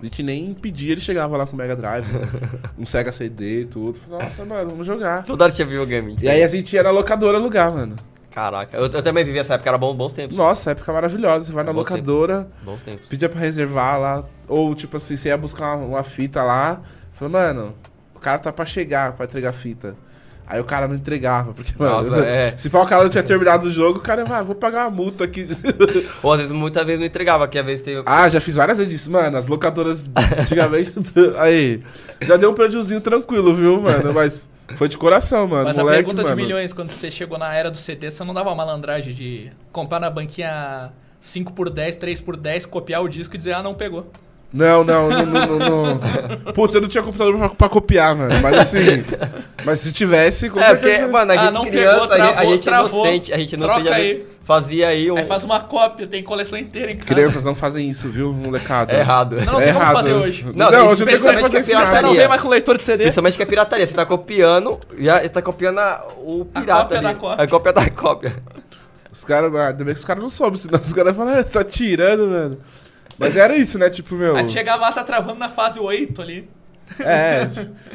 A 0.00 0.04
gente 0.04 0.22
nem 0.22 0.52
pedia, 0.54 0.92
ele 0.92 1.00
chegava 1.00 1.36
lá 1.36 1.46
com 1.46 1.52
o 1.52 1.56
Mega 1.56 1.76
Drive, 1.76 2.06
um 2.78 2.86
Sega 2.86 3.12
CD 3.12 3.60
e 3.60 3.64
tudo. 3.66 3.98
Falava, 4.00 4.24
Nossa, 4.24 4.44
mano, 4.44 4.70
vamos 4.70 4.86
jogar. 4.86 5.22
Toda 5.24 5.44
hora 5.44 5.52
tinha 5.52 5.66
videogame. 5.66 6.16
E 6.20 6.28
aí 6.28 6.42
a 6.42 6.48
gente 6.48 6.72
ia 6.74 6.82
na 6.82 6.90
locadora 6.90 7.36
alugar, 7.36 7.70
mano. 7.72 7.94
Caraca, 8.30 8.76
eu, 8.76 8.84
eu 8.84 9.02
também 9.02 9.24
vivi 9.24 9.38
essa 9.38 9.54
época, 9.54 9.68
era 9.70 9.78
bom, 9.78 9.92
bons 9.94 10.12
tempos. 10.12 10.36
Nossa, 10.36 10.70
época 10.70 10.92
maravilhosa. 10.92 11.46
Você 11.46 11.52
vai 11.52 11.64
na 11.64 11.72
Bom 11.72 11.80
locadora, 11.80 12.48
Bons 12.62 12.80
tempos. 12.82 13.06
pedia 13.08 13.28
pra 13.28 13.40
reservar 13.40 13.98
lá. 13.98 14.24
Ou, 14.46 14.74
tipo 14.74 14.96
assim, 14.96 15.16
você 15.16 15.28
ia 15.28 15.36
buscar 15.36 15.76
uma, 15.76 15.86
uma 15.86 16.02
fita 16.04 16.42
lá. 16.42 16.80
Fala, 17.14 17.30
mano, 17.30 17.74
o 18.14 18.20
cara 18.20 18.38
tá 18.38 18.52
pra 18.52 18.64
chegar, 18.64 19.12
pra 19.14 19.24
entregar 19.24 19.50
a 19.50 19.52
fita. 19.52 19.96
Aí 20.46 20.60
o 20.60 20.64
cara 20.64 20.88
não 20.88 20.96
entregava, 20.96 21.52
porque, 21.52 21.72
mano, 21.78 22.02
Nossa, 22.02 22.18
é. 22.26 22.52
se 22.56 22.68
pá, 22.68 22.82
o 22.82 22.86
cara 22.86 23.04
não 23.04 23.08
tinha 23.08 23.22
terminado 23.22 23.68
o 23.68 23.70
jogo, 23.70 24.00
o 24.00 24.02
cara, 24.02 24.24
ah, 24.28 24.42
vou 24.42 24.56
pagar 24.56 24.88
uma 24.88 24.90
multa 24.90 25.22
aqui. 25.22 25.46
Ou 26.24 26.32
às 26.32 26.40
vezes, 26.40 26.52
muitas 26.52 26.84
vezes 26.84 26.98
não 26.98 27.06
entregava, 27.06 27.46
que 27.46 27.56
às 27.56 27.64
vezes 27.64 27.80
tem... 27.82 28.02
ah, 28.04 28.28
já 28.28 28.40
fiz 28.40 28.56
várias 28.56 28.78
vezes 28.78 28.92
isso, 28.94 29.12
mano. 29.12 29.36
As 29.36 29.46
locadoras 29.46 30.10
antigamente. 30.36 30.92
aí, 31.38 31.80
já 32.22 32.36
deu 32.36 32.50
um 32.50 32.54
prejuzinho 32.54 33.00
tranquilo, 33.00 33.54
viu, 33.54 33.80
mano? 33.80 34.12
Mas 34.12 34.49
foi 34.76 34.88
de 34.88 34.96
coração, 34.98 35.46
mano. 35.46 35.64
Mas 35.64 35.76
Moleque, 35.76 35.94
a 36.00 36.02
pergunta 36.04 36.22
mano. 36.22 36.36
de 36.36 36.42
milhões, 36.42 36.72
quando 36.72 36.88
você 36.90 37.10
chegou 37.10 37.38
na 37.38 37.54
era 37.54 37.70
do 37.70 37.76
CD, 37.76 38.10
você 38.10 38.22
não 38.24 38.34
dava 38.34 38.48
uma 38.50 38.56
malandragem 38.56 39.12
de 39.14 39.50
comprar 39.72 40.00
na 40.00 40.10
banquinha 40.10 40.90
5 41.20 41.52
por 41.52 41.68
10, 41.70 41.96
3 41.96 42.20
por 42.20 42.36
10, 42.36 42.66
copiar 42.66 43.02
o 43.02 43.08
disco 43.08 43.34
e 43.34 43.38
dizer, 43.38 43.52
ah, 43.54 43.62
não 43.62 43.74
pegou. 43.74 44.10
Não, 44.52 44.82
não, 44.82 45.08
não, 45.08 45.26
não, 45.26 45.58
não, 45.58 45.58
não. 45.94 46.00
Putz, 46.54 46.74
eu 46.74 46.80
não 46.80 46.88
tinha 46.88 47.04
computador 47.04 47.36
pra, 47.38 47.48
pra 47.50 47.68
copiar, 47.68 48.16
mano. 48.16 48.34
Mas 48.42 48.56
assim. 48.58 49.04
mas 49.64 49.78
se 49.78 49.92
tivesse, 49.92 50.50
com 50.50 50.58
É, 50.58 50.70
porque, 50.70 50.88
certeza. 50.88 51.08
mano, 51.08 51.30
a 51.30 51.34
Ah, 51.36 51.44
gente 51.44 51.54
não 51.54 51.64
criança, 51.66 52.08
pegou, 52.08 52.12
a 52.12 52.16
gente- 52.16 52.26
a 52.26 52.32
travou, 52.34 52.52
gente 52.52 52.62
travou. 52.64 53.04
inocente, 53.06 53.32
a 53.32 53.38
gente 53.38 53.56
não 53.56 53.68
Troca 53.68 53.94
aí. 53.94 54.26
Fazia 54.50 54.88
aí 54.88 55.08
um... 55.10 55.16
Aí 55.16 55.24
faz 55.24 55.44
uma 55.44 55.60
cópia, 55.60 56.08
tem 56.08 56.24
coleção 56.24 56.58
inteira 56.58 56.90
em 56.90 56.96
casa. 56.96 57.06
Crianças 57.06 57.44
não 57.44 57.54
fazem 57.54 57.88
isso, 57.88 58.08
viu, 58.08 58.32
molecada? 58.32 58.92
É 58.92 58.98
errado. 58.98 59.36
Não, 59.36 59.52
não 59.52 59.60
É 59.60 59.64
tem 59.66 59.72
como 59.74 59.84
errado. 59.84 59.94
fazer 59.94 60.12
hoje. 60.12 60.44
Não, 60.54 60.70
Não, 60.72 60.88
você 60.88 61.04
tem 61.04 61.14
como 61.16 61.28
principalmente 61.28 61.42
fazer 61.42 61.56
é 61.56 61.60
isso. 61.60 61.86
Você 61.86 62.02
não 62.02 62.14
vem 62.14 62.26
mais 62.28 62.42
com 62.42 62.48
leitor 62.48 62.76
de 62.76 62.82
CD? 62.82 63.04
Principalmente 63.04 63.36
que 63.36 63.42
é 63.44 63.46
pirataria. 63.46 63.86
Você 63.86 63.94
tá 63.94 64.04
copiando, 64.04 64.80
já 64.98 65.28
tá 65.28 65.40
copiando 65.40 65.78
a- 65.78 66.04
o 66.18 66.44
pirata 66.44 66.82
cópia 66.82 66.98
ali. 66.98 67.06
da 67.06 67.14
cópia. 67.14 67.44
A 67.44 67.48
cópia 67.48 67.72
da 67.72 67.90
cópia. 67.90 68.36
Os 69.12 69.22
caras, 69.24 69.54
ainda 69.54 69.84
bem 69.84 69.94
que 69.94 70.00
os 70.00 70.04
caras 70.04 70.22
não 70.22 70.30
soubem, 70.30 70.60
senão 70.60 70.80
os 70.80 70.92
caras 70.92 71.16
falam, 71.16 71.38
ah, 71.38 71.44
tá 71.44 71.62
tirando, 71.62 72.26
mano. 72.26 72.58
Mas 73.18 73.36
era 73.36 73.56
isso, 73.56 73.78
né? 73.78 73.88
Tipo, 73.90 74.14
meu. 74.16 74.34
Aí 74.36 74.48
chegava 74.48 74.82
lá, 74.82 74.92
tá 74.92 75.04
travando 75.04 75.38
na 75.38 75.48
fase 75.48 75.78
8 75.78 76.20
ali. 76.22 76.48
É. 76.98 77.48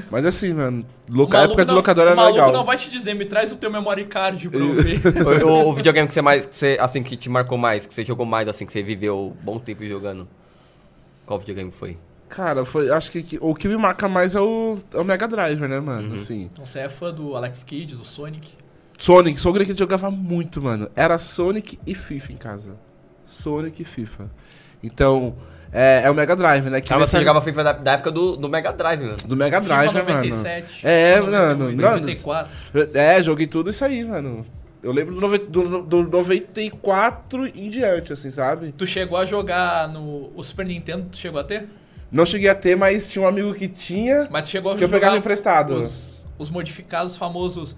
Mas 0.10 0.26
assim, 0.26 0.54
mano, 0.54 0.84
loca... 1.10 1.38
Época 1.40 1.64
de 1.66 1.70
não- 1.70 1.76
locadora 1.78 2.10
O 2.10 2.14
era 2.14 2.16
maluco 2.16 2.38
legal. 2.38 2.54
não 2.54 2.64
vai 2.64 2.78
te 2.78 2.90
dizer, 2.90 3.14
me 3.14 3.26
traz 3.26 3.52
o 3.52 3.58
teu 3.58 3.70
memory 3.70 4.06
card 4.06 4.50
pra 4.50 4.60
eu 4.60 4.74
ver. 4.76 5.00
o, 5.46 5.70
o- 5.70 5.74
videogame 5.74 6.08
que 6.08 6.14
você 6.14 6.22
mais, 6.22 6.48
que 6.48 6.56
você, 6.56 6.78
assim, 6.80 7.04
que 7.04 7.18
te 7.18 7.30
marcou 7.30 7.58
mais, 7.58 7.86
que 7.86 7.94
você 7.94 8.06
jogou 8.06 8.26
mais, 8.26 8.48
assim, 8.48 8.66
que 8.66 8.72
você 8.72 8.82
viveu 8.82 9.36
bom 9.44 9.60
tempo 9.60 9.86
jogando. 9.86 10.28
Qual 11.26 11.40
videogame 11.40 11.72
foi? 11.72 11.98
Cara, 12.30 12.66
foi. 12.66 12.90
Acho 12.90 13.12
que, 13.12 13.22
que- 13.22 13.38
o 13.42 13.54
que 13.54 13.68
me 13.68 13.78
marca 13.78 14.08
mais 14.08 14.36
é 14.36 14.42
o, 14.42 14.78
é 14.94 14.98
o 15.00 15.04
Mega 15.04 15.28
Drive, 15.28 15.60
né, 15.68 15.80
mano? 15.80 16.10
Uhum. 16.10 16.16
Assim. 16.16 16.50
Então 16.52 16.66
você 16.66 16.80
é 16.80 16.90
fã 16.90 17.14
do 17.14 17.36
Alex 17.36 17.64
Kidd, 17.64 17.96
do 17.96 18.04
Sonic. 18.06 18.54
Sonic, 18.98 19.40
Sonic 19.40 19.74
que 19.74 19.78
jogava 19.78 20.10
muito, 20.10 20.62
mano. 20.62 20.90
Era 20.96 21.18
Sonic 21.18 21.78
e 21.86 21.94
FIFA 21.94 22.32
em 22.34 22.38
casa. 22.38 22.78
Sonic 23.26 23.82
e 23.82 23.86
FIFA. 23.86 24.32
Então, 24.82 25.36
é, 25.76 26.02
é 26.06 26.10
o 26.10 26.16
Mega 26.16 26.36
Drive, 26.36 26.70
né? 26.70 26.80
Que 26.82 26.94
Ah, 26.94 26.98
você 26.98 27.18
jogava 27.20 27.42
FIFA 27.42 27.64
da, 27.64 27.72
da 27.74 27.92
época 27.94 28.12
do, 28.12 28.36
do 28.38 28.48
Mega 28.50 28.72
Drive, 28.72 29.02
mano. 29.02 29.16
Do 29.26 29.36
Mega 29.36 29.60
Drive, 29.62 29.88
FIFA 29.92 30.04
né, 30.04 30.14
mano? 30.14 30.26
97. 30.30 30.88
É, 30.88 31.22
mano, 31.22 31.32
98, 31.66 31.76
não, 31.76 31.92
94. 32.00 32.52
É, 32.94 33.22
joguei 33.22 33.48
tudo 33.48 33.70
isso 33.70 33.84
aí, 33.84 34.04
mano. 34.06 34.44
Eu 34.82 34.92
lembro 34.92 35.16
do, 35.16 35.38
do, 35.82 35.82
do 35.82 36.04
94 36.04 37.48
em 37.48 37.70
diante, 37.70 38.14
assim, 38.14 38.30
sabe? 38.30 38.72
Tu 38.72 38.86
chegou 38.86 39.18
a 39.18 39.26
jogar 39.26 39.88
no 39.90 40.32
o 40.36 40.44
Super 40.44 40.66
Nintendo, 40.66 41.08
tu 41.12 41.18
chegou 41.18 41.40
a 41.40 41.44
ter? 41.44 41.68
Não 42.12 42.26
cheguei 42.26 42.48
a 42.50 42.56
ter, 42.56 42.76
mas 42.78 43.10
tinha 43.12 43.26
um 43.26 43.28
amigo 43.28 43.54
que 43.54 43.68
tinha, 43.68 44.28
Mas 44.32 44.44
tu 44.48 44.52
chegou 44.52 44.72
a 44.72 44.76
que 44.76 44.84
eu 44.84 44.88
jogar 44.88 45.00
pegava 45.00 45.18
emprestado. 45.18 45.74
os, 45.80 46.28
os 46.38 46.50
modificados 46.50 47.18
famosos 47.18 47.76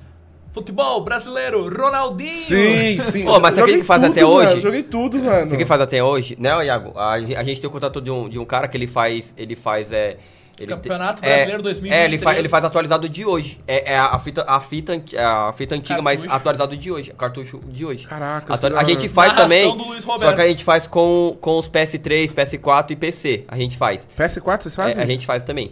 Futebol 0.58 1.02
brasileiro, 1.02 1.70
Ronaldinho! 1.70 2.34
Sim, 2.34 3.00
sim. 3.00 3.26
Pô, 3.26 3.40
mas 3.40 3.54
sabe 3.54 3.58
o 3.58 3.60
Joguei 3.62 3.76
que 3.76 3.82
que 3.82 3.86
faz 3.88 4.02
tudo, 4.02 4.12
até 4.12 4.22
mano, 4.24 4.36
hoje? 4.36 4.60
Joguei 4.62 4.84
tudo, 4.84 5.20
mano. 5.20 5.50
Você 5.50 5.58
que 5.58 5.66
faz 5.66 5.82
até 5.82 6.04
hoje? 6.04 6.36
Não, 6.40 6.64
Iago, 6.64 6.94
a, 6.98 7.12
a 7.14 7.44
gente 7.44 7.62
tem 7.62 7.70
o 7.70 7.72
contato 7.72 8.02
de 8.02 8.10
um, 8.10 8.28
de 8.28 8.40
um 8.40 8.46
cara 8.46 8.68
que 8.68 8.76
ele 8.76 8.88
faz, 8.88 9.36
ele 9.38 9.56
faz, 9.56 9.92
é, 9.92 10.18
Ele 10.60 10.68
Campeonato 10.68 11.22
te- 11.22 11.26
Brasileiro 11.28 11.60
é, 11.60 11.64
2023. 11.64 12.02
É, 12.02 12.06
ele 12.06 12.18
faz, 12.24 12.40
ele 12.40 12.50
faz 12.50 12.66
atualizado 12.66 13.08
de 13.08 13.24
hoje. 13.24 13.60
É, 13.68 13.94
é 13.94 13.98
a, 14.00 14.18
fita, 14.18 14.44
a, 14.48 14.60
fita, 14.60 15.00
a 15.20 15.54
fita 15.54 15.76
antiga, 15.76 16.02
mas 16.02 16.22
Cartucho. 16.22 16.36
atualizado 16.36 16.76
de 16.76 16.92
hoje. 16.92 17.14
Cartucho 17.16 17.60
de 17.68 17.86
hoje. 17.86 18.08
Caraca, 18.08 18.52
Atua- 18.52 18.72
que 18.72 18.78
a 18.78 18.84
gente 18.84 19.08
faz 19.10 19.34
Narração 19.34 19.48
também. 19.60 19.78
do 19.78 19.84
Luiz 19.84 20.04
Só 20.04 20.34
que 20.34 20.42
a 20.42 20.48
gente 20.48 20.64
faz 20.64 20.88
com, 20.88 21.38
com 21.40 21.60
os 21.60 21.70
PS3, 21.70 22.34
PS4 22.34 22.92
e 22.92 22.96
PC. 22.96 23.44
A 23.48 23.56
gente 23.58 23.78
faz. 23.78 24.10
PS4 24.18 24.64
vocês 24.64 24.74
É, 24.74 24.82
fazem? 24.84 25.04
a 25.04 25.06
gente 25.06 25.26
faz 25.28 25.44
também. 25.44 25.72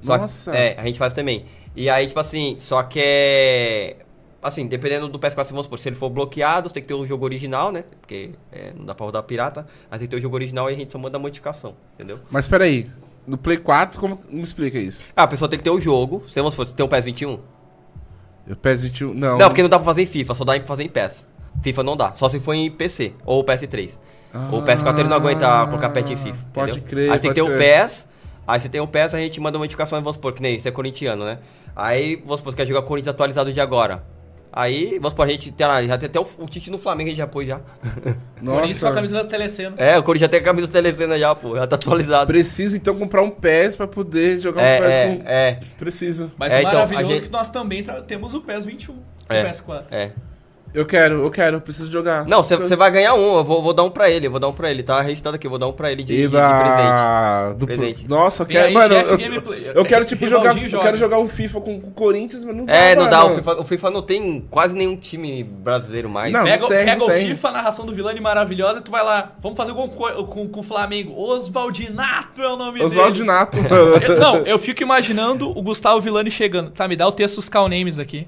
Só 0.00 0.14
que- 0.14 0.20
Nossa. 0.22 0.50
é, 0.56 0.74
a 0.76 0.84
gente 0.84 0.98
faz 0.98 1.12
também. 1.12 1.44
E 1.76 1.88
aí, 1.90 2.06
tipo 2.06 2.20
assim, 2.20 2.56
só 2.60 2.82
que 2.84 3.00
é. 3.02 3.96
Assim, 4.44 4.66
dependendo 4.66 5.08
do 5.08 5.18
PS4, 5.18 5.48
vamos 5.48 5.64
supor, 5.64 5.78
se 5.78 5.88
ele 5.88 5.96
for 5.96 6.10
bloqueado, 6.10 6.68
você 6.68 6.74
tem 6.74 6.82
que 6.82 6.88
ter 6.88 6.92
o 6.92 7.06
jogo 7.06 7.24
original, 7.24 7.72
né? 7.72 7.82
Porque 7.98 8.32
é, 8.52 8.74
não 8.76 8.84
dá 8.84 8.94
pra 8.94 9.06
rodar 9.06 9.22
pirata. 9.22 9.66
Mas 9.90 10.00
tem 10.00 10.06
que 10.06 10.10
ter 10.10 10.18
o 10.18 10.20
jogo 10.20 10.34
original 10.36 10.70
e 10.70 10.74
a 10.74 10.76
gente 10.76 10.92
só 10.92 10.98
manda 10.98 11.16
a 11.16 11.20
modificação, 11.20 11.74
entendeu? 11.94 12.18
Mas 12.30 12.46
peraí, 12.46 12.90
no 13.26 13.38
Play 13.38 13.56
4, 13.56 13.98
como 13.98 14.20
me 14.28 14.42
explica 14.42 14.78
isso? 14.78 15.08
Ah, 15.16 15.22
a 15.22 15.26
pessoa 15.26 15.48
tem 15.48 15.58
que 15.58 15.64
ter 15.64 15.70
o 15.70 15.80
jogo. 15.80 16.22
Se 16.28 16.34
vamos 16.40 16.52
supor, 16.52 16.66
se 16.66 16.74
tem 16.74 16.84
um 16.84 16.88
PS21. 16.90 17.40
Eu 18.46 18.56
PES 18.56 18.82
21, 18.82 19.14
não. 19.14 19.38
Não, 19.38 19.48
porque 19.48 19.62
não 19.62 19.68
dá 19.70 19.78
pra 19.78 19.86
fazer 19.86 20.02
em 20.02 20.06
FIFA, 20.06 20.34
só 20.34 20.44
dá 20.44 20.52
pra 20.52 20.66
fazer 20.66 20.82
em 20.84 20.88
PES. 20.90 21.26
FIFA 21.62 21.82
não 21.82 21.96
dá, 21.96 22.12
só 22.14 22.28
se 22.28 22.38
for 22.38 22.52
em 22.52 22.70
PC 22.70 23.14
ou 23.24 23.42
PS3. 23.42 23.98
o 24.52 24.60
PS4 24.62 24.98
ele 24.98 25.08
não 25.08 25.16
aguenta 25.16 25.66
colocar 25.66 25.88
patch 25.88 26.10
em 26.10 26.16
FIFA. 26.16 26.42
Ah, 26.42 26.50
Pode 26.52 26.70
entendeu? 26.72 26.88
crer, 26.90 27.10
Aí 27.10 27.18
você 27.18 27.22
tem 27.22 27.30
que 27.32 27.34
ter 27.36 27.42
o. 27.42 27.58
PES, 27.58 28.08
aí 28.46 28.60
você 28.60 28.68
tem 28.68 28.80
o 28.82 28.86
PES, 28.86 29.14
a 29.14 29.18
gente 29.20 29.40
manda 29.40 29.56
uma 29.56 29.64
notificação 29.64 29.98
e 29.98 30.02
vamos 30.02 30.16
supor, 30.16 30.34
que 30.34 30.42
nem 30.42 30.58
você 30.58 30.68
é 30.68 30.72
corintiano, 30.72 31.24
né? 31.24 31.38
Aí, 31.74 32.16
vamos 32.16 32.40
supor, 32.40 32.52
você 32.52 32.58
quer 32.58 32.66
jogar 32.66 32.82
Corinthians 32.82 33.14
atualizado 33.14 33.50
de 33.50 33.60
agora. 33.60 34.04
Aí, 34.56 34.92
vamos 35.00 35.10
supor, 35.10 35.26
a 35.26 35.30
gente 35.30 35.50
tem 35.50 35.66
lá, 35.66 35.82
já 35.82 35.98
tem 35.98 36.06
até 36.06 36.20
o, 36.20 36.26
o 36.38 36.46
Tite 36.46 36.70
no 36.70 36.78
Flamengo, 36.78 37.08
a 37.08 37.10
gente 37.10 37.18
já 37.18 37.26
pôs 37.26 37.44
já. 37.48 37.58
Corinthians 38.38 38.78
com 38.80 38.86
a 38.86 38.90
Nossa. 38.90 38.92
camisa 38.92 39.14
da 39.14 39.24
Telecena. 39.24 39.74
É, 39.78 39.98
o 39.98 40.02
Corinthians 40.04 40.26
já 40.26 40.30
tem 40.30 40.40
a 40.40 40.42
camisa 40.44 40.68
telecena 40.68 41.18
já, 41.18 41.34
pô, 41.34 41.56
já 41.56 41.66
tá 41.66 41.74
atualizado. 41.76 42.26
Preciso 42.28 42.76
então 42.76 42.94
comprar 42.96 43.22
um 43.22 43.30
PES 43.30 43.74
pra 43.76 43.88
poder 43.88 44.38
jogar 44.38 44.62
um 44.62 44.64
É, 44.64 44.78
PES 44.80 44.94
é, 44.96 45.06
com. 45.16 45.22
é, 45.28 45.60
Preciso. 45.76 46.30
Mas 46.38 46.52
É, 46.52 46.58
o 46.58 46.60
então, 46.60 46.72
maravilhoso 46.74 47.06
a 47.06 47.16
gente- 47.16 47.24
que 47.26 47.32
nós 47.32 47.50
também 47.50 47.82
temos 48.06 48.32
o 48.34 48.40
PES 48.42 48.64
21. 48.64 48.94
É. 49.28 49.42
O 49.42 49.46
PS4. 49.46 49.84
é. 49.90 50.10
Eu 50.74 50.84
quero, 50.84 51.22
eu 51.22 51.30
quero, 51.30 51.56
eu 51.56 51.60
preciso 51.60 51.90
jogar. 51.92 52.26
Não, 52.26 52.42
você 52.42 52.74
vai 52.74 52.90
ganhar 52.90 53.14
um, 53.14 53.36
eu 53.36 53.44
vou, 53.44 53.62
vou 53.62 53.72
dar 53.72 53.84
um 53.84 53.90
pra 53.90 54.10
ele, 54.10 54.26
eu 54.26 54.30
vou 54.32 54.40
dar 54.40 54.48
um 54.48 54.52
pra 54.52 54.68
ele, 54.70 54.82
tá 54.82 55.00
registrado 55.00 55.36
aqui, 55.36 55.46
eu 55.46 55.50
vou 55.50 55.58
dar 55.58 55.68
um 55.68 55.72
pra 55.72 55.92
ele 55.92 56.02
de, 56.02 56.14
de- 56.16 56.22
de 56.28 56.30
presente. 56.36 57.54
Do- 57.58 57.66
Presente. 57.66 58.08
Nossa, 58.08 58.42
eu 58.42 58.46
quero. 58.46 58.66
aí, 58.66 58.74
mano, 58.74 58.94
eu, 58.94 59.16
gameplay. 59.16 59.70
eu 59.72 59.84
quero, 59.84 60.04
tipo, 60.06 60.26
jogar. 60.26 60.48
Rivaldinho 60.54 60.66
Eu 60.66 60.70
joga. 60.70 60.82
quero 60.82 60.96
jogar 60.96 61.18
um 61.20 61.28
FIFA 61.28 61.60
com 61.60 61.76
o 61.76 61.80
Corinthians, 61.92 62.42
mas 62.42 62.56
não 62.56 62.64
dá. 62.64 62.74
É, 62.74 62.96
não 62.96 63.08
dá, 63.08 63.24
o 63.24 63.36
FIFA, 63.36 63.60
o 63.60 63.64
FIFA 63.64 63.90
não 63.92 64.02
tem 64.02 64.44
quase 64.50 64.76
nenhum 64.76 64.96
time 64.96 65.44
brasileiro 65.44 66.08
mais. 66.10 66.32
Não, 66.32 66.42
Pega, 66.42 66.66
tem, 66.66 66.84
pega 66.84 67.04
o 67.04 67.06
tem. 67.06 67.28
FIFA, 67.28 67.48
a 67.48 67.52
narração 67.52 67.86
do 67.86 67.94
Vilani 67.94 68.20
maravilhosa, 68.20 68.80
e 68.80 68.82
tu 68.82 68.90
vai 68.90 69.04
lá. 69.04 69.32
Vamos 69.40 69.56
fazer 69.56 69.72
gol 69.72 69.88
com, 69.88 70.24
com, 70.24 70.48
com 70.48 70.60
o 70.60 70.62
Flamengo. 70.62 71.14
Oswaldinato 71.16 72.42
é 72.42 72.48
o 72.52 72.56
nome 72.56 72.82
Oswaldo 72.82 73.12
dele. 73.12 73.24
Nato. 73.26 73.58
Eu- 74.04 74.18
não, 74.18 74.36
eu 74.38 74.58
fico 74.58 74.82
imaginando 74.82 75.48
o 75.56 75.62
Gustavo 75.62 76.00
Villani 76.00 76.30
chegando. 76.30 76.70
Tá, 76.70 76.86
me 76.88 76.96
dá 76.96 77.06
o 77.06 77.12
texto 77.12 77.36
dos 77.36 77.48
call 77.48 77.68
names 77.68 77.98
aqui. 77.98 78.26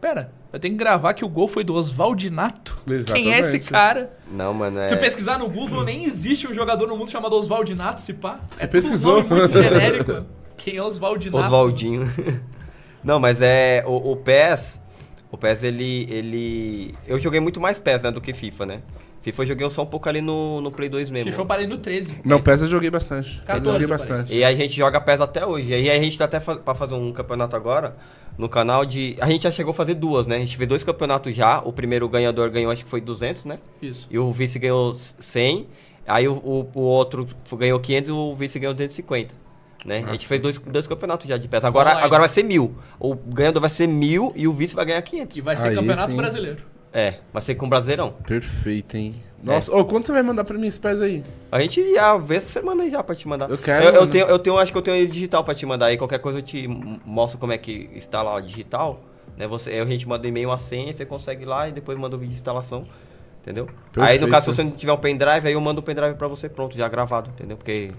Pera, 0.00 0.30
eu 0.56 0.60
tenho 0.60 0.72
que 0.72 0.78
gravar 0.78 1.12
que 1.12 1.22
o 1.22 1.28
gol 1.28 1.46
foi 1.46 1.62
do 1.62 1.74
Oswaldinato. 1.74 2.78
Quem 3.12 3.34
é 3.34 3.40
esse 3.40 3.60
cara? 3.60 4.16
Não, 4.32 4.54
mano, 4.54 4.80
é... 4.80 4.88
Se 4.88 4.96
pesquisar 4.96 5.38
no 5.38 5.50
Google, 5.50 5.84
nem 5.84 6.04
existe 6.04 6.48
um 6.48 6.54
jogador 6.54 6.88
no 6.88 6.96
mundo 6.96 7.10
chamado 7.10 7.36
Oswaldinato, 7.36 8.00
se 8.00 8.14
pá. 8.14 8.40
Você 8.48 8.64
é 8.64 8.66
tudo 8.66 8.70
pesquisou? 8.70 9.18
um 9.18 9.28
nome 9.28 9.40
muito 9.40 9.52
genérico. 9.62 10.26
Quem 10.56 10.76
é 10.76 10.82
Oswaldinato? 10.82 11.44
Oswaldinho. 11.44 12.10
não, 13.04 13.20
mas 13.20 13.42
é... 13.42 13.84
O, 13.86 14.12
o 14.12 14.16
PES... 14.16 14.80
O 15.30 15.36
PES, 15.36 15.64
ele, 15.64 16.08
ele... 16.10 16.94
Eu 17.06 17.20
joguei 17.20 17.38
muito 17.38 17.60
mais 17.60 17.78
PES, 17.78 18.00
né, 18.00 18.10
do 18.10 18.22
que 18.22 18.32
FIFA, 18.32 18.64
né? 18.64 18.82
FIFA 19.20 19.42
eu 19.42 19.46
joguei 19.48 19.70
só 19.70 19.82
um 19.82 19.86
pouco 19.86 20.08
ali 20.08 20.22
no, 20.22 20.62
no 20.62 20.70
Play 20.70 20.88
2 20.88 21.10
mesmo. 21.10 21.30
FIFA 21.30 21.42
eu 21.42 21.46
parei 21.46 21.66
no 21.66 21.76
13. 21.76 22.20
Não, 22.24 22.40
PES 22.40 22.62
eu 22.62 22.68
joguei 22.68 22.88
bastante. 22.88 23.40
PES 23.40 23.44
14 23.44 23.66
eu 23.66 23.72
joguei 23.72 23.86
bastante. 23.88 24.34
E 24.34 24.42
aí 24.42 24.54
a 24.54 24.56
gente 24.56 24.74
joga 24.74 25.02
PES 25.02 25.20
até 25.20 25.44
hoje. 25.44 25.68
E 25.68 25.74
aí 25.74 25.90
a 25.90 26.02
gente 26.02 26.16
tá 26.16 26.24
até 26.24 26.40
fa 26.40 26.56
pra 26.56 26.74
fazer 26.74 26.94
um 26.94 27.12
campeonato 27.12 27.54
agora 27.54 27.94
no 28.38 28.48
canal 28.48 28.84
de... 28.84 29.16
A 29.20 29.28
gente 29.30 29.42
já 29.42 29.50
chegou 29.50 29.70
a 29.70 29.74
fazer 29.74 29.94
duas, 29.94 30.26
né? 30.26 30.36
A 30.36 30.38
gente 30.40 30.56
fez 30.56 30.68
dois 30.68 30.84
campeonatos 30.84 31.34
já. 31.34 31.60
O 31.60 31.72
primeiro 31.72 32.08
ganhador 32.08 32.50
ganhou, 32.50 32.70
acho 32.70 32.84
que 32.84 32.90
foi 32.90 33.00
200, 33.00 33.44
né? 33.44 33.58
Isso. 33.80 34.06
E 34.10 34.18
o 34.18 34.30
vice 34.32 34.58
ganhou 34.58 34.94
100. 34.94 35.66
Aí 36.06 36.28
o, 36.28 36.34
o, 36.34 36.70
o 36.74 36.80
outro 36.80 37.26
ganhou 37.52 37.80
500 37.80 38.08
e 38.08 38.12
o 38.12 38.34
vice 38.34 38.58
ganhou 38.58 38.74
250. 38.74 39.34
Né? 39.84 40.04
A 40.06 40.12
gente 40.12 40.26
fez 40.26 40.40
dois, 40.40 40.58
dois 40.58 40.86
campeonatos 40.86 41.28
já 41.28 41.36
de 41.36 41.46
PES. 41.48 41.64
Agora, 41.64 41.90
Online. 41.90 42.04
agora 42.04 42.20
vai 42.20 42.28
ser 42.28 42.42
mil. 42.42 42.74
O 42.98 43.14
ganhador 43.14 43.60
vai 43.60 43.70
ser 43.70 43.86
mil 43.86 44.32
e 44.34 44.48
o 44.48 44.52
vice 44.52 44.74
vai 44.74 44.84
ganhar 44.84 45.02
500. 45.02 45.36
E 45.36 45.40
vai 45.40 45.56
ser 45.56 45.68
Aí 45.68 45.74
campeonato 45.74 46.10
sim. 46.10 46.16
brasileiro. 46.16 46.76
É, 46.92 47.18
vai 47.30 47.42
ser 47.42 47.54
com 47.56 47.66
o 47.66 47.68
Brasileirão. 47.68 48.14
Perfeito, 48.26 48.96
hein? 48.96 49.14
Nossa, 49.54 49.74
ô, 49.74 49.84
quanto 49.84 50.06
você 50.06 50.12
vai 50.12 50.22
mandar 50.22 50.44
pra 50.44 50.58
mim 50.58 50.66
esse 50.66 50.80
PES 50.80 51.00
aí? 51.00 51.24
A 51.52 51.60
gente 51.60 51.94
já 51.94 52.16
vê 52.16 52.36
essa 52.36 52.48
semana 52.48 52.82
aí 52.82 52.90
já 52.90 53.02
pra 53.02 53.14
te 53.14 53.28
mandar. 53.28 53.48
Eu 53.48 53.56
quero, 53.58 53.84
Eu, 53.84 53.94
eu 53.94 54.06
tenho, 54.06 54.26
eu 54.26 54.38
tenho, 54.38 54.58
acho 54.58 54.72
que 54.72 54.78
eu 54.78 54.82
tenho 54.82 54.96
ele 54.96 55.06
digital 55.06 55.44
pra 55.44 55.54
te 55.54 55.64
mandar 55.64 55.86
aí. 55.86 55.96
Qualquer 55.96 56.18
coisa 56.18 56.38
eu 56.38 56.42
te 56.42 56.66
mostro 57.04 57.38
como 57.38 57.52
é 57.52 57.58
que 57.58 57.88
instala 57.94 58.34
o 58.34 58.40
digital. 58.40 59.00
Né? 59.36 59.46
Você, 59.46 59.70
aí 59.70 59.80
a 59.80 59.84
gente 59.84 60.08
manda 60.08 60.26
e-mail 60.26 60.50
a 60.50 60.58
senha, 60.58 60.92
você 60.92 61.06
consegue 61.06 61.42
ir 61.42 61.46
lá 61.46 61.68
e 61.68 61.72
depois 61.72 61.96
manda 61.98 62.16
o 62.16 62.18
vídeo 62.18 62.30
de 62.32 62.36
instalação. 62.36 62.86
Entendeu? 63.42 63.66
Aí 63.66 64.14
no 64.18 64.26
Perfeito. 64.26 64.28
caso, 64.28 64.50
se 64.50 64.56
você 64.56 64.64
não 64.64 64.72
tiver 64.72 64.92
um 64.92 64.96
pendrive, 64.96 65.46
aí 65.46 65.52
eu 65.52 65.60
mando 65.60 65.80
o 65.80 65.82
pendrive 65.82 66.16
pra 66.16 66.26
você 66.26 66.48
pronto, 66.48 66.76
já 66.76 66.88
gravado, 66.88 67.30
entendeu? 67.30 67.56
Porque 67.56 67.92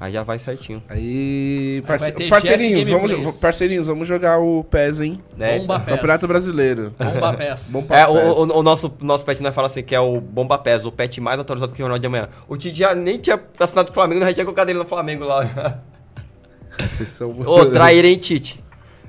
aí 0.00 0.12
já 0.12 0.22
vai 0.22 0.38
certinho. 0.38 0.82
Aí, 0.88 1.82
parce- 1.86 2.04
vai 2.06 2.12
ter 2.12 2.28
parceirinhos, 2.28 2.88
vamos, 2.88 3.36
parceirinhos, 3.38 3.86
vamos 3.86 4.08
jogar 4.08 4.38
o 4.40 4.64
PES, 4.64 5.00
hein? 5.02 5.20
Né? 5.36 5.58
Bomba 5.58 5.78
PES. 5.80 5.94
Campeonato 5.94 6.26
Brasileiro. 6.26 6.94
Bomba 6.98 7.34
PES. 7.38 7.70
Bom 7.72 7.86
É, 7.90 8.06
PES. 8.06 8.08
o, 8.08 8.14
o, 8.44 8.58
o 8.58 8.62
nosso, 8.62 8.92
nosso 9.00 9.24
pet 9.26 9.42
nós 9.42 9.54
fala 9.54 9.66
assim, 9.66 9.82
que 9.82 9.94
é 9.94 10.00
o 10.00 10.20
Bomba 10.20 10.58
PES, 10.58 10.86
o 10.86 10.90
pet 10.92 11.20
mais 11.20 11.38
atualizado 11.38 11.72
que 11.72 11.78
o 11.80 11.82
Jornal 11.84 11.98
de 11.98 12.06
Amanhã. 12.06 12.28
O 12.48 12.56
Tite 12.56 12.78
já 12.78 12.94
nem 12.94 13.18
tinha 13.18 13.38
assinado 13.58 13.88
com 13.88 13.92
o 13.92 13.94
Flamengo, 13.94 14.20
nós 14.20 14.30
já 14.30 14.34
tinha 14.34 14.44
colocado 14.46 14.70
ele 14.70 14.78
no 14.78 14.86
Flamengo 14.86 15.24
lá. 15.24 15.80
Vocês 16.96 17.08
são- 17.10 17.30
Ô, 17.40 17.66
traíra, 17.66 18.06
hein, 18.08 18.16
Tite? 18.16 18.64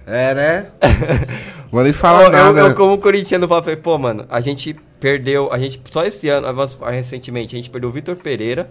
É, 0.05 0.33
né? 0.33 0.67
Vou 1.71 1.83
nem 1.83 1.93
falar 1.93 2.23
eu, 2.23 2.25
eu, 2.25 2.31
nada. 2.31 2.59
eu, 2.59 2.73
como 2.75 2.97
corintiano, 2.97 3.47
falei, 3.47 3.75
pô, 3.77 3.97
mano, 3.97 4.25
a 4.29 4.41
gente 4.41 4.75
perdeu, 4.99 5.47
a 5.53 5.57
gente, 5.59 5.79
só 5.89 6.03
esse 6.03 6.27
ano, 6.27 6.47
recentemente, 6.89 7.55
a 7.55 7.57
gente 7.57 7.69
perdeu 7.69 7.89
o 7.89 7.93
Vitor 7.93 8.15
Pereira, 8.17 8.69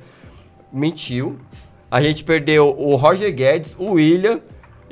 mentiu, 0.73 1.39
a 1.91 2.01
gente 2.01 2.23
perdeu 2.25 2.69
o 2.79 2.95
Roger 2.97 3.35
Guedes, 3.35 3.77
o 3.79 3.93
William 3.93 4.41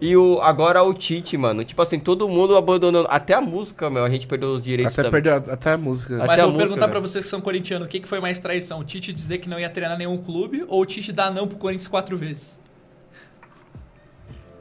e 0.01 0.17
o, 0.17 0.41
agora 0.41 0.83
o 0.83 0.93
Tite, 0.95 1.37
mano. 1.37 1.65
Tipo 1.65 1.83
assim, 1.83 1.99
todo 1.99 2.29
mundo 2.29 2.57
abandonando, 2.57 3.07
até 3.11 3.35
a 3.35 3.41
música, 3.41 3.89
meu, 3.91 4.05
a 4.05 4.11
gente 4.11 4.27
perdeu 4.27 4.51
os 4.51 4.63
direitos 4.65 4.93
Até 4.95 5.03
também. 5.09 5.23
perdeu 5.23 5.53
até 5.53 5.73
a 5.73 5.77
música. 5.79 6.17
Até 6.19 6.27
Mas 6.27 6.39
a 6.39 6.43
eu 6.43 6.47
vou 6.47 6.53
música, 6.53 6.69
perguntar 6.69 6.87
velho. 6.87 6.93
pra 7.01 7.01
vocês 7.09 7.25
que 7.25 7.31
são 7.31 7.41
corintianos, 7.41 7.87
o 7.87 7.91
que, 7.91 8.01
que 8.01 8.09
foi 8.09 8.21
mais 8.21 8.39
traição? 8.41 8.81
O 8.81 8.85
Tite 8.85 9.13
dizer 9.13 9.39
que 9.39 9.49
não 9.49 9.59
ia 9.59 9.69
treinar 9.71 9.97
nenhum 9.99 10.17
clube 10.19 10.65
ou 10.69 10.81
o 10.83 10.87
Tite 10.87 11.13
dar 11.13 11.31
não 11.33 11.47
pro 11.49 11.57
Corinthians 11.59 11.89
quatro 11.89 12.17
vezes? 12.17 12.59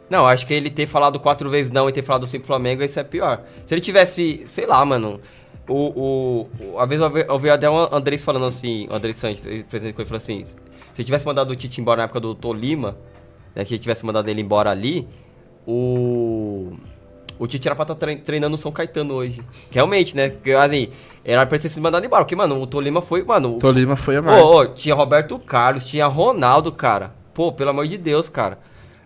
Não, 0.09 0.25
acho 0.25 0.47
que 0.47 0.53
ele 0.53 0.69
ter 0.69 0.87
falado 0.87 1.19
quatro 1.19 1.49
vezes 1.49 1.69
não 1.69 1.89
e 1.89 1.91
ter 1.91 2.01
falado 2.01 2.25
sim 2.25 2.39
pro 2.39 2.47
Flamengo, 2.47 2.81
isso 2.81 2.99
é 2.99 3.03
pior. 3.03 3.43
Se 3.65 3.73
ele 3.73 3.81
tivesse, 3.81 4.43
sei 4.45 4.65
lá, 4.65 4.83
mano. 4.85 5.19
O, 5.69 5.73
o, 5.73 6.49
o- 6.75 6.79
a 6.79 6.85
vez 6.85 7.01
eu 7.01 7.09
vi, 7.09 7.25
eu 7.27 7.37
vi 7.37 7.49
até 7.49 7.69
o 7.69 7.93
Andrés 7.93 8.23
falando 8.23 8.45
assim, 8.45 8.87
o 8.89 8.93
Andrés 8.95 9.17
Sanches, 9.17 9.41
presidente 9.65 9.95
ele 9.99 10.05
falou 10.05 10.15
assim: 10.15 10.45
se 10.97 11.01
ele 11.01 11.05
tivesse 11.05 11.27
mandado 11.27 11.51
o 11.51 11.55
Tite 11.55 11.79
embora 11.79 11.97
na 11.97 12.03
época 12.05 12.19
do 12.19 12.33
Tolima, 12.33 12.97
né, 13.55 13.63
que 13.63 13.75
ele 13.75 13.79
tivesse 13.79 14.03
mandado 14.03 14.27
ele 14.29 14.41
embora 14.41 14.71
ali, 14.71 15.07
o. 15.67 16.71
O 17.39 17.45
Tite 17.45 17.67
era 17.67 17.75
pra 17.75 17.83
estar 17.83 17.95
treinando 18.25 18.49
no 18.53 18.57
São 18.57 18.71
Caetano 18.71 19.13
hoje. 19.13 19.41
Realmente, 19.69 20.15
né? 20.15 20.29
Porque, 20.29 20.53
assim, 20.53 20.89
era 21.23 21.45
pra 21.45 21.59
ter 21.59 21.69
sido 21.69 21.83
mandado 21.83 22.03
embora. 22.03 22.23
Porque, 22.23 22.35
mano, 22.35 22.59
o 22.59 22.65
Tolima 22.65 22.99
foi, 22.99 23.21
mano. 23.23 23.57
o- 23.57 23.59
Tolima 23.59 23.95
foi 23.95 24.15
a 24.15 24.23
mais. 24.23 24.43
Ô, 24.43 24.61
ô, 24.61 24.65
tinha 24.65 24.95
Roberto 24.95 25.37
Carlos, 25.37 25.85
tinha 25.85 26.07
Ronaldo, 26.07 26.71
cara. 26.71 27.13
Pô, 27.35 27.51
pelo 27.51 27.69
amor 27.69 27.85
de 27.85 27.95
Deus, 27.95 28.27
cara. 28.27 28.57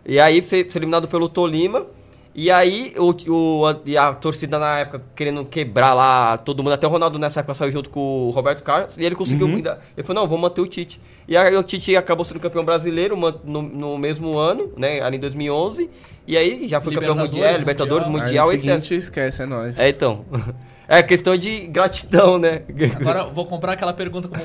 E 0.05 0.17
aí, 0.17 0.41
você 0.41 0.65
ser 0.69 0.79
eliminado 0.79 1.09
pelo 1.09 1.27
Tolima. 1.27 1.85
E 2.33 2.49
aí, 2.49 2.93
o, 2.97 3.13
o, 3.31 3.65
a, 3.65 3.79
e 3.85 3.97
a 3.97 4.13
torcida 4.13 4.57
na 4.57 4.79
época 4.79 5.03
querendo 5.15 5.43
quebrar 5.43 5.93
lá 5.93 6.37
todo 6.37 6.63
mundo. 6.63 6.71
Até 6.71 6.87
o 6.87 6.89
Ronaldo 6.89 7.19
nessa 7.19 7.41
época 7.41 7.53
saiu 7.53 7.71
junto 7.71 7.89
com 7.89 8.27
o 8.27 8.29
Roberto 8.31 8.63
Carlos. 8.63 8.97
E 8.97 9.03
ele 9.03 9.15
conseguiu. 9.15 9.47
Uhum. 9.47 9.55
ainda- 9.57 9.81
Ele 9.97 10.07
falou: 10.07 10.21
não, 10.23 10.29
vamos 10.29 10.41
manter 10.43 10.61
o 10.61 10.67
Tite. 10.67 11.01
E 11.27 11.35
aí, 11.35 11.55
o 11.55 11.63
Tite 11.63 11.95
acabou 11.95 12.23
sendo 12.23 12.39
campeão 12.39 12.63
brasileiro 12.63 13.17
no, 13.17 13.61
no 13.61 13.97
mesmo 13.97 14.37
ano, 14.37 14.71
né? 14.77 15.01
Ali 15.01 15.17
em 15.17 15.19
2011. 15.19 15.89
E 16.25 16.37
aí, 16.37 16.67
já 16.69 16.79
foi 16.79 16.93
campeão 16.93 17.13
Libertadores, 17.15 17.41
mundial, 17.43 17.59
Libertadores, 17.59 18.07
Mundial. 18.07 18.25
Mundial, 18.27 18.53
etc. 18.53 18.61
seguinte, 18.63 18.95
esquece, 18.95 19.41
é 19.41 19.45
nóis. 19.45 19.79
É, 19.79 19.89
então. 19.89 20.25
É 20.87 21.01
questão 21.01 21.37
de 21.37 21.67
gratidão, 21.67 22.37
né? 22.37 22.63
Agora 22.99 23.19
eu 23.19 23.31
vou 23.33 23.45
comprar 23.45 23.71
aquela 23.71 23.93
pergunta 23.93 24.27
como 24.27 24.41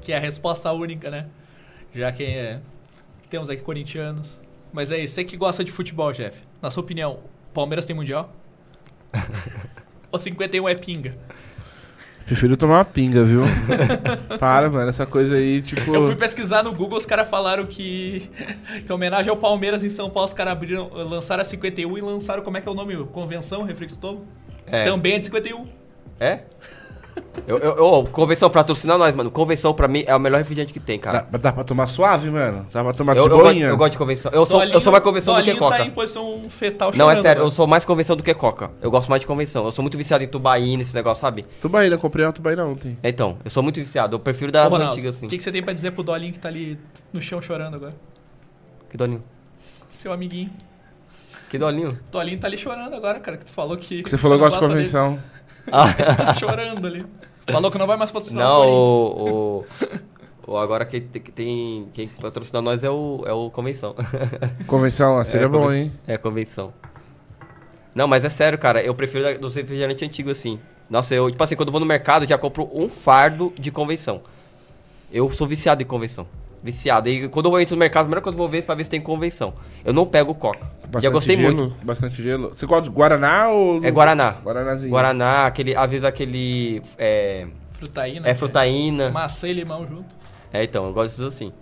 que 0.00 0.12
é 0.12 0.16
a 0.16 0.20
resposta 0.20 0.70
única, 0.70 1.10
né? 1.10 1.26
Já 1.92 2.12
que 2.12 2.22
é, 2.22 2.60
temos 3.28 3.50
aqui 3.50 3.60
corintianos. 3.60 4.38
Mas 4.72 4.92
é 4.92 4.98
isso, 4.98 5.14
você 5.14 5.24
que 5.24 5.36
gosta 5.36 5.64
de 5.64 5.72
futebol, 5.72 6.12
Jeff. 6.12 6.40
Na 6.62 6.70
sua 6.70 6.82
opinião, 6.82 7.20
o 7.48 7.52
Palmeiras 7.52 7.84
tem 7.84 7.94
mundial? 7.94 8.32
Ou 10.12 10.18
51 10.18 10.68
é 10.68 10.74
pinga? 10.74 11.12
Prefiro 12.26 12.56
tomar 12.56 12.78
uma 12.78 12.84
pinga, 12.84 13.24
viu? 13.24 13.42
Para, 14.38 14.70
mano, 14.70 14.88
essa 14.88 15.04
coisa 15.04 15.34
aí, 15.34 15.60
tipo. 15.60 15.92
Eu 15.92 16.06
fui 16.06 16.14
pesquisar 16.14 16.62
no 16.62 16.72
Google, 16.72 16.96
os 16.96 17.04
caras 17.04 17.28
falaram 17.28 17.66
que, 17.66 18.30
que 18.86 18.88
em 18.88 18.94
homenagem 18.94 19.30
ao 19.30 19.36
Palmeiras 19.36 19.82
em 19.82 19.88
São 19.88 20.08
Paulo, 20.08 20.28
os 20.28 20.32
caras 20.32 20.52
abriram, 20.52 20.88
lançaram 20.92 21.42
a 21.42 21.44
51 21.44 21.98
e 21.98 22.00
lançaram, 22.00 22.44
como 22.44 22.56
é 22.56 22.60
que 22.60 22.68
é 22.68 22.70
o 22.70 22.74
nome? 22.74 22.96
Convenção, 23.06 23.64
Reflecto 23.64 23.96
Todo? 23.96 24.24
É. 24.64 24.84
Também 24.84 25.14
é 25.14 25.18
de 25.18 25.26
51. 25.26 25.66
É? 26.20 26.44
Eu, 27.46 27.58
eu, 27.58 27.76
eu- 27.76 28.08
convenção, 28.12 28.48
patrocina 28.50 28.96
nós, 28.98 29.14
mano. 29.14 29.30
Convenção 29.30 29.72
pra 29.74 29.88
mim 29.88 30.04
é 30.06 30.14
o 30.14 30.18
melhor 30.20 30.38
refrigerante 30.38 30.72
que 30.72 30.80
tem, 30.80 30.98
cara. 30.98 31.26
Dá, 31.30 31.38
dá 31.38 31.52
pra 31.52 31.64
tomar 31.64 31.86
suave, 31.86 32.30
mano? 32.30 32.66
Dá 32.72 32.82
pra 32.82 32.92
tomar 32.92 33.16
Eu, 33.16 33.24
de 33.24 33.30
eu, 33.30 33.38
gosto, 33.38 33.58
eu 33.60 33.76
gosto 33.76 33.92
de 33.92 33.98
convenção. 33.98 34.32
Eu 34.32 34.46
sou, 34.46 34.62
eu 34.64 34.80
sou 34.80 34.92
mais 34.92 35.04
convenção 35.04 35.34
do 35.34 35.40
que 35.42 35.52
Dolinho 35.52 35.68
tá 35.70 35.76
coca. 35.78 35.88
em 35.88 35.90
posição 35.90 36.42
fetal 36.48 36.90
Não, 36.94 37.06
é 37.06 37.08
chorando 37.10 37.22
sério, 37.22 37.40
eu 37.40 37.42
agora. 37.44 37.54
sou 37.54 37.66
mais 37.66 37.84
convenção 37.84 38.16
do 38.16 38.22
que 38.22 38.34
coca. 38.34 38.70
Eu 38.82 38.90
gosto 38.90 39.08
mais 39.08 39.20
de 39.20 39.26
convenção. 39.26 39.64
Eu 39.64 39.72
sou 39.72 39.82
muito 39.82 39.96
viciado 39.98 40.22
em 40.24 40.28
tubaína, 40.28 40.82
esse 40.82 40.94
negócio, 40.94 41.20
sabe? 41.20 41.44
Tubaína, 41.60 41.96
comprei 41.98 42.24
uma 42.24 42.32
tubaína 42.32 42.64
ontem. 42.66 42.98
Então, 43.02 43.36
eu 43.44 43.50
sou 43.50 43.62
muito 43.62 43.76
viciado. 43.80 44.16
Eu 44.16 44.20
prefiro 44.20 44.48
Ô, 44.50 44.52
das 44.52 44.70
Ronaldo, 44.70 44.92
antigas 44.92 45.16
assim. 45.16 45.26
O 45.26 45.28
que, 45.28 45.36
que 45.36 45.42
você 45.42 45.52
tem 45.52 45.62
pra 45.62 45.72
dizer 45.72 45.92
pro 45.92 46.02
Dolinho 46.02 46.32
que 46.32 46.38
tá 46.38 46.48
ali 46.48 46.78
no 47.12 47.20
chão 47.22 47.40
chorando 47.40 47.74
agora? 47.74 47.94
Que 48.88 48.96
dolinho? 48.96 49.22
Seu 49.90 50.12
amiguinho. 50.12 50.50
Que 51.50 51.58
dolinho? 51.58 51.98
Dolinho 52.12 52.38
tá 52.38 52.46
ali 52.46 52.56
chorando 52.56 52.94
agora, 52.94 53.18
cara, 53.18 53.36
que 53.36 53.44
tu 53.44 53.52
falou 53.52 53.76
que... 53.76 54.02
Você 54.02 54.16
falou 54.16 54.38
que 54.38 54.44
gosta 54.44 54.60
de 54.60 54.66
convenção. 54.66 55.10
dele. 55.14 55.22
Tá 56.16 56.34
chorando 56.34 56.86
ali. 56.86 57.06
Falou 57.50 57.70
que 57.70 57.78
não 57.78 57.86
vai 57.86 57.96
mais 57.96 58.10
patrocinar 58.10 58.46
Não, 58.46 58.60
o 58.60 59.10
Corinthians. 59.10 59.32
o, 60.46 60.50
o, 60.50 60.52
o- 60.54 60.56
Agora 60.58 60.84
quem 60.84 61.00
tem. 61.00 61.88
Quem 61.92 62.08
patrocina 62.08 62.60
nós 62.62 62.84
é 62.84 62.90
o, 62.90 63.24
é 63.26 63.32
o 63.32 63.50
Convenção. 63.50 63.94
Convenção, 64.66 65.18
ah, 65.18 65.24
seria 65.24 65.46
É, 65.46 65.48
bom, 65.48 65.62
conven- 65.62 65.82
hein? 65.84 65.92
É, 66.06 66.16
Convenção. 66.16 66.72
Não, 67.94 68.06
mas 68.06 68.24
é 68.24 68.28
sério, 68.30 68.58
cara. 68.58 68.80
Eu 68.82 68.94
prefiro 68.94 69.24
da- 69.24 69.32
dos 69.34 69.54
refrigerantes 69.54 70.06
antigos 70.06 70.38
assim. 70.38 70.58
Nossa, 70.88 71.14
eu, 71.14 71.30
tipo 71.30 71.42
assim, 71.42 71.56
quando 71.56 71.68
eu 71.68 71.72
vou 71.72 71.80
no 71.80 71.86
mercado, 71.86 72.24
eu 72.24 72.28
já 72.28 72.38
compro 72.38 72.68
um 72.72 72.88
fardo 72.88 73.52
de 73.58 73.70
convenção. 73.70 74.20
Eu 75.12 75.28
sou 75.30 75.46
viciado 75.46 75.82
em 75.82 75.86
convenção. 75.86 76.26
Viciado. 76.62 77.08
E 77.08 77.28
quando 77.28 77.48
eu 77.48 77.60
entro 77.60 77.74
no 77.74 77.80
mercado, 77.80 78.02
a 78.02 78.04
primeira 78.06 78.20
coisa 78.20 78.36
que 78.36 78.40
eu 78.40 78.44
vou 78.44 78.50
ver 78.50 78.58
é 78.58 78.62
pra 78.62 78.74
ver 78.74 78.84
se 78.84 78.90
tem 78.90 79.00
convenção. 79.00 79.54
Eu 79.84 79.92
não 79.92 80.06
pego 80.06 80.34
coca. 80.34 80.70
Já 80.98 81.10
gostei 81.10 81.36
gelo, 81.36 81.54
muito. 81.54 81.84
Bastante 81.84 82.22
gelo. 82.22 82.48
Você 82.48 82.66
gosta 82.66 82.84
de 82.84 82.90
Guaraná 82.90 83.48
ou... 83.50 83.84
É 83.84 83.90
Guaraná. 83.90 84.36
Guaranazinho. 84.42 84.90
Guaraná, 84.90 85.46
aquele. 85.46 85.76
Às 85.76 85.90
vezes 85.90 86.04
aquele. 86.04 86.82
É, 86.98 87.46
Frutaína. 87.72 88.26
é 88.28 88.32
que 88.32 88.38
frutaína. 88.38 89.10
Maçã 89.10 89.48
e 89.48 89.52
limão 89.52 89.86
junto. 89.86 90.14
É, 90.52 90.64
então, 90.64 90.86
eu 90.86 90.92
gosto 90.92 91.10
disso 91.10 91.26
assim. 91.26 91.52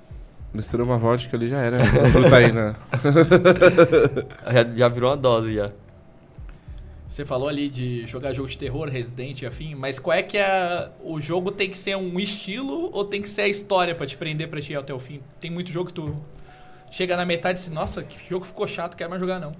Misturou 0.52 0.86
uma 0.86 0.96
vodka 0.96 1.36
ali 1.36 1.48
já 1.48 1.58
era. 1.58 1.78
Frutaína. 2.10 2.76
Já, 4.52 4.64
já 4.76 4.88
virou 4.88 5.10
uma 5.10 5.16
dose 5.16 5.54
já. 5.54 5.70
Você 7.06 7.24
falou 7.24 7.48
ali 7.48 7.70
de 7.70 8.06
jogar 8.06 8.32
jogo 8.34 8.48
de 8.48 8.58
terror, 8.58 8.88
Resident 8.88 9.40
e 9.42 9.46
afim, 9.46 9.74
mas 9.74 9.98
qual 9.98 10.16
é 10.16 10.22
que 10.22 10.36
é. 10.36 10.88
O 11.02 11.20
jogo 11.20 11.50
tem 11.50 11.70
que 11.70 11.78
ser 11.78 11.96
um 11.96 12.18
estilo 12.20 12.90
ou 12.92 13.04
tem 13.04 13.22
que 13.22 13.28
ser 13.28 13.42
a 13.42 13.48
história 13.48 13.94
pra 13.94 14.06
te 14.06 14.16
prender 14.16 14.48
pra 14.48 14.60
te 14.60 14.72
ir 14.72 14.76
até 14.76 14.92
o 14.92 14.98
fim? 14.98 15.20
Tem 15.40 15.50
muito 15.50 15.70
jogo 15.72 15.86
que 15.88 15.94
tu 15.94 16.16
chega 16.90 17.16
na 17.16 17.24
metade 17.24 17.58
e 17.60 17.62
diz, 17.64 17.72
nossa, 17.72 18.02
que 18.02 18.16
jogo 18.28 18.44
ficou 18.44 18.66
chato, 18.66 18.96
quero 18.96 19.10
mais 19.10 19.20
jogar 19.20 19.38
não. 19.38 19.52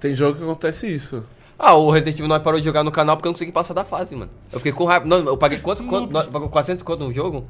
Tem 0.00 0.14
jogo 0.14 0.36
que 0.38 0.42
acontece 0.44 0.92
isso. 0.92 1.24
Ah, 1.58 1.74
o 1.74 1.90
Resident 1.90 2.16
Evil 2.16 2.28
nós 2.28 2.42
parou 2.42 2.58
de 2.58 2.64
jogar 2.66 2.82
no 2.82 2.90
canal 2.90 3.16
porque 3.16 3.28
eu 3.28 3.30
não 3.30 3.34
consegui 3.34 3.52
passar 3.52 3.72
da 3.74 3.84
fase, 3.84 4.16
mano. 4.16 4.30
Eu 4.52 4.58
fiquei 4.58 4.72
com 4.72 4.84
raiva. 4.84 5.06
Não, 5.06 5.18
eu 5.18 5.36
paguei 5.36 5.58
quanto? 5.58 5.84
quanto 5.84 6.10
nós 6.10 6.26
pagou 6.26 6.48
400 6.48 6.82
quanto 6.82 7.04
no 7.04 7.14
jogo? 7.14 7.46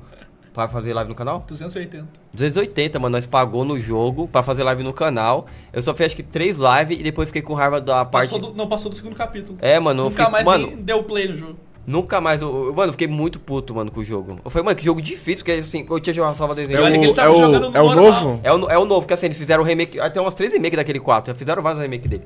Pra 0.52 0.68
fazer 0.68 0.92
live 0.92 1.08
no 1.08 1.14
canal? 1.14 1.46
280. 1.48 2.06
280, 2.34 2.98
mano. 2.98 3.16
Nós 3.16 3.24
pagou 3.24 3.64
no 3.64 3.80
jogo 3.80 4.28
pra 4.28 4.42
fazer 4.42 4.62
live 4.64 4.82
no 4.82 4.92
canal. 4.92 5.46
Eu 5.72 5.80
só 5.80 5.94
fiz 5.94 6.06
acho 6.08 6.16
que 6.16 6.22
três 6.22 6.58
lives 6.58 7.00
e 7.00 7.02
depois 7.02 7.30
fiquei 7.30 7.40
com 7.40 7.54
raiva 7.54 7.80
da 7.80 8.04
parte. 8.04 8.28
Passou 8.34 8.50
do- 8.50 8.54
não 8.54 8.68
passou 8.68 8.90
do 8.90 8.96
segundo 8.96 9.16
capítulo. 9.16 9.56
É, 9.62 9.80
mano. 9.80 10.00
eu 10.02 10.04
Nunca 10.10 10.16
fiquei- 10.16 10.30
mais 10.32 10.44
mano, 10.44 10.66
nem 10.66 10.76
deu 10.76 11.02
play 11.04 11.26
no 11.28 11.36
jogo. 11.38 11.56
Nunca 11.86 12.20
mais. 12.20 12.40
Eu, 12.40 12.66
eu- 12.66 12.74
mano, 12.74 12.88
eu 12.88 12.92
fiquei 12.92 13.08
muito 13.08 13.38
puto, 13.40 13.74
mano, 13.74 13.90
com 13.90 14.00
o 14.00 14.04
jogo. 14.04 14.38
Eu 14.44 14.50
falei, 14.50 14.64
mano, 14.64 14.76
que 14.76 14.84
jogo 14.84 15.00
difícil, 15.02 15.38
porque 15.44 15.52
assim, 15.52 15.86
eu 15.88 16.00
tinha 16.00 16.14
jogado 16.14 16.36
Salva 16.36 16.54
É 16.54 16.56
Desenho. 16.56 16.82
olha 16.82 16.98
que 16.98 17.04
ele 17.04 17.12
o, 17.12 17.14
tava 17.14 17.32
é 17.32 17.36
jogando 17.36 17.64
o, 17.66 17.70
no 17.70 17.76
é 17.76 17.80
o 17.82 17.94
novo? 17.94 18.40
É 18.42 18.52
o, 18.52 18.70
é 18.70 18.78
o 18.78 18.84
novo, 18.84 19.06
que 19.06 19.12
assim, 19.14 19.26
eles 19.26 19.38
fizeram 19.38 19.62
o 19.62 19.66
remake. 19.66 19.98
Até 20.00 20.20
umas 20.20 20.34
três 20.34 20.52
remakes 20.52 20.76
daquele 20.76 21.00
4. 21.00 21.32
Já 21.32 21.38
fizeram 21.38 21.62
vários 21.62 21.82
remakes 21.82 22.08
dele. 22.08 22.24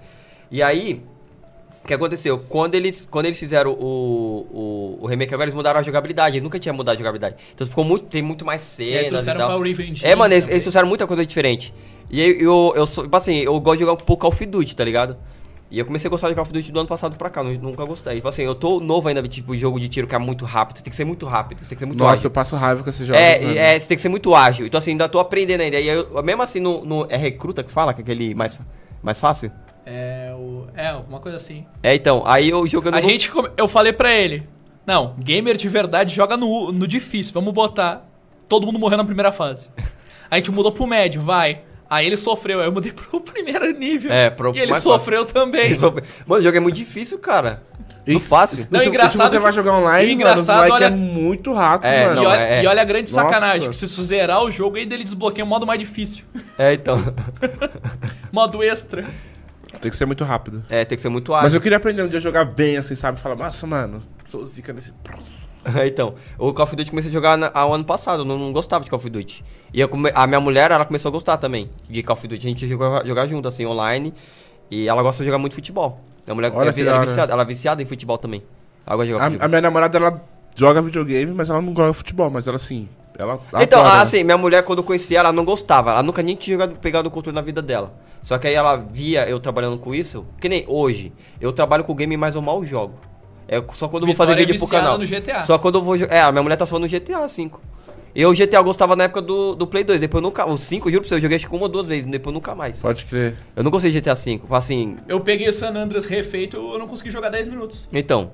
E 0.51 0.63
aí, 0.63 1.03
o 1.83 1.87
que 1.87 1.95
aconteceu? 1.95 2.39
Quando 2.49 2.75
eles, 2.75 3.07
quando 3.11 3.27
eles 3.27 3.39
fizeram 3.39 3.73
o, 3.73 4.47
o, 4.51 4.99
o 5.03 5.07
remake 5.07 5.33
agora, 5.35 5.47
eles 5.49 5.55
mudaram 5.55 5.81
a 5.81 5.83
jogabilidade. 5.83 6.37
Eles 6.37 6.43
nunca 6.45 6.59
tinha 6.59 6.73
mudado 6.73 6.95
a 6.95 6.99
jogabilidade. 6.99 7.37
Então 7.55 7.67
ficou 7.67 7.85
muito. 7.85 8.07
Tem 8.07 8.23
muito 8.23 8.45
mais 8.45 8.79
E 8.79 8.83
aí 8.83 8.89
cenas 8.91 9.05
e 9.05 9.09
trouxeram 9.09 9.39
tal. 9.41 9.63
É, 10.03 10.15
mano, 10.15 10.35
eles, 10.35 10.49
eles 10.49 10.63
trouxeram 10.63 10.87
muita 10.89 11.07
coisa 11.07 11.25
diferente. 11.25 11.73
E 12.11 12.23
aí, 12.23 12.41
eu, 12.41 12.73
eu 12.77 12.87
sou, 12.87 13.05
tipo 13.05 13.17
assim, 13.17 13.39
eu 13.39 13.59
gosto 13.59 13.79
de 13.79 13.85
jogar 13.85 13.95
um 13.95 14.05
pouco 14.05 14.21
Call 14.23 14.31
of 14.31 14.47
Duty, 14.47 14.77
tá 14.77 14.85
ligado? 14.85 15.17
E 15.71 15.79
eu 15.81 15.85
comecei 15.85 16.07
a 16.07 16.11
gostar 16.11 16.29
de 16.29 16.35
Call 16.37 16.43
of 16.43 16.53
Duty 16.53 16.71
do 16.71 16.79
ano 16.79 16.89
passado 16.89 17.17
pra 17.17 17.29
cá, 17.29 17.43
nu- 17.43 17.59
nunca 17.59 17.85
gostei. 17.85 18.17
Tipo 18.17 18.29
assim, 18.29 18.43
eu 18.43 18.55
tô 18.55 18.79
novo 18.79 19.09
ainda, 19.09 19.21
tipo, 19.27 19.57
jogo 19.57 19.81
de 19.81 19.89
tiro 19.89 20.07
que 20.07 20.15
é 20.15 20.19
muito 20.19 20.45
rápido. 20.45 20.77
Você 20.79 20.85
tem 20.85 20.91
que 20.91 20.97
ser 20.97 21.05
muito 21.05 21.27
rápido, 21.27 21.59
você 21.59 21.71
tem 21.71 21.75
que 21.77 21.81
ser 21.81 21.87
muito 21.87 21.99
Nossa, 21.99 22.13
ágil. 22.13 22.27
eu 22.29 22.31
passo 22.31 22.55
raiva 22.57 22.83
com 22.85 22.89
esses 22.89 23.05
jogos. 23.07 23.21
É, 23.21 23.41
mano. 23.41 23.59
é, 23.59 23.79
você 23.81 23.89
tem 23.89 23.97
que 23.97 24.01
ser 24.01 24.09
muito 24.09 24.33
ágil. 24.35 24.65
Então, 24.67 24.79
assim, 24.79 24.93
ainda 24.93 25.09
tô 25.09 25.19
aprendendo 25.19 25.63
ainda. 25.63 25.79
E 25.81 25.91
aí, 25.91 25.97
eu, 25.97 26.23
mesmo 26.23 26.41
assim, 26.43 26.61
no, 26.61 26.85
no- 26.85 27.07
é 27.09 27.17
recruta 27.17 27.65
que 27.65 27.71
fala, 27.73 27.93
que 27.93 28.01
é 28.01 28.05
aquele 28.05 28.33
mais, 28.35 28.57
mais 29.03 29.19
fácil? 29.19 29.51
É, 29.85 30.33
o, 30.39 30.67
é, 30.75 30.87
alguma 30.89 31.19
coisa 31.19 31.37
assim. 31.37 31.67
É, 31.83 31.95
então, 31.97 32.23
aí 32.27 32.49
eu 32.49 32.65
jogando. 32.69 32.95
A 32.95 33.01
no- 33.01 33.09
gente, 33.09 33.29
come- 33.31 33.51
eu 33.57 33.67
falei 33.67 33.93
pra 33.93 34.13
ele, 34.15 34.49
não, 34.87 35.17
gamer 35.19 35.57
de 35.57 35.69
verdade 35.69 36.15
joga 36.15 36.37
no, 36.37 36.71
no 36.71 36.87
difícil, 36.87 37.35
vamos 37.35 37.53
botar 37.53 38.05
todo 38.49 38.65
mundo 38.67 38.79
morrendo 38.79 38.99
na 38.99 39.05
primeira 39.05 39.33
fase. 39.33 39.69
A 40.31 40.37
gente 40.37 40.51
mudou 40.53 40.71
pro 40.71 40.87
médio, 40.87 41.21
vai. 41.21 41.63
Aí 41.89 42.07
ele 42.07 42.17
sofreu, 42.17 42.61
aí 42.61 42.67
eu 42.67 42.73
mudei 42.73 42.91
pro 42.93 43.21
primeiro 43.21 43.71
nível. 43.73 44.13
É, 44.13 44.29
pro 44.31 44.55
E 44.55 44.59
ele 44.61 44.73
mais 44.73 44.83
sofreu 44.83 45.25
também. 45.25 45.77
Mano, 46.27 46.41
o 46.41 46.41
jogo 46.41 46.57
é 46.57 46.61
muito 46.61 46.75
difícil, 46.77 47.19
cara. 47.19 47.63
E- 48.07 48.13
Não 48.15 48.21
fácil. 48.21 48.67
Não, 48.71 48.79
E 48.79 48.83
se, 48.85 48.89
engraçado 48.89 49.11
e 49.11 49.13
se 49.13 49.31
você 49.31 49.37
que- 49.37 49.43
vai 49.43 49.53
jogar 49.53 49.73
e 49.73 49.75
online, 49.75 50.13
engraçado, 50.13 50.59
mano, 50.59 50.69
moleque 50.75 50.85
olha- 50.85 50.93
é 50.93 50.97
muito 50.97 51.53
rápido, 51.53 51.89
É, 51.91 52.07
mano. 52.07 52.21
e, 52.21 52.25
não, 52.25 52.31
olha, 52.31 52.41
é- 52.41 52.63
e 52.63 52.67
olha 52.69 52.83
a 52.83 52.85
grande 52.85 53.13
Nossa. 53.13 53.29
sacanagem, 53.29 53.69
que 53.69 53.75
se 53.77 53.89
tu 53.89 54.03
zerar 54.03 54.43
o 54.45 54.51
jogo, 54.51 54.77
ainda 54.77 54.95
ele 54.95 55.03
desbloqueia 55.03 55.45
o 55.45 55.49
modo 55.49 55.67
mais 55.67 55.81
difícil. 55.81 56.25
É, 56.59 56.73
então. 56.73 56.99
modo 58.33 58.63
extra. 58.63 59.05
Tem 59.81 59.91
que 59.91 59.97
ser 59.97 60.07
muito 60.07 60.25
rápido. 60.25 60.65
É, 60.71 60.85
tem 60.85 60.97
que 60.97 61.03
ser 61.03 61.09
muito 61.09 61.35
ágil. 61.35 61.43
Mas 61.45 61.55
eu 61.55 61.61
queria 61.61 61.77
aprender 61.77 62.03
um 62.03 62.09
dia 62.09 62.19
a 62.19 62.23
jogar 62.23 62.45
bem, 62.47 62.77
assim, 62.79 62.95
sabe? 62.95 63.21
Falar, 63.21 63.35
nossa, 63.37 63.67
mano, 63.67 64.03
sou 64.25 64.45
zica 64.47 64.73
nesse... 64.73 64.93
então, 65.87 66.15
o 66.39 66.53
Call 66.53 66.65
of 66.65 66.77
Duty 66.77 66.91
comecei 66.91 67.11
a 67.11 67.13
jogar 67.13 67.37
na, 67.37 67.51
ao 67.53 67.73
ano 67.75 67.85
passado, 67.85 68.21
eu 68.21 68.25
não, 68.25 68.39
não 68.39 68.53
gostava 68.53 68.85
de 68.85 68.91
Call 68.91 68.99
of 68.99 69.11
Duty. 69.11 69.45
E 69.73 69.87
come- 69.89 70.13
a 70.15 70.27
minha 70.27 70.41
mulher, 70.41 70.71
ela 70.71 70.85
começou 70.85 71.09
a 71.09 71.13
gostar 71.13 71.37
também 71.39 71.69
de 71.89 72.03
Call 72.03 72.15
of 72.17 72.29
Duty. 72.29 72.47
A 72.47 72.49
gente 72.49 72.69
jogava 72.69 73.05
jogar 73.07 73.27
junto, 73.27 73.49
assim, 73.49 73.67
online. 73.67 74.15
E 74.71 74.89
ela 74.89 75.03
gosta 75.03 75.23
de 75.23 75.27
jogar 75.27 75.39
muito 75.39 75.55
futebol. 75.55 76.01
Minha 76.27 76.35
mulher 76.35 76.53
Olha 76.55 76.71
é, 76.71 76.81
ela 76.81 77.03
é 77.03 77.07
viciada, 77.07 77.33
ela 77.33 77.43
é 77.43 77.47
viciada 77.47 77.83
em 77.83 77.87
futebol 77.87 78.19
também. 78.19 78.43
Ela 78.87 78.97
gosta 78.97 79.07
de 79.07 79.13
jogar 79.13 79.25
A, 79.25 79.27
futebol. 79.27 79.45
a 79.45 79.49
minha 79.49 79.61
namorada, 79.61 79.99
ela 79.99 80.23
joga 80.55 80.83
videogame, 80.83 81.33
mas 81.33 81.51
ela 81.51 81.61
não 81.63 81.75
joga 81.75 81.93
futebol. 81.93 82.31
Mas 82.31 82.47
ela, 82.49 82.57
assim, 82.57 82.89
ela 83.19 83.41
Então, 83.61 83.81
adora. 83.81 84.01
assim, 84.03 84.25
minha 84.25 84.37
mulher, 84.39 84.63
quando 84.65 84.79
eu 84.81 84.85
conheci 84.85 85.15
ela, 85.17 85.29
ela 85.29 85.37
não 85.37 85.45
gostava. 85.45 85.91
Ela 85.91 86.03
nunca 86.03 86.23
nem 86.23 86.35
tinha 86.35 86.55
jogado, 86.57 86.77
pegado 86.81 87.09
o 87.09 87.11
controle 87.11 87.35
na 87.35 87.43
vida 87.43 87.63
dela. 87.63 87.95
Só 88.23 88.39
que 88.39 88.49
aí 88.49 88.55
ela 88.55 88.77
via 88.77 89.29
eu 89.29 89.39
trabalhando 89.39 89.79
com 89.79 89.95
isso, 89.95 90.27
que 90.41 90.49
nem 90.49 90.65
hoje. 90.67 91.13
Eu 91.41 91.53
trabalho 91.53 91.85
com 91.85 91.95
game, 91.95 92.17
mas 92.17 92.35
eu 92.35 92.43
mal 92.43 92.65
jogo. 92.65 92.95
É 93.49 93.63
só 93.73 93.87
quando 93.89 94.03
eu 94.03 94.07
vou 94.09 94.17
fazer 94.17 94.33
Vitória 94.33 94.43
é 94.43 94.47
vídeo 94.47 94.59
pro 94.59 94.69
canal. 94.69 94.99
no 94.99 95.07
GTA. 95.07 95.43
Só 95.43 95.59
quando 95.59 95.77
eu 95.77 95.83
vou. 95.83 95.97
É, 95.97 96.21
a 96.21 96.33
minha 96.33 96.43
mulher 96.43 96.57
tá 96.57 96.67
falando 96.67 96.83
no 96.85 96.89
GTA 96.89 97.27
V. 97.27 97.51
Eu, 98.15 98.33
GTA, 98.33 98.57
eu 98.57 98.65
gostava 98.65 98.97
na 98.97 99.05
época 99.05 99.21
do, 99.21 99.55
do 99.55 99.67
Play 99.67 99.85
2. 99.85 100.01
Depois 100.01 100.23
eu 100.23 100.29
nunca. 100.29 100.47
O 100.47 100.57
5, 100.57 100.89
juro 100.91 101.03
pra 101.03 101.09
você, 101.09 101.15
eu 101.17 101.21
joguei 101.21 101.37
acho 101.37 101.49
que 101.49 101.55
uma 101.55 101.65
ou 101.65 101.69
duas 101.69 101.87
vezes. 101.87 102.07
Depois 102.07 102.33
nunca 102.33 102.55
mais. 102.55 102.81
Pode 102.81 103.05
crer. 103.05 103.37
Eu 103.55 103.63
não 103.63 103.71
gostei 103.71 103.91
de 103.93 104.01
GTA 104.01 104.15
V. 104.15 104.41
Assim. 104.51 104.97
Eu 105.07 105.21
peguei 105.21 105.47
o 105.49 105.53
San 105.53 105.69
Andreas 105.75 106.07
refeito, 106.07 106.57
eu 106.57 106.79
não 106.79 106.87
consegui 106.89 107.11
jogar 107.11 107.29
10 107.29 107.47
minutos. 107.49 107.89
Então. 107.93 108.31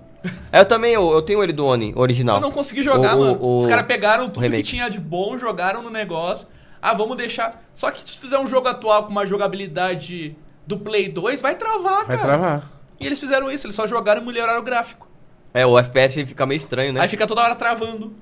É, 0.53 0.61
eu 0.61 0.65
também, 0.65 0.93
eu, 0.95 1.11
eu 1.11 1.21
tenho 1.21 1.43
ele 1.43 1.53
do 1.53 1.67
Oni, 1.67 1.93
original. 1.97 2.37
Eu 2.37 2.41
não 2.41 2.53
consegui 2.53 2.81
jogar, 2.81 3.17
O- 3.17 3.19
o- 3.19 3.21
mano. 3.25 3.39
o- 3.43 3.57
Os 3.59 3.67
caras 3.67 3.85
pegaram 3.87 4.31
tudo 4.31 4.49
que 4.49 4.63
tinha 4.63 4.89
de 4.89 5.01
bom, 5.01 5.37
jogaram 5.37 5.83
no 5.83 5.91
negócio. 5.91 6.47
Ah, 6.81 6.95
vamos 6.95 7.17
deixar. 7.17 7.61
Só 7.75 7.91
que 7.91 7.99
se 8.01 8.07
tu 8.17 8.21
fizer 8.21 8.39
um 8.39 8.47
jogo 8.47 8.69
atual 8.69 9.03
com 9.05 9.11
uma 9.11 9.27
jogabilidade 9.27 10.37
do 10.65 10.79
Play 10.79 11.09
2, 11.09 11.41
vai 11.41 11.57
travar, 11.57 12.07
Vai 12.07 12.17
cara. 12.17 12.21
travar. 12.29 12.82
E 13.03 13.07
eles 13.07 13.21
fizeram 13.21 13.51
isso, 13.51 13.67
eles 13.67 13.77
só 13.77 13.87
jogaram 13.87 14.23
e 14.23 14.25
melhoraram 14.25 14.61
o 14.61 14.63
gráfico. 14.65 15.09
É, 15.55 15.67
o 15.67 15.79
FPS 15.79 16.25
fica 16.27 16.47
meio 16.47 16.57
estranho, 16.59 16.93
né? 16.93 17.01
Aí 17.01 17.09
fica 17.09 17.27
toda 17.27 17.43
hora 17.43 17.55
travando. 17.55 18.13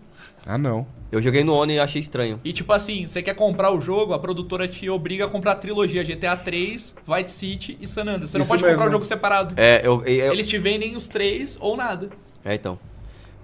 Ah, 0.44 0.58
não. 0.58 0.86
Eu 1.12 1.20
joguei 1.20 1.42
no 1.44 1.54
Oni 1.54 1.74
e 1.74 1.78
achei 1.80 2.00
estranho. 2.00 2.38
E 2.44 2.52
tipo 2.52 2.72
assim, 2.72 3.06
você 3.06 3.20
quer 3.22 3.34
comprar 3.34 3.72
o 3.72 3.80
jogo, 3.80 4.14
a 4.14 4.18
produtora 4.18 4.66
te 4.68 4.88
obriga 4.88 5.26
a 5.26 5.28
comprar 5.28 5.52
a 5.52 5.54
trilogia 5.56 6.02
GTA 6.04 6.36
3, 6.36 6.94
Vice 7.04 7.34
City 7.34 7.78
e 7.80 7.86
San 7.86 8.02
Andreas. 8.02 8.30
Você 8.30 8.38
não 8.38 8.42
Isso 8.42 8.50
pode 8.50 8.62
comprar 8.62 8.76
mesmo. 8.76 8.88
o 8.88 8.92
jogo 8.92 9.04
separado. 9.04 9.54
É, 9.56 9.80
eu. 9.84 10.04
eu- 10.04 10.32
Eles 10.32 10.48
te 10.48 10.56
vendem 10.58 10.96
os 10.96 11.08
três 11.08 11.58
ou 11.60 11.76
nada. 11.76 12.10
É, 12.44 12.54
então. 12.54 12.78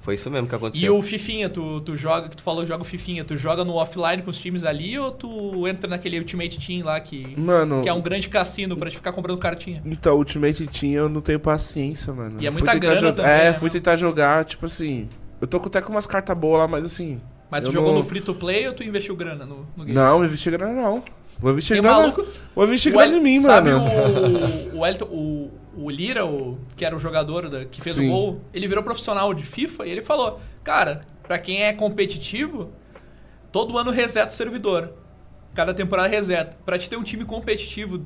Foi 0.07 0.15
isso 0.15 0.31
mesmo 0.31 0.47
que 0.47 0.55
E 0.55 0.57
aconteceu. 0.57 0.97
o 0.97 1.03
Fifinha, 1.03 1.49
tu, 1.49 1.81
tu 1.81 1.97
joga, 1.97 2.29
que 2.29 2.37
tu 2.37 2.43
falou, 2.45 2.65
joga 2.65 2.83
o 2.83 2.85
Fifinha, 2.85 3.25
tu 3.25 3.37
joga 3.37 3.65
no 3.65 3.75
offline 3.75 4.23
com 4.23 4.31
os 4.31 4.39
times 4.39 4.63
ali 4.63 4.97
ou 4.97 5.11
tu 5.11 5.67
entra 5.67 5.91
naquele 5.91 6.17
Ultimate 6.21 6.65
Team 6.65 6.85
lá 6.85 7.01
que, 7.01 7.35
Mano, 7.37 7.83
que 7.83 7.89
é 7.89 7.93
um 7.93 8.01
grande 8.01 8.29
cassino 8.29 8.77
pra 8.77 8.89
te 8.89 8.95
ficar 8.99 9.11
comprando 9.11 9.37
cartinha? 9.37 9.83
então, 9.85 10.15
Ultimate 10.17 10.65
Team 10.69 10.93
eu 10.93 11.09
não 11.09 11.21
tenho 11.21 11.41
paciência, 11.41 12.13
mano. 12.13 12.41
E 12.41 12.47
é 12.47 12.51
muita 12.51 12.73
grana 12.79 13.01
jogar- 13.01 13.13
também, 13.15 13.33
É, 13.33 13.45
né, 13.47 13.53
fui 13.55 13.63
mano? 13.63 13.73
tentar 13.73 13.97
jogar, 13.97 14.45
tipo 14.45 14.65
assim... 14.67 15.09
Eu 15.41 15.47
tô 15.49 15.59
com- 15.59 15.67
até 15.67 15.81
com 15.83 15.91
umas 15.91 16.07
cartas 16.07 16.39
boas 16.39 16.61
lá, 16.61 16.69
mas 16.69 16.85
assim... 16.85 17.21
Mas 17.51 17.65
tu 17.65 17.73
jogou 17.73 17.91
não- 17.91 17.99
no 17.99 18.05
free 18.05 18.21
to 18.21 18.33
play 18.33 18.69
ou 18.69 18.75
tu 18.75 18.85
investiu 18.85 19.17
grana 19.17 19.45
no, 19.45 19.67
no 19.77 19.85
game? 19.85 19.93
Não, 19.93 20.25
investir 20.25 20.53
grana 20.53 20.73
não. 20.73 21.03
Vou 21.41 21.51
investir 21.51 21.83
grana... 21.83 21.97
maluco. 21.99 22.25
Vou 22.55 22.65
investir 22.65 22.93
O 22.93 22.97
grana 22.97 23.13
El- 23.13 23.19
em 23.19 23.23
mim, 23.25 23.41
sabe 23.41 23.71
mano. 23.73 24.39
o, 24.73 24.79
o, 24.79 24.87
Elton, 24.87 25.05
o, 25.07 25.51
o 25.77 25.91
Lira, 25.91 26.25
o, 26.25 26.59
que 26.77 26.85
era 26.85 26.95
o 26.97 26.99
jogador 26.99 27.49
da- 27.49 27.65
que 27.65 27.81
fez 27.81 27.97
Sim. 27.97 28.09
o 28.09 28.13
gol, 28.13 28.41
ele 28.55 28.67
virou 28.67 28.83
profissional 28.83 29.33
de 29.35 29.45
FIFA 29.45 29.87
e 29.87 29.91
ele 29.91 30.03
falou: 30.03 30.41
Cara, 30.65 31.03
pra 31.23 31.39
quem 31.39 31.63
é 31.65 31.73
competitivo, 31.73 32.71
todo 33.53 33.77
ano 33.79 33.91
reseta 33.91 34.29
o 34.29 34.33
servidor. 34.33 34.93
Cada 35.55 35.73
temporada 35.73 36.09
reseta. 36.09 36.57
Pra 36.65 36.79
te 36.79 36.89
ter 36.89 36.97
um 36.97 37.03
time 37.03 37.25
competitivo, 37.25 38.03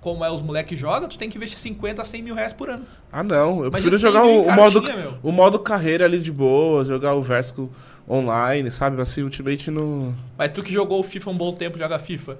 como 0.00 0.24
é 0.24 0.30
os 0.30 0.42
moleques 0.42 0.78
jogam, 0.78 1.08
tu 1.08 1.16
tem 1.18 1.28
que 1.30 1.36
investir 1.36 1.58
50 1.58 2.02
a 2.02 2.04
100 2.04 2.22
mil 2.22 2.34
reais 2.34 2.52
por 2.52 2.68
ano. 2.70 2.84
Ah, 3.10 3.22
não. 3.22 3.64
Eu 3.64 3.70
Mas 3.70 3.82
prefiro 3.82 3.94
eu 3.96 3.98
jogar 3.98 4.24
o, 4.24 4.50
modo, 4.50 4.82
meu. 4.82 5.14
o 5.22 5.32
modo 5.32 5.58
carreira 5.58 6.04
ali 6.04 6.20
de 6.20 6.30
boa, 6.30 6.84
jogar 6.84 7.14
o 7.14 7.22
Verso 7.22 7.70
online, 8.08 8.70
sabe? 8.70 9.00
Assim, 9.00 9.22
Ultimate 9.22 9.70
no. 9.70 10.14
Mas 10.36 10.52
tu 10.52 10.62
que 10.62 10.72
jogou 10.72 11.00
o 11.00 11.02
FIFA 11.02 11.30
um 11.30 11.36
bom 11.36 11.52
tempo, 11.54 11.78
joga 11.78 11.98
FIFA. 11.98 12.38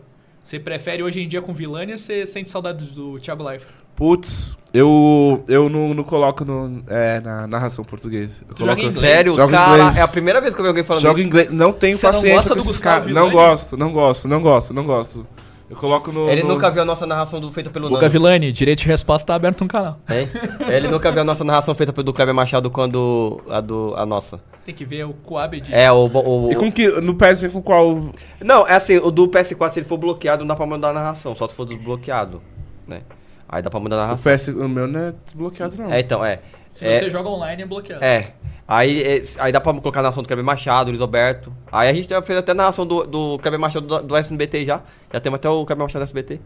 Você 0.48 0.58
prefere 0.58 1.02
hoje 1.02 1.20
em 1.20 1.28
dia 1.28 1.42
com 1.42 1.52
Vilânia 1.52 1.94
ou 1.94 1.98
você 1.98 2.24
sente 2.24 2.48
saudade 2.48 2.82
do 2.86 3.20
Thiago 3.20 3.44
Leifert? 3.44 3.68
Putz, 3.94 4.56
eu, 4.72 5.44
eu 5.46 5.68
não, 5.68 5.92
não 5.92 6.02
coloco 6.02 6.42
no, 6.42 6.82
é, 6.88 7.20
na 7.20 7.46
narração 7.46 7.84
portuguesa. 7.84 8.44
Eu 8.48 8.56
coloco 8.56 8.80
em 8.80 8.84
inglês? 8.84 8.98
Sério, 8.98 9.36
Jogo 9.36 9.52
cara, 9.52 9.76
inglês. 9.76 9.98
é 9.98 10.00
a 10.00 10.08
primeira 10.08 10.40
vez 10.40 10.54
que 10.54 10.60
eu 10.60 10.62
vi 10.64 10.68
alguém 10.68 10.84
falando 10.84 11.02
Jogo 11.02 11.18
em 11.18 11.20
isso. 11.20 11.28
inglês. 11.28 11.50
Não 11.50 11.70
tenho 11.70 11.98
Você 11.98 12.06
não 12.06 12.12
paciência 12.14 12.34
gosta 12.36 12.48
com 12.48 12.54
do 12.54 12.60
esses 12.62 12.72
Gustavo 12.76 13.00
caras. 13.00 13.14
Não 13.14 13.30
gosto, 13.30 13.76
não 13.76 13.92
gosto, 13.92 14.26
não 14.26 14.40
gosto, 14.40 14.72
não 14.72 14.84
gosto. 14.86 15.26
Eu 15.70 15.76
coloco 15.76 16.10
no. 16.10 16.30
Ele 16.30 16.42
no- 16.42 16.54
nunca 16.54 16.70
viu 16.70 16.80
a 16.80 16.84
nossa 16.84 17.06
narração 17.06 17.40
do, 17.40 17.52
feita 17.52 17.68
pelo 17.68 17.88
Guga 17.88 18.00
Nando. 18.00 18.10
Villani, 18.12 18.50
direito 18.52 18.78
de 18.80 18.86
resposta 18.88 19.26
tá 19.26 19.34
aberto 19.34 19.60
no 19.62 19.68
canal. 19.68 19.98
É? 20.08 20.26
Ele 20.74 20.88
nunca 20.88 21.10
viu 21.12 21.20
a 21.20 21.24
nossa 21.24 21.44
narração 21.44 21.74
feita 21.74 21.92
pelo 21.92 22.12
Kleber 22.12 22.34
Machado 22.34 22.70
quando 22.70 23.42
a 23.50 23.60
do 23.60 23.94
a 23.96 24.06
nossa. 24.06 24.40
Tem 24.64 24.74
que 24.74 24.84
ver 24.84 25.04
o 25.04 25.12
Coab 25.12 25.60
de... 25.60 25.72
É, 25.74 25.90
o, 25.92 26.06
o, 26.06 26.50
E 26.52 26.56
com 26.56 26.70
que. 26.72 26.88
No 27.00 27.14
PES 27.14 27.40
vem 27.42 27.50
com 27.50 27.60
qual. 27.62 28.10
Não, 28.40 28.66
é 28.66 28.74
assim, 28.74 28.96
o 28.96 29.10
do 29.10 29.28
PS4, 29.28 29.70
se 29.72 29.80
ele 29.80 29.86
for 29.86 29.98
bloqueado, 29.98 30.40
não 30.40 30.48
dá 30.48 30.56
pra 30.56 30.64
mudar 30.66 30.88
a 30.88 30.92
narração, 30.92 31.34
só 31.34 31.46
se 31.48 31.54
for 31.54 31.66
desbloqueado, 31.66 32.40
né? 32.86 33.02
Aí 33.48 33.62
dá 33.62 33.70
pra 33.70 33.80
mudar 33.80 33.96
a 33.96 33.98
O 33.98 34.02
narração. 34.02 34.32
PS. 34.34 34.48
O 34.48 34.68
meu 34.68 34.86
não 34.86 35.00
é 35.00 35.14
desbloqueado, 35.24 35.76
não. 35.78 35.92
É, 35.92 36.00
então, 36.00 36.24
é. 36.24 36.40
Se 36.70 36.84
é, 36.86 36.98
você 36.98 37.10
joga 37.10 37.28
online, 37.30 37.62
é 37.62 37.66
bloqueado. 37.66 38.04
É. 38.04 38.32
Aí, 38.70 39.02
é, 39.02 39.22
aí 39.38 39.50
dá 39.50 39.60
pra 39.62 39.72
colocar 39.72 40.00
a 40.00 40.02
narração 40.02 40.22
do 40.22 40.26
Kleber 40.26 40.44
Machado, 40.44 40.90
Luiz 40.90 41.00
Alberto. 41.00 41.50
Aí 41.72 41.88
a 41.88 41.92
gente 41.94 42.06
já 42.06 42.20
fez 42.20 42.38
até 42.38 42.52
a 42.52 42.54
narração 42.54 42.86
do, 42.86 43.06
do 43.06 43.38
Kleber 43.38 43.58
Machado 43.58 43.86
do, 43.86 44.02
do 44.02 44.14
SBT 44.14 44.66
já. 44.66 44.82
Já 45.10 45.18
temos 45.20 45.38
até 45.38 45.48
o 45.48 45.64
Kleber 45.64 45.84
Machado 45.84 46.02
do 46.02 46.04
SBT. 46.04 46.38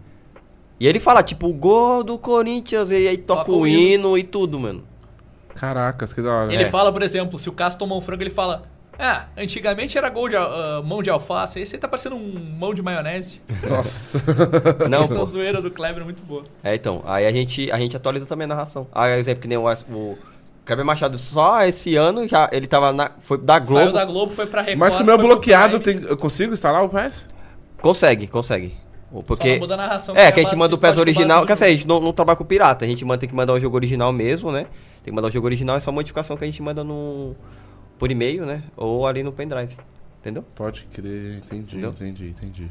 E 0.78 0.86
ele 0.86 1.00
fala, 1.00 1.22
tipo, 1.22 1.52
gol 1.52 2.04
do 2.04 2.16
Corinthians, 2.18 2.90
e 2.90 2.94
aí 3.08 3.16
toca, 3.16 3.44
Toca 3.44 3.52
o 3.56 3.66
hino 3.66 4.16
e 4.16 4.22
tudo, 4.22 4.58
mano. 4.58 4.84
Caracas, 5.54 6.12
que 6.12 6.22
da 6.22 6.30
hora. 6.32 6.52
Ele 6.54 6.62
É. 6.62 6.66
fala, 6.66 6.92
por 6.92 7.02
exemplo, 7.02 7.38
se 7.38 7.48
o 7.48 7.52
Cássio 7.52 7.78
tomou 7.80 7.98
um 7.98 8.00
frango, 8.00 8.22
ele 8.22 8.30
fala... 8.30 8.62
Ah, 8.98 9.26
antigamente 9.36 9.96
era 9.98 10.08
gol 10.10 10.28
de 10.28 10.36
ah, 10.36 10.80
mão 10.84 11.02
de 11.02 11.10
alface, 11.10 11.58
aí 11.58 11.66
você 11.66 11.76
tá 11.78 11.88
parecendo 11.88 12.14
um 12.14 12.38
mão 12.58 12.72
de 12.74 12.82
maionese. 12.82 13.40
Nossa. 13.68 14.22
Não, 14.88 15.04
Essa 15.04 15.16
pô. 15.18 15.24
zoeira 15.24 15.60
do 15.62 15.70
Kleber 15.70 16.02
é 16.02 16.04
muito 16.04 16.22
boa. 16.22 16.44
É, 16.62 16.74
então. 16.74 17.02
Aí 17.04 17.26
a 17.26 17.32
gente, 17.32 17.70
a 17.72 17.78
gente 17.78 17.96
atualiza 17.96 18.26
também 18.26 18.44
a 18.44 18.48
narração. 18.48 18.86
Aí, 18.92 19.18
exemplo, 19.18 19.40
que 19.42 19.48
nem 19.48 19.56
o, 19.58 19.64
o 19.66 20.18
Kleber 20.64 20.84
Machado, 20.84 21.18
só 21.18 21.62
esse 21.64 21.96
ano 21.96 22.26
já 22.28 22.48
ele 22.52 22.66
tava 22.66 22.92
na. 22.92 23.10
Foi 23.20 23.36
da 23.38 23.58
Globo. 23.58 23.80
Saiu 23.80 23.92
da 23.92 24.04
Globo, 24.04 24.32
foi 24.32 24.46
pra 24.46 24.62
Record. 24.62 24.78
Mas 24.78 24.94
com 24.96 25.02
o 25.02 25.06
meu 25.06 25.18
bloqueado, 25.18 25.80
tem, 25.80 26.00
eu 26.02 26.16
consigo 26.16 26.52
instalar 26.54 26.84
o 26.84 26.88
PES? 26.88 27.28
Consegue, 27.80 28.26
consegue. 28.28 28.76
Só 29.12 29.20
Porque. 29.22 29.60
a 29.62 29.76
narração. 29.76 30.16
É, 30.16 30.30
que 30.30 30.38
a 30.40 30.42
gente 30.42 30.50
base- 30.52 30.56
manda 30.56 30.74
o 30.74 30.78
PES 30.78 30.98
original. 30.98 31.44
Quer 31.44 31.52
dizer, 31.54 31.64
a 31.66 31.70
gente 31.70 31.86
não, 31.86 32.00
não 32.00 32.12
trabalha 32.12 32.36
com 32.36 32.44
pirata. 32.44 32.84
A 32.84 32.88
gente 32.88 33.04
manda, 33.04 33.18
tem 33.18 33.28
que 33.28 33.34
mandar 33.34 33.52
o 33.52 33.60
jogo 33.60 33.76
original 33.76 34.12
mesmo, 34.12 34.52
né? 34.52 34.66
Tem 35.02 35.10
que 35.10 35.12
mandar 35.12 35.28
o 35.28 35.30
jogo 35.32 35.46
original, 35.46 35.76
é 35.76 35.80
só 35.80 35.90
modificação 35.90 36.36
que 36.36 36.44
a 36.44 36.46
gente 36.46 36.62
manda 36.62 36.84
no. 36.84 37.34
Por 37.98 38.10
e-mail, 38.10 38.46
né? 38.46 38.62
Ou 38.76 39.06
ali 39.06 39.22
no 39.22 39.32
pendrive. 39.32 39.76
Entendeu? 40.20 40.44
Pode 40.54 40.84
crer, 40.84 41.38
entendi, 41.38 41.76
Entendeu? 41.76 41.90
entendi, 41.90 42.28
entendi. 42.28 42.70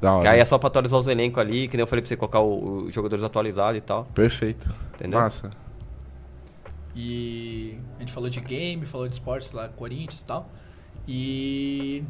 Da 0.00 0.08
Que 0.12 0.16
hora. 0.16 0.30
aí 0.30 0.40
é 0.40 0.44
só 0.46 0.56
pra 0.56 0.68
atualizar 0.68 0.98
os 0.98 1.06
elencos 1.06 1.38
ali, 1.38 1.68
que 1.68 1.76
nem 1.76 1.82
eu 1.82 1.86
falei 1.86 2.00
pra 2.00 2.08
você 2.08 2.16
colocar 2.16 2.40
os 2.40 2.92
jogadores 2.94 3.22
atualizados 3.22 3.76
e 3.76 3.82
tal. 3.82 4.06
Perfeito. 4.14 4.70
Entendeu? 4.94 5.20
Massa. 5.20 5.50
E 6.94 7.78
a 7.96 8.00
gente 8.00 8.12
falou 8.12 8.28
de 8.28 8.40
game, 8.40 8.84
falou 8.84 9.06
de 9.06 9.14
esportes 9.14 9.52
lá, 9.52 9.68
Corinthians 9.68 10.20
e 10.20 10.24
tal. 10.24 10.50
E 11.06 12.04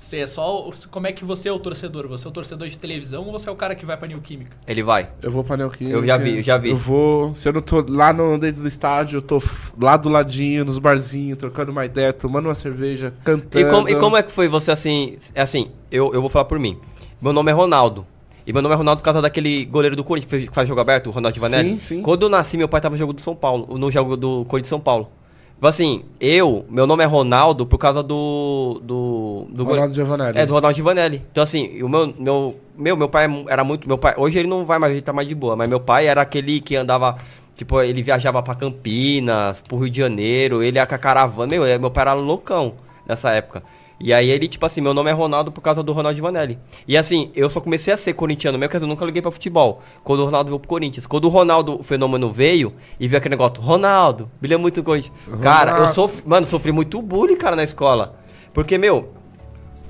você 0.00 0.20
é 0.20 0.26
só. 0.26 0.70
Como 0.90 1.06
é 1.06 1.12
que 1.12 1.24
você 1.24 1.50
é 1.50 1.52
o 1.52 1.58
torcedor? 1.58 2.08
Você 2.08 2.26
é 2.26 2.30
o 2.30 2.32
torcedor 2.32 2.66
de 2.68 2.78
televisão 2.78 3.26
ou 3.26 3.32
você 3.32 3.48
é 3.50 3.52
o 3.52 3.56
cara 3.56 3.74
que 3.74 3.84
vai 3.84 3.98
pra 3.98 4.08
Neoquímica? 4.08 4.56
Ele 4.66 4.82
vai. 4.82 5.10
Eu 5.20 5.30
vou 5.30 5.44
pra 5.44 5.58
Neoquímica. 5.58 5.94
Eu 5.94 6.06
já 6.06 6.16
vi, 6.16 6.38
eu 6.38 6.42
já 6.42 6.56
vi. 6.56 6.70
Eu 6.70 6.76
vou. 6.78 7.34
Se 7.34 7.46
eu 7.48 7.52
não 7.52 7.60
tô 7.60 7.84
lá 7.86 8.10
no, 8.10 8.38
dentro 8.38 8.62
do 8.62 8.68
estádio, 8.68 9.18
eu 9.18 9.22
tô 9.22 9.42
lá 9.78 9.98
do 9.98 10.08
ladinho, 10.08 10.64
nos 10.64 10.78
barzinhos, 10.78 11.38
trocando 11.38 11.70
uma 11.70 11.84
ideia, 11.84 12.14
tomando 12.14 12.46
uma 12.46 12.54
cerveja, 12.54 13.12
cantando. 13.22 13.66
E 13.66 13.70
como, 13.70 13.88
e 13.90 13.96
como 13.96 14.16
é 14.16 14.22
que 14.22 14.32
foi 14.32 14.48
você 14.48 14.72
assim? 14.72 15.18
É 15.34 15.42
assim, 15.42 15.70
eu, 15.90 16.14
eu 16.14 16.22
vou 16.22 16.30
falar 16.30 16.46
por 16.46 16.58
mim. 16.58 16.80
Meu 17.20 17.34
nome 17.34 17.50
é 17.50 17.54
Ronaldo. 17.54 18.06
E 18.50 18.52
meu 18.52 18.60
nome 18.62 18.74
é 18.74 18.78
Ronaldo 18.78 19.00
por 19.00 19.04
causa 19.04 19.22
daquele 19.22 19.64
goleiro 19.64 19.94
do 19.96 20.04
Corinthians 20.04 20.30
que 20.30 20.36
fez- 20.36 20.48
que 20.48 20.54
faz 20.54 20.68
jogo 20.68 20.80
aberto, 20.80 21.06
o 21.06 21.10
Ronaldo 21.10 21.38
Ivanelli. 21.38 21.70
Sim, 21.74 21.80
sim. 21.80 22.02
Quando 22.02 22.22
eu 22.24 22.28
nasci, 22.28 22.56
meu 22.56 22.68
pai 22.68 22.80
tava 22.80 22.94
no 22.94 22.98
jogo 22.98 23.12
do 23.12 23.20
São 23.20 23.34
Paulo, 23.34 23.78
no 23.78 23.90
jogo 23.90 24.16
do 24.16 24.44
Corinthians 24.46 24.68
São 24.70 24.80
Paulo. 24.80 25.08
Tipo 25.54 25.66
assim, 25.66 26.04
eu, 26.18 26.64
meu 26.70 26.86
nome 26.86 27.04
é 27.04 27.06
Ronaldo 27.06 27.66
por 27.66 27.76
causa 27.76 28.02
do. 28.02 28.80
do, 28.82 29.46
do 29.50 29.64
Ronaldo 29.64 29.94
Giovanelli. 29.94 30.38
É, 30.38 30.46
do 30.46 30.54
Ronaldo 30.54 30.78
Ivanelli. 30.78 31.22
Então, 31.30 31.42
assim, 31.44 31.82
o 31.82 31.88
meu, 31.88 32.14
meu, 32.18 32.56
meu, 32.78 32.96
meu 32.96 33.08
pai 33.10 33.26
era 33.46 33.62
muito. 33.62 33.86
Meu 33.86 33.98
pai, 33.98 34.14
hoje 34.16 34.38
ele 34.38 34.48
não 34.48 34.64
vai 34.64 34.78
mais, 34.78 34.92
ele 34.94 35.02
tá 35.02 35.12
mais 35.12 35.28
de 35.28 35.34
boa. 35.34 35.54
Mas 35.56 35.68
meu 35.68 35.78
pai 35.78 36.06
era 36.06 36.22
aquele 36.22 36.60
que 36.62 36.76
andava. 36.76 37.16
Tipo, 37.54 37.78
ele 37.82 38.02
viajava 38.02 38.42
pra 38.42 38.54
Campinas, 38.54 39.60
pro 39.60 39.76
Rio 39.76 39.90
de 39.90 40.00
Janeiro, 40.00 40.62
ele 40.62 40.78
ia 40.78 40.86
com 40.86 40.94
a 40.94 40.98
caravana. 40.98 41.50
Meu, 41.50 41.78
meu 41.78 41.90
pai 41.90 42.02
era 42.02 42.12
loucão 42.14 42.72
nessa 43.06 43.30
época. 43.32 43.62
E 44.02 44.14
aí 44.14 44.30
ele, 44.30 44.48
tipo 44.48 44.64
assim, 44.64 44.80
meu 44.80 44.94
nome 44.94 45.10
é 45.10 45.12
Ronaldo 45.12 45.52
por 45.52 45.60
causa 45.60 45.82
do 45.82 45.92
Ronaldo 45.92 46.18
Ivanelli. 46.18 46.58
E 46.88 46.96
assim, 46.96 47.30
eu 47.36 47.50
só 47.50 47.60
comecei 47.60 47.92
a 47.92 47.96
ser 47.98 48.14
corintiano 48.14 48.56
mesmo, 48.58 48.70
quer 48.70 48.78
dizer, 48.78 48.86
eu 48.86 48.88
nunca 48.88 49.04
liguei 49.04 49.20
pra 49.20 49.30
futebol. 49.30 49.82
Quando 50.02 50.20
o 50.20 50.24
Ronaldo 50.24 50.48
veio 50.48 50.58
pro 50.58 50.68
Corinthians. 50.68 51.06
Quando 51.06 51.26
o 51.26 51.28
Ronaldo, 51.28 51.78
o 51.78 51.82
fenômeno 51.82 52.32
veio 52.32 52.72
e 52.98 53.06
viu 53.06 53.18
aquele 53.18 53.34
negócio, 53.34 53.62
Ronaldo, 53.62 54.30
brilha 54.40 54.56
muito 54.56 54.82
coisa. 54.82 55.10
Cara, 55.42 55.72
eu 55.78 55.92
sofri, 55.92 56.22
mano, 56.26 56.46
sofri 56.46 56.72
muito 56.72 57.00
bullying, 57.02 57.36
cara, 57.36 57.54
na 57.54 57.62
escola. 57.62 58.18
Porque, 58.54 58.78
meu, 58.78 59.10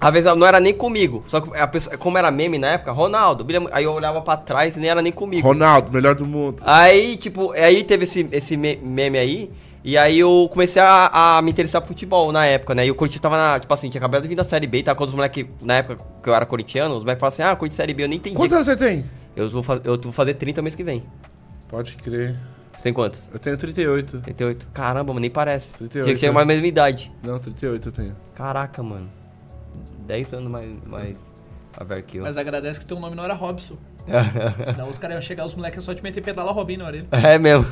às 0.01 0.13
vezes 0.13 0.35
não 0.35 0.47
era 0.47 0.59
nem 0.59 0.75
comigo. 0.75 1.23
Só 1.27 1.41
que 1.41 1.57
a 1.57 1.67
pessoa, 1.69 1.97
como 1.97 2.19
era 2.19 2.31
meme 2.31 2.59
na 2.59 2.69
época, 2.73 2.91
Ronaldo, 2.91 3.47
aí 3.71 3.85
eu 3.85 3.93
olhava 3.93 4.21
pra 4.23 4.37
trás 4.37 4.77
e 4.77 4.81
nem 4.81 4.91
era 4.91 5.03
nem 5.03 5.13
comigo. 5.13 5.47
Ronaldo, 5.47 5.93
melhor 5.93 6.15
do 6.15 6.27
mundo. 6.27 6.63
Aí, 6.67 7.17
tipo, 7.17 7.53
aí 7.53 7.85
teve 7.85 8.05
esse, 8.05 8.27
esse 8.33 8.57
me- 8.57 8.77
meme 8.83 9.19
aí. 9.19 9.51
E 9.83 9.97
aí 9.97 10.19
eu 10.19 10.47
comecei 10.53 10.81
a, 10.83 11.39
a 11.39 11.43
me 11.43 11.51
interessar 11.51 11.81
por 11.81 11.89
futebol 11.89 12.31
na 12.33 12.45
época, 12.45 12.75
né? 12.75 12.87
E 12.87 12.91
o 12.91 12.95
Corinthians 12.95 13.21
tava 13.21 13.37
na, 13.37 13.59
tipo 13.59 13.73
assim, 13.73 13.89
tinha 13.89 13.99
acabado 13.99 14.23
de 14.23 14.29
vir 14.29 14.35
da 14.35 14.45
Série 14.45 14.67
B, 14.67 14.83
tá? 14.83 14.95
Quando 14.95 15.09
os 15.09 15.15
moleques, 15.15 15.47
na 15.63 15.77
época 15.77 16.05
que 16.23 16.29
eu 16.29 16.35
era 16.35 16.45
corintiano, 16.45 16.95
os 16.97 17.03
moleques 17.05 17.21
falavam 17.21 17.35
assim, 17.35 17.43
ah, 17.43 17.57
Corinthians 17.57 17.77
Série 17.77 17.95
B, 17.95 18.05
eu 18.05 18.09
nem 18.09 18.19
entendi. 18.19 18.37
Quantos 18.37 18.53
anos 18.55 18.67
você 18.67 18.77
tem? 18.77 19.05
Eu 19.35 19.49
vou, 19.49 19.63
faz- 19.63 19.81
eu 19.85 19.99
vou 19.99 20.13
fazer 20.13 20.35
30 20.35 20.61
mês 20.61 20.75
que 20.75 20.85
vem. 20.85 21.03
Pode 21.69 21.97
crer. 21.97 22.37
Você 22.77 22.83
tem 22.85 22.93
quantos? 22.93 23.31
Eu 23.33 23.39
tenho 23.39 23.57
38. 23.57 24.21
38. 24.21 24.69
Caramba, 24.75 25.13
mano, 25.13 25.21
nem 25.21 25.31
parece. 25.31 25.75
38, 25.77 26.05
Tinha 26.05 26.15
que 26.15 26.21
ter 26.21 26.31
mais 26.31 26.45
a 26.45 26.47
mesma 26.47 26.67
idade. 26.67 27.11
Não, 27.23 27.39
38 27.39 27.89
eu 27.89 27.93
tenho. 27.93 28.17
Caraca, 28.35 28.83
mano. 28.83 29.09
10 30.07 30.35
anos 30.35 30.51
mais, 30.51 30.69
mais 30.87 31.17
a 31.77 31.85
ver 31.85 32.03
que 32.03 32.19
eu. 32.19 32.23
Mas 32.25 32.37
agradece 32.37 32.81
que 32.81 32.87
teu 32.87 32.99
nome 33.01 33.15
não 33.17 33.25
era 33.25 33.35
Robson. 33.35 33.77
Senão 34.65 34.89
os 34.89 34.99
caras 34.99 35.15
iam 35.15 35.23
chegar, 35.23 35.47
os 35.47 35.55
moleques 35.55 35.83
só 35.85 35.95
te 35.95 36.03
meter 36.03 36.21
pedala 36.23 36.53
Robin 36.53 36.77
na 36.79 36.87
orelha. 36.87 37.07
É 37.13 37.39
mesmo. 37.39 37.67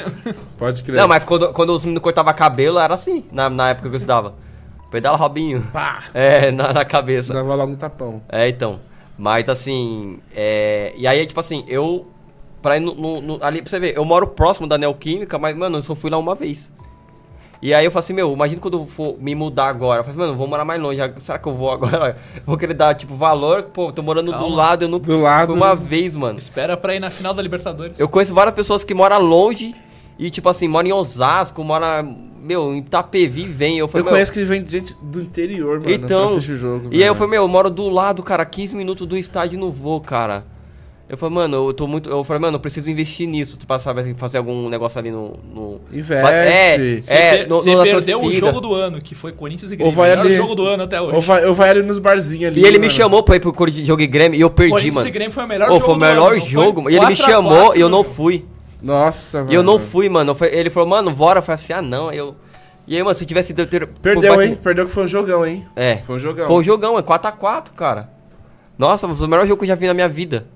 Pode 0.58 0.82
crer. 0.82 0.96
Não, 0.96 1.08
mas 1.08 1.24
quando, 1.24 1.52
quando 1.52 1.70
os 1.70 1.84
meninos 1.84 2.02
cortavam 2.02 2.32
cabelo, 2.34 2.78
era 2.78 2.94
assim, 2.94 3.24
na, 3.32 3.48
na 3.50 3.70
época 3.70 3.88
que 3.88 3.94
eu 3.94 3.98
estudava. 3.98 4.34
Pedala 4.90 5.16
Robinho. 5.16 5.62
Pá! 5.72 5.98
É, 6.14 6.50
na, 6.50 6.72
na 6.72 6.84
cabeça. 6.84 7.32
Dava 7.32 7.54
logo 7.54 7.72
um 7.72 7.76
tapão. 7.76 8.22
É, 8.28 8.48
então. 8.48 8.80
Mas 9.16 9.48
assim, 9.48 10.18
é... 10.34 10.92
E 10.96 11.06
aí, 11.06 11.24
tipo 11.26 11.38
assim, 11.38 11.64
eu... 11.68 12.08
Pra 12.62 12.76
ir 12.76 12.80
no, 12.80 12.94
no- 12.94 13.20
no- 13.20 13.38
ali, 13.44 13.62
pra 13.62 13.70
você 13.70 13.78
ver, 13.80 13.96
eu 13.96 14.04
moro 14.04 14.26
próximo 14.28 14.66
da 14.66 14.76
Neoquímica, 14.76 15.38
mas, 15.38 15.56
mano, 15.56 15.78
eu 15.78 15.82
só 15.82 15.94
fui 15.94 16.10
lá 16.10 16.18
uma 16.18 16.34
vez. 16.34 16.74
E 17.62 17.74
aí 17.74 17.84
eu 17.84 17.90
falei 17.90 18.00
assim, 18.00 18.12
meu, 18.14 18.32
imagina 18.32 18.60
quando 18.60 18.78
eu 18.78 18.86
for 18.86 19.16
me 19.18 19.34
mudar 19.34 19.66
agora. 19.66 20.00
Eu 20.00 20.04
falei, 20.04 20.18
mano, 20.18 20.34
vou 20.34 20.46
morar 20.46 20.64
mais 20.64 20.80
longe. 20.80 20.98
Será 21.18 21.38
que 21.38 21.46
eu 21.46 21.54
vou 21.54 21.70
agora? 21.70 22.16
Vou 22.46 22.56
querer 22.56 22.72
dar, 22.74 22.94
tipo, 22.94 23.14
valor? 23.14 23.64
Pô, 23.64 23.92
tô 23.92 24.02
morando 24.02 24.32
do 24.32 24.38
Calma. 24.38 24.56
lado, 24.56 24.84
eu 24.84 24.88
não 24.88 24.98
Do 24.98 25.20
lado. 25.20 25.48
Fui 25.48 25.56
uma 25.56 25.74
vez, 25.74 26.16
mano. 26.16 26.38
Espera 26.38 26.76
pra 26.76 26.94
ir 26.94 27.00
na 27.00 27.10
final 27.10 27.34
da 27.34 27.42
Libertadores. 27.42 28.00
Eu 28.00 28.08
conheço 28.08 28.32
várias 28.34 28.54
pessoas 28.54 28.82
que 28.82 28.94
moram 28.94 29.18
longe 29.18 29.74
e, 30.18 30.30
tipo 30.30 30.48
assim, 30.48 30.68
moram 30.68 30.88
em 30.88 30.92
Osasco, 30.92 31.62
moram, 31.62 32.16
meu, 32.40 32.72
em 32.72 32.78
Itapevi, 32.78 33.44
vem. 33.44 33.78
Eu 33.78 33.88
falei, 33.88 34.02
Eu 34.02 34.04
meu, 34.04 34.12
conheço 34.14 34.32
que 34.32 34.44
vem 34.44 34.66
gente 34.66 34.96
do 35.02 35.20
interior, 35.20 35.80
mano, 35.80 35.92
Então, 35.92 36.40
jogo. 36.40 36.88
E 36.90 37.02
aí 37.02 37.08
eu 37.08 37.14
falei, 37.14 37.32
meu, 37.32 37.42
eu 37.42 37.48
moro 37.48 37.68
do 37.68 37.88
lado, 37.90 38.22
cara, 38.22 38.44
15 38.46 38.74
minutos 38.74 39.06
do 39.06 39.16
estádio 39.18 39.56
e 39.56 39.60
não 39.60 39.70
vou, 39.70 40.00
cara. 40.00 40.44
Eu 41.10 41.18
falei, 41.18 41.34
mano, 41.34 41.68
eu 41.68 41.74
tô 41.74 41.88
muito. 41.88 42.08
Eu 42.08 42.22
falei, 42.22 42.40
mano, 42.40 42.54
eu 42.54 42.60
preciso 42.60 42.88
investir 42.88 43.26
nisso, 43.26 43.58
pra 43.66 43.80
saber 43.80 44.14
fazer 44.16 44.38
algum 44.38 44.68
negócio 44.68 44.96
ali 44.96 45.10
no. 45.10 45.32
no... 45.52 45.80
Investe. 45.92 47.02
Você 47.02 47.12
É, 47.12 47.36
per- 47.38 47.48
no- 47.48 47.56
você 47.56 47.74
na 47.74 47.82
perdeu 47.82 48.22
o 48.22 48.32
jogo 48.32 48.60
do 48.60 48.72
ano, 48.74 49.00
que 49.00 49.16
foi 49.16 49.32
Corinthians 49.32 49.72
e 49.72 49.76
Grêmio. 49.76 49.92
Ou 49.98 50.04
ali- 50.04 50.36
jogo 50.36 50.54
do 50.54 50.64
ano 50.64 50.84
até 50.84 51.00
hoje. 51.00 51.16
Ou 51.16 51.20
vai, 51.20 51.44
ou 51.46 51.52
vai 51.52 51.70
ali 51.70 51.82
nos 51.82 51.98
barzinhos 51.98 52.52
ali. 52.52 52.60
E 52.60 52.64
ele 52.64 52.78
me 52.78 52.86
mano. 52.86 52.96
chamou 52.96 53.22
pra 53.24 53.34
ir 53.34 53.40
pro 53.40 53.52
Corinthians 53.52 53.88
jogo 53.88 54.00
e 54.02 54.06
Grêmio 54.06 54.38
e 54.38 54.40
eu 54.40 54.48
perdi, 54.50 54.70
Corinthians 54.70 54.94
mano. 54.94 55.08
e 55.08 55.10
Grêmio 55.10 55.32
foi 55.32 55.44
o 55.44 55.48
melhor 55.48 55.68
Ô, 55.68 55.72
jogo 55.74 55.84
foi 55.84 55.94
o 55.94 55.98
do 55.98 56.04
ano, 56.04 56.14
melhor 56.14 56.30
foi 56.36 56.40
jogo. 56.48 56.90
E 56.90 56.94
ele 56.96 57.06
me 57.06 57.16
4 57.16 57.24
a 57.24 57.28
chamou 57.28 57.58
4 57.64 57.78
e 57.78 57.80
eu 57.82 57.88
não 57.88 58.04
fui. 58.04 58.44
Nossa, 58.80 59.38
mano. 59.40 59.52
E 59.52 59.54
eu 59.56 59.62
não 59.64 59.78
fui, 59.80 60.08
mano. 60.08 60.36
Eu 60.40 60.46
Ele 60.48 60.70
falou, 60.70 60.88
mano, 60.88 61.10
bora. 61.10 61.40
Eu 61.40 61.42
falei 61.42 61.56
assim, 61.56 61.72
ah, 61.72 61.82
não. 61.82 62.08
Aí 62.10 62.18
eu. 62.18 62.36
E 62.86 62.96
aí, 62.96 63.02
mano, 63.02 63.16
se 63.16 63.24
eu 63.24 63.28
tivesse 63.28 63.52
ido. 63.52 63.62
eu 63.62 63.66
ter- 63.66 63.86
Perdeu, 63.86 64.34
foi 64.34 64.46
hein? 64.46 64.58
Perdeu 64.62 64.86
que 64.86 64.92
foi 64.92 65.04
um 65.04 65.08
jogão, 65.08 65.44
hein? 65.44 65.66
É. 65.74 65.96
Foi 66.06 66.14
um 66.14 66.18
jogão. 66.20 66.46
Foi 66.46 66.56
um 66.56 66.62
jogão, 66.62 66.96
é 66.98 67.02
4x4, 67.02 67.72
cara. 67.76 68.08
Nossa, 68.78 69.08
foi 69.12 69.26
o 69.26 69.28
melhor 69.28 69.44
jogo 69.46 69.58
que 69.58 69.64
eu 69.64 69.68
já 69.68 69.74
vi 69.74 69.86
na 69.88 69.92
minha 69.94 70.08
vida. 70.08 70.46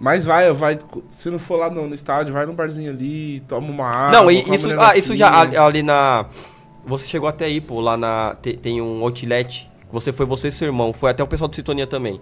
Mas 0.00 0.24
vai, 0.24 0.50
vai. 0.54 0.78
Se 1.10 1.28
não 1.30 1.38
for 1.38 1.56
lá 1.58 1.68
no, 1.68 1.86
no 1.86 1.94
estádio, 1.94 2.32
vai 2.32 2.46
num 2.46 2.54
barzinho 2.54 2.90
ali, 2.90 3.40
toma 3.46 3.68
uma 3.68 3.86
água. 3.86 4.18
não, 4.22 4.30
e 4.30 4.40
isso, 4.54 4.68
ah, 4.80 4.96
isso 4.96 5.14
já 5.14 5.28
ali, 5.28 5.50
negocinho. 5.50 5.62
ali 5.62 5.82
na. 5.82 6.24
Você 6.86 7.06
chegou 7.06 7.28
até 7.28 7.44
aí, 7.44 7.60
pô, 7.60 7.80
lá 7.80 7.98
na. 7.98 8.34
te- 8.40 8.56
Tem 8.56 8.80
um 8.80 9.02
outlet. 9.04 9.70
Você 9.92 10.10
foi 10.10 10.24
você 10.24 10.48
e 10.48 10.52
seu 10.52 10.66
irmão. 10.68 10.94
Foi 10.94 11.10
até 11.10 11.22
o 11.22 11.26
pessoal 11.26 11.48
do 11.48 11.54
Sintonia 11.54 11.86
também. 11.86 12.18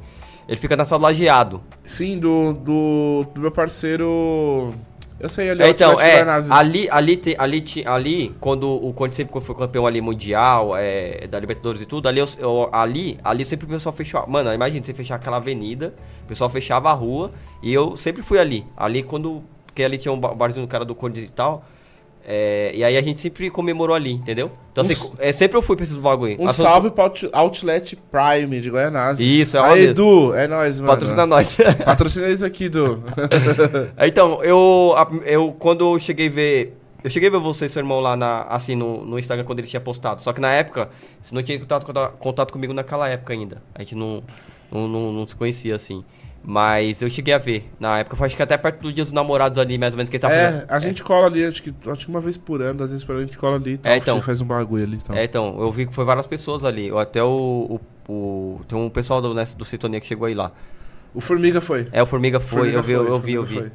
Ele 0.48 0.56
fica 0.58 0.74
na 0.76 0.84
sala 0.84 1.02
lajeado. 1.04 1.62
Sim, 1.84 2.18
do, 2.18 2.52
do, 2.54 3.26
do 3.32 3.40
meu 3.42 3.52
parceiro. 3.52 4.74
Eu 5.20 5.28
sei, 5.28 5.50
ali 5.50 5.62
É, 5.64 5.70
então, 5.70 6.00
é, 6.00 6.22
ali, 6.52 6.88
ali, 6.90 7.16
te- 7.16 7.36
ali, 7.38 7.64
ali, 7.86 8.34
quando 8.40 8.68
o 8.70 8.92
Conde 8.92 9.16
sempre 9.16 9.40
foi 9.40 9.54
campeão 9.56 9.84
ali 9.86 10.00
mundial, 10.00 10.76
é, 10.76 11.26
da 11.26 11.40
Libertadores 11.40 11.80
e 11.80 11.86
tudo, 11.86 12.08
ali, 12.08 12.20
eu, 12.20 12.68
ali, 12.72 13.18
ali 13.24 13.44
sempre 13.44 13.66
o 13.66 13.68
pessoal 13.68 13.92
fechou. 13.92 14.24
Mano, 14.28 14.52
imagina 14.54 14.84
você 14.84 14.94
fechar 14.94 15.16
aquela 15.16 15.38
avenida, 15.38 15.92
o 16.24 16.28
pessoal 16.28 16.48
fechava 16.48 16.88
a 16.90 16.92
rua, 16.92 17.32
e 17.62 17.72
eu 17.74 17.96
sempre 17.96 18.22
fui 18.22 18.38
ali. 18.38 18.64
Ali 18.76 19.02
quando. 19.02 19.42
Porque 19.66 19.82
ali 19.82 19.98
tinha 19.98 20.12
um 20.12 20.18
ba- 20.20 20.34
barzinho 20.34 20.66
do 20.66 20.70
cara 20.70 20.84
do 20.84 20.94
Conde 20.94 21.20
e 21.22 21.28
tal. 21.28 21.64
É, 22.30 22.72
e 22.74 22.84
aí 22.84 22.94
a 22.94 23.00
gente 23.00 23.18
sempre 23.20 23.48
comemorou 23.48 23.96
ali, 23.96 24.12
entendeu? 24.12 24.50
Então, 24.70 24.84
Um 24.84 24.86
assim, 24.90 25.14
é, 25.18 25.32
sempre 25.32 25.56
eu 25.56 25.62
fui 25.62 25.74
pra 25.76 25.82
esses 25.84 25.96
bagulho. 25.96 26.36
Um 26.38 26.46
Assunto- 26.46 26.66
salve 26.66 26.90
pro 26.90 27.04
Out- 27.04 27.30
Outlet 27.32 27.96
Prime 28.10 28.60
de 28.60 28.68
Goianazes. 28.68 29.26
Isso, 29.26 29.56
é 29.56 29.60
Aí, 29.60 29.74
mesmo. 29.76 29.90
Edu, 29.92 30.34
é 30.34 30.46
nóis, 30.46 30.78
mano. 30.78 30.92
Patrocina 30.92 31.26
nós. 31.26 31.56
Patrocina 31.86 32.26
eles 32.26 32.42
aqui, 32.42 32.64
Edu. 32.66 33.02
Então, 34.06 34.42
eu, 34.44 34.94
eu 35.24 35.52
quando 35.58 35.94
eu 35.94 35.98
cheguei 35.98 36.26
a 36.26 36.30
ver. 36.30 36.74
Eu 37.02 37.08
cheguei 37.10 37.28
a 37.30 37.32
ver 37.32 37.38
você 37.38 37.64
e 37.64 37.68
seu 37.70 37.80
irmão 37.80 38.00
lá 38.00 38.14
na, 38.14 38.42
assim, 38.42 38.74
no, 38.74 39.04
no 39.06 39.18
Instagram 39.18 39.44
quando 39.46 39.60
ele 39.60 39.68
tinha 39.68 39.80
postado. 39.80 40.20
Só 40.20 40.30
que 40.32 40.40
na 40.40 40.52
época, 40.52 40.90
você 41.22 41.34
não 41.34 41.42
tinha 41.42 41.58
contato, 41.58 41.86
contato, 41.86 42.16
contato 42.18 42.52
comigo 42.52 42.74
naquela 42.74 43.08
época 43.08 43.32
ainda. 43.32 43.62
A 43.74 43.80
gente 43.80 43.94
não, 43.94 44.22
não, 44.70 44.86
não, 44.86 45.12
não 45.12 45.26
se 45.26 45.34
conhecia 45.34 45.74
assim. 45.76 46.04
Mas 46.42 47.02
eu 47.02 47.10
cheguei 47.10 47.34
a 47.34 47.38
ver. 47.38 47.70
Na 47.78 47.98
época, 47.98 48.16
foi 48.16 48.26
acho 48.26 48.36
que 48.36 48.42
até 48.42 48.56
perto 48.56 48.80
do 48.80 48.92
dia 48.92 49.04
dos 49.04 49.12
namorados 49.12 49.58
ali, 49.58 49.76
mais 49.76 49.92
ou 49.92 49.98
menos, 49.98 50.08
que 50.08 50.16
ele 50.16 50.20
tava 50.22 50.34
é, 50.34 50.50
fazendo. 50.50 50.70
a 50.70 50.78
gente 50.78 51.04
cola 51.04 51.26
ali, 51.26 51.44
acho 51.44 51.62
que, 51.62 51.74
acho 51.90 52.06
que 52.06 52.10
uma 52.10 52.20
vez 52.20 52.38
por 52.38 52.62
ano, 52.62 52.82
às 52.84 52.90
vezes 52.90 53.04
por 53.04 53.12
ano 53.12 53.22
a 53.22 53.26
gente 53.26 53.36
cola 53.36 53.56
ali 53.56 53.72
e 53.72 53.78
tal. 53.78 53.92
É, 53.92 53.96
então. 53.96 54.22
Faz 54.22 54.40
um 54.40 54.46
bagulho 54.46 54.84
ali 54.84 54.96
e 54.96 55.00
tal. 55.00 55.16
É, 55.16 55.24
então, 55.24 55.60
eu 55.60 55.70
vi 55.70 55.86
que 55.86 55.94
foi 55.94 56.04
várias 56.04 56.26
pessoas 56.26 56.64
ali. 56.64 56.88
Eu 56.88 56.98
Até 56.98 57.22
o. 57.22 57.80
o, 58.08 58.12
o- 58.12 58.60
tem 58.66 58.78
um 58.78 58.88
pessoal 58.88 59.20
do, 59.20 59.34
né, 59.34 59.44
do 59.56 59.64
Sintonia 59.64 60.00
que 60.00 60.06
chegou 60.06 60.26
aí 60.26 60.34
lá. 60.34 60.52
O 61.12 61.20
Formiga 61.20 61.60
foi. 61.60 61.88
É, 61.92 62.02
o 62.02 62.06
Formiga 62.06 62.40
foi, 62.40 62.58
Formiga 62.72 62.78
eu 62.78 62.82
vi, 62.82 62.92
eu, 62.92 63.04
foi, 63.04 63.12
eu 63.12 63.20
vi, 63.20 63.34
eu 63.34 63.44
vi. 63.44 63.54
foi. 63.56 63.72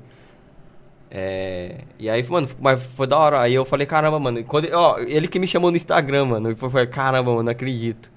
É, 1.12 1.82
e 2.00 2.10
aí, 2.10 2.28
mano, 2.28 2.48
mas 2.60 2.84
foi 2.84 3.06
da 3.06 3.18
hora. 3.20 3.40
Aí 3.42 3.54
eu 3.54 3.64
falei, 3.66 3.86
caramba, 3.86 4.20
mano. 4.20 4.44
Quando, 4.46 4.68
ó, 4.74 4.98
ele 5.00 5.28
que 5.28 5.38
me 5.38 5.46
chamou 5.48 5.70
no 5.70 5.78
Instagram, 5.78 6.26
mano. 6.26 6.50
E 6.52 6.56
foi, 6.56 6.70
foi 6.70 6.88
caramba, 6.88 7.30
mano, 7.30 7.44
não 7.44 7.52
acredito. 7.52 8.12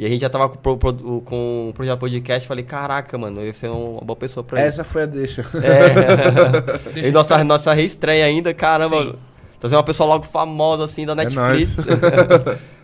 E 0.00 0.06
a 0.06 0.08
gente 0.08 0.22
já 0.22 0.30
tava 0.30 0.48
com, 0.48 0.54
o 0.54 0.58
pro- 0.58 0.78
pro- 0.78 1.20
com 1.20 1.68
o 1.68 1.72
projeto 1.74 1.98
podcast. 1.98 2.48
Falei, 2.48 2.64
caraca, 2.64 3.18
mano, 3.18 3.42
eu 3.42 3.48
ia 3.48 3.52
ser 3.52 3.68
uma 3.68 4.00
boa 4.00 4.16
pessoa 4.16 4.42
pra 4.42 4.58
Essa 4.58 4.82
foi 4.82 5.02
a 5.02 5.06
deixa. 5.06 5.42
É. 5.62 6.88
Deixa 6.94 7.08
e 7.10 7.12
nossa, 7.12 7.44
nossa 7.44 7.74
reestreia 7.74 8.24
ainda, 8.24 8.54
caramba. 8.54 9.02
Sim. 9.02 9.14
Trazer 9.60 9.76
uma 9.76 9.82
pessoa 9.82 10.08
logo 10.08 10.24
famosa 10.24 10.86
assim 10.86 11.04
da 11.04 11.12
É 11.12 11.16
Netflix. 11.16 11.76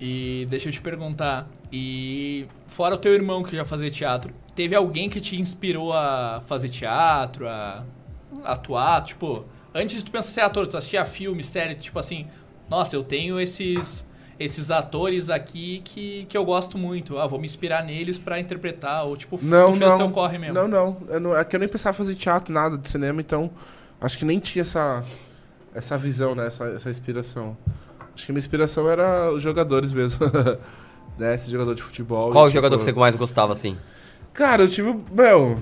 E 0.00 0.46
deixa 0.50 0.68
eu 0.68 0.72
te 0.72 0.80
perguntar, 0.80 1.48
e 1.72 2.46
fora 2.66 2.94
o 2.94 2.98
teu 2.98 3.14
irmão 3.14 3.42
que 3.42 3.54
já 3.54 3.64
fazia 3.64 3.90
teatro, 3.90 4.32
teve 4.54 4.74
alguém 4.74 5.08
que 5.08 5.20
te 5.20 5.40
inspirou 5.40 5.92
a 5.92 6.42
fazer 6.46 6.68
teatro, 6.68 7.46
a 7.48 7.84
atuar? 8.42 9.04
Tipo, 9.04 9.44
antes 9.72 9.96
de 9.98 10.04
tu 10.04 10.10
pensar 10.10 10.28
em 10.30 10.32
ser 10.32 10.40
ator, 10.40 10.66
tu 10.66 10.76
assistia 10.76 11.04
filme, 11.04 11.44
série, 11.44 11.74
tipo 11.76 11.98
assim, 11.98 12.26
nossa, 12.68 12.96
eu 12.96 13.04
tenho 13.04 13.38
esses 13.38 14.04
esses 14.38 14.70
atores 14.70 15.30
aqui 15.30 15.80
que, 15.84 16.26
que 16.28 16.36
eu 16.36 16.44
gosto 16.44 16.76
muito, 16.76 17.18
ah, 17.18 17.26
vou 17.26 17.38
me 17.38 17.44
inspirar 17.44 17.84
neles 17.84 18.18
pra 18.18 18.38
interpretar, 18.38 19.04
ou 19.04 19.16
tipo, 19.16 19.38
Não, 19.42 19.72
tu 19.72 19.78
fez 19.78 19.90
não. 19.90 19.98
teu 19.98 20.10
corre 20.10 20.38
mesmo. 20.38 20.54
Não, 20.54 20.68
não. 20.68 20.96
Eu 21.08 21.20
não. 21.20 21.36
É 21.36 21.44
que 21.44 21.54
eu 21.54 21.60
nem 21.60 21.68
pensava 21.68 21.94
em 21.94 21.98
fazer 21.98 22.14
teatro, 22.14 22.52
nada 22.52 22.76
de 22.76 22.88
cinema, 22.88 23.20
então 23.20 23.50
acho 24.00 24.18
que 24.18 24.24
nem 24.24 24.38
tinha 24.38 24.62
essa, 24.62 25.04
essa 25.74 25.96
visão, 25.96 26.34
né? 26.34 26.46
Essa, 26.46 26.64
essa 26.66 26.90
inspiração. 26.90 27.56
Acho 28.14 28.26
que 28.26 28.32
minha 28.32 28.38
inspiração 28.38 28.88
era 28.88 29.32
os 29.32 29.42
jogadores 29.42 29.92
mesmo. 29.92 30.24
né? 31.18 31.34
Esse 31.34 31.50
jogador 31.50 31.74
de 31.74 31.82
futebol. 31.82 32.30
Qual 32.30 32.46
e, 32.46 32.50
o 32.50 32.52
jogador 32.52 32.76
tipo, 32.76 32.86
que 32.86 32.92
você 32.92 32.98
mais 32.98 33.16
gostava, 33.16 33.52
assim? 33.52 33.76
Cara, 34.32 34.62
eu 34.62 34.68
tive. 34.68 34.94
Meu. 35.12 35.60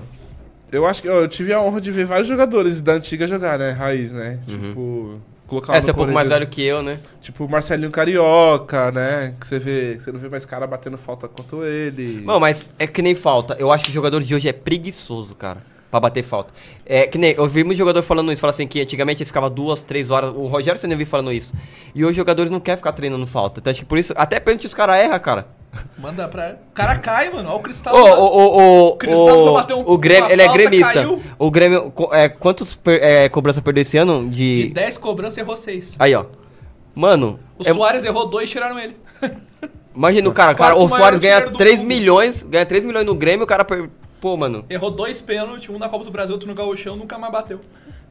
Eu 0.71 0.87
acho 0.87 1.03
que 1.03 1.07
eu 1.07 1.27
tive 1.27 1.53
a 1.53 1.61
honra 1.61 1.79
de 1.79 1.91
ver 1.91 2.05
vários 2.05 2.27
jogadores 2.27 2.81
da 2.81 2.93
antiga 2.93 3.27
jogar, 3.27 3.59
né? 3.59 3.71
Raiz, 3.71 4.11
né? 4.11 4.39
Tipo. 4.47 5.21
Colocar 5.61 5.77
É, 5.77 5.81
você 5.81 5.89
é 5.89 5.93
um 5.93 5.95
pouco 5.95 6.11
mais 6.11 6.29
velho 6.29 6.47
que 6.47 6.63
eu, 6.63 6.81
né? 6.81 6.99
Tipo, 7.21 7.47
Marcelinho 7.49 7.91
Carioca, 7.91 8.91
né? 8.91 9.35
Que 9.39 9.47
você 9.47 9.59
vê. 9.59 9.99
Você 9.99 10.11
não 10.11 10.19
vê 10.19 10.29
mais 10.29 10.45
cara 10.45 10.65
batendo 10.65 10.97
falta 10.97 11.27
quanto 11.27 11.63
ele. 11.63 12.21
Não, 12.25 12.39
mas 12.39 12.69
é 12.79 12.87
que 12.87 13.01
nem 13.01 13.15
falta. 13.15 13.55
Eu 13.59 13.71
acho 13.71 13.85
que 13.85 13.91
o 13.91 13.93
jogador 13.93 14.21
de 14.21 14.33
hoje 14.33 14.47
é 14.47 14.53
preguiçoso, 14.53 15.35
cara. 15.35 15.59
Pra 15.91 15.99
bater 15.99 16.23
falta. 16.23 16.51
É 16.85 17.05
que 17.05 17.17
nem. 17.17 17.33
Eu 17.33 17.45
vi 17.45 17.63
muito 17.63 17.77
jogador 17.77 18.01
falando 18.01 18.31
isso. 18.31 18.41
Fala 18.41 18.51
assim 18.51 18.65
que 18.65 18.81
antigamente 18.81 19.21
eles 19.21 19.29
ficavam 19.29 19.49
duas, 19.49 19.83
três 19.83 20.09
horas. 20.09 20.31
O 20.35 20.47
Rogério 20.47 20.79
você 20.79 20.87
nem 20.87 20.97
vi 20.97 21.05
falando 21.05 21.31
isso. 21.31 21.53
E 21.93 22.03
hoje 22.03 22.11
os 22.11 22.17
jogadores 22.17 22.51
não 22.51 22.59
querem 22.59 22.77
ficar 22.77 22.93
treinando 22.93 23.27
falta. 23.27 23.59
Então 23.59 23.69
acho 23.69 23.81
que 23.81 23.85
por 23.85 23.97
isso. 23.99 24.11
Até 24.15 24.39
pênalti 24.39 24.65
os 24.65 24.73
caras 24.73 24.97
erram, 24.97 25.19
cara. 25.19 25.47
Manda 25.97 26.27
pra... 26.27 26.57
O 26.69 26.73
cara 26.73 26.97
cai, 26.97 27.29
mano, 27.31 27.49
olha 27.49 27.57
o 27.57 27.61
cristal. 27.61 27.95
Ô, 27.95 27.99
ô, 27.99 28.87
ô, 28.89 28.95
Cristal 28.97 29.25
ô, 29.39 29.43
foi 29.45 29.53
bater 29.53 29.73
um- 29.75 29.83
o 29.89 29.97
Grêmio, 29.97 30.29
ele 30.31 30.41
é 30.41 30.45
falta, 30.45 30.59
gremista. 30.61 30.93
caiu. 30.93 31.21
O 31.39 31.49
Grêmio. 31.51 31.93
É, 32.11 32.29
quantos 32.29 32.75
per, 32.75 33.01
é, 33.01 33.27
cobrança 33.29 33.61
perdeu 33.61 33.81
esse 33.81 33.97
ano? 33.97 34.29
De 34.29 34.67
De. 34.67 34.73
10 34.73 34.97
cobranças, 34.97 35.37
errou 35.37 35.55
6. 35.55 35.95
Aí, 35.97 36.13
ó. 36.13 36.25
Mano. 36.93 37.39
O 37.57 37.67
é- 37.67 37.73
Soares 37.73 38.03
errou 38.03 38.27
2 38.27 38.49
tiraram 38.49 38.77
ele. 38.79 38.95
imagina 39.95 40.29
o 40.29 40.33
cara, 40.33 40.53
cara. 40.55 40.75
O 40.75 40.87
Soares 40.87 41.19
ganha 41.19 41.35
artilheiro 41.37 41.51
do 41.51 41.57
3 41.57 41.81
mundo. 41.81 41.87
milhões. 41.87 42.43
Ganha 42.43 42.65
3 42.65 42.85
milhões 42.85 43.05
no 43.05 43.15
Grêmio, 43.15 43.43
o 43.43 43.47
cara. 43.47 43.63
per- 43.65 43.89
Pô, 44.21 44.37
mano. 44.37 44.63
Errou 44.69 44.89
dois 44.91 45.21
pênaltis, 45.21 45.67
um 45.69 45.77
na 45.77 45.89
Copa 45.89 46.05
do 46.05 46.11
Brasil, 46.11 46.33
outro 46.33 46.47
no 46.47 46.55
Gauchão, 46.55 46.95
nunca 46.95 47.17
mais 47.17 47.31
bateu. 47.33 47.59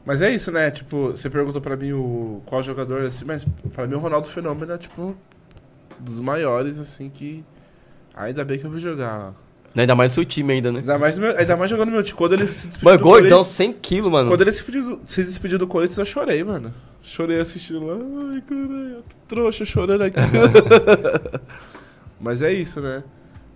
Mas 0.04 0.20
é 0.20 0.30
isso, 0.30 0.50
né? 0.52 0.70
Tipo, 0.70 1.10
você 1.12 1.30
perguntou 1.30 1.60
pra 1.60 1.74
mim 1.76 1.92
o 1.92 2.42
qual 2.44 2.62
jogador 2.62 3.02
assim, 3.06 3.24
mas 3.24 3.46
pra 3.72 3.86
mim 3.86 3.94
o 3.94 3.98
Ronaldo 3.98 4.28
Fenômeno 4.28 4.72
é 4.72 4.76
tipo 4.78 5.16
dos 5.98 6.18
maiores 6.20 6.78
assim 6.78 7.08
que 7.08 7.44
ainda 8.14 8.44
bem 8.44 8.58
que 8.58 8.64
eu 8.64 8.70
vi 8.70 8.80
jogar. 8.80 9.34
Ainda 9.74 9.94
mais 9.94 10.10
no 10.10 10.14
seu 10.16 10.24
time 10.24 10.52
ainda, 10.52 10.70
né? 10.70 10.80
Ainda 10.80 10.98
mais, 10.98 11.18
meu- 11.18 11.36
ainda 11.36 11.56
mais 11.56 11.70
jogando 11.70 11.88
no 11.88 11.94
meu 11.94 12.02
time. 12.02 12.18
Quando 12.18 12.34
ele 12.34 12.46
se 12.48 12.68
despediu 12.68 12.84
Mano, 12.90 12.98
do 12.98 13.02
gordão, 13.04 13.22
Corinthians, 13.38 13.46
100 13.48 13.72
quilos, 13.72 14.12
mano. 14.12 14.28
quando 14.28 14.42
ele 14.42 14.52
se 14.52 14.58
despediu, 14.58 15.00
se 15.06 15.24
despediu 15.24 15.58
do 15.58 15.66
Corinthians, 15.66 15.98
eu 15.98 16.04
chorei, 16.04 16.44
mano. 16.44 16.74
Chorei 17.02 17.40
assistindo 17.40 17.86
lá. 17.86 17.94
Ai, 17.94 18.42
caralho, 18.42 19.02
que 19.08 19.14
trouxa 19.26 19.64
chorando 19.64 20.02
aqui. 20.02 20.16
mas 22.20 22.42
é 22.42 22.52
isso, 22.52 22.80
né? 22.80 23.02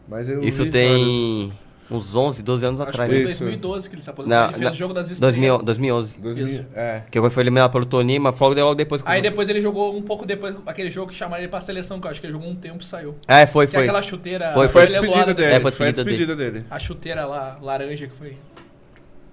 Mas 0.08 0.28
eu 0.28 0.42
Isso 0.42 0.64
tem 0.70 1.52
uns 1.90 2.14
11, 2.14 2.42
12 2.42 2.66
anos 2.66 2.80
Acho 2.80 2.90
atrás. 2.90 3.08
que 3.08 3.14
foi 3.16 3.24
em 3.24 3.28
Isso. 3.28 3.44
2012 3.44 3.88
que 3.88 3.94
ele 3.94 4.02
se 4.02 4.10
aposentou. 4.10 4.38
Não, 4.38 4.48
ele 4.48 4.58
fez 4.58 4.70
o 4.72 4.74
jogo 4.74 4.94
das 4.94 5.10
estrelas. 5.10 5.34
2000, 5.36 5.58
2011. 5.62 6.08
vários. 6.18 6.36
2000, 6.36 6.46
Isso. 6.46 6.66
é. 6.74 7.02
Que 7.10 7.18
foi 7.30 7.42
eliminado 7.42 7.72
pelo 7.72 7.86
Toninho, 7.86 8.20
mas 8.20 8.36
logo 8.36 8.54
logo 8.62 8.74
depois. 8.74 9.02
Aí 9.04 9.22
depois 9.22 9.48
ele 9.48 9.60
jogou 9.60 9.96
um 9.96 10.02
pouco 10.02 10.26
depois, 10.26 10.56
aquele 10.66 10.90
jogo 10.90 11.10
que 11.10 11.16
chamaram 11.16 11.42
ele 11.42 11.48
pra 11.50 11.60
seleção, 11.60 12.00
que 12.00 12.06
eu 12.06 12.10
acho 12.10 12.20
que 12.20 12.26
ele 12.26 12.32
jogou 12.32 12.48
um 12.48 12.54
tempo 12.56 12.82
e 12.82 12.84
saiu. 12.84 13.14
É, 13.28 13.46
foi, 13.46 13.66
Que 13.66 13.76
é 13.76 13.78
foi. 13.78 13.88
aquela 13.88 14.02
chuteira... 14.02 14.52
Foi, 14.52 14.68
Foi 14.68 14.82
a 14.82 14.86
despedida 14.86 15.34
dele. 15.34 15.52
É, 15.52 15.60
foi 15.60 15.70
a 15.70 15.74
foi 15.74 15.88
a 15.88 15.90
despedida 15.92 16.36
dele. 16.36 16.64
A 16.70 16.78
chuteira 16.78 17.24
lá, 17.26 17.56
laranja, 17.60 18.06
que 18.06 18.14
foi 18.14 18.36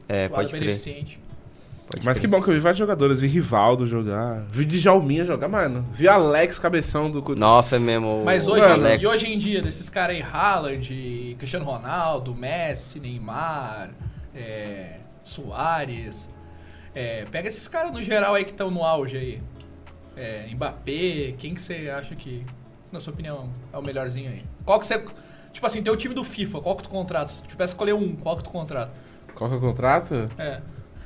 É, 0.08 0.28
pode 0.30 0.52
crer. 0.54 0.76
Pode 1.98 2.06
Mas 2.06 2.20
que 2.20 2.28
crer. 2.28 2.32
bom 2.40 2.44
que 2.44 2.50
eu 2.50 2.54
vi 2.54 2.60
vários 2.60 2.78
jogadores. 2.78 3.20
Vi 3.20 3.28
Rivaldo 3.28 3.86
jogar. 3.86 4.44
Vi 4.52 4.66
Djalminha 4.66 5.26
jogar, 5.26 5.48
mano. 5.48 5.88
Vi 5.92 6.08
Alex 6.08 6.60
Cabeção 6.60 7.10
do 7.10 7.22
Corinthians. 7.22 7.40
Nossa, 7.50 7.76
é 7.76 7.80
mesmo. 7.80 8.22
o- 8.22 8.26
Mas 8.26 8.48
o 8.48 8.52
hoje, 8.52 8.62
Alex. 8.66 9.04
e 9.04 9.08
hoje 9.08 9.32
em 9.34 9.38
dia, 9.38 9.62
desses 9.62 9.90
caras 9.90 10.16
aí, 10.16 10.22
Haaland, 10.22 11.36
Cristiano 11.40 11.66
Ronaldo, 11.66 12.36
Messi, 12.36 13.00
Neymar, 13.00 13.92
é, 14.36 14.98
Soares, 15.24 16.30
é, 16.96 17.26
pega 17.32 17.48
esses 17.48 17.68
caras 17.68 17.92
no 17.92 18.02
geral 18.02 18.36
aí 18.36 18.44
que 18.46 18.52
estão 18.52 18.70
no 18.70 18.84
auge 18.84 19.18
aí. 19.18 19.42
É, 20.16 20.48
Mbappé, 20.54 21.34
quem 21.38 21.54
que 21.56 21.62
você 21.62 21.90
acha 21.90 22.14
que, 22.16 22.46
na 22.92 23.00
sua 23.00 23.14
opinião, 23.14 23.50
é 23.72 23.78
o 23.78 23.82
melhorzinho 23.82 24.30
aí? 24.30 24.44
Qual 24.66 24.80
que 24.80 24.86
você... 24.86 25.04
Tipo 25.52 25.68
assim, 25.68 25.82
tem 25.84 25.92
o 25.94 25.96
time 25.96 26.16
do 26.16 26.24
FIFA, 26.24 26.62
qual 26.62 26.76
que 26.76 26.84
tu 26.84 26.90
contrata? 26.90 27.28
Se 27.32 27.40
tu 27.40 27.48
tivesse 27.48 27.74
que 27.76 27.84
escolher 27.84 27.94
um, 27.94 28.16
qual 28.16 28.38
que 28.38 28.44
tu 28.44 28.50
contrata? 28.50 28.92
Qual 29.36 29.50
que 29.50 29.56
o 29.56 29.60
contrato? 29.60 30.30
É. 30.38 30.62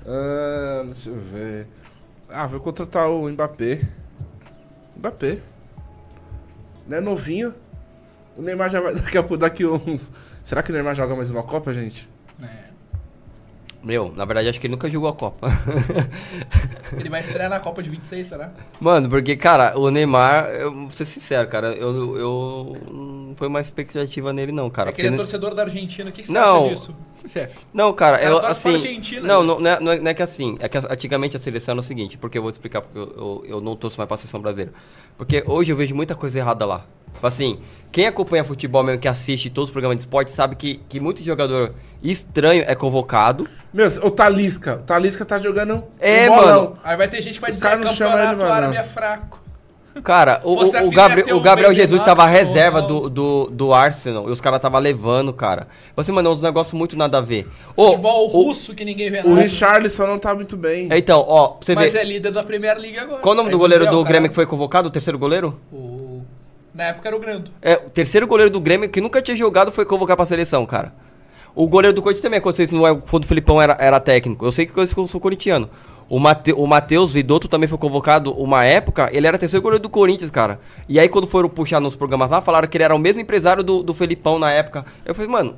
Ah, 0.07 0.83
deixa 0.85 1.09
eu 1.09 1.19
ver. 1.19 1.67
Ah, 2.29 2.47
vou 2.47 2.61
contratar 2.61 3.09
o 3.09 3.29
Mbappé. 3.29 3.81
Mbappé. 4.95 5.39
Não 6.87 6.97
é 6.97 7.01
novinho. 7.01 7.53
O 8.37 8.41
Neymar 8.41 8.69
já 8.69 8.79
vai 8.79 8.95
daqui 8.95 9.17
a 9.17 9.21
pouco, 9.21 9.37
daqui 9.37 9.65
uns. 9.65 10.11
Será 10.43 10.63
que 10.63 10.71
o 10.71 10.73
Neymar 10.73 10.95
joga 10.95 11.15
mais 11.15 11.29
uma 11.29 11.43
Copa, 11.43 11.73
gente? 11.73 12.09
Meu, 13.87 14.11
na 14.13 14.25
verdade, 14.25 14.49
acho 14.49 14.59
que 14.59 14.67
ele 14.67 14.73
nunca 14.73 14.89
jogou 14.91 15.07
a 15.07 15.13
Copa. 15.13 15.47
Ele 16.99 17.09
vai 17.09 17.21
estrear 17.21 17.49
na 17.49 17.57
Copa 17.59 17.81
de 17.81 17.89
26, 17.89 18.27
será? 18.27 18.51
Mano, 18.81 19.07
porque, 19.07 19.37
cara, 19.37 19.77
o 19.79 19.89
Neymar, 19.89 20.47
eu 20.49 20.71
vou 20.73 20.91
ser 20.91 21.05
sincero, 21.05 21.47
cara, 21.47 21.67
eu, 21.73 22.17
eu 22.17 22.77
não 22.91 23.33
foi 23.37 23.47
uma 23.47 23.61
expectativa 23.61 24.33
nele, 24.33 24.51
não, 24.51 24.69
cara. 24.69 24.89
é 24.89 24.93
que 24.93 25.01
ele 25.01 25.13
é 25.13 25.17
torcedor 25.17 25.55
da 25.55 25.63
Argentina, 25.63 26.09
o 26.09 26.13
que, 26.13 26.21
que 26.21 26.27
você 26.27 26.33
Não. 26.33 26.65
acha 26.65 26.69
disso, 26.75 26.95
chefe? 27.31 27.59
Não, 27.73 27.93
cara, 27.93 28.17
Cara, 28.17 28.29
eu, 28.29 28.37
assim. 28.39 28.73
Argentina, 28.75 29.21
não, 29.25 29.41
né? 29.41 29.47
não, 29.47 29.59
não 29.59 29.69
é, 29.71 29.79
não 29.79 29.91
é- 29.93 29.99
não 29.99 30.11
é 30.11 30.13
que 30.13 30.21
assim. 30.23 30.57
É 30.59 30.67
que 30.67 30.77
antigamente 30.77 31.37
a 31.37 31.39
seleção 31.39 31.71
era 31.73 31.79
o 31.79 31.83
seguinte, 31.83 32.17
porque 32.17 32.37
eu 32.37 32.41
vou 32.41 32.51
te 32.51 32.55
explicar 32.55 32.81
porque 32.81 32.97
eu, 32.99 33.13
eu, 33.17 33.45
eu 33.55 33.61
não 33.61 33.73
torço 33.75 33.97
mais 33.97 34.07
pra 34.09 34.17
seleção 34.17 34.41
brasileira. 34.41 34.73
Porque 35.17 35.43
hoje 35.47 35.71
eu 35.71 35.77
vejo 35.77 35.95
muita 35.95 36.13
coisa 36.13 36.37
errada 36.39 36.65
lá. 36.65 36.85
Tipo 37.17 37.27
Assim, 37.27 37.59
quem 37.91 38.05
acompanha 38.07 38.43
futebol 38.43 38.83
mesmo, 38.83 39.01
que 39.01 39.07
assiste 39.07 39.49
todos 39.49 39.69
os 39.69 39.71
programas 39.71 39.97
de 39.97 40.01
esporte, 40.03 40.29
sabe 40.31 40.55
que, 40.55 40.79
que 40.87 40.99
muito 40.99 41.23
jogador 41.23 41.73
estranho 42.03 42.63
é 42.67 42.75
convocado. 42.75 43.47
Meu, 43.73 43.87
o 44.03 44.11
Talisca. 44.11 44.75
O 44.75 44.83
Talisca 44.83 45.25
tá 45.25 45.39
jogando. 45.39 45.83
É, 45.99 46.29
um 46.29 46.35
mano. 46.35 46.77
Aí 46.83 46.95
vai 46.95 47.07
ter 47.07 47.21
gente 47.21 47.35
que 47.35 47.41
vai 47.41 47.49
dizer 47.51 47.61
que 47.67 47.83
campeonato 47.83 48.37
mano. 48.39 48.51
árabe 48.51 48.77
é 48.77 48.83
fraco. 48.83 49.41
Cara, 50.03 50.41
o, 50.43 50.57
o- 50.57 50.61
assim, 50.61 50.77
o 50.77 50.91
Gabri- 50.91 51.33
o 51.33 51.39
Gabriel 51.41 51.73
Jesus 51.73 52.03
tava 52.03 52.23
reserva 52.27 52.83
do, 52.83 53.09
do, 53.09 53.49
do 53.49 53.73
Arsenal 53.73 54.29
e 54.29 54.31
os 54.31 54.39
caras 54.39 54.61
tava 54.61 54.77
levando, 54.77 55.33
cara. 55.33 55.67
Você, 55.95 56.11
mano, 56.11 56.29
é 56.29 56.31
uns 56.33 56.41
negócios 56.41 56.73
muito 56.77 56.95
nada 56.95 57.17
a 57.17 57.21
ver. 57.21 57.47
Ô, 57.75 57.87
Futebol 57.87 58.25
o- 58.25 58.27
russo 58.27 58.75
que 58.75 58.85
ninguém 58.85 59.09
vê 59.09 59.21
O 59.21 59.29
nada. 59.29 59.41
Richarlison 59.41 60.05
não 60.05 60.19
tá 60.19 60.35
muito 60.35 60.55
bem. 60.55 60.87
Então, 60.91 61.25
ó, 61.27 61.55
você 61.59 61.73
Mas 61.73 61.93
ver. 61.93 61.99
é 61.99 62.03
líder 62.03 62.31
da 62.31 62.43
Premier 62.43 62.77
League 62.77 62.99
agora. 62.99 63.21
Qual 63.23 63.33
o 63.33 63.35
nome 63.35 63.47
Aí 63.49 63.51
do 63.53 63.57
goleiro 63.57 63.85
do 63.85 63.93
o 63.93 64.03
cara- 64.03 64.07
Grêmio 64.09 64.29
que 64.29 64.35
foi 64.35 64.45
convocado? 64.45 64.87
O 64.87 64.91
terceiro 64.91 65.17
goleiro? 65.17 65.59
O... 65.73 66.16
Na 66.77 66.83
época 66.83 67.09
era 67.09 67.17
o 67.17 67.19
Grando. 67.19 67.49
É, 67.59 67.73
o 67.73 67.89
terceiro 67.89 68.27
goleiro 68.27 68.51
do 68.51 68.61
Grêmio 68.61 68.87
que 68.87 69.01
nunca 69.01 69.19
tinha 69.19 69.35
jogado 69.35 69.71
foi 69.71 69.83
convocar 69.83 70.15
pra 70.15 70.27
seleção, 70.27 70.63
cara. 70.63 70.93
O 71.55 71.67
goleiro 71.67 71.95
do 71.95 72.03
Corinthians 72.03 72.21
também 72.21 72.37
aconteceu 72.37 72.65
isso 72.65 72.75
não 72.75 72.85
é 72.85 72.93
quando 72.95 73.23
o 73.23 73.27
Filipão 73.27 73.59
era, 73.59 73.75
era 73.79 73.99
técnico. 73.99 74.45
Eu 74.45 74.51
sei 74.51 74.67
que 74.67 74.77
eu 74.77 75.07
sou 75.07 75.19
corintiano. 75.19 75.67
O, 76.07 76.19
Mate, 76.19 76.53
o 76.53 76.67
Matheus 76.67 77.11
Vidotto 77.11 77.47
também 77.47 77.67
foi 77.67 77.79
convocado 77.79 78.31
uma 78.31 78.63
época, 78.63 79.09
ele 79.11 79.25
era 79.25 79.39
terceiro 79.39 79.63
goleiro 79.63 79.81
do 79.81 79.89
Corinthians, 79.89 80.29
cara. 80.29 80.59
E 80.87 80.99
aí 80.99 81.09
quando 81.09 81.25
foram 81.25 81.49
puxar 81.49 81.81
nos 81.81 81.95
programas 81.95 82.29
lá, 82.29 82.41
falaram 82.41 82.67
que 82.67 82.77
ele 82.77 82.83
era 82.83 82.93
o 82.93 82.99
mesmo 82.99 83.19
empresário 83.23 83.63
do, 83.63 83.81
do 83.81 83.95
Felipão 83.95 84.37
na 84.37 84.51
época. 84.51 84.85
Eu 85.03 85.15
falei, 85.15 85.31
mano, 85.31 85.55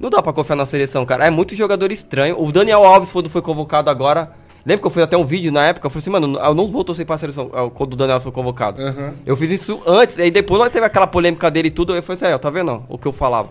não 0.00 0.08
dá 0.08 0.22
pra 0.22 0.32
confiar 0.32 0.56
na 0.56 0.64
seleção, 0.64 1.04
cara. 1.04 1.26
É 1.26 1.30
muito 1.30 1.54
jogador 1.54 1.92
estranho. 1.92 2.42
O 2.42 2.50
Daniel 2.50 2.82
Alves, 2.82 3.12
quando 3.12 3.28
foi 3.28 3.42
convocado 3.42 3.90
agora, 3.90 4.32
lembra 4.64 4.80
que 4.82 4.86
eu 4.86 4.90
fiz 4.90 5.02
até 5.02 5.16
um 5.16 5.24
vídeo 5.24 5.50
na 5.52 5.64
época? 5.66 5.86
Eu 5.86 5.90
falei 5.90 6.00
assim, 6.00 6.10
mano, 6.10 6.38
eu 6.38 6.54
não 6.54 6.66
vou 6.66 6.84
torcer 6.84 7.04
pra 7.06 7.18
seleção 7.18 7.48
quando 7.74 7.94
o 7.94 7.96
Daniel 7.96 8.20
foi 8.20 8.32
convocado. 8.32 8.80
Aham. 8.82 9.14
Eu 9.26 9.36
fiz 9.36 9.50
isso 9.50 9.82
antes, 9.86 10.18
aí 10.18 10.30
depois 10.30 10.60
nós 10.60 10.70
teve 10.70 10.86
aquela 10.86 11.06
polêmica 11.06 11.50
dele 11.50 11.68
e 11.68 11.70
tudo, 11.70 11.94
eu 11.94 12.02
falei 12.02 12.22
assim, 12.22 12.34
ó, 12.34 12.38
tá 12.38 12.50
vendo 12.50 12.70
ó, 12.72 12.80
o 12.88 12.98
que 12.98 13.06
eu 13.06 13.12
falava? 13.12 13.48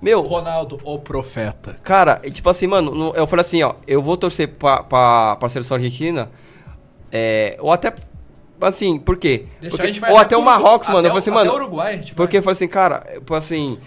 O 0.00 0.04
Meu, 0.04 0.20
Ronaldo, 0.20 0.78
o 0.84 0.98
profeta. 0.98 1.74
cara, 1.82 2.20
tipo 2.30 2.48
assim, 2.48 2.66
mano, 2.68 2.94
no- 2.94 3.12
eu 3.16 3.26
falei 3.26 3.40
assim, 3.40 3.62
ó, 3.62 3.74
eu 3.86 4.00
vou 4.00 4.16
torcer 4.16 4.46
pra, 4.48 4.82
pra, 4.82 5.36
pra 5.36 5.48
seleção 5.48 5.76
argentina, 5.76 6.30
é, 7.10 7.56
ou 7.60 7.72
até, 7.72 7.92
assim, 8.60 8.98
por 8.98 9.16
quê? 9.16 9.46
Deixar 9.60 9.70
Porque- 9.76 9.82
a 9.82 9.86
gente 9.86 10.00
vai 10.00 10.12
ou 10.12 10.18
até 10.18 10.36
o 10.36 10.42
Marrocos, 10.42 10.88
mano, 10.88 11.00
até 11.00 11.08
eu 11.08 11.10
falei 11.10 11.18
assim, 11.18 11.30
até 11.30 11.38
mano, 11.40 11.50
o 11.52 11.54
Uruguai, 11.56 11.94
a 11.94 11.96
gente 11.96 12.14
porque 12.14 12.38
eu 12.38 12.42
falei 12.42 12.52
assim, 12.52 12.68
cara, 12.68 13.04
tipo 13.14 13.34
assim, 13.34 13.78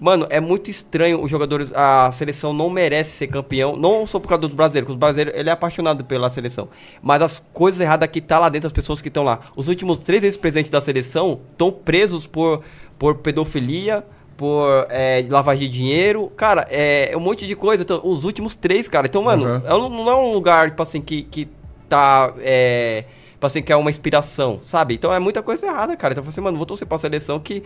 mano, 0.00 0.26
é 0.30 0.40
muito 0.40 0.70
estranho 0.70 1.22
os 1.22 1.30
jogadores, 1.30 1.70
a 1.74 2.10
seleção 2.12 2.52
não 2.52 2.70
merece 2.70 3.10
ser 3.12 3.26
campeão, 3.26 3.76
não 3.76 4.06
só 4.06 4.18
por 4.18 4.28
causa 4.28 4.40
dos 4.40 4.52
brasileiros, 4.54 4.86
porque 4.86 4.92
os 4.96 4.98
brasileiros, 4.98 5.34
ele 5.38 5.48
é 5.48 5.52
apaixonado 5.52 6.04
pela 6.04 6.30
seleção, 6.30 6.68
mas 7.02 7.20
as 7.22 7.44
coisas 7.52 7.80
erradas 7.80 8.08
que 8.10 8.20
tá 8.20 8.38
lá 8.38 8.48
dentro, 8.48 8.66
as 8.66 8.72
pessoas 8.72 9.00
que 9.00 9.08
estão 9.08 9.22
lá. 9.22 9.40
Os 9.54 9.68
últimos 9.68 10.02
três 10.02 10.24
ex-presidentes 10.24 10.70
da 10.70 10.80
seleção 10.80 11.40
estão 11.52 11.70
presos 11.70 12.26
por, 12.26 12.62
por 12.98 13.16
pedofilia, 13.16 14.04
por 14.36 14.86
é, 14.88 15.22
lavagem 15.28 15.68
de 15.68 15.76
dinheiro, 15.76 16.32
cara, 16.34 16.66
é, 16.70 17.12
um 17.14 17.20
monte 17.20 17.46
de 17.46 17.54
coisa, 17.54 17.82
então, 17.82 18.00
os 18.02 18.24
últimos 18.24 18.56
três, 18.56 18.88
cara, 18.88 19.06
então, 19.06 19.22
mano, 19.22 19.44
Uhum. 19.44 19.62
é 19.66 19.74
um- 19.74 19.88
não 20.04 20.10
é 20.10 20.16
um 20.16 20.32
lugar, 20.32 20.70
tipo 20.70 20.82
assim, 20.82 21.02
que, 21.02 21.22
que 21.24 21.46
tá, 21.90 22.32
é, 22.38 23.04
tipo 23.32 23.46
assim, 23.46 23.60
que 23.62 23.70
é 23.70 23.76
uma 23.76 23.90
inspiração, 23.90 24.58
sabe? 24.64 24.94
Então 24.94 25.12
é 25.12 25.18
muita 25.18 25.42
coisa 25.42 25.66
errada, 25.66 25.94
cara, 25.94 26.12
então 26.14 26.22
eu 26.22 26.24
falei 26.24 26.30
assim, 26.32 26.40
mano, 26.40 26.56
vou 26.56 26.64
torcer 26.64 26.86
pra 26.88 26.96
seleção 26.96 27.38
que 27.38 27.62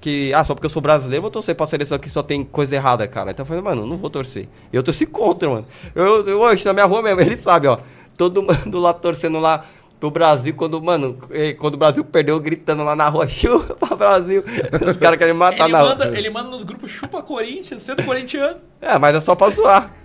que, 0.00 0.32
ah, 0.32 0.42
só 0.42 0.54
porque 0.54 0.66
eu 0.66 0.70
sou 0.70 0.80
brasileiro, 0.80 1.22
vou 1.22 1.30
torcer 1.30 1.54
pra 1.54 1.66
seleção 1.66 1.98
que 1.98 2.08
só 2.08 2.22
tem 2.22 2.42
coisa 2.42 2.74
errada, 2.74 3.06
cara. 3.06 3.30
Então 3.32 3.42
eu 3.42 3.46
falei, 3.46 3.62
mano, 3.62 3.86
não 3.86 3.96
vou 3.96 4.08
torcer. 4.08 4.48
Eu 4.72 4.82
torci 4.82 5.04
contra, 5.06 5.48
mano. 5.48 5.66
Eu, 5.94 6.26
eu 6.26 6.40
hoje, 6.40 6.64
na 6.64 6.72
minha 6.72 6.86
rua 6.86 7.02
mesmo, 7.02 7.20
ele 7.22 7.36
sabe, 7.36 7.66
ó. 7.68 7.78
Todo 8.16 8.42
mundo 8.42 8.78
lá 8.78 8.92
torcendo 8.92 9.38
lá 9.38 9.64
pro 9.98 10.10
Brasil, 10.10 10.54
quando, 10.54 10.82
mano, 10.82 11.18
quando 11.58 11.74
o 11.74 11.76
Brasil 11.76 12.02
perdeu, 12.02 12.40
gritando 12.40 12.82
lá 12.82 12.96
na 12.96 13.08
rua, 13.08 13.28
chupa 13.28 13.94
Brasil. 13.94 14.42
Os 14.88 14.96
caras 14.96 15.18
querem 15.18 15.34
matar 15.34 15.64
ele, 15.64 15.72
na 15.72 15.82
manda, 15.82 16.04
rua. 16.06 16.18
ele 16.18 16.30
manda 16.30 16.48
nos 16.48 16.62
grupos 16.62 16.90
chupa 16.90 17.22
Corinthians, 17.22 17.82
sendo 17.82 18.02
corintiano. 18.02 18.56
É, 18.80 18.98
mas 18.98 19.14
é 19.14 19.20
só 19.20 19.34
pra 19.34 19.50
zoar. 19.50 19.90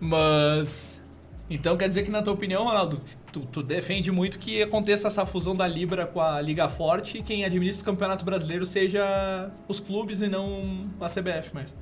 Mas. 0.00 1.00
Então 1.48 1.76
quer 1.76 1.88
dizer 1.88 2.02
que, 2.04 2.10
na 2.10 2.22
tua 2.22 2.32
opinião, 2.32 2.64
Ronaldo, 2.64 3.00
tu, 3.30 3.40
tu 3.40 3.62
defende 3.62 4.10
muito 4.10 4.38
que 4.38 4.62
aconteça 4.62 5.08
essa 5.08 5.26
fusão 5.26 5.54
da 5.54 5.66
Libra 5.66 6.06
com 6.06 6.20
a 6.20 6.40
Liga 6.40 6.68
Forte 6.70 7.18
e 7.18 7.22
quem 7.22 7.44
administra 7.44 7.80
os 7.80 7.82
campeonatos 7.82 8.24
brasileiros 8.24 8.70
seja 8.70 9.50
os 9.68 9.78
clubes 9.78 10.22
e 10.22 10.28
não 10.28 10.86
a 11.00 11.06
CBF, 11.08 11.50
mas. 11.52 11.76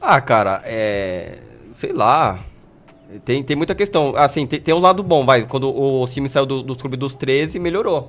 Ah, 0.00 0.20
cara, 0.20 0.62
é. 0.64 1.38
Sei 1.72 1.92
lá. 1.92 2.38
Tem, 3.24 3.42
tem 3.42 3.56
muita 3.56 3.74
questão. 3.74 4.14
Assim, 4.16 4.46
tem, 4.46 4.60
tem 4.60 4.72
um 4.74 4.78
lado 4.78 5.02
bom, 5.02 5.24
vai. 5.26 5.42
Quando 5.46 5.68
o, 5.68 6.06
time 6.08 6.28
saiu 6.28 6.46
do- 6.46 6.62
dos 6.62 6.78
clubes 6.78 6.98
dos 6.98 7.14
13, 7.14 7.58
melhorou. 7.58 8.08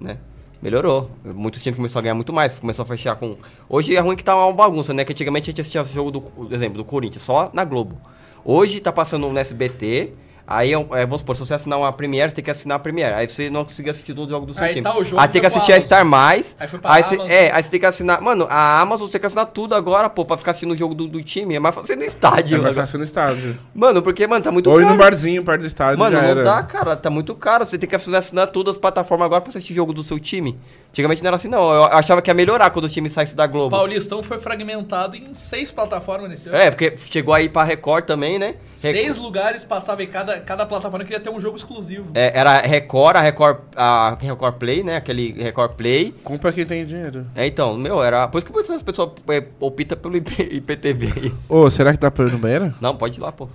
Né? 0.00 0.18
Melhorou. 0.60 1.10
Muitos 1.24 1.62
times 1.62 1.76
começaram 1.76 2.00
a 2.00 2.02
ganhar 2.02 2.14
muito 2.14 2.32
mais. 2.32 2.58
Começou 2.58 2.82
a 2.82 2.86
fechar 2.86 3.16
com. 3.16 3.36
Hoje 3.68 3.94
é 3.94 4.00
ruim 4.00 4.16
que 4.16 4.24
tá 4.24 4.34
uma 4.34 4.52
bagunça, 4.52 4.92
né? 4.92 5.04
Que 5.04 5.12
antigamente 5.12 5.50
a 5.50 5.52
gente 5.52 5.60
assistia 5.60 5.82
o 5.82 5.84
jogo 5.84 6.10
do. 6.10 6.54
exemplo, 6.54 6.78
do 6.78 6.84
Corinthians, 6.84 7.22
só 7.22 7.50
na 7.52 7.64
Globo. 7.64 7.96
Hoje 8.44 8.80
tá 8.80 8.92
passando 8.92 9.28
no 9.28 9.38
SBT. 9.38 10.12
Aí, 10.52 10.72
é, 10.72 10.76
um- 10.76 10.88
é, 10.96 11.06
vamos 11.06 11.20
supor, 11.20 11.36
se 11.36 11.46
você 11.46 11.54
assinar 11.54 11.78
uma 11.78 11.92
Premiere, 11.92 12.28
você 12.28 12.34
tem 12.34 12.42
que 12.44 12.50
assinar 12.50 12.74
a 12.74 12.78
Premiere. 12.80 13.14
Aí 13.14 13.28
você 13.28 13.48
não 13.48 13.62
conseguiu 13.62 13.92
assistir 13.92 14.12
todo 14.14 14.26
o 14.26 14.30
jogo 14.30 14.46
do 14.46 14.52
seu 14.52 14.64
Aí 14.64 14.70
time. 14.70 14.82
tá 14.82 14.98
o 14.98 15.04
jogo, 15.04 15.22
aí 15.22 15.28
tem 15.28 15.40
que 15.40 15.46
assistir 15.46 15.72
a. 15.72 15.80
Star 15.80 16.04
Mais. 16.04 16.56
Aí 16.58 16.66
foi 16.66 16.80
pra 16.80 16.92
Aí 16.92 17.04
você, 17.04 17.14
Amazon. 17.14 17.30
é, 17.30 17.52
aí 17.52 17.62
você 17.62 17.70
tem 17.70 17.78
que 17.78 17.86
assinar. 17.86 18.20
Mano, 18.20 18.48
a 18.50 18.80
Amazon 18.80 19.06
você 19.06 19.12
tem 19.12 19.20
que 19.20 19.26
assinar 19.28 19.46
tudo 19.46 19.76
agora, 19.76 20.10
pô, 20.10 20.24
pra 20.24 20.36
ficar 20.36 20.50
assistindo 20.50 20.72
o 20.72 20.76
jogo 20.76 20.92
do, 20.92 21.06
do 21.06 21.22
time. 21.22 21.54
É 21.54 21.60
mais 21.60 21.72
fácil 21.72 21.94
no 21.96 22.02
É 22.02 22.06
estádio. 22.06 22.60
mais 22.60 22.74
né? 22.74 22.82
fácil 22.82 22.98
no 22.98 23.04
estádio. 23.04 23.56
Mano, 23.72 24.02
porque, 24.02 24.26
mano, 24.26 24.42
tá 24.42 24.50
muito 24.50 24.68
Ou 24.68 24.76
caro. 24.78 24.88
num 24.88 24.96
barzinho 24.96 25.44
perto 25.44 25.60
do 25.60 25.66
estádio 25.68 26.00
Mano, 26.00 26.16
não 26.20 26.24
era. 26.24 26.42
dá, 26.42 26.62
cara. 26.64 26.96
Tá 26.96 27.08
muito 27.10 27.32
caro. 27.36 27.64
Você 27.64 27.78
tem 27.78 27.88
que 27.88 27.94
assinar, 27.94 28.18
assinar 28.18 28.48
todas 28.48 28.72
as 28.74 28.78
plataformas 28.78 29.26
agora 29.26 29.40
pra 29.40 29.50
assistir 29.50 29.72
jogo 29.72 29.92
do 29.92 30.02
seu 30.02 30.18
time. 30.18 30.58
Antigamente 30.90 31.22
não 31.22 31.28
era 31.28 31.36
assim, 31.36 31.46
não. 31.48 31.72
Eu 31.72 31.84
achava 31.84 32.20
que 32.20 32.28
ia 32.28 32.34
melhorar 32.34 32.70
quando 32.70 32.86
os 32.86 32.92
times 32.92 33.12
saíssem 33.12 33.36
da 33.36 33.46
Globo. 33.46 33.70
Paulistão 33.76 34.24
foi 34.24 34.38
fragmentado 34.40 35.14
em 35.16 35.32
seis 35.34 35.70
plataformas 35.70 36.28
nesse 36.28 36.48
ano. 36.48 36.58
É, 36.58 36.68
porque 36.68 36.94
chegou 36.98 37.32
aí 37.32 37.48
pra 37.48 37.62
Record 37.62 38.04
também, 38.06 38.40
né? 38.40 38.56
Re- 38.82 38.92
Seis 38.92 39.16
lugares 39.16 39.62
passava 39.64 40.02
e 40.02 40.08
cada, 40.08 40.40
cada 40.40 40.66
plataforma 40.66 41.04
queria 41.04 41.20
ter 41.20 41.30
um 41.30 41.40
jogo 41.40 41.56
exclusivo. 41.56 42.10
É, 42.14 42.36
era 42.36 42.58
Record, 42.58 43.16
a 43.16 43.20
Record, 43.20 43.58
a 43.76 44.16
Record 44.20 44.54
Play, 44.56 44.82
né? 44.82 44.96
Aquele 44.96 45.32
Record 45.32 45.74
Play. 45.76 46.12
Compra 46.24 46.52
quem 46.52 46.66
tem 46.66 46.84
dinheiro. 46.84 47.24
É, 47.36 47.46
então, 47.46 47.76
meu, 47.76 48.02
era. 48.02 48.26
Por 48.26 48.38
isso 48.38 48.46
que 48.48 48.52
muitas 48.52 48.82
pessoas 48.82 49.12
é, 49.28 49.44
optam 49.60 49.96
pelo 49.96 50.16
IP, 50.16 50.42
IPTV 50.56 51.12
aí. 51.16 51.32
Ô, 51.48 51.70
será 51.70 51.92
que 51.92 51.98
dá 52.00 52.10
pra 52.10 52.24
ir 52.26 52.32
no 52.32 52.38
banheiro? 52.38 52.74
Não, 52.80 52.96
pode 52.96 53.18
ir 53.18 53.22
lá, 53.22 53.30
pô. 53.30 53.48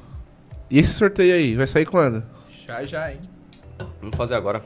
E 0.72 0.80
esse 0.80 0.94
sorteio 0.94 1.34
aí? 1.36 1.53
Vai 1.56 1.68
sair 1.68 1.86
quando? 1.86 2.24
Já, 2.66 2.82
já, 2.84 3.12
hein? 3.12 3.20
Vamos 4.02 4.16
fazer 4.16 4.36
agora. 4.36 4.64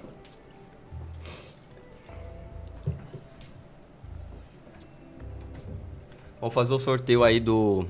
Vamos 6.40 6.54
fazer 6.54 6.74
o 6.74 6.80
sorteio 6.80 7.24
aí 7.24 7.40
do 7.40 7.86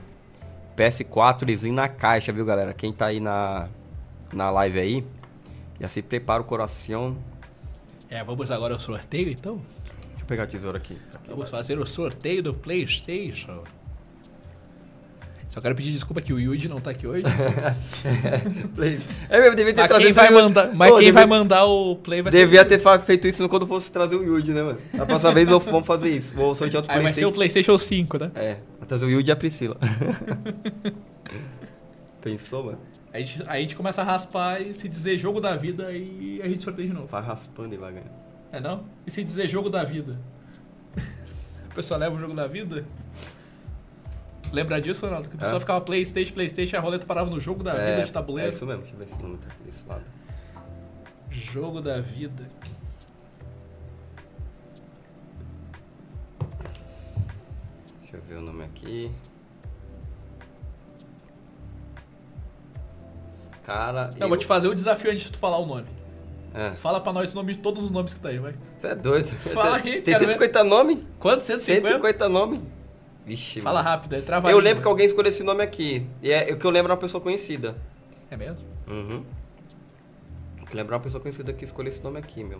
PS4 0.75 1.49
Slim 1.49 1.71
na 1.71 1.87
caixa, 1.87 2.33
viu, 2.33 2.43
galera? 2.43 2.73
Quem 2.73 2.91
tá 2.91 3.07
aí 3.07 3.19
na, 3.19 3.69
na 4.33 4.49
live 4.49 4.79
aí, 4.79 5.05
já 5.79 5.87
se 5.87 6.01
prepara 6.01 6.41
o 6.41 6.45
coração. 6.45 7.15
É, 8.09 8.23
vamos 8.23 8.49
agora 8.49 8.73
ao 8.73 8.79
sorteio 8.79 9.29
então? 9.29 9.61
Deixa 10.07 10.23
eu 10.23 10.25
pegar 10.25 10.43
a 10.43 10.47
tesoura 10.47 10.77
aqui. 10.79 10.97
Vamos 11.27 11.49
fazer 11.49 11.77
o 11.77 11.85
sorteio 11.85 12.41
do 12.41 12.53
PlayStation. 12.53 13.63
Só 15.49 15.59
quero 15.59 15.75
pedir 15.75 15.91
desculpa 15.91 16.21
que 16.21 16.31
o 16.31 16.39
Yuji 16.39 16.69
não 16.69 16.79
tá 16.79 16.91
aqui 16.91 17.07
hoje. 17.07 17.23
É 19.29 19.41
mesmo, 19.41 19.55
devia 19.55 19.73
ter 19.73 19.89
Mas 19.89 19.97
quem 19.97 20.13
vai 20.13 20.29
mandar, 20.29 20.73
mas 20.73 20.91
Pô, 20.91 20.97
quem 20.97 21.05
devia- 21.07 21.13
vai 21.13 21.25
mandar 21.25 21.65
o 21.65 21.95
play 21.95 22.21
vai 22.21 22.31
ser 22.31 22.37
Devia 22.37 22.63
ter 22.63 22.79
feito 22.99 23.27
isso 23.27 23.49
quando 23.49 23.65
fosse 23.65 23.91
trazer 23.91 24.15
o 24.15 24.23
Yuji, 24.23 24.51
né, 24.51 24.61
mano? 24.61 24.79
Da 24.93 25.05
próxima 25.05 25.33
vez 25.33 25.49
vamos 25.49 25.87
fazer 25.87 26.11
isso. 26.11 26.35
Vou 26.35 26.53
sortear 26.53 26.83
outro 26.83 26.95
Aí 26.95 27.01
vai 27.01 27.13
ser 27.13 27.25
o 27.25 27.31
Playstation. 27.31 27.75
PlayStation 27.75 27.77
5, 27.79 28.17
né? 28.19 28.31
É, 28.35 28.57
vai 28.77 28.87
trazer 28.87 29.05
o 29.05 29.09
Yuji 29.09 29.27
e 29.27 29.31
a 29.31 29.35
Priscila. 29.35 29.77
Pensou, 32.21 32.65
mano? 32.65 32.79
Aí 33.11 33.23
a, 33.23 33.25
gente, 33.25 33.43
aí 33.47 33.57
a 33.57 33.61
gente 33.61 33.75
começa 33.75 34.01
a 34.01 34.05
raspar 34.05 34.61
e 34.61 34.73
se 34.73 34.87
dizer 34.87 35.17
jogo 35.17 35.41
da 35.41 35.55
vida 35.55 35.91
e 35.91 36.39
a 36.43 36.47
gente 36.47 36.63
sorteia 36.63 36.87
de 36.87 36.93
novo. 36.93 37.07
Vai 37.07 37.23
raspando 37.23 37.73
e 37.73 37.77
vai 37.77 37.91
ganhar. 37.91 38.11
É 38.51 38.59
não? 38.59 38.83
E 39.05 39.11
se 39.11 39.23
dizer 39.23 39.47
jogo 39.47 39.69
da 39.69 39.83
vida? 39.83 40.19
A 41.71 41.73
pessoa 41.73 41.97
leva 41.97 42.15
o 42.15 42.19
jogo 42.19 42.33
da 42.33 42.45
vida? 42.45 42.85
Lembra 44.51 44.81
disso, 44.81 45.05
Ronaldo? 45.05 45.29
Que 45.29 45.35
a 45.35 45.39
pessoa 45.39 45.57
É. 45.57 45.59
ficava 45.59 45.81
Playstation, 45.81 46.33
Playstation, 46.33 46.77
a 46.77 46.79
roleta 46.79 47.05
parava 47.05 47.29
no 47.29 47.39
jogo 47.39 47.63
da 47.63 47.71
vida 47.73 48.01
de 48.03 48.09
É 48.09 48.13
tabuleiro. 48.13 48.49
isso 48.49 48.65
mesmo, 48.65 48.81
deixa 48.81 48.95
eu 48.95 48.99
ver 48.99 49.07
se 49.07 49.13
o 49.15 49.21
número 49.21 49.39
tá 49.41 49.47
aqui 49.53 49.63
desse 49.63 49.87
lado. 49.87 50.03
Jogo 51.29 51.81
da 51.81 52.01
vida. 52.01 52.49
Deixa 58.01 58.17
eu 58.17 58.21
ver 58.21 58.35
o 58.35 58.41
nome 58.41 58.63
aqui. 58.63 59.11
Cara, 63.63 64.13
Eu 64.19 64.27
vou 64.27 64.37
te 64.37 64.47
fazer 64.47 64.67
o 64.67 64.73
desafio 64.73 65.11
antes 65.11 65.25
de 65.25 65.31
tu 65.31 65.37
falar 65.37 65.59
o 65.59 65.65
nome. 65.65 65.85
É. 66.53 66.71
Fala 66.71 66.99
pra 66.99 67.13
nós 67.13 67.31
o 67.33 67.35
nome 67.35 67.53
de 67.53 67.59
todos 67.59 67.83
os 67.83 67.91
nomes 67.91 68.15
que 68.15 68.19
tá 68.19 68.29
aí, 68.29 68.39
vai. 68.39 68.55
Você 68.77 68.87
é 68.87 68.95
doido. 68.95 69.27
Fala 69.53 69.75
aí, 69.77 70.01
Tem 70.01 70.13
quero 70.15 70.19
ver. 70.25 70.31
150 70.33 70.63
nomes? 70.63 70.97
Quantos? 71.19 71.45
150? 71.45 71.87
150 71.87 72.29
nomes? 72.29 72.61
Vixe, 73.29 73.61
Fala 73.61 73.83
mano. 73.83 73.89
rápido, 73.89 74.15
é 74.15 74.21
trava 74.21 74.49
Eu 74.49 74.57
lembro 74.57 74.81
que 74.81 74.87
alguém 74.87 75.05
escolheu 75.05 75.29
esse 75.29 75.43
nome 75.43 75.61
aqui. 75.61 76.03
E 76.19 76.31
é, 76.31 76.51
o 76.51 76.57
que 76.57 76.65
eu 76.65 76.71
lembro 76.71 76.91
é 76.91 76.95
uma 76.95 76.99
pessoa 76.99 77.21
conhecida. 77.21 77.77
É 78.31 78.35
mesmo? 78.35 78.65
Uhum. 78.87 79.23
Eu 80.67 80.75
lembro 80.75 80.95
uma 80.95 80.99
pessoa 80.99 81.21
conhecida 81.21 81.53
que 81.53 81.63
escolheu 81.63 81.93
esse 81.93 82.03
nome 82.03 82.17
aqui, 82.17 82.43
meu. 82.43 82.59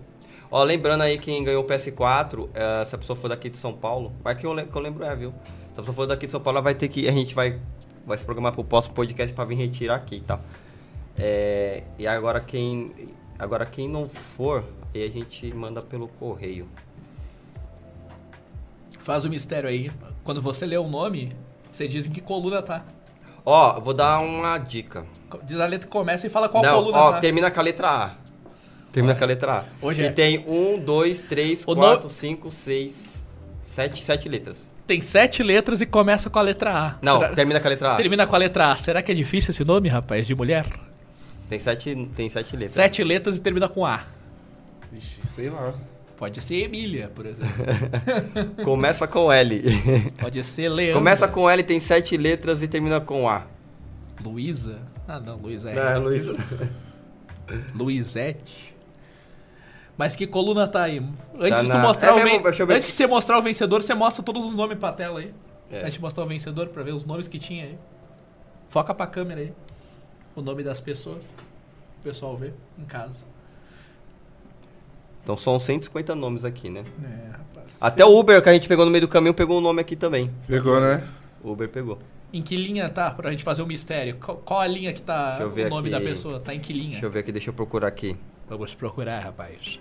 Ó, 0.51 0.61
lembrando 0.63 1.01
aí 1.01 1.17
quem 1.17 1.43
ganhou 1.43 1.63
o 1.63 1.67
PS4, 1.67 2.49
eh, 2.53 2.85
se 2.85 2.93
a 2.93 2.97
pessoa 2.99 3.15
for 3.15 3.29
daqui 3.29 3.49
de 3.49 3.57
São 3.57 3.73
Paulo, 3.73 4.13
vai 4.23 4.35
que 4.35 4.45
eu, 4.45 4.55
que 4.55 4.75
eu 4.75 4.81
lembro 4.81 5.03
é, 5.03 5.15
viu? 5.15 5.33
Se 5.73 5.79
a 5.79 5.81
pessoa 5.81 5.95
for 5.95 6.05
daqui 6.05 6.27
de 6.27 6.31
São 6.31 6.41
Paulo, 6.41 6.57
ela 6.57 6.63
vai 6.63 6.75
ter 6.75 6.87
que. 6.87 7.07
A 7.07 7.11
gente 7.11 7.33
vai, 7.33 7.59
vai 8.05 8.17
se 8.17 8.23
programar 8.23 8.53
pro 8.53 8.63
próximo 8.63 8.93
podcast 8.93 9.33
pra 9.33 9.45
vir 9.45 9.55
retirar 9.55 9.95
aqui 9.95 10.21
tal. 10.25 10.39
É, 11.17 11.81
e 11.97 12.05
agora 12.05 12.39
quem. 12.39 13.09
Agora, 13.39 13.65
quem 13.65 13.87
não 13.87 14.07
for, 14.07 14.65
aí 14.93 15.03
a 15.03 15.09
gente 15.09 15.51
manda 15.53 15.81
pelo 15.81 16.07
correio. 16.09 16.67
Faz 19.09 19.25
o 19.25 19.29
mistério 19.29 19.67
aí. 19.67 19.89
Quando 20.23 20.39
você 20.39 20.67
lê 20.67 20.77
o 20.77 20.87
nome, 20.87 21.29
você 21.67 21.87
diz 21.87 22.05
em 22.05 22.11
que 22.11 22.21
coluna 22.21 22.61
tá. 22.61 22.85
Ó, 23.43 23.79
vou 23.79 23.91
dar 23.91 24.19
uma 24.19 24.59
dica. 24.59 25.03
Diz 25.41 25.59
a 25.59 25.65
letra 25.65 25.87
que 25.87 25.91
começa 25.91 26.27
e 26.27 26.29
fala 26.29 26.47
qual 26.47 26.61
não, 26.61 26.75
coluna 26.75 26.97
ó, 26.99 27.11
tá. 27.13 27.19
termina 27.19 27.49
com 27.49 27.59
a 27.59 27.63
letra 27.63 27.89
A. 27.89 28.11
Termina 28.91 29.15
com 29.15 29.23
a 29.23 29.25
letra 29.25 29.51
A. 29.51 29.63
Hoje 29.83 30.03
e 30.03 30.05
é. 30.05 30.11
tem 30.11 30.45
um, 30.47 30.79
dois, 30.79 31.23
três, 31.23 31.63
O 31.65 31.75
quatro, 31.75 32.07
cinco, 32.07 32.51
seis, 32.51 33.27
sete, 33.59 34.05
sete 34.05 34.29
letras. 34.29 34.67
Tem 34.85 35.01
sete 35.01 35.41
letras 35.41 35.81
e 35.81 35.87
começa 35.87 36.29
com 36.29 36.37
a 36.37 36.43
letra 36.43 36.71
A. 36.71 36.95
Não, 37.01 37.17
Será- 37.17 37.33
termina 37.33 37.59
com 37.59 37.65
a 37.65 37.69
letra 37.71 37.93
A. 37.93 37.95
Termina 37.95 38.27
com 38.27 38.35
a 38.35 38.37
letra 38.37 38.71
A. 38.71 38.75
Será 38.75 39.01
que 39.01 39.11
é 39.11 39.15
difícil 39.15 39.49
esse 39.49 39.65
nome, 39.65 39.89
rapaz, 39.89 40.27
de 40.27 40.35
mulher? 40.35 40.67
Tem 41.49 41.57
sete, 41.57 41.95
tem 42.15 42.29
sete 42.29 42.55
letras. 42.55 42.73
Sete 42.73 43.03
letras 43.03 43.39
e 43.39 43.41
termina 43.41 43.67
com 43.67 43.83
A. 43.87 44.03
Vixe, 44.91 45.25
sei 45.25 45.49
lá. 45.49 45.73
Pode 46.19 46.41
ser 46.41 46.57
Emília, 46.65 47.09
por 47.15 47.25
exemplo. 47.25 47.49
Começa 48.65 49.07
com 49.07 49.31
L. 49.31 49.63
Pode 50.19 50.43
ser 50.43 50.67
Leandro. 50.67 50.95
Começa 50.99 51.27
com 51.29 51.49
L, 51.49 51.63
tem 51.63 51.79
sete 51.79 52.17
letras 52.17 52.61
e 52.61 52.67
termina 52.67 52.99
com 52.99 53.29
A. 53.29 53.47
Luísa. 54.21 54.81
Ah, 55.07 55.17
não, 55.17 55.37
Luísa 55.37 55.71
é. 55.71 55.75
Não, 55.75 55.83
é 55.83 55.97
Luísa. 55.97 56.35
Luizete. 57.73 58.75
Mas 59.97 60.15
que 60.15 60.27
coluna 60.27 60.67
tá 60.67 60.83
aí? 60.83 60.97
Antes 61.39 61.67
Tá 61.67 61.73
de 61.75 61.81
mostrar 61.81 62.09
é 62.09 62.11
o 62.11 62.15
mesmo, 62.23 62.43
ven- 62.65 62.75
Antes 62.75 62.89
de 62.89 62.93
você 62.95 63.07
mostrar 63.07 63.37
o 63.37 63.41
vencedor, 63.41 63.81
você 63.81 63.93
mostra 63.93 64.23
todos 64.23 64.45
os 64.45 64.53
nomes 64.53 64.77
pra 64.77 64.91
tela 64.91 65.19
aí. 65.19 65.33
É. 65.71 65.81
Antes 65.81 65.93
de 65.93 66.01
mostrar 66.01 66.23
o 66.25 66.27
vencedor 66.27 66.67
pra 66.67 66.83
ver 66.83 66.93
os 66.93 67.05
nomes 67.05 67.27
que 67.29 67.39
tinha 67.39 67.63
aí. 67.63 67.77
Foca 68.67 68.93
pra 68.93 69.07
câmera 69.07 69.39
aí. 69.41 69.53
O 70.35 70.41
nome 70.41 70.63
das 70.63 70.79
pessoas. 70.81 71.25
O 71.99 72.03
pessoal 72.03 72.35
vê 72.37 72.51
em 72.77 72.83
casa. 72.85 73.25
Então 75.29 75.37
são 75.37 75.59
150 75.59 76.15
nomes 76.15 76.43
aqui, 76.43 76.71
né? 76.71 76.83
É, 77.03 77.37
rapaz. 77.37 77.77
Até 77.79 78.03
o 78.03 78.17
Uber 78.17 78.41
que 78.41 78.49
a 78.49 78.53
gente 78.53 78.67
pegou 78.67 78.83
no 78.83 78.89
meio 78.89 79.03
do 79.03 79.07
caminho 79.07 79.31
pegou 79.31 79.59
um 79.59 79.61
nome 79.61 79.79
aqui 79.79 79.95
também. 79.95 80.31
Pegou, 80.47 80.81
né? 80.81 81.07
O 81.43 81.51
Uber 81.51 81.69
pegou. 81.69 81.99
Em 82.33 82.41
que 82.41 82.55
linha 82.55 82.89
tá? 82.89 83.11
Pra 83.11 83.29
gente 83.29 83.43
fazer 83.43 83.61
um 83.61 83.67
mistério. 83.67 84.15
Qual, 84.15 84.37
qual 84.37 84.59
a 84.59 84.65
linha 84.65 84.91
que 84.91 85.03
tá 85.03 85.37
o 85.39 85.69
nome 85.69 85.81
aqui. 85.81 85.89
da 85.91 86.01
pessoa? 86.01 86.39
Tá 86.39 86.55
em 86.55 86.59
que 86.59 86.73
linha? 86.73 86.93
Deixa 86.93 87.05
eu 87.05 87.11
ver 87.11 87.19
aqui, 87.19 87.31
deixa 87.31 87.51
eu 87.51 87.53
procurar 87.53 87.89
aqui. 87.89 88.17
Vamos 88.49 88.73
procurar, 88.73 89.19
rapaz. 89.19 89.79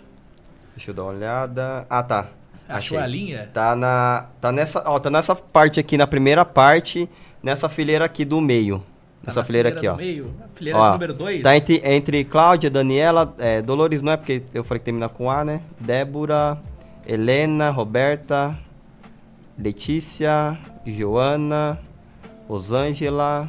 Deixa 0.77 0.91
eu 0.91 0.95
dar 0.95 1.05
uma 1.05 1.13
olhada. 1.13 1.87
Ah, 1.89 2.03
tá. 2.03 2.29
Achou 2.69 2.99
Achei. 2.99 2.99
a 2.99 3.07
linha? 3.07 3.51
Tá 3.51 3.75
na. 3.75 4.27
Tá 4.43 4.53
nessa. 4.53 4.83
Ó, 4.85 4.99
tá 4.99 5.09
nessa 5.09 5.35
parte 5.35 5.81
aqui, 5.81 5.97
na 5.97 6.07
primeira 6.07 6.45
parte, 6.45 7.09
nessa 7.43 7.71
fileira 7.71 8.05
aqui 8.05 8.23
do 8.23 8.39
meio. 8.39 8.85
Tá 9.23 9.31
Nessa 9.31 9.41
na 9.41 9.45
fileira 9.45 9.69
aqui, 9.69 9.87
do 9.87 9.93
ó. 9.93 9.97
Meio. 9.97 10.35
Fileira 10.55 10.79
Ó, 10.79 10.93
número 10.93 11.15
2? 11.15 11.43
Tá 11.43 11.57
entre, 11.57 11.83
entre 11.85 12.25
Cláudia, 12.25 12.71
Daniela, 12.71 13.35
é, 13.39 13.61
Dolores 13.61 14.01
não 14.01 14.13
é 14.13 14.17
porque 14.17 14.43
eu 14.55 14.63
falei 14.65 14.79
que 14.79 14.85
termina 14.85 15.09
com 15.09 15.31
A, 15.31 15.45
né? 15.45 15.61
Débora, 15.81 16.59
Helena, 17.07 17.71
Roberta, 17.71 18.57
Letícia, 19.59 20.59
Joana, 20.87 21.79
Rosângela, 22.49 23.49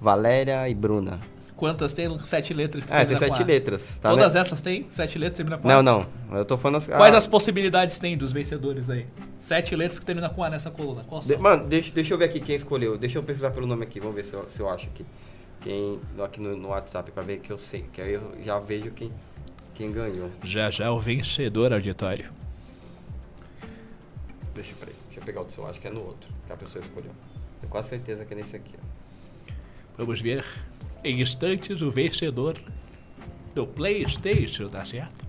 Valéria 0.00 0.68
e 0.68 0.74
Bruna. 0.74 1.20
Quantas 1.56 1.94
tem? 1.94 2.18
Sete 2.18 2.52
letras 2.52 2.84
que 2.84 2.92
É, 2.92 3.04
tem 3.04 3.16
sete 3.16 3.42
A. 3.42 3.44
letras. 3.46 3.98
Tá 3.98 4.10
Todas 4.10 4.34
né? 4.34 4.40
essas 4.40 4.60
têm 4.60 4.86
sete 4.90 5.18
letras 5.18 5.38
que 5.38 5.44
termina 5.44 5.56
com 5.56 5.68
A? 5.68 5.82
Não, 5.82 6.06
não. 6.30 6.36
Eu 6.38 6.44
tô 6.44 6.58
falando 6.58 6.76
as. 6.76 6.86
Quais 6.86 7.14
ah, 7.14 7.16
as 7.18 7.26
possibilidades 7.26 7.98
tem 7.98 8.16
dos 8.16 8.30
vencedores 8.30 8.90
aí? 8.90 9.06
Sete 9.38 9.74
letras 9.74 9.98
que 9.98 10.04
termina 10.04 10.28
com 10.28 10.44
A 10.44 10.50
nessa 10.50 10.70
coluna. 10.70 11.02
Qual 11.04 11.20
de- 11.20 11.28
são? 11.28 11.38
Mano, 11.38 11.66
deixa, 11.66 11.92
deixa 11.94 12.12
eu 12.12 12.18
ver 12.18 12.26
aqui 12.26 12.40
quem 12.40 12.56
escolheu. 12.56 12.98
Deixa 12.98 13.18
eu 13.18 13.22
pesquisar 13.22 13.50
pelo 13.52 13.66
nome 13.66 13.84
aqui. 13.84 13.98
Vamos 13.98 14.14
ver 14.14 14.24
se 14.24 14.34
eu, 14.34 14.46
se 14.50 14.60
eu 14.60 14.68
acho 14.68 14.86
aqui. 14.88 15.04
Quem. 15.62 15.98
Aqui 16.22 16.40
no, 16.42 16.54
no 16.56 16.68
WhatsApp 16.68 17.10
pra 17.10 17.22
ver 17.22 17.38
que 17.40 17.50
eu 17.50 17.56
sei. 17.56 17.86
Que 17.90 18.02
aí 18.02 18.12
eu 18.12 18.32
já 18.44 18.58
vejo 18.58 18.90
quem, 18.90 19.10
quem 19.74 19.90
ganhou. 19.90 20.30
Já 20.44 20.68
já 20.70 20.92
o 20.92 21.00
vencedor 21.00 21.72
auditório. 21.72 22.28
Deixa, 24.54 24.74
peraí, 24.78 24.94
deixa 25.06 25.20
eu 25.20 25.24
pegar 25.24 25.40
o 25.40 25.44
do 25.44 25.52
seu, 25.52 25.66
acho 25.66 25.80
que 25.80 25.86
é 25.86 25.90
no 25.90 26.00
outro, 26.04 26.30
que 26.46 26.52
a 26.52 26.56
pessoa 26.56 26.82
escolheu. 26.82 27.10
Tenho 27.60 27.70
quase 27.70 27.88
certeza 27.90 28.24
que 28.24 28.32
é 28.32 28.36
nesse 28.36 28.56
aqui, 28.56 28.74
ó. 28.78 29.52
Vamos 29.98 30.20
ver 30.20 30.44
em 31.04 31.20
instantes 31.20 31.80
o 31.82 31.90
vencedor 31.90 32.56
do 33.54 33.66
PlayStation, 33.66 34.68
tá 34.68 34.84
certo? 34.84 35.24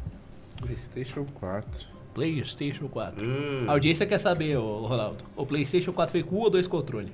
PlayStation 0.57 1.25
4. 1.35 1.85
PlayStation 2.13 2.87
4. 2.87 3.25
Hum, 3.25 3.65
A 3.67 3.71
audiência 3.73 4.05
quer 4.05 4.17
saber, 4.17 4.57
ô, 4.57 4.85
Ronaldo. 4.87 5.23
O 5.35 5.45
PlayStation 5.45 5.93
4 5.93 6.11
veio 6.13 6.25
com 6.25 6.35
um 6.37 6.39
ou 6.39 6.49
dois 6.49 6.67
controles? 6.67 7.11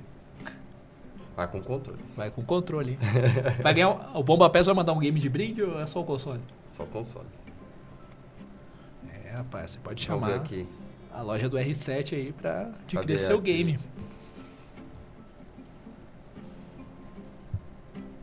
vai 1.36 1.48
com 1.48 1.60
controle, 1.60 1.98
Vai 2.16 2.30
com 2.30 2.42
controle. 2.44 2.92
hein? 2.92 2.98
Vai 3.60 3.74
ganhar 3.74 3.90
um- 3.90 4.18
o 4.20 4.22
Bomba 4.22 4.48
Pés 4.48 4.66
vai 4.66 4.74
mandar 4.74 4.92
um 4.92 5.00
game 5.00 5.18
de 5.18 5.28
brinde 5.28 5.62
ou 5.64 5.80
é 5.80 5.86
só 5.86 6.00
o 6.00 6.04
console? 6.04 6.40
só 6.72 6.84
console. 6.86 7.26
É, 9.24 9.30
rapaz, 9.36 9.72
você 9.72 9.78
pode 9.80 10.00
chamar 10.02 10.34
aqui. 10.36 10.64
a 11.12 11.22
loja 11.22 11.48
do 11.48 11.56
R7 11.58 12.14
aí 12.14 12.32
pra 12.32 12.70
adquirir 12.84 13.18
seu 13.18 13.38
aqui? 13.38 13.78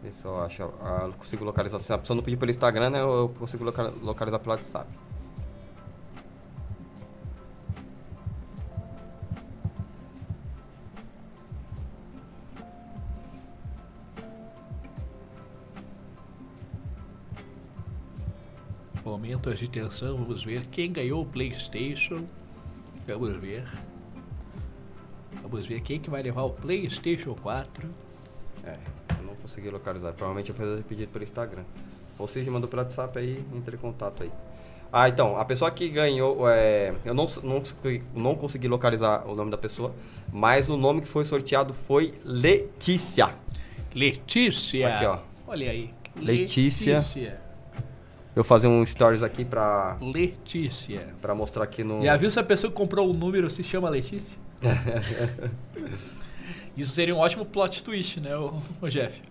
Vê 0.02 0.12
se 0.12 0.26
eu 0.26 0.42
acho. 0.42 0.64
Ah, 0.82 1.04
eu 1.08 1.14
consigo 1.14 1.44
localizar. 1.46 1.80
Se 1.80 1.94
a 1.94 1.98
pessoa 1.98 2.16
não 2.16 2.24
pedir 2.24 2.38
pelo 2.38 2.52
Instagram, 2.52 2.90
né, 2.90 3.02
eu 3.02 3.34
consigo 3.38 3.64
loca- 3.64 3.94
localizar 4.02 4.40
pelo 4.40 4.52
WhatsApp. 4.56 4.88
Momentos 19.04 19.58
de 19.58 19.68
tensão, 19.68 20.18
vamos 20.18 20.44
ver 20.44 20.66
quem 20.68 20.92
ganhou 20.92 21.24
o 21.24 21.26
PlayStation. 21.26 22.26
Vamos 23.08 23.36
ver. 23.38 23.68
Vamos 25.42 25.66
ver 25.66 25.82
quem 25.82 26.00
que 26.00 26.10
vai 26.10 26.22
levar 26.22 26.44
o 26.44 26.52
PlayStation 26.52 27.34
4. 27.34 27.90
É, 28.64 28.78
consegui 29.42 29.70
localizar. 29.70 30.14
Provavelmente 30.14 30.50
eu 30.50 30.56
preciso 30.56 30.78
ter 30.78 30.84
pedido 30.84 31.12
pelo 31.12 31.24
Instagram. 31.24 31.64
Ou 32.20 32.28
seja, 32.28 32.50
mandou 32.52 32.70
pelo 32.70 32.82
WhatsApp 32.82 33.18
aí, 33.18 33.44
entre 33.56 33.76
em 33.76 33.80
contato 33.80 34.24
aí. 34.24 34.32
Ah, 34.94 35.08
então, 35.08 35.38
a 35.38 35.46
pessoa 35.46 35.72
que 35.72 35.88
ganhou, 35.90 36.50
é, 36.50 36.94
eu 37.06 37.14
não, 37.14 37.26
não, 37.44 37.60
consegui- 37.62 38.04
não 38.14 38.36
consegui 38.36 38.68
localizar 38.68 39.26
o 39.26 39.34
nome 39.36 39.50
da 39.50 39.58
pessoa, 39.58 39.94
mas 40.32 40.70
o 40.70 40.76
nome 40.76 41.02
que 41.02 41.08
foi 41.08 41.24
sorteado 41.24 41.74
foi 41.74 42.14
Letícia. 42.26 43.34
Letícia. 43.96 44.94
Aqui, 44.96 45.06
ó. 45.06 45.20
Olha 45.48 45.72
aí. 45.72 45.94
Letícia. 46.20 46.98
Letícia. 46.98 47.42
Eu 48.36 48.44
fazer 48.44 48.68
um 48.68 48.86
stories 48.86 49.24
aqui 49.24 49.44
pra, 49.44 49.98
Letícia. 50.02 51.08
pra 51.22 51.34
mostrar 51.36 51.64
aqui 51.66 51.84
no... 51.84 52.02
Já 52.04 52.16
viu 52.18 52.30
se 52.32 52.40
a 52.40 52.44
pessoa 52.44 52.70
que 52.72 52.78
comprou 52.78 53.10
o 53.10 53.14
número 53.14 53.50
se 53.50 53.64
chama 53.64 53.90
Letícia? 53.90 54.38
Isso 56.78 56.92
seria 56.94 57.14
um 57.16 57.20
ótimo 57.20 57.46
plot 57.46 57.84
twist, 57.84 58.20
né, 58.20 58.36
o, 58.36 58.54
Jeff? 58.90 59.22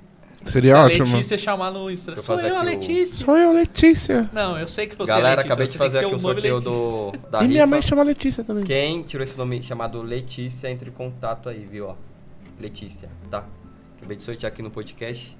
Seria 0.45 0.73
se 0.73 0.77
a 0.79 0.85
ótimo. 0.85 1.05
Letícia 1.05 1.37
chamar 1.39 1.71
no 1.71 1.91
Instagram. 1.91 2.23
Sou 2.23 2.41
eu, 2.41 2.57
a 2.57 2.61
aqui 2.61 2.67
o- 2.67 2.71
Letícia. 2.71 3.25
Sou 3.25 3.37
eu, 3.37 3.53
Letícia. 3.53 4.31
Não, 4.33 4.59
eu 4.59 4.67
sei 4.67 4.87
que 4.87 4.97
você 4.97 5.13
Galera, 5.13 5.29
é 5.29 5.31
Letícia. 5.37 5.47
acabei 5.53 5.67
de 5.67 5.77
fazer 5.79 5.99
aqui 5.99 6.15
o 6.15 6.19
sorteio 6.19 6.55
Letícia. 6.57 6.71
do, 6.71 7.13
da 7.31 7.45
e 7.45 7.49
minha 7.49 7.65
rifa. 7.65 7.67
mãe 7.67 7.83
chama 7.83 8.03
Letícia 8.03 8.43
também. 8.43 8.65
Quem 8.65 9.03
tirou 9.03 9.23
esse 9.25 9.37
nome 9.37 9.63
chamado 9.63 10.01
Letícia, 10.01 10.71
entre 10.71 10.89
em 10.89 10.93
contato 10.93 11.49
aí, 11.51 11.67
viu? 11.71 11.89
Ó. 11.89 11.95
Letícia, 12.59 13.09
tá? 13.31 13.45
Acabei 13.99 14.17
de 14.17 14.23
sortear 14.23 14.51
aqui 14.51 14.63
no 14.63 14.71
podcast. 14.71 15.37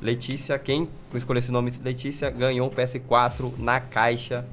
Letícia, 0.00 0.58
quem 0.58 0.88
escolher 1.14 1.40
esse 1.40 1.50
nome 1.52 1.72
Letícia 1.84 2.30
ganhou 2.30 2.68
um 2.68 2.70
PS4 2.70 3.52
na 3.58 3.80
caixa 3.80 4.46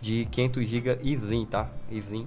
de 0.00 0.24
500 0.30 0.64
GB 0.66 0.98
Slim, 1.02 1.44
tá? 1.46 1.68
Slim. 1.90 2.26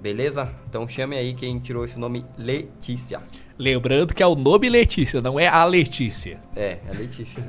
Beleza? 0.00 0.48
Então 0.68 0.88
chame 0.88 1.16
aí 1.16 1.34
quem 1.34 1.58
tirou 1.58 1.84
esse 1.84 1.98
nome 1.98 2.24
Letícia. 2.38 3.20
Lembrando 3.58 4.14
que 4.14 4.22
é 4.22 4.26
o 4.26 4.34
nome 4.34 4.70
Letícia, 4.70 5.20
não 5.20 5.38
é 5.38 5.46
a 5.46 5.62
Letícia. 5.66 6.40
É, 6.56 6.78
é 6.88 6.92
Letícia. 6.96 7.44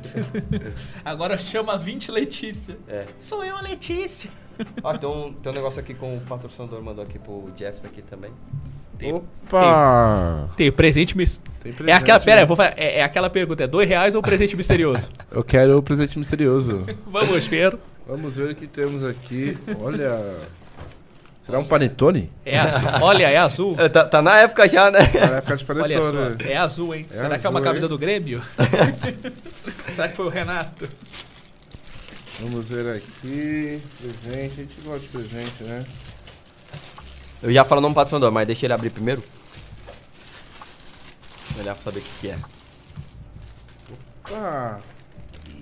Agora 1.05 1.37
chama 1.37 1.77
20 1.77 2.11
Letícia. 2.11 2.77
é. 2.89 3.05
Sou 3.17 3.43
eu, 3.45 3.55
a 3.55 3.61
Letícia. 3.61 4.29
Ó, 4.83 4.97
tem 4.97 5.09
um, 5.09 5.31
tem 5.33 5.51
um 5.51 5.55
negócio 5.55 5.79
aqui 5.79 5.93
com 5.93 6.17
o 6.17 6.21
patrocinador 6.21 6.81
mandou 6.83 7.03
aqui 7.03 7.17
pro 7.17 7.49
Jeffs 7.57 7.85
aqui 7.85 8.01
também. 8.01 8.31
Tem, 8.97 9.13
Opa! 9.13 10.49
tem 10.55 10.69
presente 10.71 11.17
mis... 11.17 11.41
Tem 11.61 11.71
É 11.71 11.75
presente, 11.75 11.97
aquela, 11.97 12.19
pera, 12.19 12.35
né? 12.35 12.43
eu 12.43 12.47
vou 12.47 12.57
é, 12.61 12.73
é 12.75 13.03
aquela 13.03 13.29
pergunta, 13.29 13.63
é 13.63 13.67
dois 13.67 13.87
reais 13.87 14.13
ou 14.13 14.21
presente 14.21 14.55
misterioso? 14.55 15.09
Eu 15.31 15.43
quero 15.43 15.77
o 15.77 15.81
presente 15.81 16.19
misterioso. 16.19 16.85
Vamos 17.07 17.47
ver. 17.47 17.79
Vamos 18.05 18.35
ver 18.35 18.51
o 18.51 18.55
que 18.55 18.67
temos 18.67 19.03
aqui. 19.03 19.57
Olha. 19.79 20.19
Será 21.51 21.59
um 21.59 21.65
panetone? 21.65 22.31
É 22.45 22.57
azul. 22.57 22.89
Olha, 23.01 23.29
é 23.29 23.37
azul. 23.37 23.75
É, 23.77 23.89
tá, 23.89 24.05
tá 24.05 24.21
na 24.21 24.39
época 24.39 24.69
já, 24.69 24.89
né? 24.89 24.99
Na 24.99 25.37
época 25.37 25.57
de 25.57 25.65
Olha 25.69 26.01
panetone. 26.01 26.37
só, 26.41 26.47
é 26.47 26.55
azul, 26.55 26.95
hein? 26.95 27.05
É 27.11 27.13
Será 27.13 27.37
que 27.37 27.45
é 27.45 27.49
uma 27.49 27.59
azul, 27.59 27.67
camisa 27.67 27.85
hein? 27.85 27.89
do 27.89 27.97
Grêmio? 27.97 28.41
Será 29.93 30.07
que 30.07 30.15
foi 30.15 30.25
o 30.27 30.29
Renato? 30.29 30.87
Vamos 32.39 32.69
ver 32.69 32.95
aqui. 32.95 33.81
Presente. 33.99 34.53
A 34.53 34.63
gente 34.63 34.81
gosta 34.81 34.99
de 35.01 35.07
presente, 35.09 35.63
né? 35.63 35.83
Eu 37.43 37.51
já 37.51 37.65
falo 37.65 37.79
o 37.79 37.81
nome 37.81 37.93
do 37.93 37.97
patrocinador, 37.97 38.31
mas 38.31 38.47
deixa 38.47 38.65
ele 38.65 38.73
abrir 38.73 38.89
primeiro. 38.89 39.21
Melhor 41.57 41.75
pra 41.75 41.83
saber 41.83 41.99
o 41.99 42.03
que, 42.03 42.09
que 42.21 42.29
é. 42.29 42.37
Ah, 44.33 44.79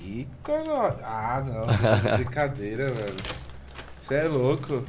Eita, 0.06 0.64
nós. 0.64 0.94
Ah, 1.04 1.44
não. 1.44 1.66
Brincadeira, 2.18 2.90
velho. 2.94 3.16
Você 4.00 4.14
é 4.14 4.24
louco. 4.26 4.86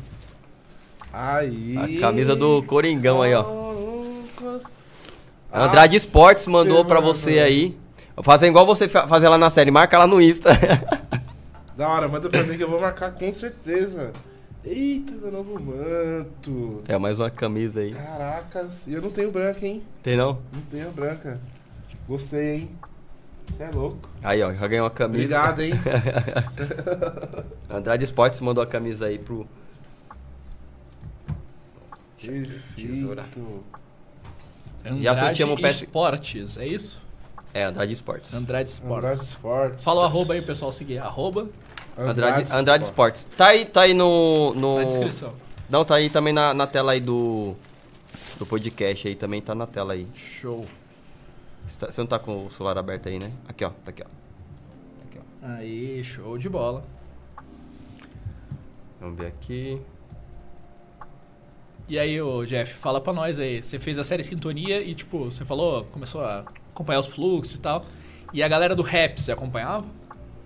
Aí. 1.12 1.77
A 1.99 2.01
camisa 2.01 2.37
do 2.37 2.62
Coringão 2.62 3.23
aí, 3.23 3.35
ó. 3.35 3.45
Andrade 5.53 5.97
Esportes 5.97 6.47
mandou 6.47 6.85
Maria. 6.85 7.01
você 7.03 7.39
aí. 7.41 7.77
Vou 8.15 8.23
fazer 8.24 8.47
igual 8.47 8.65
você 8.66 8.89
fa- 8.89 9.07
fazer 9.09 9.28
lá 9.28 9.37
na 9.39 9.51
série. 9.51 9.70
Marca 9.70 9.99
lá 9.99 10.07
no 10.07 10.20
Insta. 10.20 10.51
Da 11.77 11.89
hora, 11.89 12.07
manda 12.09 12.28
pra 12.28 12.43
mim 12.43 12.59
que 12.59 12.62
eu 12.62 12.69
vou 12.69 12.78
marcar 12.78 13.11
com 13.12 13.32
certeza. 13.32 14.12
Eita, 14.62 15.12
meu 15.12 15.32
novo 15.32 15.59
manto. 15.59 16.82
É, 16.87 16.99
mais 16.99 17.19
uma 17.19 17.31
camisa 17.31 17.81
aí. 17.81 17.95
Caracas. 17.95 18.87
E 18.87 18.93
eu 18.93 19.01
não 19.01 19.11
tenho 19.11 19.31
branca, 19.31 19.66
hein? 19.66 19.82
Tem 20.03 20.15
não? 20.15 20.41
Não 20.53 20.61
tenho 20.70 20.91
branca. 20.91 21.41
Gostei, 22.07 22.51
hein? 22.57 22.70
Você 23.47 23.62
é 23.62 23.70
louco. 23.73 24.11
Aí, 24.23 24.43
ó, 24.43 24.53
já 24.53 24.66
ganhou 24.66 24.85
uma 24.85 24.91
camisa. 24.91 25.24
Obrigado, 25.24 25.61
hein? 25.62 25.73
Andrade 27.70 28.05
Esportes 28.05 28.41
mandou 28.41 28.62
a 28.62 28.66
camisa 28.66 29.07
aí 29.07 29.19
pro. 29.19 29.47
Tesoura. 32.77 33.23
Perfeito. 33.25 33.65
E 35.03 35.09
a 35.09 35.15
sua 35.15 35.23
Andrade 35.25 35.45
não 35.45 35.57
peça- 35.57 35.85
Esportes, 35.85 36.57
é 36.59 36.67
isso? 36.67 37.01
É, 37.53 37.65
Andrade 37.65 37.93
Esportes. 37.93 38.33
Andrade 38.33 38.71
Andrade 38.85 39.17
Esportes. 39.23 39.85
Fala 39.85 40.01
o 40.03 40.05
arroba 40.05 40.35
aí, 40.35 40.43
pessoal, 40.43 40.73
seguir. 40.73 40.99
Arroba 40.99 41.49
Andrade, 41.99 42.51
Andrade 42.53 42.85
Esportes. 42.85 43.25
Tá 43.37 43.49
aí, 43.49 43.65
tá 43.65 43.83
aí 43.83 43.93
no. 43.95 44.55
no... 44.55 44.79
na 44.79 44.85
descrição. 44.85 45.33
Não, 45.69 45.85
tá 45.85 45.97
aí 45.97 46.09
também 46.09 46.33
na, 46.33 46.55
na 46.55 46.67
tela 46.67 46.93
aí 46.93 47.01
do. 47.01 47.55
Do 48.39 48.47
podcast 48.47 49.07
aí, 49.07 49.15
também 49.15 49.43
tá 49.43 49.55
na 49.55 49.67
tela 49.67 49.93
aí. 49.93 50.07
Show. 50.15 50.65
Você, 51.67 51.79
tá- 51.79 51.91
você 51.93 52.01
não 52.01 52.09
tá 52.09 52.19
com 52.19 52.47
o 52.47 52.51
celular 52.51 52.79
aberto 52.79 53.09
aí, 53.09 53.19
né? 53.19 53.31
Aqui, 53.47 53.65
ó. 53.65 53.71
Tá 53.85 53.91
aqui, 53.91 54.03
ó. 54.03 54.07
Aqui, 55.09 55.19
ó. 55.19 55.47
Aí, 55.47 56.03
show 56.03 56.39
de 56.39 56.49
bola. 56.49 56.83
Vamos 59.01 59.19
ver 59.19 59.27
aqui. 59.27 59.81
E 61.91 61.99
aí, 61.99 62.23
ô 62.23 62.45
Jeff, 62.47 62.73
fala 62.75 63.01
pra 63.01 63.12
nós 63.12 63.41
aí. 63.41 63.61
Você 63.61 63.77
fez 63.77 63.99
a 63.99 64.05
série 64.05 64.23
Sintonia 64.23 64.81
e, 64.81 64.95
tipo, 64.95 65.25
você 65.25 65.45
falou, 65.45 65.85
começou 65.87 66.21
a 66.21 66.45
acompanhar 66.73 67.01
os 67.01 67.09
fluxos 67.09 67.57
e 67.57 67.59
tal. 67.59 67.85
E 68.33 68.45
a 68.45 68.47
galera 68.47 68.77
do 68.77 68.83
rap, 68.83 69.21
você 69.21 69.33
acompanhava? 69.33 69.85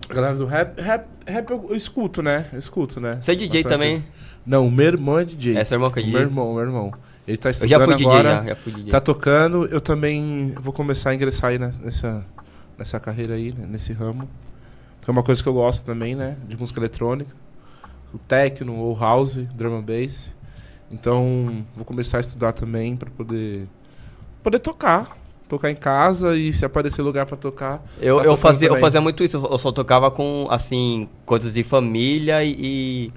A 0.09 0.13
galera 0.15 0.35
do 0.35 0.47
rap, 0.47 0.81
rap, 0.81 1.05
rap 1.27 1.51
eu, 1.51 1.67
eu 1.69 1.75
escuto, 1.75 2.23
né? 2.23 2.47
Eu 2.51 2.57
escuto, 2.57 2.99
né? 2.99 3.19
Você 3.21 3.33
é 3.33 3.35
DJ 3.35 3.61
Bastante. 3.61 3.71
também? 3.71 4.03
Não, 4.43 4.71
meu 4.71 4.87
irmão 4.87 5.19
é 5.19 5.23
DJ. 5.23 5.55
É 5.55 5.63
seu 5.63 5.75
irmão 5.75 5.91
que 5.91 5.99
é 5.99 6.01
O 6.01 6.05
DJ? 6.05 6.19
Meu 6.19 6.29
irmão, 6.29 6.53
meu 6.55 6.63
irmão. 6.63 6.91
Ele 7.27 7.37
tá 7.37 7.49
Eu 7.49 7.51
estudando 7.51 7.69
já 7.69 7.85
fui 7.85 7.93
DJ, 7.95 8.07
agora. 8.07 8.29
já, 8.29 8.43
já 8.45 8.55
fui 8.55 8.73
DJ. 8.73 8.91
Tá 8.91 8.99
tocando, 8.99 9.67
eu 9.67 9.79
também 9.79 10.55
vou 10.63 10.73
começar 10.73 11.11
a 11.11 11.15
ingressar 11.15 11.51
aí 11.51 11.59
nessa, 11.59 12.25
nessa 12.75 12.99
carreira 12.99 13.35
aí, 13.35 13.53
né, 13.53 13.67
nesse 13.69 13.93
ramo. 13.93 14.27
Que 14.99 15.11
é 15.11 15.11
uma 15.11 15.21
coisa 15.21 15.43
que 15.43 15.47
eu 15.47 15.53
gosto 15.53 15.85
também, 15.85 16.15
né? 16.15 16.37
De 16.47 16.57
música 16.57 16.79
eletrônica. 16.79 17.35
O 18.11 18.17
techno, 18.17 18.75
ou 18.77 18.97
house, 18.97 19.35
drum 19.53 19.77
and 19.77 19.83
bass. 19.83 20.33
Então, 20.91 21.65
vou 21.75 21.83
começar 21.83 22.17
a 22.17 22.21
estudar 22.21 22.53
também 22.53 22.95
pra 22.95 23.09
poder 23.09 23.67
poder 24.45 24.59
tocar. 24.59 25.17
Tocar 25.49 25.69
em 25.69 25.75
casa 25.75 26.35
e 26.35 26.51
se 26.51 26.65
aparecer 26.65 27.01
lugar 27.03 27.25
pra 27.25 27.37
tocar. 27.37 27.83
Eu, 27.99 28.17
tá 28.17 28.25
eu, 28.25 28.37
fazia, 28.37 28.67
eu 28.67 28.77
fazia 28.77 28.99
muito 28.99 29.23
isso, 29.23 29.37
eu 29.37 29.57
só 29.59 29.71
tocava 29.71 30.09
com, 30.09 30.47
assim, 30.49 31.07
coisas 31.25 31.53
de 31.53 31.63
família 31.63 32.43
e. 32.43 33.11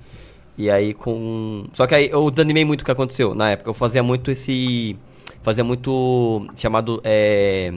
E 0.56 0.68
aí 0.68 0.92
com. 0.92 1.66
Só 1.72 1.86
que 1.86 1.94
aí 1.94 2.10
eu 2.10 2.30
desanimei 2.30 2.64
muito 2.64 2.82
o 2.82 2.84
que 2.84 2.90
aconteceu 2.90 3.34
na 3.34 3.50
época. 3.50 3.70
Eu 3.70 3.74
fazia 3.74 4.02
muito 4.02 4.30
esse. 4.30 4.96
Fazia 5.40 5.62
muito. 5.64 6.46
chamado. 6.56 7.00
É, 7.04 7.72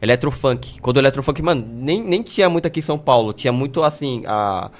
Eletrofunk. 0.00 0.80
Quando 0.80 0.96
o 0.96 1.00
Eletrofunk, 1.00 1.42
mano, 1.42 1.66
nem, 1.70 2.02
nem 2.02 2.22
tinha 2.22 2.48
muito 2.48 2.66
aqui 2.66 2.78
em 2.78 2.82
São 2.82 2.96
Paulo. 2.96 3.32
Tinha 3.32 3.52
muito 3.52 3.82
assim. 3.82 4.22
A, 4.26 4.70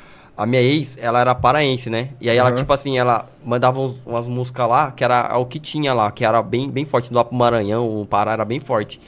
a 0.43 0.47
minha 0.47 0.63
ex, 0.63 0.99
ela 1.01 1.21
era 1.21 1.35
paraense, 1.35 1.91
né? 1.91 2.11
E 2.21 2.31
aí 2.31 2.37
ela, 2.37 2.51
tipo 2.57 2.73
assim, 2.73 2.99
ela 2.99 3.27
mandava 3.45 3.81
uns- 3.81 4.01
umas 4.07 4.27
músicas 4.27 4.69
lá, 4.69 4.91
que 4.91 5.05
era 5.05 5.37
o 5.39 5.45
que 5.47 5.59
tinha 5.59 5.93
lá, 5.93 6.11
que 6.11 6.25
era 6.25 6.43
bem, 6.43 6.71
bem 6.71 6.85
forte. 6.85 7.13
Lá 7.13 7.25
pro 7.25 7.35
Maranhão, 7.37 8.01
o 8.01 8.07
Pará 8.07 8.33
era 8.33 8.45
bem 8.45 8.59
forte. 8.61 9.01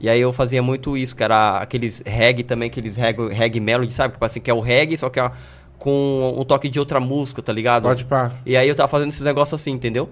E 0.00 0.08
aí 0.08 0.20
eu 0.20 0.32
fazia 0.32 0.62
muito 0.62 0.96
isso, 0.96 1.16
que 1.16 1.22
era 1.24 1.58
aqueles 1.58 2.02
reggae 2.06 2.42
também, 2.44 2.68
aqueles 2.68 2.96
reggae, 2.96 3.28
reggae 3.34 3.58
melody, 3.60 3.92
sabe? 3.92 4.12
Tipo 4.14 4.24
assim, 4.24 4.40
que 4.40 4.50
é 4.50 4.54
o 4.54 4.60
reggae, 4.60 4.96
só 4.96 5.10
que 5.10 5.18
é 5.18 5.30
com 5.78 6.34
um 6.38 6.44
toque 6.44 6.68
de 6.68 6.78
outra 6.78 7.00
música, 7.00 7.40
tá 7.42 7.52
ligado? 7.52 7.82
Pode 7.84 8.04
pá. 8.04 8.30
E 8.46 8.56
aí 8.56 8.68
eu 8.68 8.74
tava 8.74 8.88
fazendo 8.88 9.08
esses 9.08 9.22
negócios 9.22 9.60
assim, 9.60 9.72
entendeu? 9.72 10.08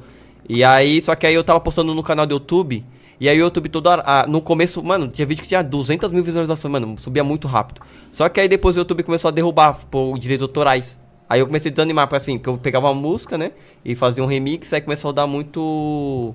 E 0.48 0.62
aí, 0.64 1.00
só 1.02 1.14
que 1.14 1.26
aí 1.26 1.34
eu 1.34 1.42
tava 1.44 1.58
postando 1.60 1.92
no 1.94 2.02
canal 2.02 2.26
do 2.26 2.34
YouTube. 2.34 2.84
E 3.18 3.28
aí 3.28 3.38
o 3.38 3.44
YouTube 3.44 3.68
toda 3.68 3.90
hora, 3.90 4.02
ah, 4.04 4.26
no 4.28 4.42
começo, 4.42 4.82
mano, 4.82 5.08
tinha 5.08 5.26
vídeo 5.26 5.42
que 5.42 5.48
tinha 5.48 5.62
200 5.62 6.12
mil 6.12 6.22
visualizações, 6.22 6.70
mano, 6.70 6.96
subia 6.98 7.24
muito 7.24 7.48
rápido. 7.48 7.80
Só 8.12 8.28
que 8.28 8.40
aí 8.40 8.48
depois 8.48 8.76
o 8.76 8.80
YouTube 8.80 9.02
começou 9.02 9.28
a 9.28 9.32
derrubar 9.32 9.86
por 9.90 10.18
direitos 10.18 10.42
autorais. 10.42 11.00
Aí 11.28 11.40
eu 11.40 11.46
comecei 11.46 11.70
a 11.70 11.74
desanimar, 11.74 12.08
assim, 12.14 12.38
que 12.38 12.48
eu 12.48 12.58
pegava 12.58 12.88
uma 12.88 12.94
música, 13.00 13.36
né, 13.38 13.52
e 13.84 13.94
fazia 13.94 14.22
um 14.22 14.26
remix, 14.26 14.72
aí 14.72 14.80
começou 14.80 15.08
a 15.08 15.12
dar 15.12 15.26
muito, 15.26 16.34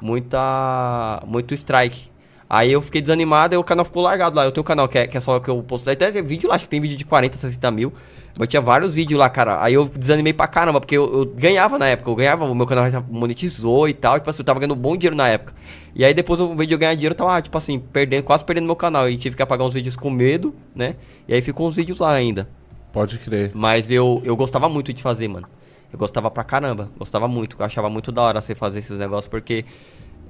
muita, 0.00 1.22
muito 1.26 1.54
strike. 1.54 2.14
Aí 2.48 2.70
eu 2.72 2.80
fiquei 2.80 3.00
desanimado 3.00 3.54
e 3.54 3.58
o 3.58 3.64
canal 3.64 3.84
ficou 3.84 4.02
largado 4.02 4.36
lá. 4.36 4.44
Eu 4.44 4.52
tenho 4.52 4.62
um 4.62 4.66
canal 4.66 4.86
que 4.86 4.98
é, 4.98 5.06
que 5.06 5.16
é 5.16 5.20
só 5.20 5.40
que 5.40 5.48
eu 5.48 5.62
posto. 5.62 5.90
Até 5.90 6.10
vídeo 6.22 6.48
lá, 6.48 6.54
acho 6.54 6.64
que 6.64 6.70
tem 6.70 6.80
vídeo 6.80 6.96
de 6.96 7.04
40, 7.04 7.36
60 7.36 7.70
mil. 7.70 7.92
Mas 8.36 8.48
tinha 8.48 8.60
vários 8.60 8.94
vídeos 8.94 9.18
lá, 9.18 9.30
cara. 9.30 9.62
Aí 9.62 9.74
eu 9.74 9.88
desanimei 9.88 10.32
pra 10.32 10.48
caramba, 10.48 10.80
porque 10.80 10.96
eu, 10.96 11.20
eu 11.20 11.26
ganhava 11.26 11.78
na 11.78 11.86
época. 11.86 12.10
Eu 12.10 12.14
ganhava, 12.16 12.44
o 12.44 12.54
meu 12.54 12.66
canal 12.66 12.90
já 12.90 13.00
monetizou 13.00 13.88
e 13.88 13.94
tal. 13.94 14.18
Tipo 14.18 14.28
assim, 14.28 14.42
eu 14.42 14.44
tava 14.44 14.58
ganhando 14.58 14.74
bom 14.74 14.96
dinheiro 14.96 15.14
na 15.14 15.28
época. 15.28 15.54
E 15.94 16.04
aí 16.04 16.12
depois 16.12 16.40
o 16.40 16.54
vídeo 16.54 16.74
eu 16.74 16.78
ganhar 16.78 16.94
dinheiro, 16.94 17.12
eu 17.12 17.16
tava, 17.16 17.40
tipo 17.40 17.56
assim, 17.56 17.78
perdendo, 17.78 18.24
quase 18.24 18.44
perdendo 18.44 18.66
meu 18.66 18.74
canal. 18.74 19.08
E 19.08 19.16
tive 19.16 19.36
que 19.36 19.42
apagar 19.42 19.66
uns 19.66 19.74
vídeos 19.74 19.94
com 19.94 20.10
medo, 20.10 20.52
né? 20.74 20.96
E 21.28 21.34
aí 21.34 21.40
ficou 21.40 21.68
uns 21.68 21.76
vídeos 21.76 22.00
lá 22.00 22.12
ainda. 22.12 22.48
Pode 22.92 23.18
crer. 23.18 23.52
Mas 23.54 23.90
eu, 23.90 24.20
eu 24.24 24.36
gostava 24.36 24.68
muito 24.68 24.92
de 24.92 25.02
fazer, 25.02 25.28
mano. 25.28 25.46
Eu 25.92 25.98
gostava 25.98 26.28
pra 26.28 26.42
caramba. 26.42 26.90
Gostava 26.98 27.28
muito. 27.28 27.56
Eu 27.56 27.64
achava 27.64 27.88
muito 27.88 28.10
da 28.10 28.22
hora 28.22 28.40
você 28.40 28.52
fazer 28.52 28.80
esses 28.80 28.98
negócios, 28.98 29.28
porque 29.28 29.64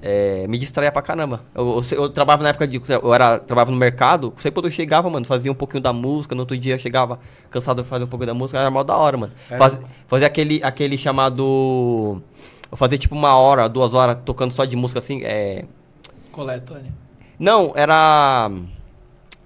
é, 0.07 0.47
me 0.47 0.59
distraía 0.59 0.93
pra 0.93 1.01
caramba. 1.01 1.41
Eu, 1.55 1.81
eu, 1.91 2.03
eu 2.03 2.11
trabalhava 2.11 2.43
na 2.43 2.51
época 2.51 2.67
de. 2.69 2.79
Eu 2.91 3.15
era, 3.15 3.39
trabalhava 3.39 3.71
no 3.71 3.77
mercado. 3.79 4.35
Sempre 4.37 4.57
quando 4.61 4.67
eu 4.67 4.71
chegava, 4.71 5.09
mano, 5.09 5.25
fazia 5.25 5.51
um 5.51 5.55
pouquinho 5.55 5.83
da 5.83 5.95
música. 5.95 6.35
No 6.35 6.43
outro 6.43 6.59
dia 6.59 6.75
eu 6.75 6.79
chegava 6.79 7.19
cansado 7.51 7.83
de 7.83 7.89
fazer 7.89 8.05
um 8.05 8.07
pouco 8.07 8.27
da 8.27 8.35
música. 8.35 8.59
Era 8.59 8.71
mal 8.71 8.85
da 8.85 8.95
hora, 8.95 9.17
mano. 9.17 9.33
É. 9.49 9.57
Faz, 9.57 9.81
fazia 10.07 10.27
aquele, 10.27 10.63
aquele 10.63 10.99
chamado. 10.99 12.21
Eu 12.71 12.77
fazia 12.77 12.99
tipo 12.99 13.15
uma 13.15 13.35
hora, 13.35 13.67
duas 13.67 13.95
horas 13.95 14.19
tocando 14.27 14.53
só 14.53 14.67
de 14.67 14.77
música 14.77 14.99
assim. 14.99 15.23
É. 15.25 15.65
Coletânea. 16.33 16.93
Não, 17.39 17.73
era. 17.75 18.51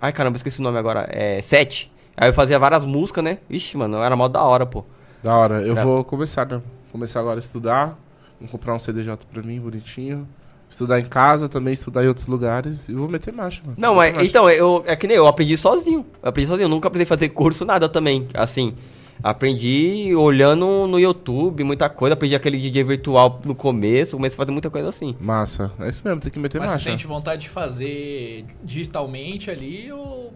Ai 0.01 0.13
caramba, 0.13 0.37
esqueci 0.37 0.59
o 0.59 0.63
nome 0.65 0.77
agora. 0.79 1.07
É. 1.11 1.41
Sete. 1.41 1.93
Aí 2.17 2.31
eu 2.31 2.35
fazia 2.35 2.59
várias 2.59 2.85
músicas, 2.85 3.23
né? 3.23 3.39
Ixi, 3.49 3.77
mano, 3.77 3.99
era 3.99 4.17
mal 4.17 4.29
da 4.29 4.43
hora, 4.43 4.67
pô. 4.67 4.85
Da 5.23 5.37
hora. 5.37 5.63
Eu 5.63 5.77
Tá. 5.77 5.85
vou 5.85 6.03
começar, 6.03 6.47
né? 6.47 6.61
Começar 6.91 7.21
agora 7.21 7.39
a 7.39 7.41
estudar. 7.41 7.97
Vou 8.41 8.49
comprar 8.49 8.75
um 8.75 8.79
CDJ 8.79 9.17
pra 9.33 9.41
mim, 9.43 9.61
bonitinho. 9.61 10.27
Estudar 10.71 11.01
em 11.01 11.05
casa, 11.05 11.49
também 11.49 11.73
estudar 11.73 12.05
em 12.05 12.09
outros 12.09 12.27
lugares. 12.27 12.89
E 12.89 12.93
vou 12.93 13.09
meter 13.09 13.33
marcha, 13.33 13.63
mano. 13.65 13.77
Não, 13.79 13.95
Vou 13.95 13.97
mas 13.97 14.23
então, 14.23 14.49
eu, 14.51 14.85
é 14.87 14.95
que 14.95 15.07
nem 15.07 15.17
eu, 15.17 15.25
eu 15.25 15.27
aprendi 15.27 15.57
sozinho. 15.57 16.07
Eu 16.23 16.29
aprendi 16.29 16.49
sozinho, 16.49 16.67
eu 16.67 16.69
nunca 16.71 16.89
precisei 16.91 17.07
fazer 17.07 17.29
curso, 17.31 17.65
nada 17.65 17.89
também. 17.89 18.29
Assim, 18.35 18.75
aprendi 19.23 20.15
olhando 20.15 20.87
no 20.87 20.99
YouTube, 20.99 21.65
muita 21.65 21.89
coisa. 21.89 22.15
Aprendi 22.15 22.35
aquele 22.35 22.59
DJ 22.59 22.85
virtual 22.85 23.41
no 23.45 23.55
começo, 23.55 24.17
comecei 24.17 24.37
a 24.37 24.39
fazer 24.39 24.53
muita 24.53 24.71
coisa 24.71 24.89
assim. 24.89 25.17
Massa. 25.21 25.73
É 25.81 25.89
isso 25.89 26.03
mesmo, 26.05 26.21
tem 26.21 26.31
que 26.31 26.39
meter 26.39 26.59
Mas 26.59 26.71
você 26.71 26.75
marcha. 26.77 26.91
sente 26.91 27.07
vontade 27.07 27.43
de 27.43 27.49
fazer 27.49 28.45
digitalmente 28.63 29.51
ali 29.51 29.91
ou, 29.91 30.33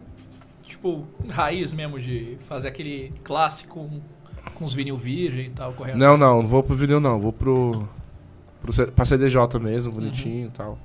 tipo, 0.66 1.06
raiz 1.28 1.72
mesmo, 1.72 2.00
de 2.00 2.36
fazer 2.48 2.68
aquele 2.68 3.12
clássico 3.22 3.90
com, 4.54 4.64
os 4.64 4.74
vinil 4.74 4.96
virgem 4.96 5.46
e 5.46 5.50
tal, 5.50 5.72
correndo? 5.72 5.98
Não, 5.98 6.16
não, 6.16 6.42
não 6.42 6.48
vou 6.48 6.62
pro 6.62 6.74
vídeo 6.74 7.00
não. 7.00 7.20
Vou 7.20 7.32
pro. 7.32 7.88
Pra 8.94 9.04
CDJ 9.04 9.58
mesmo, 9.60 9.92
bonitinho 9.92 10.46
e 10.46 10.50
tal. 10.50 10.78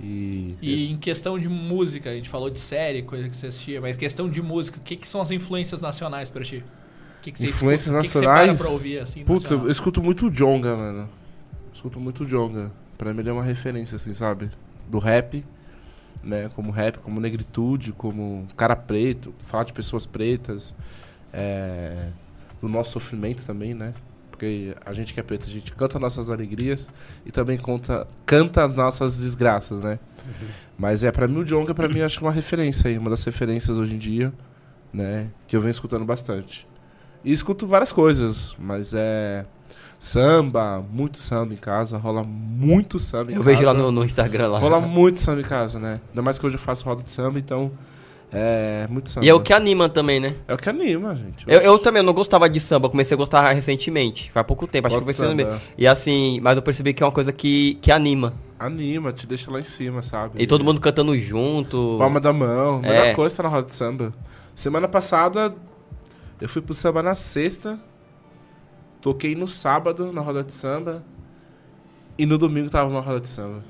E. 0.00 0.56
E 0.60 0.90
em 0.90 0.96
questão 0.96 1.38
de 1.38 1.48
música, 1.48 2.10
a 2.10 2.14
gente 2.14 2.28
falou 2.28 2.50
de 2.50 2.60
série, 2.60 3.02
coisa 3.02 3.28
que 3.28 3.36
você 3.36 3.48
assistia, 3.48 3.80
mas 3.80 3.96
questão 3.96 4.28
de 4.28 4.42
música, 4.42 4.78
o 4.78 4.80
que, 4.80 4.96
que 4.96 5.08
são 5.08 5.20
as 5.20 5.30
influências 5.30 5.80
nacionais 5.80 6.30
pra 6.30 6.42
ti? 6.42 6.64
O 7.18 7.22
que, 7.22 7.32
que 7.32 7.38
você 7.38 7.46
Influências 7.48 7.94
escuta? 7.94 7.98
O 7.98 8.02
que 8.02 8.18
que 8.18 8.26
nacionais? 8.26 8.64
ouvir, 8.64 8.98
assim, 8.98 9.24
Putz, 9.24 9.42
eu, 9.42 9.42
nacional? 9.42 9.66
eu 9.66 9.70
escuto 9.70 10.02
muito 10.02 10.30
Jonga, 10.30 10.76
mano. 10.76 11.00
Eu 11.00 11.08
escuto 11.72 12.00
muito 12.00 12.24
Jonga. 12.26 12.70
Pra 12.98 13.12
mim 13.12 13.20
ele 13.20 13.30
é 13.30 13.32
uma 13.32 13.42
referência, 13.42 13.96
assim, 13.96 14.12
sabe? 14.12 14.50
Do 14.88 14.98
rap, 14.98 15.44
né? 16.22 16.50
Como 16.54 16.70
rap, 16.70 16.98
como 16.98 17.20
negritude, 17.20 17.92
como 17.92 18.46
cara 18.56 18.76
preto, 18.76 19.34
falar 19.46 19.64
de 19.64 19.72
pessoas 19.72 20.04
pretas, 20.04 20.74
é, 21.32 22.10
do 22.60 22.68
nosso 22.68 22.92
sofrimento 22.92 23.42
também, 23.44 23.72
né? 23.74 23.94
Porque 24.34 24.74
a 24.84 24.92
gente 24.92 25.14
que 25.14 25.20
é 25.20 25.22
preto, 25.22 25.46
a 25.46 25.48
gente 25.48 25.72
canta 25.72 25.96
nossas 25.96 26.28
alegrias 26.28 26.92
e 27.24 27.30
também 27.30 27.56
conta, 27.56 28.04
canta 28.26 28.66
nossas 28.66 29.16
desgraças, 29.16 29.78
né? 29.78 30.00
Mas 30.76 31.04
é, 31.04 31.12
pra 31.12 31.28
mim 31.28 31.38
o 31.38 31.44
Jonga, 31.44 31.72
pra 31.72 31.88
mim, 31.88 32.00
acho 32.00 32.18
que 32.18 32.24
é 32.24 32.26
uma 32.26 32.32
referência 32.34 32.90
aí, 32.90 32.98
uma 32.98 33.10
das 33.10 33.22
referências 33.22 33.78
hoje 33.78 33.94
em 33.94 33.98
dia, 33.98 34.32
né? 34.92 35.28
Que 35.46 35.54
eu 35.54 35.60
venho 35.60 35.70
escutando 35.70 36.04
bastante. 36.04 36.66
E 37.24 37.32
escuto 37.32 37.64
várias 37.64 37.92
coisas, 37.92 38.56
mas 38.58 38.92
é. 38.92 39.46
Samba, 40.00 40.84
muito 40.90 41.18
samba 41.18 41.54
em 41.54 41.56
casa, 41.56 41.96
rola 41.96 42.24
muito 42.24 42.98
samba 42.98 43.30
em 43.30 43.36
Eu 43.36 43.40
casa. 43.42 43.50
vejo 43.56 43.64
lá 43.64 43.72
no, 43.72 43.92
no 43.92 44.04
Instagram 44.04 44.48
lá. 44.48 44.58
Rola 44.58 44.80
muito 44.80 45.20
samba 45.20 45.40
em 45.40 45.44
casa, 45.44 45.78
né? 45.78 46.00
Ainda 46.10 46.22
mais 46.22 46.38
que 46.38 46.44
hoje 46.44 46.56
eu 46.56 46.60
faço 46.60 46.84
roda 46.84 47.04
de 47.04 47.12
samba, 47.12 47.38
então 47.38 47.70
É, 48.34 48.86
muito 48.90 49.08
samba. 49.10 49.24
E 49.24 49.28
é 49.28 49.34
o 49.34 49.40
que 49.40 49.52
anima 49.52 49.88
também, 49.88 50.18
né? 50.18 50.34
É 50.48 50.54
o 50.54 50.58
que 50.58 50.68
anima, 50.68 51.14
gente. 51.14 51.44
Eu, 51.46 51.60
eu 51.60 51.78
também 51.78 52.02
não 52.02 52.12
gostava 52.12 52.48
de 52.48 52.58
samba, 52.58 52.88
comecei 52.90 53.14
a 53.14 53.18
gostar 53.18 53.52
recentemente. 53.52 54.30
Faz 54.32 54.44
pouco 54.46 54.66
tempo, 54.66 54.86
acho 54.88 54.98
que 54.98 55.04
foi 55.04 55.12
sendo 55.12 55.40
samba. 55.40 55.60
E 55.78 55.86
assim, 55.86 56.40
mas 56.42 56.56
eu 56.56 56.62
percebi 56.62 56.92
que 56.92 57.02
é 57.02 57.06
uma 57.06 57.12
coisa 57.12 57.32
que, 57.32 57.74
que 57.80 57.92
anima. 57.92 58.34
Anima, 58.58 59.12
te 59.12 59.26
deixa 59.26 59.50
lá 59.50 59.60
em 59.60 59.64
cima, 59.64 60.02
sabe? 60.02 60.42
E 60.42 60.46
todo 60.46 60.64
mundo 60.64 60.80
cantando 60.80 61.16
junto. 61.18 61.96
Palma 61.98 62.18
da 62.20 62.32
mão. 62.32 62.80
Melhor 62.80 63.06
É. 63.06 63.14
coisa 63.14 63.36
tá 63.36 63.42
na 63.44 63.48
roda 63.48 63.68
de 63.68 63.76
samba. 63.76 64.12
Semana 64.54 64.88
passada, 64.88 65.54
eu 66.40 66.48
fui 66.48 66.60
pro 66.62 66.74
samba 66.74 67.02
na 67.02 67.14
sexta. 67.14 67.78
Toquei 69.00 69.34
no 69.34 69.46
sábado 69.46 70.12
na 70.12 70.20
roda 70.20 70.42
de 70.42 70.52
samba. 70.54 71.04
E 72.16 72.24
no 72.24 72.38
domingo 72.38 72.70
tava 72.70 72.90
na 72.92 73.00
roda 73.00 73.20
de 73.20 73.28
samba. 73.28 73.62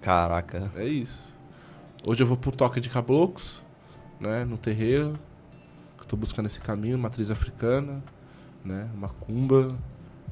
Caraca. 0.00 0.70
É 0.76 0.84
isso. 0.84 1.40
Hoje 2.04 2.22
eu 2.22 2.26
vou 2.26 2.36
pro 2.36 2.50
toque 2.52 2.80
de 2.80 2.90
caboclos, 2.90 3.62
né? 4.22 4.44
No 4.44 4.56
terreiro. 4.56 5.12
Eu 5.98 6.04
tô 6.06 6.16
buscando 6.16 6.46
esse 6.46 6.60
caminho, 6.60 6.96
matriz 6.98 7.30
africana, 7.30 8.02
né? 8.64 8.88
Macumba, 8.96 9.74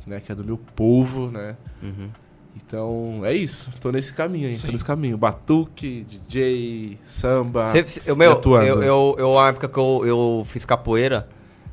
né? 0.07 0.21
Que 0.21 0.33
é 0.33 0.35
do 0.35 0.45
meu 0.45 0.57
povo, 0.59 1.31
né? 1.31 1.57
Uhum. 1.83 2.09
Então, 2.57 3.21
é 3.25 3.33
isso. 3.33 3.71
Tô 3.81 3.91
nesse 3.93 4.13
caminho 4.13 4.49
aí, 4.49 4.59
tô 4.59 4.69
nesse 4.73 4.85
caminho. 4.85 5.17
Batuque, 5.17 6.05
DJ, 6.09 6.99
samba. 7.05 7.69
Você- 7.69 8.03
eu, 8.07 8.17
meu, 8.17 8.33
atuando. 8.33 8.67
eu, 8.67 8.83
eu, 8.83 9.17
eu, 9.19 9.35
na 9.35 9.49
época 9.49 9.69
que 9.69 9.79
eu, 9.79 10.03
eu 10.05 10.43
fiz 10.47 10.65
capoeira, 10.65 11.29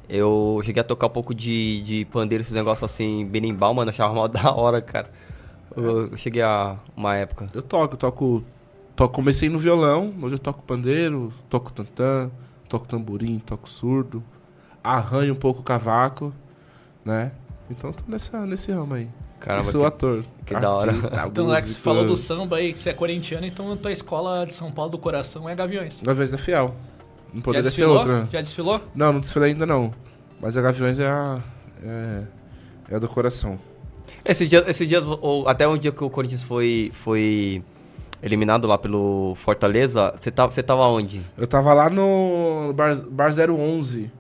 eu 0.07 0.61
cheguei 0.64 0.80
a 0.81 0.84
tocar 0.84 1.07
um 1.07 1.11
pouco 1.11 1.34
de, 1.34 1.81
de 1.81 2.06
pandeiro, 2.06 2.41
esses 2.41 2.53
negócios 2.53 2.89
assim, 2.89 3.26
berimbau, 3.26 3.73
mano, 3.73 3.89
achava 3.89 4.14
mal 4.14 4.27
da 4.30 4.52
hora, 4.53 4.81
cara. 4.81 5.10
Eu, 5.76 6.07
eu 6.11 6.18
cheguei 6.18 6.41
a 6.41 6.77
uma 6.95 7.15
época. 7.15 7.48
Eu 7.53 7.61
toco, 7.61 7.94
eu 7.95 7.98
toco, 7.98 8.44
toco. 8.98 9.14
Comecei 9.15 9.48
no 9.48 9.60
violão, 9.60 10.14
hoje 10.22 10.36
eu 10.36 10.40
toco 10.40 10.64
pandeiro, 10.64 11.32
toco 11.48 11.72
tantã, 11.72 12.30
toco 12.68 12.86
tamborim, 12.88 13.40
toco 13.40 13.69
surdo, 13.69 14.22
arranho 14.84 15.34
um 15.34 15.38
pouco 15.38 15.61
o 15.61 15.64
cavaco, 15.64 16.34
né? 17.06 17.32
Então 17.69 17.94
tô 17.94 18.03
nessa, 18.07 18.45
nesse 18.45 18.72
ramo 18.72 18.95
aí. 18.95 19.07
Caramba, 19.40 19.65
e 19.65 19.72
sou 19.72 19.82
que- 19.82 19.88
ator. 19.88 20.24
que 20.45 20.53
da 20.56 20.72
hora. 20.72 20.91
Então, 21.28 21.48
que 21.56 21.61
você 21.61 21.80
falou 21.80 22.06
do 22.06 22.15
samba 22.15 22.57
aí, 22.57 22.74
que 22.74 22.80
você 22.80 22.90
é 22.90 22.94
corintiano, 22.94 23.45
então 23.45 23.72
a 23.72 23.78
tua 23.78 23.91
escola 23.91 24.45
de 24.45 24.53
São 24.53 24.72
Paulo 24.72 24.91
do 24.91 24.98
coração 24.98 25.48
é 25.48 25.53
Gaviões. 25.53 26.02
Gaviões 26.02 26.32
da 26.32 26.38
Fiel. 26.38 26.74
Não 27.34 27.41
poderia 27.41 27.69
ser 27.69 27.86
outra. 27.86 28.28
Já 28.32 28.41
desfilou? 28.41 28.82
Não, 28.95 29.14
não 29.14 29.19
desfilei 29.19 29.52
ainda 29.52 29.65
não. 29.65 29.91
Mas 30.41 30.57
a 30.57 30.61
Gaviões 30.61 30.99
é 30.99 31.07
a. 31.07 31.40
É, 31.84 32.24
é 32.90 32.95
a 32.95 32.99
do 32.99 33.07
coração. 33.07 33.60
Esses 34.26 34.49
dias, 34.49 34.64
esses 34.68 34.88
dias 34.88 35.03
ou, 35.06 35.48
até 35.48 35.68
um 35.68 35.78
dia 35.78 35.91
que 35.91 36.03
o 36.03 36.10
Corinthians 36.10 36.44
foi, 36.44 36.90
foi 36.94 37.64
eliminado 38.22 38.68
lá 38.68 38.77
pelo 38.77 39.34
Fortaleza, 39.35 40.14
você 40.18 40.31
tava, 40.31 40.52
você 40.52 40.64
tava 40.64 40.88
onde? 40.88 41.22
Eu 41.38 41.48
tava 41.48 41.73
lá 41.73 41.89
no 41.89 42.73
Bar, 42.73 42.95
Bar 43.10 43.31
011, 43.31 44.11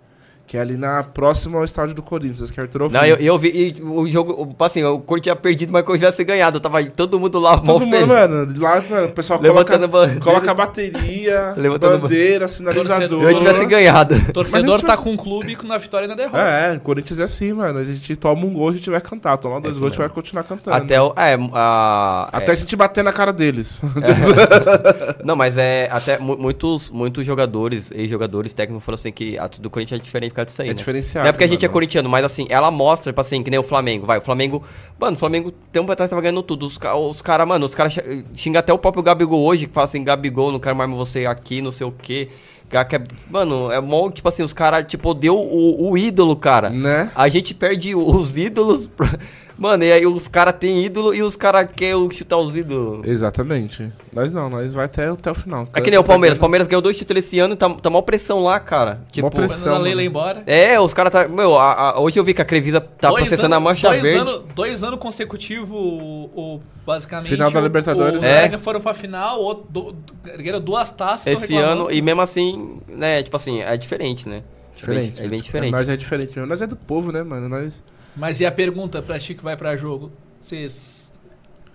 que 0.47 0.55
é 0.57 0.61
ali 0.61 0.77
na 0.77 1.03
próxima 1.03 1.57
ao 1.57 1.65
estádio 1.65 1.93
do 1.93 2.01
Corinthians, 2.01 2.49
que 2.49 2.57
é 2.59 2.63
Arthur 2.63 2.89
Não, 2.89 3.03
eu, 3.05 3.17
eu 3.17 3.37
vi 3.37 3.49
e 3.77 3.81
o 3.83 4.07
jogo, 4.07 4.31
o- 4.57 4.63
assim, 4.63 4.81
o 4.83 4.97
Corinthians 4.99 5.23
tinha 5.23 5.35
perdido, 5.35 5.73
mas 5.73 5.83
que 5.83 5.91
eu 5.91 5.95
tivesse 5.95 6.23
ganhado. 6.23 6.57
Tava 6.61 6.81
todo 6.85 7.19
mundo 7.19 7.37
lá, 7.37 7.57
mó 7.57 7.73
Todo 7.73 7.81
mundo, 7.85 7.91
feliz. 7.93 8.07
mano, 8.07 8.53
lá, 8.57 8.81
mano, 8.89 9.07
o 9.07 9.11
pessoal 9.11 9.41
Levantando 9.41 9.89
coloca, 9.89 10.07
bandeira. 10.07 10.21
coloca 10.23 10.51
a 10.51 10.53
bateria, 10.53 11.53
Levantando 11.57 11.99
bandeira, 11.99 12.47
sinalizador. 12.47 13.23
Eu 13.23 13.37
tivesse 13.37 13.65
ganhado. 13.65 14.15
O 14.15 14.31
torcedor 14.33 14.81
tá 14.81 14.95
com 14.95 15.11
um 15.11 15.17
clube 15.17 15.57
na 15.65 15.77
vitória 15.77 16.05
e 16.05 16.07
na 16.07 16.15
derrota. 16.15 16.37
É, 16.39 16.73
é, 16.73 16.77
o 16.77 16.79
Corinthians 16.79 17.19
é 17.19 17.23
assim, 17.25 17.51
mano. 17.51 17.79
A 17.79 17.83
gente 17.83 18.15
toma 18.15 18.45
um 18.45 18.53
gol, 18.53 18.69
a 18.69 18.73
gente 18.73 18.89
vai 18.89 19.01
cantar. 19.01 19.37
Tomar 19.37 19.59
dois 19.59 19.75
isso 19.75 19.81
gols, 19.81 19.91
a 19.91 19.95
gente 19.95 19.99
vai 19.99 20.09
continuar 20.09 20.43
cantando. 20.43 20.77
Até 20.77 21.01
o. 21.01 21.13
É, 21.17 21.37
a, 21.53 22.29
Até 22.31 22.53
a 22.53 22.55
gente 22.55 22.73
bater 22.77 23.03
na 23.03 23.11
cara 23.11 23.33
deles. 23.33 23.81
é, 23.83 25.17
não, 25.25 25.35
mas 25.35 25.57
é. 25.57 25.89
Até 25.91 26.17
mu- 26.17 26.37
muitos, 26.37 26.89
muitos 26.89 27.25
jogadores, 27.25 27.91
ex-jogadores, 27.91 28.53
técnicos 28.53 28.85
falaram 28.85 28.99
assim 28.99 29.11
que 29.11 29.37
a 29.37 29.47
do 29.59 29.69
Corinthians 29.69 29.99
é 29.99 30.03
diferente 30.03 30.31
disso 30.45 30.61
aí. 30.61 30.69
É 30.69 30.71
né? 30.71 30.77
diferenciado. 30.77 31.23
Não 31.23 31.29
é 31.29 31.31
porque 31.31 31.43
a 31.43 31.47
gente 31.47 31.63
é 31.65 31.67
mano. 31.67 31.73
corintiano, 31.73 32.09
mas 32.09 32.25
assim, 32.25 32.45
ela 32.49 32.69
mostra, 32.71 33.11
tipo 33.11 33.21
assim, 33.21 33.43
que 33.43 33.49
nem 33.49 33.59
o 33.59 33.63
Flamengo. 33.63 34.05
Vai, 34.05 34.17
o 34.19 34.21
Flamengo. 34.21 34.63
Mano, 34.99 35.15
o 35.15 35.19
Flamengo 35.19 35.51
tem 35.71 35.81
um 35.81 35.85
pra 35.85 35.95
trás 35.95 36.09
tava 36.09 36.21
ganhando 36.21 36.43
tudo. 36.43 36.65
Os, 36.65 36.79
os 37.09 37.21
caras, 37.21 37.47
mano, 37.47 37.65
os 37.65 37.75
caras 37.75 37.95
xingam 38.33 38.59
até 38.59 38.73
o 38.73 38.77
próprio 38.77 39.03
Gabigol 39.03 39.43
hoje, 39.43 39.67
que 39.67 39.73
fala 39.73 39.85
assim, 39.85 40.03
Gabigol, 40.03 40.51
não 40.51 40.59
quero 40.59 40.75
mais 40.75 40.89
você 40.91 41.25
aqui, 41.25 41.61
não 41.61 41.71
sei 41.71 41.85
o 41.87 41.91
quê. 41.91 42.29
É- 42.69 43.01
Mano, 43.29 43.71
é 43.71 43.79
mó, 43.79 44.09
tipo 44.11 44.27
assim, 44.27 44.43
os 44.43 44.51
caras, 44.51 44.83
tipo, 44.85 45.13
deu 45.13 45.37
o, 45.37 45.89
o 45.89 45.97
ídolo, 45.97 46.35
cara. 46.35 46.69
Né? 46.69 47.09
A 47.15 47.29
gente 47.29 47.53
perde 47.53 47.95
os 47.95 48.35
ídolos. 48.35 48.87
pra- 48.95 49.17
Mano, 49.57 49.83
e 49.83 49.91
aí 49.91 50.05
os 50.05 50.27
caras 50.27 50.53
têm 50.59 50.83
ídolo 50.85 51.15
e 51.15 51.23
os 51.23 51.35
caras 51.35 51.67
querem 51.75 52.09
chutar 52.11 52.37
os 52.37 52.55
ídolos. 52.55 53.07
Exatamente. 53.07 53.91
Nós 54.13 54.31
não, 54.31 54.49
nós 54.49 54.71
vai 54.71 54.85
até, 54.85 55.07
até 55.09 55.31
o 55.31 55.35
final. 55.35 55.67
É 55.73 55.81
que 55.81 55.89
nem 55.89 55.99
o 55.99 56.03
Palmeiras. 56.03 56.37
O 56.37 56.41
Palmeiras 56.41 56.67
ganhou 56.67 56.81
dois 56.81 56.95
títulos 56.95 57.25
esse 57.25 57.39
ano 57.39 57.55
e 57.55 57.57
tá, 57.57 57.67
tá 57.69 57.89
mó 57.89 58.01
pressão 58.01 58.43
lá, 58.43 58.59
cara. 58.59 59.01
Tipo, 59.11 59.31
pressão. 59.31 59.73
Quando 59.73 59.81
a 59.81 59.83
Leila 59.83 60.03
embora. 60.03 60.43
É, 60.45 60.79
os 60.79 60.93
caras 60.93 61.11
tá. 61.11 61.27
Meu, 61.27 61.57
a- 61.57 61.73
a- 61.91 61.99
hoje 61.99 62.19
eu 62.19 62.23
vi 62.23 62.33
que 62.35 62.41
a 62.41 62.45
Crevisa 62.45 62.79
tá 62.79 63.09
Dois 63.09 63.21
processando 63.23 63.55
a 63.55 63.57
anos- 63.57 63.69
mancha 63.69 63.87
dois 63.89 64.01
verde. 64.03 64.19
Anos, 64.19 64.43
dois 64.53 64.83
anos 64.83 64.99
consecutivos, 64.99 65.69
o, 65.71 66.29
o- 66.35 66.61
basicamente. 66.85 67.29
Final 67.29 67.49
da 67.49 67.59
o- 67.59 67.63
Libertadores. 67.63 68.17
Os 68.17 68.23
É. 68.23 68.39
Braga 68.41 68.57
foram 68.59 68.79
pra 68.79 68.93
final, 68.93 69.53
do, 69.69 69.91
do, 69.91 69.95
ergueram 70.31 70.61
duas 70.61 70.91
taças. 70.91 71.25
esse 71.27 71.57
ano, 71.57 71.89
e 71.91 71.99
mesmo 72.01 72.21
assim, 72.21 72.79
né, 72.87 73.23
tipo 73.23 73.35
assim, 73.35 73.61
é 73.61 73.75
diferente, 73.75 74.29
né? 74.29 74.43
Diferente. 74.75 75.13
É 75.13 75.15
bem, 75.17 75.25
é 75.25 75.29
bem 75.29 75.41
diferente. 75.41 75.71
Nós 75.71 75.89
é 75.89 75.97
diferente 75.97 76.35
mesmo. 76.35 76.45
Nós 76.47 76.61
é 76.61 76.67
do 76.67 76.75
povo, 76.75 77.11
né, 77.11 77.23
mano? 77.23 77.49
Nós. 77.49 77.83
Mas 78.17 78.41
e 78.41 78.45
a 78.45 78.51
pergunta 78.51 79.01
pra 79.01 79.19
ti 79.19 79.35
que 79.35 79.43
vai 79.43 79.55
pra 79.55 79.77
jogo? 79.77 80.11
Você. 80.39 80.67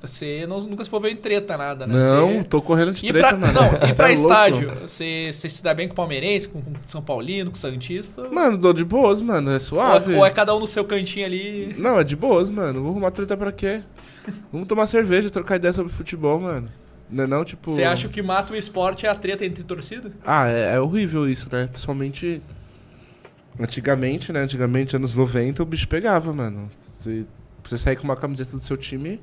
Você 0.00 0.44
nunca 0.48 0.82
se 0.82 0.90
envolveu 0.90 1.12
em 1.12 1.16
treta, 1.16 1.56
nada, 1.56 1.86
né? 1.86 1.94
Não, 1.94 2.40
Cê- 2.40 2.44
tô 2.44 2.60
correndo 2.60 2.90
de 2.92 3.06
treta, 3.06 3.28
pra, 3.28 3.36
mano. 3.38 3.52
não, 3.52 3.66
e 3.66 3.86
Cê 3.86 3.94
pra 3.94 4.10
é 4.10 4.12
estádio? 4.12 4.72
Você 4.80 5.30
se 5.32 5.62
dá 5.62 5.72
bem 5.72 5.86
com 5.86 5.92
o 5.92 5.96
palmeirense, 5.96 6.48
com, 6.48 6.60
com 6.60 6.72
São 6.88 7.00
Paulino, 7.00 7.52
com 7.52 7.56
o 7.56 7.58
Santista? 7.60 8.28
Mano, 8.28 8.58
dou 8.58 8.72
de 8.72 8.84
boas, 8.84 9.22
mano. 9.22 9.50
É 9.50 9.54
ou, 9.54 9.60
suave. 9.60 10.12
é, 10.12 10.16
ou 10.16 10.26
é 10.26 10.30
cada 10.30 10.56
um 10.56 10.58
no 10.58 10.66
seu 10.66 10.84
cantinho 10.84 11.24
ali? 11.24 11.76
Não, 11.78 12.00
é 12.00 12.02
de 12.02 12.16
boas, 12.16 12.50
mano. 12.50 12.82
Vou 12.82 12.90
arrumar 12.90 13.12
treta 13.12 13.36
pra 13.36 13.52
quê? 13.52 13.80
Vamos 14.52 14.66
tomar 14.66 14.86
cerveja, 14.86 15.30
trocar 15.30 15.54
ideia 15.54 15.72
sobre 15.72 15.92
futebol, 15.92 16.40
mano. 16.40 16.68
Não 17.08 17.22
é 17.22 17.26
não, 17.28 17.44
tipo... 17.44 17.70
Você 17.70 17.84
acha 17.84 18.08
que 18.08 18.22
mata 18.22 18.54
o 18.54 18.56
esporte 18.56 19.06
é 19.06 19.08
a 19.08 19.14
treta 19.14 19.44
entre 19.44 19.62
torcida? 19.62 20.10
Ah, 20.26 20.48
é, 20.48 20.74
é 20.74 20.80
horrível 20.80 21.28
isso, 21.28 21.48
né? 21.52 21.68
Principalmente... 21.70 22.42
Antigamente, 23.60 24.32
né? 24.32 24.40
Antigamente, 24.40 24.96
anos 24.96 25.14
90, 25.14 25.62
o 25.62 25.66
bicho 25.66 25.86
pegava, 25.88 26.32
mano. 26.32 26.68
Você, 26.98 27.24
você 27.62 27.78
sair 27.78 27.96
com 27.96 28.04
uma 28.04 28.16
camiseta 28.16 28.56
do 28.56 28.62
seu 28.62 28.76
time, 28.76 29.20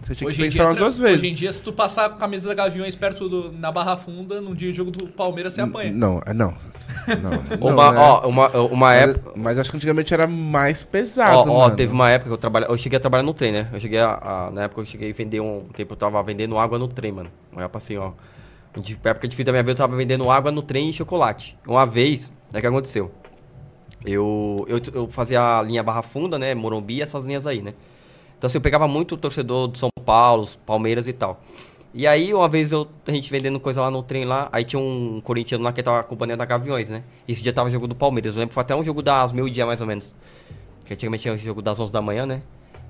você 0.00 0.14
tinha 0.14 0.30
que 0.30 0.40
em 0.40 0.44
pensar 0.46 0.64
umas 0.66 0.76
duas 0.76 0.98
vezes. 0.98 1.20
Hoje 1.20 1.30
em 1.30 1.34
dia, 1.34 1.52
se 1.52 1.62
tu 1.62 1.72
passar 1.72 2.08
com 2.08 2.16
a 2.16 2.18
camisa 2.18 2.48
da 2.48 2.54
Gaviões 2.54 2.94
perto 2.96 3.28
do, 3.28 3.52
na 3.52 3.70
Barra 3.70 3.96
Funda, 3.96 4.40
num 4.40 4.54
dia 4.54 4.70
de 4.70 4.76
jogo 4.76 4.90
do 4.90 5.06
Palmeiras, 5.06 5.52
você 5.52 5.60
apanha. 5.60 5.92
Não, 5.92 6.20
é 6.26 6.32
não. 6.32 6.54
Não, 7.22 7.30
não, 7.30 7.72
uma, 7.72 7.92
né? 7.92 7.98
ó, 7.98 8.28
uma, 8.28 8.48
uma 8.50 8.76
mas, 8.76 9.10
época. 9.10 9.32
mas 9.34 9.58
acho 9.58 9.70
que 9.70 9.76
antigamente 9.76 10.12
era 10.12 10.26
mais 10.26 10.84
pesado, 10.84 11.50
Ó, 11.50 11.66
ó, 11.66 11.70
teve 11.70 11.90
uma 11.92 12.10
época 12.10 12.28
que 12.28 12.34
eu 12.34 12.38
trabalhava. 12.38 12.70
Eu 12.72 12.76
cheguei 12.76 12.96
a 12.98 13.00
trabalhar 13.00 13.22
no 13.22 13.32
trem, 13.32 13.50
né? 13.50 13.68
Eu 13.72 13.80
cheguei 13.80 13.98
a, 13.98 14.10
a- 14.22 14.50
Na 14.50 14.64
época 14.64 14.82
eu 14.82 14.84
cheguei 14.84 15.10
a 15.10 15.14
vender 15.14 15.40
um. 15.40 15.64
Tempo 15.74 15.94
eu 15.94 15.96
tava 15.96 16.22
vendendo 16.22 16.58
água 16.58 16.78
no 16.78 16.86
trem, 16.88 17.10
mano. 17.10 17.30
Uma 17.50 17.62
época 17.62 17.78
assim, 17.78 17.96
ó. 17.96 18.12
De 18.76 18.98
época 19.04 19.26
de 19.26 19.34
fim 19.34 19.42
da 19.42 19.52
minha 19.52 19.62
vida 19.62 19.72
eu 19.72 19.76
tava 19.76 19.96
vendendo 19.96 20.30
água 20.30 20.50
no 20.52 20.60
trem 20.60 20.90
e 20.90 20.92
chocolate. 20.92 21.56
Uma 21.66 21.86
vez, 21.86 22.30
o 22.52 22.60
que 22.60 22.66
aconteceu? 22.66 23.10
Eu, 24.04 24.56
eu, 24.68 24.80
eu 24.92 25.08
fazia 25.08 25.58
a 25.58 25.62
linha 25.62 25.82
Barra 25.82 26.02
Funda, 26.02 26.38
né? 26.38 26.54
Morumbi, 26.54 27.00
essas 27.00 27.24
linhas 27.24 27.46
aí, 27.46 27.62
né? 27.62 27.74
Então 28.36 28.48
assim, 28.48 28.58
eu 28.58 28.62
pegava 28.62 28.88
muito 28.88 29.16
torcedor 29.16 29.68
do 29.68 29.78
São 29.78 29.88
Paulo, 30.04 30.46
Palmeiras 30.66 31.06
e 31.06 31.12
tal. 31.12 31.40
E 31.94 32.06
aí, 32.06 32.32
uma 32.32 32.48
vez 32.48 32.72
eu, 32.72 32.88
a 33.06 33.12
gente 33.12 33.30
vendendo 33.30 33.60
coisa 33.60 33.82
lá 33.82 33.90
no 33.90 34.02
trem 34.02 34.24
lá, 34.24 34.48
aí 34.50 34.64
tinha 34.64 34.80
um 34.80 35.20
corintiano 35.22 35.62
lá 35.62 35.72
que 35.72 35.82
tava 35.82 36.00
acompanhando 36.00 36.40
a 36.40 36.44
Gaviões, 36.46 36.88
né? 36.88 37.04
Esse 37.28 37.42
dia 37.42 37.52
tava 37.52 37.70
jogo 37.70 37.86
do 37.86 37.94
Palmeiras. 37.94 38.34
Eu 38.34 38.40
lembro 38.40 38.54
foi 38.54 38.62
até 38.62 38.74
um 38.74 38.82
jogo 38.82 39.02
das 39.02 39.32
meio-dia 39.32 39.66
mais 39.66 39.80
ou 39.80 39.86
menos. 39.86 40.14
Que 40.86 40.94
antigamente 40.94 41.22
tinha 41.22 41.34
o 41.34 41.38
jogo 41.38 41.60
das 41.60 41.78
11 41.78 41.92
da 41.92 42.00
manhã, 42.00 42.24
né? 42.24 42.42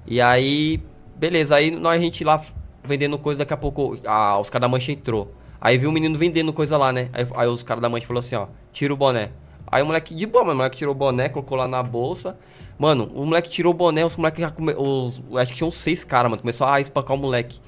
E 0.06 0.20
aí, 0.20 0.80
beleza, 1.16 1.56
aí 1.56 1.70
nós 1.70 1.97
a 1.97 2.02
gente 2.02 2.22
lá 2.22 2.40
vendendo 2.84 3.18
coisa, 3.18 3.40
daqui 3.40 3.52
a 3.52 3.56
pouco 3.56 3.98
ah, 4.06 4.39
os 4.39 4.48
caras 4.48 4.62
da 4.62 4.68
mancha 4.68 4.93
entrou. 4.93 5.34
Aí 5.60 5.78
viu 5.78 5.90
um 5.90 5.93
menino 5.93 6.16
vendendo 6.16 6.52
coisa 6.52 6.76
lá, 6.76 6.93
né? 6.93 7.09
Aí, 7.12 7.26
aí 7.36 7.48
os 7.48 7.62
caras 7.62 7.82
da 7.82 7.89
mancha 7.89 8.06
falou 8.06 8.20
assim, 8.20 8.36
ó, 8.36 8.47
tira 8.72 8.94
o 8.94 8.97
boné. 8.97 9.30
Aí 9.72 9.82
o 9.82 9.86
moleque, 9.86 10.14
de 10.14 10.26
boa, 10.26 10.44
mano, 10.44 10.54
o 10.54 10.56
moleque 10.58 10.76
tirou 10.76 10.94
o 10.94 10.96
boné, 10.96 11.30
colocou 11.30 11.56
lá 11.56 11.66
na 11.66 11.82
bolsa. 11.82 12.36
Mano, 12.78 13.10
o 13.14 13.24
moleque 13.24 13.48
tirou 13.48 13.72
o 13.72 13.74
boné, 13.74 14.04
os 14.04 14.14
moleques 14.16 14.40
já 14.42 14.50
come... 14.50 14.74
os... 14.76 15.22
Acho 15.36 15.50
que 15.52 15.56
tinham 15.56 15.70
seis 15.70 16.04
caras, 16.04 16.30
mano. 16.30 16.42
Começou 16.42 16.66
a 16.66 16.78
espancar 16.80 17.16
o 17.16 17.18
moleque. 17.18 17.58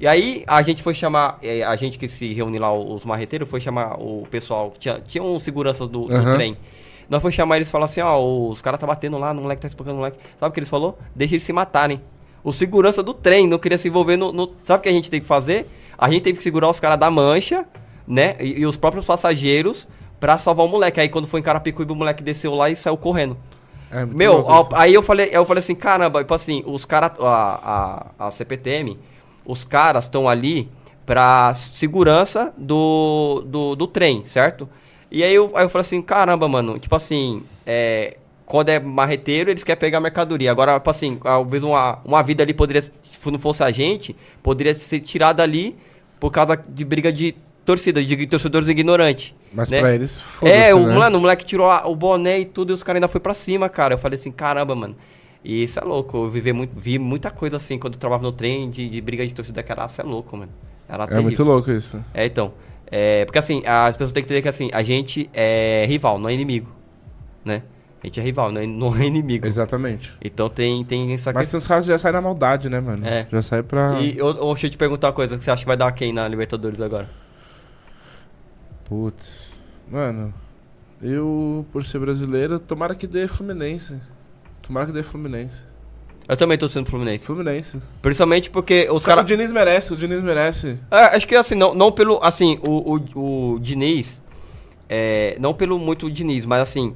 E 0.00 0.06
aí 0.06 0.42
a 0.48 0.60
gente 0.62 0.82
foi 0.82 0.92
chamar, 0.94 1.38
a 1.66 1.76
gente 1.76 1.96
que 1.98 2.08
se 2.08 2.32
reúne 2.34 2.58
lá, 2.58 2.72
os 2.72 3.04
marreteiros, 3.04 3.48
foi 3.48 3.60
chamar 3.60 3.94
o 4.00 4.26
pessoal, 4.28 4.72
tinha, 4.76 5.00
tinha 5.00 5.22
uns 5.22 5.44
seguranças 5.44 5.86
do, 5.88 6.08
do 6.08 6.32
trem. 6.34 6.56
Nós 7.08 7.22
foi 7.22 7.30
chamar 7.30 7.56
eles 7.56 7.68
e 7.68 7.70
falar 7.70 7.84
assim, 7.84 8.00
ó, 8.00 8.18
os 8.18 8.60
caras 8.60 8.80
tá 8.80 8.86
batendo 8.86 9.16
lá, 9.18 9.32
no 9.32 9.42
moleque 9.42 9.62
tá 9.62 9.68
espancando 9.68 9.94
o 9.94 9.98
moleque. 9.98 10.18
Sabe 10.38 10.50
o 10.50 10.52
que 10.52 10.58
eles 10.58 10.68
falou? 10.70 10.98
Deixa 11.14 11.34
eles 11.34 11.44
se 11.44 11.52
matarem. 11.52 12.00
O 12.42 12.52
segurança 12.52 13.02
do 13.02 13.14
trem 13.14 13.46
não 13.46 13.58
queria 13.58 13.78
se 13.78 13.86
envolver 13.86 14.16
no, 14.16 14.32
no- 14.32 14.50
Sabe 14.64 14.80
o 14.80 14.82
que 14.82 14.88
a 14.88 14.92
gente 14.92 15.08
tem 15.10 15.20
que 15.20 15.26
fazer? 15.26 15.68
A 15.96 16.10
gente 16.10 16.22
teve 16.22 16.38
que 16.38 16.42
segurar 16.42 16.68
os 16.68 16.80
caras 16.80 16.98
da 16.98 17.08
mancha, 17.10 17.64
né? 18.08 18.34
E, 18.40 18.60
e 18.60 18.66
os 18.66 18.76
próprios 18.76 19.06
passageiros 19.06 19.86
pra 20.22 20.38
salvar 20.38 20.64
o 20.64 20.68
moleque. 20.68 21.00
Aí 21.00 21.08
quando 21.08 21.26
foi 21.26 21.40
em 21.40 21.42
Carapicuíba, 21.42 21.92
o 21.92 21.96
moleque 21.96 22.22
desceu 22.22 22.54
lá 22.54 22.70
e 22.70 22.76
saiu 22.76 22.96
correndo. 22.96 23.36
É, 23.90 24.06
Meu, 24.06 24.46
aí 24.72 24.94
eu 24.94 25.02
falei, 25.02 25.28
eu 25.32 25.44
falei 25.44 25.58
assim, 25.58 25.74
caramba, 25.74 26.20
tipo 26.20 26.32
assim, 26.32 26.62
os 26.64 26.84
caras, 26.84 27.10
a, 27.18 28.12
a, 28.20 28.26
a 28.28 28.30
CPTM, 28.30 28.96
os 29.44 29.64
caras 29.64 30.04
estão 30.04 30.28
ali 30.28 30.70
pra 31.04 31.52
segurança 31.54 32.54
do, 32.56 33.42
do, 33.48 33.74
do 33.74 33.88
trem, 33.88 34.24
certo? 34.24 34.68
E 35.10 35.24
aí 35.24 35.34
eu, 35.34 35.50
aí 35.56 35.64
eu 35.64 35.68
falei 35.68 35.80
assim, 35.80 36.00
caramba, 36.00 36.46
mano, 36.46 36.78
tipo 36.78 36.94
assim, 36.94 37.42
é, 37.66 38.16
quando 38.46 38.68
é 38.68 38.78
marreteiro, 38.78 39.50
eles 39.50 39.64
querem 39.64 39.80
pegar 39.80 39.98
mercadoria. 39.98 40.52
Agora, 40.52 40.74
tipo 40.74 40.88
assim, 40.88 41.16
talvez 41.16 41.64
uma, 41.64 41.98
uma 42.04 42.22
vida 42.22 42.44
ali 42.44 42.54
poderia, 42.54 42.80
se 42.80 43.18
não 43.26 43.40
fosse 43.40 43.64
a 43.64 43.72
gente, 43.72 44.14
poderia 44.40 44.72
ser 44.72 45.00
tirada 45.00 45.42
ali 45.42 45.76
por 46.20 46.30
causa 46.30 46.56
de 46.56 46.84
briga 46.84 47.12
de 47.12 47.34
torcida, 47.64 48.00
de 48.00 48.26
torcedores 48.28 48.68
ignorantes. 48.68 49.34
Mas 49.52 49.70
né? 49.70 49.80
pra 49.80 49.94
eles, 49.94 50.22
É, 50.42 50.74
o, 50.74 50.86
né? 50.86 50.94
mano, 50.94 51.18
o 51.18 51.20
moleque 51.20 51.44
tirou 51.44 51.70
a- 51.70 51.86
o 51.86 51.94
boné 51.94 52.40
e 52.40 52.44
tudo 52.44 52.72
e 52.72 52.74
os 52.74 52.82
caras 52.82 52.96
ainda 52.98 53.08
foi 53.08 53.20
pra 53.20 53.34
cima, 53.34 53.68
cara. 53.68 53.94
Eu 53.94 53.98
falei 53.98 54.18
assim, 54.18 54.30
caramba, 54.32 54.74
mano. 54.74 54.96
E 55.44 55.62
isso 55.62 55.78
é 55.78 55.82
louco. 55.82 56.16
Eu 56.16 56.28
vivi, 56.30 56.52
muito, 56.52 56.72
vi 56.78 56.98
muita 56.98 57.30
coisa 57.30 57.56
assim 57.56 57.78
quando 57.78 57.94
eu 57.94 58.00
trabalhava 58.00 58.24
no 58.24 58.32
trem 58.32 58.70
de, 58.70 58.88
de 58.88 59.00
briga 59.00 59.26
de 59.26 59.34
torcida, 59.34 59.62
que 59.62 59.70
era, 59.72 59.84
isso 59.86 60.00
é 60.00 60.04
louco, 60.04 60.36
mano. 60.36 60.52
Era 60.88 61.04
É 61.04 61.06
terrível. 61.06 61.22
muito 61.24 61.44
louco 61.44 61.70
isso. 61.70 62.02
É, 62.14 62.24
então. 62.26 62.52
É, 62.94 63.24
porque 63.24 63.38
assim, 63.38 63.62
as 63.66 63.96
pessoas 63.96 64.12
têm 64.12 64.22
que 64.22 64.26
entender 64.26 64.42
que 64.42 64.48
assim, 64.48 64.68
a 64.72 64.82
gente 64.82 65.28
é 65.32 65.84
rival, 65.88 66.18
não 66.18 66.28
é 66.28 66.34
inimigo. 66.34 66.70
Né? 67.44 67.62
A 68.02 68.06
gente 68.06 68.20
é 68.20 68.22
rival, 68.22 68.50
não 68.52 68.60
é, 68.60 68.66
não 68.66 68.96
é 68.96 69.06
inimigo. 69.06 69.46
Exatamente. 69.46 70.12
Então 70.22 70.48
tem, 70.48 70.84
tem 70.84 71.12
essa 71.14 71.32
Mas 71.32 71.50
tem 71.50 71.56
uns 71.58 71.66
caras 71.66 71.86
já 71.86 71.96
saem 71.96 72.12
na 72.12 72.20
maldade, 72.20 72.68
né, 72.68 72.80
mano? 72.80 73.06
É. 73.06 73.26
Já 73.30 73.40
sai 73.42 73.62
pra. 73.62 73.98
E 74.00 74.18
eu, 74.18 74.26
eu- 74.28 74.46
deixa 74.52 74.66
eu 74.66 74.70
te 74.70 74.76
perguntar 74.76 75.06
uma 75.08 75.12
coisa, 75.12 75.38
que 75.38 75.42
você 75.44 75.50
acha 75.50 75.62
que 75.62 75.66
vai 75.66 75.76
dar 75.76 75.90
quem 75.92 76.12
na 76.12 76.26
Libertadores 76.28 76.80
agora? 76.80 77.08
Putz. 78.92 79.54
Mano, 79.90 80.34
eu, 81.02 81.64
por 81.72 81.82
ser 81.82 81.98
brasileiro, 81.98 82.58
tomara 82.58 82.94
que 82.94 83.06
dê 83.06 83.26
Fluminense. 83.26 83.98
Tomara 84.60 84.84
que 84.84 84.92
dê 84.92 85.02
Fluminense. 85.02 85.64
Eu 86.28 86.36
também 86.36 86.58
tô 86.58 86.68
sendo 86.68 86.90
Fluminense. 86.90 87.24
Fluminense. 87.24 87.80
Principalmente 88.02 88.50
porque 88.50 88.82
os 88.90 89.02
caras. 89.02 89.04
caras. 89.06 89.24
O 89.24 89.26
Diniz 89.26 89.50
merece, 89.50 89.94
o 89.94 89.96
Diniz 89.96 90.20
merece. 90.20 90.78
É, 90.90 91.16
acho 91.16 91.26
que 91.26 91.34
assim, 91.34 91.54
não, 91.54 91.74
não 91.74 91.90
pelo. 91.90 92.22
Assim, 92.22 92.60
o, 92.66 92.96
o, 92.96 93.54
o 93.54 93.58
Diniz. 93.60 94.22
é, 94.90 95.34
não 95.40 95.54
pelo 95.54 95.78
muito 95.78 96.06
o 96.06 96.10
Diniz, 96.10 96.44
mas 96.44 96.60
assim. 96.60 96.92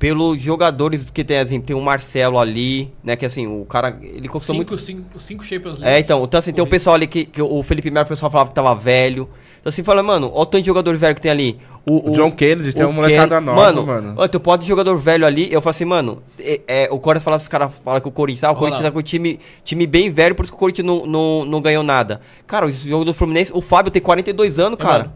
Pelos 0.00 0.40
jogadores 0.42 1.10
que 1.10 1.22
tem, 1.22 1.36
assim, 1.38 1.60
tem 1.60 1.76
o 1.76 1.80
Marcelo 1.82 2.38
ali, 2.38 2.90
né? 3.04 3.14
Que 3.16 3.26
assim, 3.26 3.46
o 3.46 3.66
cara. 3.66 3.96
Ele 4.00 4.28
conquistou 4.28 4.56
muito. 4.56 4.76
Cinco, 4.78 5.02
cinco, 5.20 5.20
cinco 5.20 5.44
Champions 5.44 5.82
É, 5.82 5.98
então, 6.00 6.24
então 6.24 6.38
assim, 6.38 6.52
tem 6.54 6.64
o 6.64 6.66
pessoal 6.66 6.94
ali 6.96 7.06
que, 7.06 7.26
que 7.26 7.42
o 7.42 7.62
Felipe 7.62 7.90
Melo, 7.90 8.06
o 8.06 8.08
pessoal 8.08 8.30
falava 8.32 8.48
que 8.48 8.54
tava 8.54 8.74
velho. 8.74 9.28
Então 9.60 9.68
assim, 9.68 9.82
fala, 9.82 10.02
mano, 10.02 10.28
olha 10.32 10.40
o 10.40 10.46
tanto 10.46 10.62
de 10.62 10.66
jogador 10.68 10.96
velho 10.96 11.14
que 11.14 11.20
tem 11.20 11.30
ali. 11.30 11.58
O, 11.84 12.08
O 12.08 12.12
John 12.12 12.30
Kennedy 12.32 12.72
tem 12.72 12.82
o 12.82 12.88
uma 12.88 12.94
molecada 13.02 13.36
Ken- 13.36 13.44
nova, 13.44 13.60
mano. 13.60 13.86
mano. 13.86 14.14
Olha, 14.16 14.28
tu 14.30 14.40
pode 14.40 14.62
de 14.62 14.68
jogador 14.68 14.96
velho 14.96 15.26
ali. 15.26 15.52
Eu 15.52 15.60
falo 15.60 15.70
assim, 15.72 15.84
mano, 15.84 16.22
é, 16.38 16.60
é, 16.66 16.88
o 16.90 16.98
Corinthians 16.98 17.24
fala, 17.24 17.36
os 17.36 17.46
caras 17.46 17.70
falam 17.84 18.00
que 18.00 18.08
o 18.08 18.10
Corinthians, 18.10 18.44
ah, 18.44 18.52
o 18.52 18.56
Corinthians 18.56 18.82
tá 18.82 18.90
com 18.90 18.98
o 19.00 19.02
time, 19.02 19.38
time 19.62 19.86
bem 19.86 20.10
velho, 20.10 20.34
por 20.34 20.44
isso 20.44 20.52
que 20.52 20.56
o 20.56 20.58
Corinthians 20.58 20.86
não, 20.86 21.04
não, 21.04 21.44
não 21.44 21.60
ganhou 21.60 21.82
nada. 21.82 22.22
Cara, 22.46 22.64
o 22.64 22.72
jogo 22.72 23.04
do 23.04 23.12
Fluminense, 23.12 23.52
o 23.54 23.60
Fábio 23.60 23.92
tem 23.92 24.00
42 24.00 24.58
anos, 24.58 24.78
É, 24.80 24.82
cara. 24.82 24.98
mano, 25.00 25.12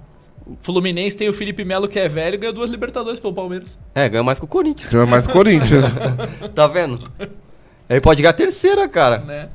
o 0.47 0.57
Fluminense 0.63 1.17
tem 1.17 1.29
o 1.29 1.33
Felipe 1.33 1.65
Melo 1.65 1.89
que 1.89 1.99
é 1.99 2.09
velho 2.09 2.35
e 2.35 2.39
ganhou 2.39 2.55
duas 2.55 2.71
Libertadores 2.71 3.19
pelo 3.19 3.33
Palmeiras. 3.33 3.79
É, 3.95 4.09
ganhou 4.09 4.25
mais 4.25 4.39
que 4.39 4.45
o 4.45 4.49
Corinthians. 4.49 4.91
Tem 4.91 5.07
mais 5.07 5.27
Corinthians. 5.27 5.85
tá 6.55 6.67
vendo? 6.67 7.11
Ele 7.89 8.01
pode 8.01 8.23
ganhar 8.23 8.31
a 8.31 8.35
terceira, 8.35 8.89
cara. 8.89 9.19
Né? 9.19 9.49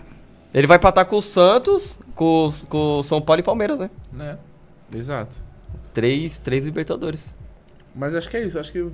Ele 0.54 0.66
vai 0.66 0.78
empatar 0.78 1.06
com 1.06 1.18
o 1.18 1.22
Santos, 1.22 2.00
com, 2.16 2.52
com 2.68 3.00
o 3.00 3.04
São 3.04 3.22
Paulo 3.22 3.40
e 3.40 3.44
Palmeiras, 3.44 3.78
né? 3.78 3.90
né? 4.12 4.38
Exato. 4.94 5.36
Três, 5.94 6.38
três 6.38 6.66
Libertadores. 6.66 7.38
Mas 7.94 8.16
acho 8.16 8.30
que 8.30 8.38
é 8.38 8.44
isso. 8.44 8.60
Acho 8.60 8.72
que. 8.72 8.88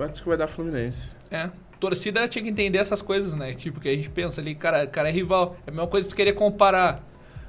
Acho 0.00 0.22
que 0.22 0.28
vai 0.28 0.38
dar 0.38 0.48
Fluminense. 0.48 1.10
É. 1.30 1.50
Torcida 1.78 2.28
tinha 2.28 2.42
que 2.42 2.48
entender 2.48 2.78
essas 2.78 3.02
coisas, 3.02 3.34
né? 3.34 3.54
Tipo, 3.54 3.80
que 3.80 3.88
a 3.88 3.94
gente 3.94 4.08
pensa 4.08 4.40
ali, 4.40 4.54
cara, 4.54 4.86
cara 4.86 5.08
é 5.08 5.12
rival. 5.12 5.56
É 5.66 5.70
a 5.70 5.72
mesma 5.72 5.88
coisa 5.88 6.06
que 6.06 6.14
tu 6.14 6.16
querer 6.16 6.32
comparar. 6.32 7.04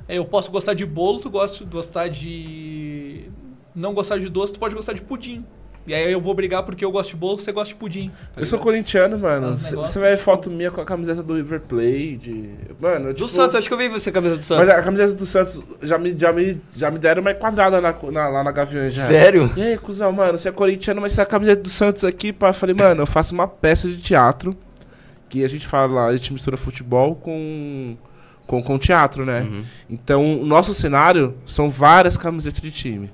É, 0.07 0.17
eu 0.17 0.25
posso 0.25 0.51
gostar 0.51 0.73
de 0.73 0.85
bolo, 0.85 1.19
tu 1.19 1.29
gosta 1.29 1.63
de 1.63 1.71
gostar 1.71 2.07
de. 2.09 3.29
Não 3.75 3.93
gostar 3.93 4.17
de 4.19 4.29
doce, 4.29 4.53
tu 4.53 4.59
pode 4.59 4.75
gostar 4.75 4.93
de 4.93 5.01
pudim. 5.01 5.43
E 5.85 5.93
aí 5.93 6.09
eu 6.09 6.21
vou 6.21 6.33
brigar 6.33 6.63
porque 6.63 6.85
eu 6.85 6.91
gosto 6.93 7.09
de 7.09 7.17
bolo, 7.17 7.37
você 7.39 7.51
gosta 7.51 7.73
de 7.73 7.75
pudim. 7.77 8.09
tá 8.33 8.39
eu 8.39 8.45
sou 8.45 8.57
corintiano, 8.57 9.19
mano. 9.19 9.47
Você 9.53 9.71
negócio, 9.71 9.99
vai 9.99 10.11
ver 10.11 10.15
tipo- 10.15 10.23
foto 10.31 10.49
minha 10.49 10.71
com 10.71 10.79
a 10.79 10.85
camiseta 10.85 11.21
do 11.21 11.35
River 11.35 11.59
Plate. 11.59 12.51
Mano, 12.79 13.07
eu, 13.09 13.13
Do 13.13 13.15
tipo, 13.15 13.27
Santos, 13.27 13.55
acho 13.55 13.67
que 13.67 13.73
eu 13.73 13.77
vi 13.77 13.89
você 13.89 14.09
camisa 14.09 14.37
do 14.37 14.45
Santos. 14.45 14.65
Mas 14.65 14.77
a 14.77 14.81
camiseta 14.81 15.11
do 15.13 15.25
Santos 15.25 15.61
já 15.81 15.97
me, 15.97 16.17
já 16.17 16.31
me, 16.31 16.61
já 16.73 16.89
me 16.89 16.97
deram 16.97 17.19
uma 17.21 17.31
enquadrada 17.31 17.81
na, 17.81 17.93
na- 18.11 18.29
lá 18.29 18.43
na 18.45 18.51
Gaviões 18.53 18.93
já. 18.93 19.07
Sério? 19.07 19.51
E 19.57 19.61
aí, 19.61 19.77
cuzão, 19.77 20.09
mano, 20.13 20.37
você 20.37 20.47
é 20.47 20.51
corintiano, 20.53 21.01
mas 21.01 21.11
você 21.11 21.19
é 21.19 21.23
a 21.23 21.27
camiseta 21.27 21.61
do 21.61 21.69
Santos 21.69 22.05
aqui, 22.05 22.31
pá. 22.31 22.49
Eu 22.49 22.53
falei, 22.53 22.73
mano, 22.75 23.01
eu 23.01 23.07
faço 23.07 23.33
uma 23.33 23.47
peça 23.47 23.89
de 23.89 23.97
teatro 23.97 24.55
que 25.27 25.43
a 25.43 25.49
gente 25.49 25.67
fala 25.67 25.91
lá, 25.91 26.05
a 26.05 26.15
gente 26.15 26.31
mistura 26.31 26.55
futebol 26.55 27.13
com, 27.15 27.97
com, 28.47 28.63
com 28.63 28.79
teatro, 28.79 29.25
né? 29.25 29.41
Uhum. 29.41 29.63
Então, 29.89 30.39
o 30.41 30.45
nosso 30.45 30.73
cenário 30.73 31.35
são 31.45 31.69
várias 31.69 32.15
camisetas 32.15 32.61
de 32.61 32.71
time. 32.71 33.11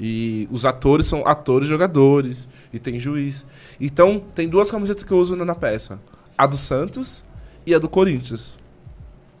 E 0.00 0.48
os 0.50 0.64
atores 0.64 1.06
são 1.06 1.26
atores 1.26 1.68
jogadores. 1.68 2.48
E 2.72 2.78
tem 2.78 2.98
juiz. 2.98 3.46
Então, 3.80 4.20
tem 4.34 4.48
duas 4.48 4.70
camisetas 4.70 5.02
que 5.02 5.12
eu 5.12 5.18
uso 5.18 5.36
na 5.36 5.54
peça: 5.54 5.98
a 6.36 6.46
do 6.46 6.56
Santos 6.56 7.24
e 7.66 7.74
a 7.74 7.78
do 7.78 7.88
Corinthians. 7.88 8.58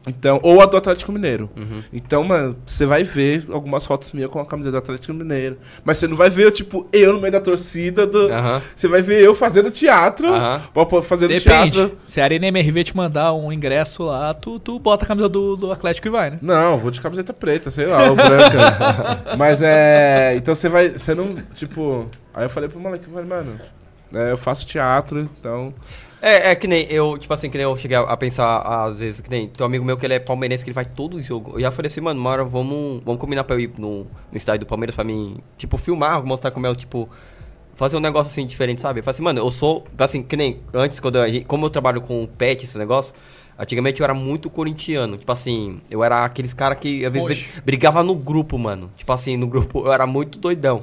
Então, 0.08 0.40
ou 0.42 0.60
a 0.60 0.66
do 0.66 0.76
Atlético 0.76 1.12
Mineiro. 1.12 1.50
Uhum. 1.56 1.82
Então, 1.92 2.24
mano, 2.24 2.56
você 2.66 2.86
vai 2.86 3.04
ver 3.04 3.44
algumas 3.50 3.86
fotos 3.86 4.12
minhas 4.12 4.30
com 4.30 4.40
a 4.40 4.46
camiseta 4.46 4.72
do 4.72 4.78
Atlético 4.78 5.12
Mineiro. 5.12 5.58
Mas 5.84 5.98
você 5.98 6.06
não 6.06 6.16
vai 6.16 6.30
ver, 6.30 6.50
tipo, 6.52 6.86
eu 6.92 7.12
no 7.12 7.20
meio 7.20 7.32
da 7.32 7.40
torcida. 7.40 8.06
Do... 8.06 8.32
Aham. 8.32 8.62
Você 8.74 8.88
vai 8.88 9.02
ver 9.02 9.22
eu 9.22 9.34
fazendo 9.34 9.70
teatro. 9.70 10.28
Pô, 10.72 11.02
Fazendo 11.02 11.28
Depende. 11.28 11.72
teatro. 11.72 11.98
Se 12.06 12.20
a 12.20 12.24
Arena 12.24 12.46
MRV 12.46 12.84
te 12.84 12.96
mandar 12.96 13.32
um 13.32 13.52
ingresso 13.52 14.04
lá, 14.04 14.32
tu, 14.34 14.58
tu 14.58 14.78
bota 14.78 15.04
a 15.04 15.08
camisa 15.08 15.28
do, 15.28 15.56
do 15.56 15.70
Atlético 15.70 16.08
e 16.08 16.10
vai, 16.10 16.30
né? 16.30 16.38
Não, 16.40 16.78
vou 16.78 16.90
de 16.90 17.00
camiseta 17.00 17.32
preta, 17.32 17.70
sei 17.70 17.86
lá, 17.86 18.08
ou 18.08 18.16
branca. 18.16 19.36
Mas 19.36 19.60
é. 19.62 20.34
Então 20.36 20.54
você 20.54 20.68
vai. 20.68 20.90
Você 20.90 21.14
não. 21.14 21.34
Tipo. 21.54 22.08
Aí 22.32 22.44
eu 22.44 22.50
falei 22.50 22.68
pro 22.68 22.78
moleque, 22.78 23.04
eu 23.12 23.26
mano, 23.26 23.60
é, 24.14 24.32
eu 24.32 24.38
faço 24.38 24.66
teatro, 24.66 25.20
então. 25.20 25.74
É, 26.20 26.50
é 26.50 26.54
que 26.56 26.66
nem 26.66 26.84
eu, 26.90 27.16
tipo 27.16 27.32
assim, 27.32 27.48
que 27.48 27.56
nem 27.56 27.62
eu 27.64 27.76
cheguei 27.76 27.96
a, 27.96 28.00
a 28.00 28.16
pensar 28.16 28.58
às 28.60 28.98
vezes, 28.98 29.20
que 29.20 29.30
nem 29.30 29.46
tem 29.48 29.62
um 29.64 29.66
amigo 29.66 29.84
meu 29.84 29.96
que 29.96 30.04
ele 30.04 30.14
é 30.14 30.18
palmeirense, 30.18 30.64
que 30.64 30.70
ele 30.70 30.74
vai 30.74 30.84
todo 30.84 31.22
jogo. 31.22 31.52
Eu 31.54 31.60
já 31.60 31.70
falei 31.70 31.88
assim, 31.90 32.00
mano, 32.00 32.20
uma 32.20 32.30
hora 32.30 32.44
vamos, 32.44 33.00
vamos 33.04 33.20
combinar 33.20 33.44
pra 33.44 33.54
eu 33.54 33.60
ir 33.60 33.72
no, 33.78 33.98
no 34.04 34.06
estádio 34.36 34.60
do 34.60 34.66
Palmeiras 34.66 34.96
pra 34.96 35.04
mim, 35.04 35.36
tipo, 35.56 35.76
filmar, 35.76 36.24
mostrar 36.24 36.50
como 36.50 36.66
é 36.66 36.70
o, 36.70 36.74
tipo, 36.74 37.08
fazer 37.76 37.96
um 37.96 38.00
negócio 38.00 38.32
assim 38.32 38.44
diferente, 38.44 38.80
sabe? 38.80 38.98
Eu 38.98 39.04
falei 39.04 39.14
assim, 39.14 39.22
mano, 39.22 39.38
eu 39.38 39.50
sou, 39.50 39.84
assim, 39.96 40.20
que 40.22 40.36
nem 40.36 40.58
antes, 40.74 40.98
quando 40.98 41.18
eu, 41.24 41.44
como 41.46 41.66
eu 41.66 41.70
trabalho 41.70 42.00
com 42.00 42.26
pet, 42.26 42.64
esse 42.64 42.76
negócio, 42.76 43.14
antigamente 43.56 44.00
eu 44.00 44.04
era 44.04 44.12
muito 44.14 44.50
corintiano, 44.50 45.16
tipo 45.18 45.30
assim, 45.30 45.80
eu 45.88 46.02
era 46.02 46.24
aqueles 46.24 46.52
cara 46.52 46.74
que 46.74 47.04
às 47.06 47.12
vezes 47.12 47.26
brigava 47.64 48.02
no 48.02 48.16
grupo, 48.16 48.58
mano. 48.58 48.90
Tipo 48.96 49.12
assim, 49.12 49.36
no 49.36 49.46
grupo 49.46 49.86
eu 49.86 49.92
era 49.92 50.04
muito 50.04 50.36
doidão. 50.36 50.82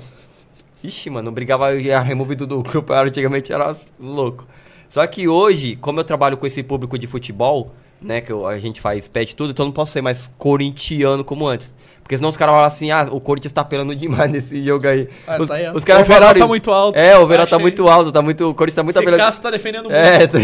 Ixi, 0.82 1.10
mano, 1.10 1.28
eu 1.28 1.34
brigava, 1.34 1.74
eu 1.74 1.82
ia 1.82 2.00
removido 2.00 2.48
do 2.48 2.62
grupo, 2.64 2.94
eu 2.94 2.98
era- 2.98 3.10
antigamente 3.10 3.52
era 3.52 3.76
louco. 4.00 4.46
Só 4.90 5.06
que 5.08 5.28
hoje, 5.28 5.76
como 5.76 6.00
eu 6.00 6.04
trabalho 6.04 6.38
com 6.38 6.46
esse 6.48 6.62
público 6.64 6.98
de 6.98 7.08
futebol, 7.08 7.74
né, 8.02 8.22
que 8.22 8.32
eu- 8.32 8.46
a 8.46 8.60
gente 8.60 8.80
faz 8.82 9.08
pet 9.08 9.32
e 9.32 9.36
tudo, 9.36 9.52
então 9.52 9.64
eu 9.64 9.68
não 9.68 9.74
posso 9.74 9.92
ser 9.92 10.02
mais 10.02 10.30
corintiano 10.38 11.24
como 11.24 11.48
antes. 11.48 11.76
Porque 12.04 12.16
senão 12.18 12.30
os 12.30 12.38
caras 12.38 12.54
falam 12.54 12.68
assim, 12.68 12.92
ah, 12.92 13.08
o 13.10 13.20
Corinthians 13.20 13.52
tá 13.52 13.62
apelando 13.62 13.96
demais 13.96 14.30
nesse 14.32 14.64
jogo 14.64 14.88
aí. 14.88 15.08
Ah, 15.26 15.38
os, 15.42 15.48
tá 15.48 15.56
aí, 15.56 15.72
os 15.74 15.84
caras 15.84 16.04
O 16.04 16.08
Verão 16.08 16.22
falaram 16.22 16.40
tá 16.40 16.48
muito 16.48 16.72
alto. 16.72 16.96
É, 16.98 17.18
o 17.18 17.26
Verão 17.26 17.48
tá 17.48 17.58
muito 17.58 17.88
alto, 17.90 18.12
tá 18.12 18.22
muito, 18.22 18.48
o 18.50 18.54
Corinthians 18.54 18.76
tá 18.76 18.84
muito 18.84 19.00
apelando. 19.00 19.24
Cássio 19.24 19.42
tá 19.42 19.50
defendendo 19.50 19.86
muito. 19.86 19.96
É, 19.96 20.28
tá- 20.28 20.38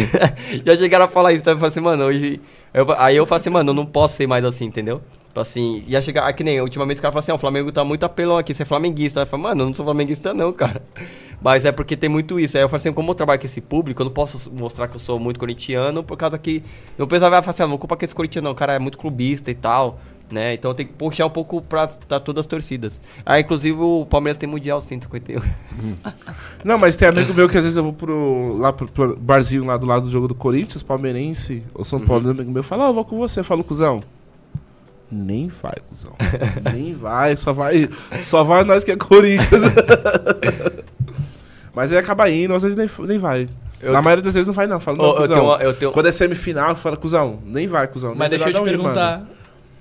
já 0.66 0.76
chegaram 0.78 1.06
a 1.06 1.08
falar 1.08 1.34
isso, 1.34 1.42
então 1.42 1.54
eu 1.54 1.60
falei 1.60 1.70
assim, 1.70 1.80
mano, 1.82 2.06
hoje. 2.06 2.42
eu- 2.74 2.92
aí 2.98 3.16
eu 3.16 3.26
falei 3.28 3.42
assim, 3.42 3.50
mano, 3.52 3.70
eu 3.70 3.74
não 3.76 3.86
posso 3.86 4.16
ser 4.16 4.26
mais 4.26 4.44
assim, 4.44 4.66
entendeu? 4.66 5.02
Tipo 5.32 5.40
assim, 5.40 5.82
ia 5.88 6.02
chegar. 6.02 6.28
ah, 6.28 6.34
Que 6.34 6.44
nem 6.44 6.60
ultimamente 6.60 6.98
os 6.98 7.02
caras 7.02 7.14
falam 7.14 7.22
assim, 7.22 7.32
ó, 7.32 7.36
o 7.36 7.38
Flamengo 7.38 7.72
tá 7.72 7.86
muito 7.86 8.04
apelão 8.04 8.38
aqui, 8.38 8.54
você 8.54 8.64
é 8.64 8.66
flamenguista. 8.66 9.22
Aí 9.22 9.24
eu 9.24 9.28
falei, 9.28 9.44
mano, 9.44 9.62
eu 9.62 9.66
não 9.68 9.74
sou 9.74 9.86
flamenguista, 9.86 10.34
não, 10.34 10.52
cara. 10.52 10.82
Mas 11.42 11.64
é 11.64 11.72
porque 11.72 11.96
tem 11.96 12.10
muito 12.10 12.38
isso. 12.38 12.58
Aí 12.58 12.64
eu 12.64 12.68
falei 12.68 12.82
assim, 12.82 12.92
como 12.92 13.12
eu 13.12 13.16
trabalho 13.16 13.40
com 13.40 13.46
esse 13.46 13.62
público, 13.62 14.02
eu 14.02 14.06
não 14.06 14.12
posso 14.12 14.52
mostrar 14.52 14.90
que 14.90 14.96
eu 14.98 15.00
sou 15.00 15.18
muito 15.22 15.40
corintiano, 15.40 16.04
por 16.04 16.18
causa 16.18 16.38
que. 16.38 16.62
O 17.00 17.08
pessoal 17.08 17.32
vai 17.32 17.42
falar 17.42 17.52
assim, 17.52 17.64
ah, 17.64 17.68
não 17.68 17.78
culpa 17.78 17.96
que 17.96 18.04
esse 18.04 18.14
corintiano, 18.14 18.44
não, 18.48 18.52
o 18.52 18.56
cara 18.56 18.74
é 18.74 18.80
muito 18.80 18.98
clubista 18.98 19.50
e 19.50 19.56
tal. 19.56 19.98
Né? 20.30 20.54
Então 20.54 20.74
tem 20.74 20.86
que 20.86 20.92
puxar 20.94 21.26
um 21.26 21.30
pouco 21.30 21.62
pra, 21.62 21.88
pra 21.88 22.20
todas 22.20 22.42
as 22.42 22.46
torcidas. 22.46 23.00
Ah, 23.26 23.40
inclusive 23.40 23.78
o 23.80 24.06
Palmeiras 24.06 24.38
tem 24.38 24.50
Mundial 24.50 24.80
151. 24.82 25.42
Não, 26.64 26.78
mas 26.78 26.96
tem 26.96 27.08
amigo 27.10 27.34
meu 27.34 27.50
que 27.50 27.58
às 27.58 27.66
vezes 27.66 27.76
eu 27.76 27.84
vou 27.84 27.92
pro, 27.92 28.58
lá 28.58 28.72
pro, 28.72 28.88
pro 28.88 29.18
barzinho 29.18 29.66
lá 29.66 29.76
do 29.76 29.86
lado 29.86 30.06
do 30.06 30.12
jogo 30.12 30.30
do 30.30 30.36
Corinthians, 30.36 30.84
Palmeirense 30.84 31.64
ou 31.74 31.84
São 31.84 32.00
Paulo, 32.00 32.30
amigo 32.30 32.50
meu 32.50 32.64
fala, 32.64 32.86
ah, 32.86 32.90
eu 32.90 32.94
vou 32.94 33.04
com 33.04 33.18
você. 33.18 33.42
Eu 33.42 33.44
falo, 33.44 33.62
cuzão. 33.62 34.02
Nem 35.12 35.52
vai, 35.62 35.74
cuzão. 35.90 36.14
Nem 36.74 36.94
vai, 36.94 37.36
só 37.36 37.52
vai. 37.52 37.90
Só 38.24 38.44
vai 38.44 38.64
nós 38.64 38.84
que 38.84 38.92
é 38.92 38.96
Corinthians. 38.96 39.64
Mas 41.74 41.92
aí 41.92 41.98
acaba 41.98 42.30
indo, 42.30 42.54
às 42.54 42.64
vezes 42.64 42.76
nem, 42.78 42.90
nem 43.08 43.18
vai. 43.18 43.48
Eu 43.82 43.94
Na 43.94 44.02
te- 44.02 44.06
maioria 44.06 44.24
das 44.24 44.34
vezes 44.34 44.46
não 44.48 44.54
vai, 44.54 44.68
não. 44.68 44.80
Fala, 44.80 44.98
não, 44.98 45.06
eu 45.06 45.16
cuzão. 45.16 45.36
tenho 45.36 45.48
uma- 45.48 45.58
eu 45.64 45.74
tenho- 45.74 45.92
Quando 45.92 46.06
é 46.08 46.12
semifinal, 46.12 46.76
fala, 46.76 46.98
cuzão, 46.98 47.40
nem 47.46 47.68
vai, 47.68 47.88
cuzão. 47.88 48.12
Mas 48.12 48.30
nem 48.30 48.32
deixa 48.32 48.50
eu 48.50 48.54
te 48.54 48.60
não 48.60 48.68
ir, 48.68 48.72
perguntar. 48.72 49.26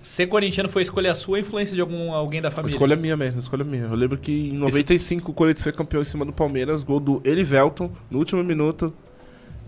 Ser 0.02 0.26
corintiano 0.28 0.68
foi 0.68 0.82
escolher 0.82 1.08
a 1.08 1.14
sua 1.14 1.32
ou 1.36 1.38
influência 1.38 1.74
de 1.74 1.80
algum 1.80 2.12
alguém 2.14 2.40
da 2.40 2.50
família? 2.50 2.74
escolha 2.74 2.96
minha 2.96 3.16
mesmo, 3.16 3.38
a 3.38 3.42
escolha 3.42 3.64
minha. 3.64 3.84
Eu 3.84 3.94
lembro 3.96 4.16
que 4.16 4.48
em 4.50 4.54
95 4.56 5.30
o 5.30 5.34
Corinthians 5.34 5.62
foi 5.64 5.72
campeão 5.72 6.00
em 6.00 6.04
cima 6.06 6.24
do 6.24 6.32
Palmeiras, 6.32 6.82
gol 6.82 7.00
do 7.00 7.20
Elivelton 7.24 7.90
no 8.10 8.18
último 8.18 8.42
minuto. 8.42 8.92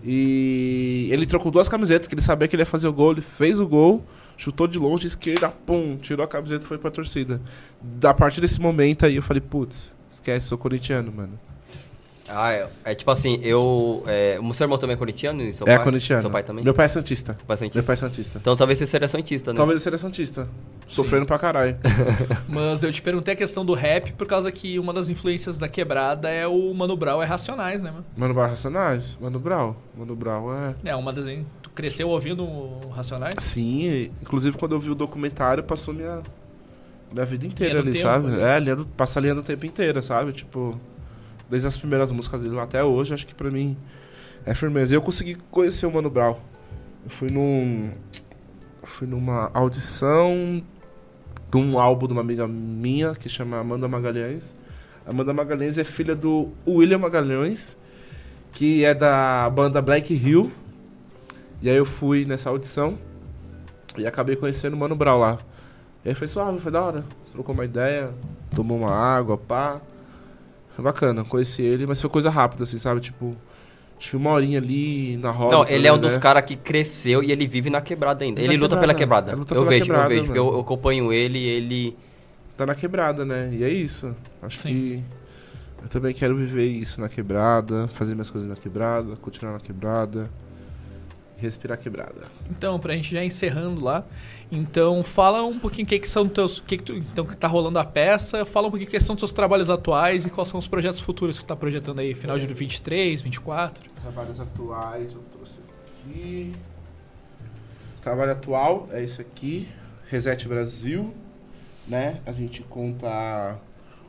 E 0.03 1.07
ele 1.11 1.25
trocou 1.27 1.51
duas 1.51 1.69
camisetas, 1.69 2.07
que 2.07 2.15
ele 2.15 2.21
sabia 2.21 2.47
que 2.47 2.55
ele 2.55 2.63
ia 2.63 2.67
fazer 2.67 2.87
o 2.87 2.93
gol, 2.93 3.11
ele 3.11 3.21
fez 3.21 3.59
o 3.59 3.67
gol, 3.67 4.03
chutou 4.37 4.67
de 4.67 4.77
longe, 4.77 5.07
esquerda, 5.07 5.49
pum, 5.49 5.97
tirou 5.97 6.23
a 6.23 6.27
camiseta 6.27 6.65
e 6.65 6.67
foi 6.67 6.77
pra 6.77 6.91
torcida. 6.91 7.41
Da 7.81 8.13
partir 8.13 8.41
desse 8.41 8.59
momento 8.59 9.05
aí 9.05 9.15
eu 9.15 9.23
falei, 9.23 9.41
putz, 9.41 9.95
esquece, 10.09 10.47
sou 10.47 10.57
corintiano, 10.57 11.11
mano. 11.11 11.39
Ah, 12.27 12.51
é, 12.53 12.67
é 12.85 12.95
tipo 12.95 13.11
assim, 13.11 13.39
eu. 13.43 14.03
É, 14.07 14.39
o 14.41 14.53
seu 14.53 14.63
irmão 14.63 14.77
também 14.77 14.95
é 14.95 14.97
corintiano? 14.97 15.41
E 15.43 15.53
seu 15.53 15.67
é 15.67 15.75
pai? 15.75 15.83
corintiano. 15.83 16.21
Seu 16.21 16.31
pai 16.31 16.41
também? 16.41 16.63
Meu 16.63 16.73
pai 16.73 16.85
é 16.85 16.87
santista. 16.87 17.37
Pai 17.45 17.55
é 17.55 17.57
santista. 17.57 17.77
Meu 17.77 17.85
pai 17.85 17.93
é 17.93 17.97
santista. 17.97 18.39
Então 18.39 18.55
talvez 18.55 18.79
você 18.79 18.87
seja 18.87 19.07
santista, 19.07 19.51
né? 19.51 19.57
Talvez 19.57 19.75
eu 19.75 19.83
seja 19.83 19.97
santista. 19.97 20.47
Sofrendo 20.87 21.25
pra 21.25 21.37
caralho. 21.37 21.77
Mas 22.47 22.81
eu 22.81 22.91
te 22.91 23.01
perguntei 23.01 23.33
a 23.33 23.37
questão 23.37 23.65
do 23.65 23.73
rap 23.73 24.13
por 24.13 24.25
causa 24.25 24.51
que 24.51 24.79
uma 24.79 24.93
das 24.93 25.09
influências 25.09 25.59
da 25.59 25.67
quebrada 25.67 26.29
é 26.29 26.47
o 26.47 26.73
Mano 26.73 26.95
Brown, 26.95 27.21
é 27.21 27.25
Racionais, 27.25 27.83
né, 27.83 27.91
mano? 27.91 28.05
Mano 28.15 28.33
Brown 28.33 28.47
Racionais? 28.47 29.17
Mano 29.19 29.39
Brown. 29.39 29.75
Mano 29.95 30.15
Brown 30.15 30.53
é. 30.53 30.75
É, 30.85 30.95
uma 30.95 31.11
das. 31.11 31.25
Cresceu 31.75 32.09
ouvindo 32.09 32.43
o 32.43 32.89
Racionais? 32.89 33.35
Sim, 33.39 34.11
inclusive 34.21 34.57
quando 34.57 34.73
eu 34.73 34.79
vi 34.79 34.91
o 34.91 34.95
documentário, 34.95 35.63
passou 35.63 35.93
minha, 35.93 36.21
minha 37.11 37.25
vida 37.25 37.45
inteira 37.45 37.79
ali, 37.79 37.93
tempo, 37.93 38.03
sabe? 38.03 38.27
né? 38.27 38.57
É, 38.57 38.59
linha 38.59 38.75
do, 38.75 38.85
passa 38.85 39.19
a 39.19 39.21
linha 39.21 39.35
do 39.35 39.41
tempo 39.41 39.65
inteira, 39.65 40.01
sabe? 40.01 40.33
Tipo, 40.33 40.79
desde 41.49 41.67
as 41.67 41.77
primeiras 41.77 42.11
músicas 42.11 42.41
dele 42.41 42.59
até 42.59 42.83
hoje, 42.83 43.13
acho 43.13 43.25
que 43.25 43.33
pra 43.33 43.49
mim 43.49 43.75
é 44.45 44.53
firmeza. 44.53 44.93
E 44.93 44.97
eu 44.97 45.01
consegui 45.01 45.35
conhecer 45.49 45.85
o 45.85 45.91
Mano 45.91 46.09
Brown. 46.09 46.37
Eu 47.03 47.09
fui 47.09 47.29
num. 47.29 47.91
eu 48.81 48.87
Fui 48.87 49.07
numa 49.07 49.49
audição 49.53 50.61
de 51.51 51.57
um 51.57 51.79
álbum 51.79 52.07
de 52.07 52.13
uma 52.13 52.21
amiga 52.21 52.47
minha 52.47 53.13
que 53.13 53.29
chama 53.29 53.59
Amanda 53.59 53.87
Magalhães. 53.87 54.55
Amanda 55.05 55.33
Magalhães 55.33 55.77
é 55.77 55.83
filha 55.83 56.15
do 56.15 56.49
William 56.65 56.97
Magalhães, 56.97 57.77
que 58.53 58.85
é 58.85 58.93
da 58.93 59.49
banda 59.49 59.81
Black 59.81 60.13
Hill. 60.13 60.51
E 61.63 61.69
aí 61.69 61.77
eu 61.77 61.85
fui 61.85 62.25
nessa 62.25 62.49
audição 62.49 62.97
e 63.97 64.05
acabei 64.05 64.35
conhecendo 64.35 64.73
o 64.73 64.77
Mano 64.77 64.97
Brown 64.97 65.17
lá. 65.17 65.37
E 66.03 66.09
aí 66.09 66.13
foi 66.13 66.27
suave, 66.27 66.59
foi 66.59 66.73
da 66.73 66.81
hora. 66.81 67.05
Trocou 67.31 67.55
uma 67.55 67.63
ideia, 67.63 68.11
tomou 68.53 68.77
uma 68.77 68.91
água, 68.91 69.37
pá. 69.37 69.81
Foi 70.75 70.83
bacana, 70.83 71.23
conheci 71.23 71.61
ele, 71.61 71.87
mas 71.87 72.01
foi 72.01 72.09
coisa 72.09 72.29
rápida, 72.29 72.63
assim, 72.63 72.77
sabe? 72.79 72.99
Tipo, 72.99 73.33
que 73.97 74.17
uma 74.17 74.31
horinha 74.31 74.59
ali 74.59 75.15
na 75.15 75.31
roda. 75.31 75.55
Não, 75.55 75.65
ele 75.65 75.87
é 75.87 75.91
um 75.93 75.95
trocando 75.95 76.07
dos 76.09 76.17
caras 76.17 76.43
que 76.43 76.57
cresceu 76.57 77.23
e 77.23 77.31
ele 77.31 77.47
vive 77.47 77.69
na 77.69 77.79
quebrada 77.79 78.25
ainda. 78.25 78.41
Na 78.41 78.45
Ele 78.45 78.57
luta 78.57 78.75
pela 78.75 78.93
quebrada. 78.93 79.27
quebrada. 79.27 79.31
Ele 79.31 79.39
luta 79.39 79.53
eu 79.53 79.59
pela 79.59 79.69
vejo, 79.69 79.85
quebrada, 79.85 80.03
eu 80.03 80.09
vejo, 80.09 80.23
porque 80.25 80.39
eu, 80.39 80.53
eu 80.53 80.59
acompanho 80.59 81.13
ele 81.13 81.39
e 81.39 81.47
ele. 81.47 81.97
Tá 82.57 82.65
na 82.65 82.75
quebrada, 82.75 83.23
né? 83.23 83.49
E 83.53 83.63
é 83.63 83.69
isso. 83.69 84.13
Acho 84.41 84.57
Sim. 84.57 84.67
que 84.67 85.03
eu 85.81 85.87
também 85.87 86.13
quero 86.13 86.35
viver 86.35 86.65
isso 86.65 86.99
na 86.99 87.07
quebrada, 87.07 87.87
fazer 87.87 88.15
minhas 88.15 88.29
coisas 88.29 88.49
na 88.49 88.55
quebrada, 88.57 89.15
continuar 89.15 89.53
na 89.53 89.59
quebrada. 89.61 90.29
Respirar 91.37 91.77
quebrada. 91.77 92.23
Então, 92.49 92.79
pra 92.79 92.93
gente 92.93 93.13
já 93.13 93.23
encerrando 93.23 93.83
lá. 93.83 94.05
Então, 94.51 95.03
fala 95.03 95.43
um 95.43 95.59
pouquinho 95.59 95.85
o 95.85 95.89
que, 95.89 95.99
que 95.99 96.07
são 96.07 96.27
teus. 96.27 96.59
O 96.59 96.63
que, 96.63 96.77
que 96.77 96.83
tu, 96.83 96.93
então, 96.93 97.25
que 97.25 97.35
tá 97.35 97.47
rolando 97.47 97.79
a 97.79 97.85
peça. 97.85 98.45
Fala 98.45 98.67
um 98.67 98.69
pouquinho 98.69 98.87
o 98.87 98.91
que 98.91 98.99
são 98.99 99.15
teus 99.15 99.33
trabalhos 99.33 99.69
atuais 99.69 100.25
e 100.25 100.29
quais 100.29 100.49
são 100.49 100.59
os 100.59 100.67
projetos 100.67 101.01
futuros 101.01 101.37
que 101.37 101.43
tu 101.43 101.47
tá 101.47 101.55
projetando 101.55 101.99
aí, 101.99 102.15
final 102.15 102.37
de 102.37 102.47
23, 102.47 103.21
24. 103.21 103.89
Trabalhos 104.01 104.39
atuais, 104.39 105.13
eu 105.13 105.23
trouxe 105.33 105.53
aqui. 106.07 106.53
Trabalho 108.01 108.33
atual 108.33 108.89
é 108.91 109.01
esse 109.01 109.21
aqui, 109.21 109.67
Reset 110.09 110.45
Brasil, 110.45 111.13
né? 111.87 112.19
A 112.25 112.33
gente 112.33 112.61
conta 112.63 113.57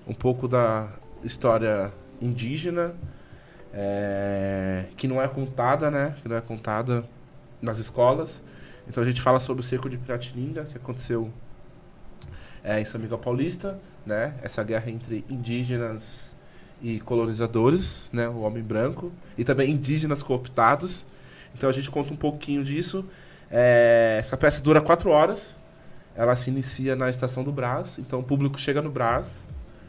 um 0.06 0.12
pouco 0.12 0.48
da 0.48 0.88
história 1.22 1.92
indígena, 2.20 2.94
é, 3.74 4.84
que 4.96 5.09
não 5.09 5.20
é 5.20 5.26
contada, 5.26 5.90
né? 5.90 6.14
Que 6.22 6.28
não 6.28 6.36
é 6.36 6.40
contada 6.40 7.05
nas 7.60 7.78
escolas. 7.78 8.42
Então 8.88 9.02
a 9.02 9.06
gente 9.06 9.20
fala 9.20 9.40
sobre 9.40 9.62
o 9.62 9.64
cerco 9.64 9.90
de 9.90 9.98
Piratininga, 9.98 10.64
que 10.64 10.76
aconteceu 10.76 11.30
é, 12.62 12.80
em 12.80 12.84
São 12.84 13.01
Miguel 13.01 13.18
Paulista, 13.18 13.78
né? 14.06 14.36
Essa 14.42 14.62
guerra 14.62 14.90
entre 14.90 15.24
indígenas 15.28 16.36
e 16.80 17.01
colonizadores, 17.01 18.09
né? 18.12 18.28
O 18.28 18.40
homem 18.40 18.62
branco 18.62 19.12
e 19.36 19.42
também 19.42 19.70
indígenas 19.70 20.22
cooptados. 20.22 21.05
Então 21.56 21.68
a 21.68 21.72
gente 21.72 21.90
conta 21.90 22.12
um 22.12 22.16
pouquinho 22.16 22.62
disso. 22.62 23.05
É, 23.51 24.18
essa 24.20 24.36
peça 24.36 24.62
dura 24.62 24.80
quatro 24.80 25.10
horas. 25.10 25.56
Ela 26.14 26.36
se 26.36 26.48
inicia 26.48 26.94
na 26.94 27.10
estação 27.10 27.42
do 27.42 27.51
Brás. 27.51 27.98
Então 27.98 28.20
o 28.20 28.22
público 28.22 28.59
chega 28.59 28.80
no 28.80 28.90
Brás, 28.90 29.44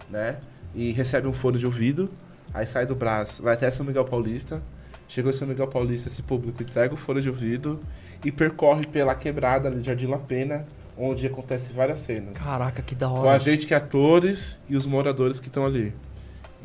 né? 0.09 0.39
E 0.73 0.91
recebe 0.91 1.27
um 1.27 1.33
fone 1.33 1.59
de 1.59 1.67
ouvido. 1.67 2.09
Aí 2.55 2.65
sai 2.65 2.85
do 2.85 2.95
Brás, 2.95 3.39
vai 3.43 3.53
até 3.53 3.69
São 3.69 3.85
Miguel 3.85 4.05
Paulista. 4.05 4.63
Chegou 5.09 5.29
em 5.29 5.33
São 5.33 5.45
Miguel 5.47 5.67
Paulista, 5.67 6.07
esse 6.07 6.23
público 6.23 6.63
entrega 6.63 6.93
o 6.93 6.97
fone 6.97 7.21
de 7.21 7.29
ouvido 7.29 7.79
e 8.23 8.31
percorre 8.31 8.87
pela 8.87 9.13
quebrada 9.13 9.67
ali 9.67 9.79
de 9.81 9.85
Jardim 9.85 10.07
La 10.07 10.17
Pena, 10.17 10.65
onde 10.97 11.27
acontece 11.27 11.73
várias 11.73 11.99
cenas. 11.99 12.33
Caraca, 12.33 12.81
que 12.81 12.95
da 12.95 13.07
Com 13.07 13.17
a 13.17 13.19
hora. 13.19 13.39
gente 13.39 13.67
que 13.67 13.73
é 13.73 13.77
atores 13.77 14.57
e 14.69 14.75
os 14.75 14.85
moradores 14.85 15.39
que 15.41 15.47
estão 15.47 15.65
ali. 15.65 15.93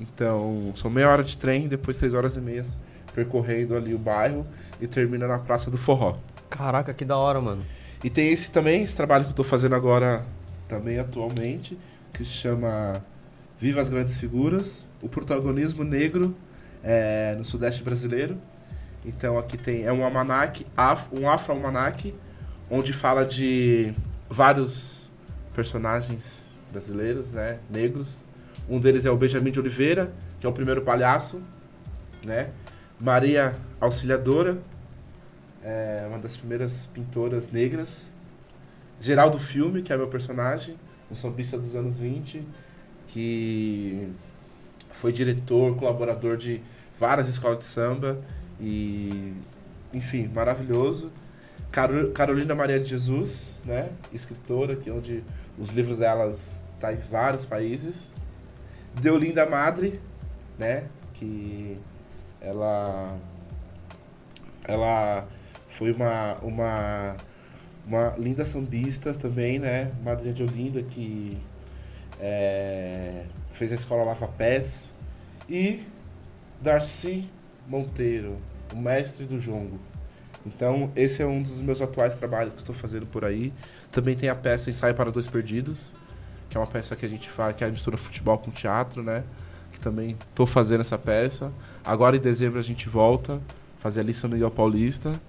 Então, 0.01 0.73
são 0.77 0.89
meia 0.89 1.11
hora 1.11 1.25
de 1.25 1.37
trem, 1.37 1.69
depois 1.69 1.99
três 1.99 2.15
horas 2.15 2.37
e 2.37 2.41
meia 2.41 2.63
percorrendo 3.13 3.77
ali 3.77 3.93
o 3.93 3.99
bairro 3.99 4.47
e 4.81 4.87
termina 4.87 5.27
na 5.27 5.39
Praça 5.39 5.71
do 5.71 5.77
Forró. 5.77 6.17
Caraca, 6.49 6.95
que 6.95 7.05
da 7.05 7.17
hora, 7.17 7.41
mano. 7.41 7.63
E 8.03 8.09
tem 8.09 8.33
esse 8.33 8.51
também, 8.51 8.83
esse 8.83 8.97
trabalho 8.97 9.25
que 9.25 9.31
eu 9.31 9.35
tô 9.35 9.45
fazendo 9.45 9.75
agora, 9.75 10.25
também 10.69 10.99
atualmente, 10.99 11.77
que 12.15 12.25
se 12.25 12.31
chama 12.31 13.05
Viva 13.61 13.81
as 13.81 13.91
Grandes 13.91 14.17
Figuras, 14.17 14.89
o 15.03 15.09
protagonismo 15.09 15.85
negro 15.85 16.35
é, 16.83 17.35
no 17.37 17.45
Sudeste 17.45 17.83
brasileiro. 17.83 18.39
Então 19.05 19.39
aqui 19.39 19.59
tem, 19.59 19.85
é 19.85 19.93
um 19.93 20.03
almanac, 20.03 20.67
um 21.13 21.29
afro-almanac, 21.29 22.15
onde 22.71 22.95
fala 22.95 23.25
de 23.25 23.93
vários 24.31 25.13
personagens 25.55 26.59
brasileiros, 26.73 27.33
né, 27.33 27.59
negros. 27.69 28.25
Um 28.67 28.81
deles 28.81 29.05
é 29.05 29.11
o 29.11 29.17
Benjamin 29.17 29.51
de 29.51 29.61
Oliveira, 29.61 30.11
que 30.39 30.47
é 30.47 30.49
o 30.49 30.53
primeiro 30.53 30.81
palhaço, 30.81 31.43
né? 32.25 32.51
Maria 32.99 33.57
Auxiliadora, 33.81 34.59
é 35.63 36.07
uma 36.09 36.19
das 36.19 36.37
primeiras 36.37 36.87
pintoras 36.87 37.51
negras. 37.51 38.07
Geraldo 39.01 39.39
Filme, 39.39 39.83
que 39.83 39.93
é 39.93 39.97
meu 39.97 40.09
personagem, 40.09 40.77
um 41.11 41.15
sambista 41.15 41.59
dos 41.59 41.75
anos 41.75 41.99
20, 41.99 42.43
que 43.13 44.09
foi 44.95 45.13
diretor, 45.13 45.77
colaborador 45.77 46.37
de 46.37 46.61
várias 46.99 47.29
escolas 47.29 47.59
de 47.61 47.65
samba 47.67 48.19
e, 48.61 49.33
enfim, 49.93 50.29
maravilhoso. 50.35 51.11
Caro- 51.73 52.11
Carolina 52.13 52.55
Maria 52.55 52.79
de 52.81 52.87
Jesus, 52.89 53.63
né, 53.65 53.91
escritora, 54.13 54.77
que 54.77 54.91
é 54.91 54.93
onde 54.93 55.23
os 55.59 55.71
livros 55.71 55.99
delas 55.99 56.61
tá 56.79 56.93
em 56.93 56.97
vários 56.97 57.45
países. 57.45 58.13
Deolinda 59.01 59.47
Madre, 59.47 60.01
né, 60.59 60.85
que 61.15 61.79
ela 62.41 63.17
ela 64.65 65.27
foi 65.71 65.93
uma, 65.93 66.35
uma, 66.43 67.17
uma 67.87 68.15
linda 68.19 68.45
sambista 68.45 69.15
também, 69.15 69.59
né? 69.59 69.91
Madrinha 70.05 70.33
de 70.35 70.43
Olinda, 70.43 70.83
que 70.83 71.39
é, 72.21 73.25
fez 73.53 73.73
a 73.73 73.75
escola 73.75 74.05
Lava 74.05 74.29
Pés. 74.29 74.93
E 75.49 75.83
Darcy 76.61 77.29
Monteiro, 77.67 78.37
o 78.73 78.77
mestre 78.77 79.25
do 79.25 79.39
jongo. 79.39 79.81
Então, 80.47 80.91
esse 80.95 81.23
é 81.23 81.27
um 81.27 81.43
dos 81.43 81.61
meus 81.61 81.81
atuais 81.81 82.15
trabalhos 82.15 82.55
que 82.55 82.61
estou 82.61 82.75
fazendo 82.75 83.07
por 83.07 83.25
aí. 83.25 83.53
Também 83.91 84.17
tem 84.17 84.29
a 84.29 84.35
peça 84.35 84.71
Ensaio 84.71 84.95
para 84.95 85.11
Dois 85.11 85.29
Perdidos, 85.29 85.95
que 86.49 86.57
é 86.57 86.61
uma 86.61 86.67
peça 86.67 86.97
que 86.97 87.05
a 87.05 87.09
gente 87.09 87.29
faz, 87.29 87.55
que 87.57 87.65
é 87.65 87.67
a 87.67 87.71
mistura 87.71 87.97
futebol 87.97 88.39
com 88.39 88.51
teatro, 88.51 89.03
né? 89.03 89.25
Que 89.71 89.79
também 89.79 90.17
estou 90.31 90.47
fazendo 90.47 90.81
essa 90.81 90.99
peça. 90.99 91.53
Agora 91.85 92.17
em 92.17 92.21
dezembro 92.21 92.59
a 92.59 92.63
gente 92.63 92.89
volta, 92.89 93.41
fazer 93.79 94.01
ali 94.01 94.15
São 94.15 94.31
Miguel 94.31 94.51
Paulista. 94.51 95.21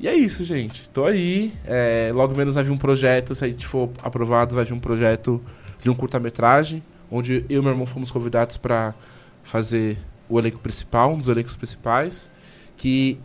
E 0.00 0.08
é 0.08 0.14
isso, 0.14 0.44
gente. 0.44 0.88
Tô 0.88 1.04
aí. 1.04 1.52
É, 1.64 2.10
logo 2.14 2.34
menos 2.34 2.54
vai 2.54 2.64
vir 2.64 2.70
um 2.70 2.78
projeto, 2.78 3.34
se 3.34 3.44
a 3.44 3.48
gente 3.48 3.66
for 3.66 3.90
aprovado, 4.02 4.54
vai 4.54 4.64
vir 4.64 4.72
um 4.72 4.80
projeto 4.80 5.40
de 5.82 5.90
um 5.90 5.94
curta-metragem, 5.94 6.82
onde 7.10 7.44
eu 7.48 7.60
e 7.60 7.62
meu 7.62 7.72
irmão 7.72 7.86
fomos 7.86 8.10
convidados 8.10 8.56
para 8.56 8.94
fazer 9.42 9.98
o 10.28 10.38
elenco 10.38 10.58
principal, 10.60 11.12
um 11.12 11.18
dos 11.18 11.28
elencos 11.28 11.56
principais, 11.56 12.28
que 12.76 13.18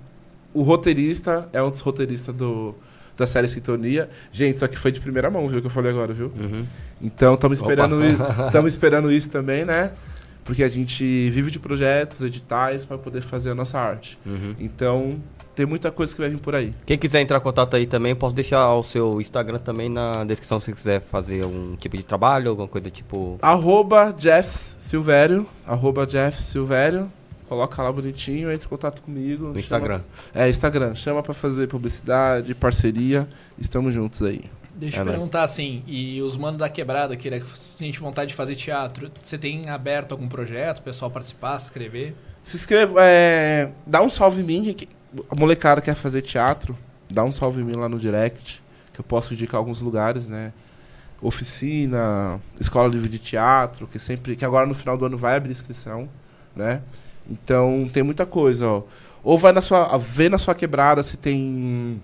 o 0.54 0.64
roteirista 0.64 1.48
é 1.54 1.62
um 1.62 1.70
dos 1.70 1.80
roteiristas 1.80 2.34
do, 2.36 2.76
da 3.16 3.28
série 3.28 3.48
Sintonia. 3.48 4.10
Gente, 4.32 4.56
isso 4.58 4.66
aqui 4.66 4.78
foi 4.78 4.92
de 4.92 5.00
primeira 5.00 5.30
mão, 5.30 5.48
viu, 5.48 5.62
que 5.62 5.68
eu 5.68 5.72
falei 5.72 5.92
agora, 5.92 6.14
viu? 6.14 6.32
Uhum. 6.38 6.66
Então, 7.02 7.36
estamos 7.36 7.60
esperando, 7.60 8.00
i- 8.04 8.18
esperando 8.68 9.12
isso 9.12 9.30
também, 9.30 9.64
né? 9.64 9.92
Porque 10.44 10.64
a 10.64 10.68
gente 10.68 11.04
vive 11.30 11.52
de 11.52 11.60
projetos, 11.60 12.22
editais, 12.24 12.86
para 12.86 12.98
poder 12.98 13.22
fazer 13.22 13.52
a 13.52 13.56
nossa 13.56 13.80
arte. 13.80 14.18
Uhum. 14.26 14.56
Então, 14.60 15.20
tem 15.58 15.66
muita 15.66 15.90
coisa 15.90 16.14
que 16.14 16.22
vai 16.22 16.30
vir 16.30 16.40
por 16.40 16.54
aí. 16.54 16.72
Quem 16.86 17.00
quiser 17.00 17.20
entrar 17.20 17.40
em 17.40 17.42
contato 17.42 17.76
aí 17.76 17.88
também, 17.88 18.16
posso 18.16 18.36
deixar 18.36 18.76
o 18.76 18.84
seu 18.84 19.20
Instagram 19.20 19.58
também 19.58 19.90
na 19.90 20.24
descrição 20.24 20.60
se 20.60 20.72
quiser 20.72 21.02
fazer 21.02 21.44
algum 21.44 21.76
tipo 21.76 21.98
de 21.98 22.04
trabalho, 22.04 22.52
alguma 22.52 22.68
coisa 22.68 22.92
tipo. 22.92 23.40
Arroba 23.42 24.14
Jeffs 24.16 24.78
Silvério, 24.80 25.48
arroba 25.66 26.06
Jeff 26.06 26.40
Silvério. 26.44 27.12
Coloca 27.50 27.82
lá 27.82 27.92
bonitinho, 27.92 28.52
entre 28.52 28.68
em 28.68 28.70
contato 28.70 29.02
comigo. 29.02 29.46
No 29.48 29.60
Instagram. 29.60 30.02
É, 30.36 30.48
Instagram. 30.48 30.94
Chama 30.94 31.24
pra 31.24 31.34
fazer 31.34 31.66
publicidade, 31.68 32.54
parceria. 32.54 33.28
Estamos 33.58 33.94
juntos 33.96 34.22
aí. 34.22 34.42
Deixa 34.76 34.98
É 34.98 35.00
eu 35.00 35.06
nóis. 35.06 35.16
perguntar 35.18 35.42
assim, 35.44 35.82
e 35.88 36.22
os 36.22 36.38
manos 36.38 36.60
da 36.60 36.70
quebrada, 36.70 37.16
que 37.16 37.42
sente 37.56 38.00
vontade 38.00 38.30
de 38.30 38.36
fazer 38.36 38.54
teatro, 38.54 39.10
você 39.24 39.40
tem 39.40 39.70
aberto 39.70 40.12
algum 40.12 40.28
projeto, 40.28 40.80
o 40.80 40.82
pessoal 40.84 41.10
participar, 41.10 41.58
se 41.58 41.66
inscrever? 41.66 42.14
Se 42.44 42.58
inscreva, 42.58 43.00
é, 43.02 43.72
dá 43.88 44.02
um 44.04 44.10
salve 44.10 44.42
em 44.42 44.46
mim, 44.46 44.74
que 44.74 44.88
a 45.30 45.36
molecada 45.36 45.82
quer 45.82 45.96
fazer 45.96 46.22
teatro, 46.22 46.78
dá 47.10 47.24
um 47.24 47.32
salve 47.32 47.62
em 47.62 47.64
mim 47.64 47.76
lá 47.76 47.88
no 47.88 48.00
direct, 48.00 48.62
que 48.94 49.00
eu 49.00 49.06
posso 49.06 49.34
indicar 49.34 49.60
alguns 49.60 49.82
lugares, 49.82 50.28
né? 50.28 50.54
Oficina, 51.22 52.40
escola 52.60 52.88
livre 52.88 53.10
de 53.10 53.20
teatro, 53.20 53.88
que 53.88 53.98
sempre, 53.98 54.36
que 54.36 54.46
agora 54.46 54.66
no 54.66 54.76
final 54.76 54.98
do 54.98 55.06
ano 55.06 55.18
vai 55.18 55.36
abrir 55.36 55.52
inscrição, 55.52 56.08
né? 56.56 56.82
Então 57.30 57.88
tem 57.92 58.04
muita 58.04 58.26
coisa, 58.26 58.68
ó. 58.68 58.84
Ou 59.24 59.38
vai 59.38 59.52
na 59.52 59.62
sua, 59.62 59.98
vê 59.98 60.30
na 60.30 60.38
sua 60.38 60.54
quebrada 60.56 61.02
se 61.04 61.18
tem 61.18 62.02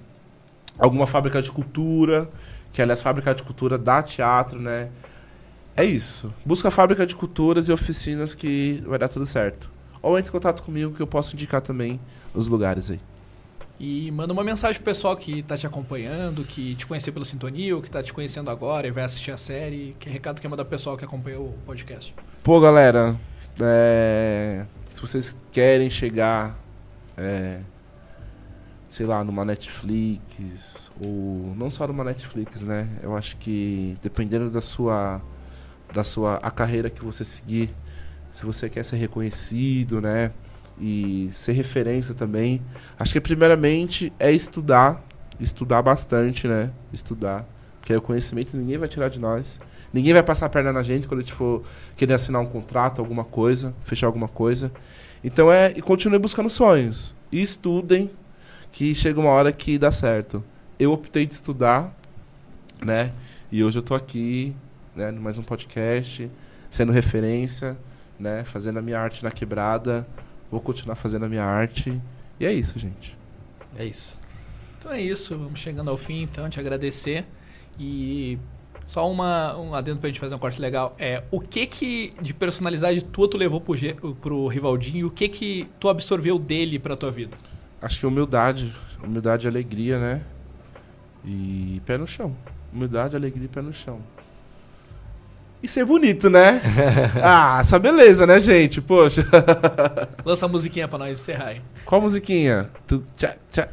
alguma 0.78 1.08
fábrica 1.08 1.42
de 1.42 1.52
cultura, 1.52 2.30
que 2.72 2.82
aliás 2.82 3.02
fábrica 3.02 3.34
de 3.34 3.44
cultura 3.44 3.78
dá 3.78 4.02
teatro, 4.02 4.60
né? 4.60 4.90
É 5.76 5.84
isso. 5.84 6.34
Busca 6.46 6.70
fábrica 6.70 7.06
de 7.06 7.16
culturas 7.16 7.70
e 7.70 7.72
oficinas 7.72 8.36
que 8.36 8.84
vai 8.86 9.00
dar 9.00 9.08
tudo 9.08 9.26
certo. 9.26 9.72
Ou 10.02 10.20
entre 10.20 10.30
em 10.30 10.32
contato 10.32 10.62
comigo 10.64 10.94
que 10.94 11.02
eu 11.02 11.08
posso 11.08 11.36
indicar 11.36 11.62
também 11.62 12.00
os 12.34 12.48
lugares 12.48 12.90
aí. 12.92 13.00
E 13.80 14.12
manda 14.12 14.32
uma 14.32 14.44
mensagem 14.44 14.76
pro 14.76 14.86
pessoal 14.86 15.16
que 15.16 15.44
tá 15.44 15.58
te 15.58 15.66
acompanhando, 15.66 16.46
que 16.46 16.76
te 16.76 16.86
conheceu 16.86 17.12
pelo 17.12 17.26
Sintonia, 17.26 17.76
ou 17.76 17.82
que 17.82 17.90
tá 17.90 18.02
te 18.02 18.14
conhecendo 18.14 18.50
agora 18.50 18.88
e 18.88 18.92
vai 18.92 19.04
assistir 19.04 19.32
a 19.32 19.38
série. 19.38 19.96
Que 20.00 20.10
recado 20.10 20.40
quer 20.40 20.48
mandar 20.48 20.64
pro 20.64 20.72
pessoal 20.72 20.96
que 20.96 21.04
acompanha 21.04 21.40
o 21.40 21.54
podcast? 21.66 22.16
Pô, 22.44 22.60
galera, 22.62 23.16
é, 23.60 24.66
se 24.90 25.02
vocês 25.02 25.36
querem 25.52 25.90
chegar, 25.90 26.58
é, 27.18 27.62
sei 28.90 29.06
lá, 29.06 29.24
numa 29.24 29.44
Netflix, 29.44 30.92
ou 31.04 31.54
não 31.58 31.70
só 31.70 31.88
numa 31.88 32.04
Netflix, 32.04 32.62
né? 32.62 32.88
Eu 33.02 33.18
acho 33.18 33.38
que 33.38 33.98
dependendo 34.02 34.50
da 34.50 34.62
sua, 34.62 35.22
da 35.92 36.04
sua, 36.04 36.36
a 36.38 36.52
carreira 36.52 36.90
que 36.90 37.04
você 37.04 37.26
seguir, 37.26 37.70
se 38.30 38.46
você 38.46 38.70
quer 38.70 38.86
ser 38.86 38.98
reconhecido, 38.98 40.00
né? 40.00 40.32
E 40.86 41.30
ser 41.32 41.54
referência 41.54 42.14
também, 42.14 42.62
acho 43.00 43.14
que 43.14 43.22
primeiramente 43.22 44.12
é 44.20 44.30
estudar, 44.34 45.02
estudar 45.40 45.82
bastante, 45.82 46.46
né? 46.46 46.72
Estudar, 46.92 47.48
porque 47.80 47.96
o 47.96 48.02
conhecimento 48.02 48.58
ninguém 48.58 48.78
vai 48.78 48.90
tirar 48.90 49.08
de 49.08 49.18
nós. 49.18 49.62
Ninguém 49.94 50.12
vai 50.12 50.22
passar 50.22 50.48
a 50.48 50.50
perna 50.50 50.74
na 50.74 50.84
gente 50.84 51.08
quando 51.08 51.22
a 51.22 51.24
gente 51.24 51.32
for 51.32 51.64
querer 51.96 52.16
assinar 52.16 52.42
um 52.42 52.46
contrato, 52.46 53.00
alguma 53.00 53.24
coisa, 53.24 53.74
fechar 53.86 54.08
alguma 54.08 54.28
coisa. 54.28 54.74
Então 55.24 55.50
é, 55.50 55.72
e 55.74 55.82
continue 55.82 56.20
buscando 56.20 56.50
sonhos. 56.50 57.16
E 57.32 57.42
estudem, 57.42 58.12
que 58.70 58.94
chega 58.94 59.18
uma 59.22 59.30
hora 59.30 59.54
que 59.54 59.78
dá 59.78 59.90
certo. 59.90 60.44
Eu 60.78 60.92
optei 60.92 61.26
de 61.26 61.34
estudar, 61.34 61.98
né? 62.84 63.14
E 63.50 63.64
hoje 63.64 63.80
eu 63.80 63.84
tô 63.84 63.96
aqui, 63.96 64.54
né, 64.94 65.14
mais 65.14 65.38
um 65.38 65.44
podcast, 65.44 66.30
sendo 66.70 66.92
referência, 66.92 67.78
né, 68.20 68.44
fazendo 68.44 68.80
a 68.80 68.82
minha 68.82 69.00
arte 69.00 69.24
na 69.24 69.32
quebrada. 69.32 70.06
Vou 70.54 70.62
continuar 70.62 70.94
fazendo 70.94 71.26
a 71.26 71.28
minha 71.28 71.44
arte. 71.44 72.00
E 72.40 72.46
é 72.46 72.54
isso, 72.54 72.78
gente. 72.78 73.18
É 73.76 73.84
isso. 73.84 74.20
Então 74.78 74.92
é 74.92 75.02
isso, 75.02 75.36
vamos 75.36 75.60
chegando 75.60 75.90
ao 75.90 75.98
fim, 75.98 76.22
então, 76.22 76.48
te 76.48 76.60
agradecer. 76.60 77.26
E 77.80 78.38
só 78.86 79.10
uma, 79.12 79.58
um 79.58 79.74
adendo 79.74 79.98
pra 80.00 80.10
gente 80.10 80.20
fazer 80.20 80.36
um 80.36 80.38
corte 80.38 80.62
legal. 80.62 80.96
É, 81.00 81.24
o 81.32 81.40
que 81.40 81.66
que 81.66 82.14
de 82.22 82.36
personalidade 82.36 83.02
tua 83.04 83.28
tu 83.28 83.36
levou 83.36 83.60
pro, 83.60 83.76
G- 83.76 83.96
pro 84.22 84.46
Rivaldinho 84.46 85.00
e 85.00 85.04
o 85.06 85.10
que 85.10 85.28
que 85.28 85.68
tu 85.80 85.90
absorveu 85.90 86.38
dele 86.38 86.78
pra 86.78 86.96
tua 86.96 87.10
vida? 87.10 87.36
Acho 87.82 88.00
que 88.02 88.06
humildade, 88.06 88.72
humildade 89.04 89.48
e 89.48 89.50
alegria, 89.50 89.98
né? 89.98 90.22
E 91.26 91.82
pé 91.84 91.98
no 91.98 92.06
chão. 92.08 92.36
Humildade, 92.72 93.16
alegria 93.16 93.46
e 93.46 93.50
pé 93.50 93.62
no 93.64 93.74
chão. 93.74 94.00
E 95.64 95.68
ser 95.70 95.86
bonito, 95.86 96.30
né? 96.30 96.62
ah, 97.24 97.60
essa 97.62 97.80
beleza, 97.80 98.28
né, 98.28 98.38
gente? 98.38 98.82
Poxa. 98.82 99.26
Lança 100.26 100.46
a 100.46 100.50
musiquinha 100.50 100.90
pra 100.90 101.00
nós 101.00 101.18
encerrar 101.18 101.48
aí. 101.48 101.62
Qual 101.86 102.02
musiquinha? 102.02 102.70
Tu, 102.86 103.02
tchá, 103.16 103.36
tchá. 103.50 103.70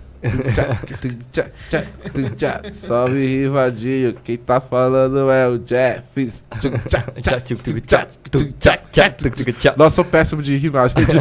Salve, 2.71 3.27
Rivadinho. 3.27 4.15
Quem 4.23 4.37
tá 4.37 4.61
falando 4.61 5.29
é 5.31 5.49
o 5.49 5.59
Jeff. 5.59 6.05
Tu, 6.61 6.71
tchá, 6.89 7.03
tchá, 7.21 7.41
tu, 7.41 7.81
tchá, 7.81 8.07
tu, 8.31 8.53
tchá, 8.53 9.53
tchá. 9.59 9.75
Nossa, 9.77 9.97
sou 9.97 10.05
péssimo 10.05 10.43
de 10.43 10.57
rimar, 10.57 10.89
gente. 10.97 11.17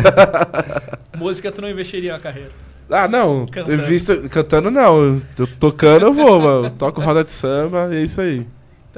Música 1.17 1.51
tu 1.51 1.61
não 1.63 1.69
investiria 1.69 2.13
na 2.13 2.19
carreira. 2.19 2.51
Ah, 2.91 3.07
não. 3.07 3.47
Cantando. 3.47 3.83
Visto, 3.83 4.29
cantando 4.29 4.69
não. 4.69 5.21
Eu 5.37 5.47
tocando 5.59 6.05
eu 6.05 6.13
vou, 6.13 6.39
mano. 6.39 6.69
Toco 6.71 7.01
roda 7.01 7.23
de 7.23 7.31
samba 7.31 7.89
e 7.91 7.97
é 7.97 8.01
isso 8.01 8.21
aí. 8.21 8.45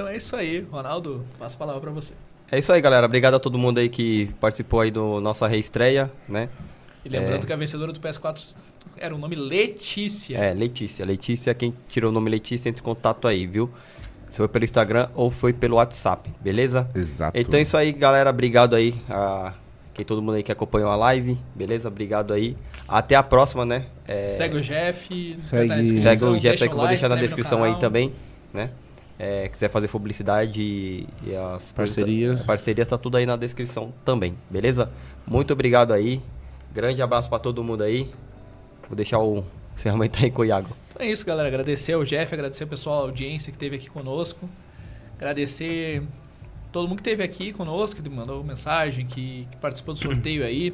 Então 0.02 0.12
é 0.12 0.18
isso 0.18 0.36
aí, 0.36 0.62
Ronaldo, 0.72 1.24
passo 1.38 1.56
a 1.56 1.60
palavra 1.60 1.80
pra 1.80 1.92
você. 1.92 2.14
É 2.52 2.58
isso 2.58 2.74
aí, 2.74 2.82
galera. 2.82 3.06
Obrigado 3.06 3.36
a 3.36 3.40
todo 3.40 3.56
mundo 3.56 3.78
aí 3.78 3.88
que 3.88 4.34
participou 4.40 4.80
aí 4.82 4.90
do 4.90 5.22
nossa 5.22 5.48
reestreia, 5.48 6.12
né? 6.28 6.50
E 7.06 7.10
lembrando 7.10 7.44
É. 7.44 7.46
que 7.46 7.54
a 7.54 7.56
vencedora 7.56 7.94
do 7.94 8.00
PS4 8.00 8.56
era 8.98 9.14
o 9.14 9.18
nome 9.20 9.36
Letícia. 9.36 10.40
É, 10.40 10.56
Letícia. 10.56 11.06
Letícia, 11.06 11.54
quem 11.54 11.72
tirou 11.88 12.10
o 12.10 12.14
nome 12.14 12.32
Letícia, 12.32 12.68
entre 12.68 12.82
em 12.82 12.84
contato 12.84 13.28
aí, 13.28 13.46
viu? 13.46 13.70
Se 14.32 14.38
foi 14.38 14.48
pelo 14.48 14.64
Instagram 14.66 15.08
ou 15.14 15.30
foi 15.30 15.54
pelo 15.54 15.76
WhatsApp, 15.76 16.32
beleza? 16.42 16.90
Exato. 16.96 17.40
Então 17.40 17.60
é 17.60 17.62
isso 17.62 17.78
aí, 17.78 17.92
galera. 17.92 18.32
Obrigado 18.32 18.76
aí 18.76 18.96
a 19.08 19.54
quem 19.94 20.04
todo 20.04 20.20
mundo 20.20 20.34
aí 20.34 20.42
que 20.42 20.52
acompanhou 20.52 20.90
a 20.90 20.96
live, 20.96 21.38
beleza? 21.54 21.90
Obrigado 21.90 22.34
aí. 22.34 22.58
Até 22.90 23.14
a 23.16 23.22
próxima, 23.22 23.68
né? 23.68 23.86
É, 24.08 24.30
Segue 24.30 24.58
o 24.58 24.62
Jeff. 24.62 25.38
Segue- 25.44 25.70
tá 25.70 26.02
segue 26.02 26.24
o 26.26 26.40
Jeff 26.40 26.64
aí 26.64 26.68
que 26.70 26.74
eu 26.74 26.80
vou 26.80 26.88
deixar 26.88 27.08
na 27.08 27.18
descrição 27.18 27.64
aí 27.64 27.76
também, 27.78 28.12
né? 28.52 28.68
É, 29.24 29.48
quiser 29.50 29.70
fazer 29.70 29.88
publicidade 29.88 30.60
e, 30.60 31.08
e 31.24 31.36
as 31.36 31.72
coisas- 31.72 31.72
Parcerias. 31.74 32.44
parcerias 32.44 32.88
tá 32.88 32.98
tudo 32.98 33.18
aí 33.18 33.26
na 33.28 33.36
descrição 33.36 33.94
também, 34.04 34.36
beleza? 34.50 34.90
Muito 35.28 35.54
obrigado 35.54 35.94
aí. 35.94 36.20
Grande 36.74 37.04
abraço 37.04 37.30
pra 37.30 37.38
todo 37.38 37.64
mundo 37.64 37.84
aí. 37.84 38.10
Vou 38.88 38.96
deixar 38.96 39.20
o 39.20 39.46
encerramento 39.76 40.18
aí 40.24 40.32
com 40.32 40.42
o 40.42 40.46
Iago. 40.46 40.70
Então 40.90 41.06
é 41.06 41.12
isso, 41.12 41.24
galera. 41.24 41.48
Agradecer 41.48 41.94
ao 41.94 42.04
Jeff, 42.04 42.34
agradecer 42.34 42.64
ao 42.64 42.70
pessoal, 42.70 42.98
a 42.98 43.02
audiência 43.04 43.52
que 43.52 43.58
esteve 43.58 43.76
aqui 43.76 43.92
conosco. 43.92 44.50
Agradecer 45.18 46.02
todo 46.72 46.88
mundo 46.88 47.04
que 47.04 47.10
esteve 47.10 47.22
aqui 47.24 47.52
conosco, 47.54 48.02
que 48.02 48.10
mandou 48.10 48.44
mensagem, 48.44 49.06
que, 49.06 49.48
que 49.52 49.58
participou 49.58 49.94
do 49.94 50.00
sorteio 50.00 50.44
aí. 50.44 50.74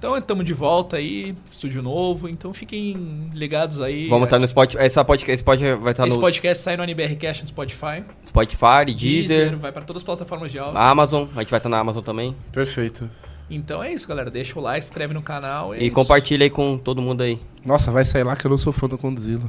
Então 0.00 0.16
estamos 0.16 0.46
de 0.46 0.54
volta 0.54 0.96
aí, 0.96 1.34
estúdio 1.52 1.82
novo. 1.82 2.26
Então 2.26 2.54
fiquem 2.54 3.28
ligados 3.34 3.82
aí. 3.82 4.08
Vamos 4.08 4.24
estar 4.24 4.38
no 4.38 4.48
Spotify. 4.48 4.82
Essa 4.82 5.04
podcast, 5.04 5.30
esse 5.34 5.44
podcast 5.44 5.82
vai 5.82 5.92
estar 5.92 6.06
Esse 6.06 6.16
no 6.16 6.22
podcast 6.22 6.64
sai 6.64 6.74
no 6.74 6.84
NBRcast 6.84 7.42
no 7.42 7.48
Spotify, 7.50 8.02
Spotify, 8.26 8.94
Deezer, 8.96 9.58
vai 9.58 9.70
para 9.70 9.82
todas 9.82 10.00
as 10.00 10.06
plataformas 10.06 10.50
de 10.50 10.58
áudio. 10.58 10.78
Amazon. 10.78 11.28
A 11.36 11.40
gente 11.40 11.50
vai 11.50 11.58
estar 11.58 11.68
na 11.68 11.78
Amazon 11.78 12.02
também. 12.02 12.34
Perfeito. 12.50 13.10
Então 13.50 13.84
é 13.84 13.92
isso, 13.92 14.08
galera. 14.08 14.30
Deixa 14.30 14.58
o 14.58 14.62
like, 14.62 14.82
se 14.82 14.90
inscreve 14.90 15.12
no 15.12 15.20
canal. 15.20 15.74
é 15.74 15.80
E 15.80 15.84
isso. 15.84 15.94
compartilha 15.94 16.44
aí 16.44 16.50
com 16.50 16.78
todo 16.78 17.02
mundo 17.02 17.20
aí. 17.22 17.38
Nossa, 17.62 17.90
vai 17.90 18.02
sair 18.02 18.24
lá 18.24 18.34
que 18.34 18.46
eu 18.46 18.50
não 18.50 18.56
sou 18.56 18.72
fã 18.72 18.88
do 18.88 18.96
Condzilla. 18.96 19.44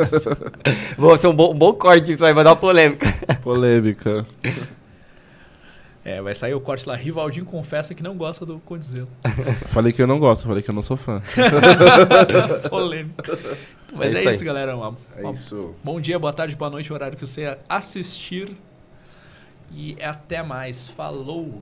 Vou 0.96 1.14
ser 1.18 1.26
um 1.26 1.34
bom, 1.34 1.52
um 1.52 1.58
bom 1.58 1.74
corte 1.74 2.12
isso 2.12 2.24
aí, 2.24 2.32
vai 2.32 2.42
dar 2.42 2.50
uma 2.50 2.56
polêmica. 2.56 3.06
Polêmica. 3.42 4.24
É, 6.04 6.20
vai 6.20 6.34
sair 6.34 6.52
o 6.54 6.60
corte 6.60 6.88
lá. 6.88 6.96
Rivaldinho 6.96 7.46
confessa 7.46 7.94
que 7.94 8.02
não 8.02 8.16
gosta 8.16 8.44
do 8.44 8.58
Condzilla. 8.60 9.06
falei 9.68 9.92
que 9.92 10.02
eu 10.02 10.06
não 10.06 10.18
gosto, 10.18 10.46
falei 10.48 10.62
que 10.62 10.68
eu 10.70 10.74
não 10.74 10.82
sou 10.82 10.96
fã. 10.96 11.22
Polêmica. 12.68 13.38
Mas 13.94 14.12
É 14.14 14.18
é, 14.18 14.20
isso 14.22 14.30
isso, 14.30 14.40
aí. 14.42 14.46
galera. 14.46 14.76
Uma- 14.76 14.96
É 15.16 15.20
uma- 15.22 15.32
isso. 15.32 15.74
Bom 15.84 16.00
dia, 16.00 16.18
boa 16.18 16.32
tarde, 16.32 16.56
boa 16.56 16.70
noite, 16.70 16.92
horário 16.92 17.16
que 17.16 17.24
você 17.26 17.56
assistir. 17.68 18.50
E 19.72 19.96
até 20.02 20.42
mais. 20.42 20.88
Falou! 20.88 21.60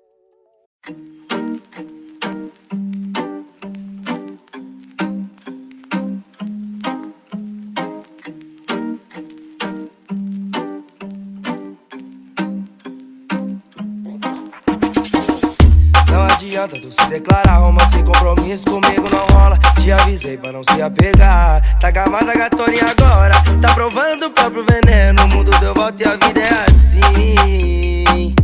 Adianta 16.50 16.80
tu 16.80 16.90
se 16.90 17.06
declarar 17.08 17.58
romance 17.58 17.92
sem 17.92 18.04
compromisso 18.04 18.64
comigo 18.64 19.08
não 19.08 19.24
rola. 19.38 19.56
Te 19.80 19.92
avisei 19.92 20.36
pra 20.36 20.50
não 20.50 20.64
se 20.64 20.82
apegar. 20.82 21.78
Tá 21.78 21.92
gamada 21.92 22.34
gatorinha 22.34 22.86
agora. 22.90 23.34
Tá 23.62 23.72
provando 23.72 24.26
o 24.26 24.30
próprio 24.30 24.66
veneno. 24.66 25.22
O 25.22 25.28
mundo 25.28 25.50
deu 25.60 25.72
volta 25.74 26.02
e 26.02 26.06
a 26.06 26.10
vida 26.10 26.40
é 26.40 26.50
assim. 26.68 28.34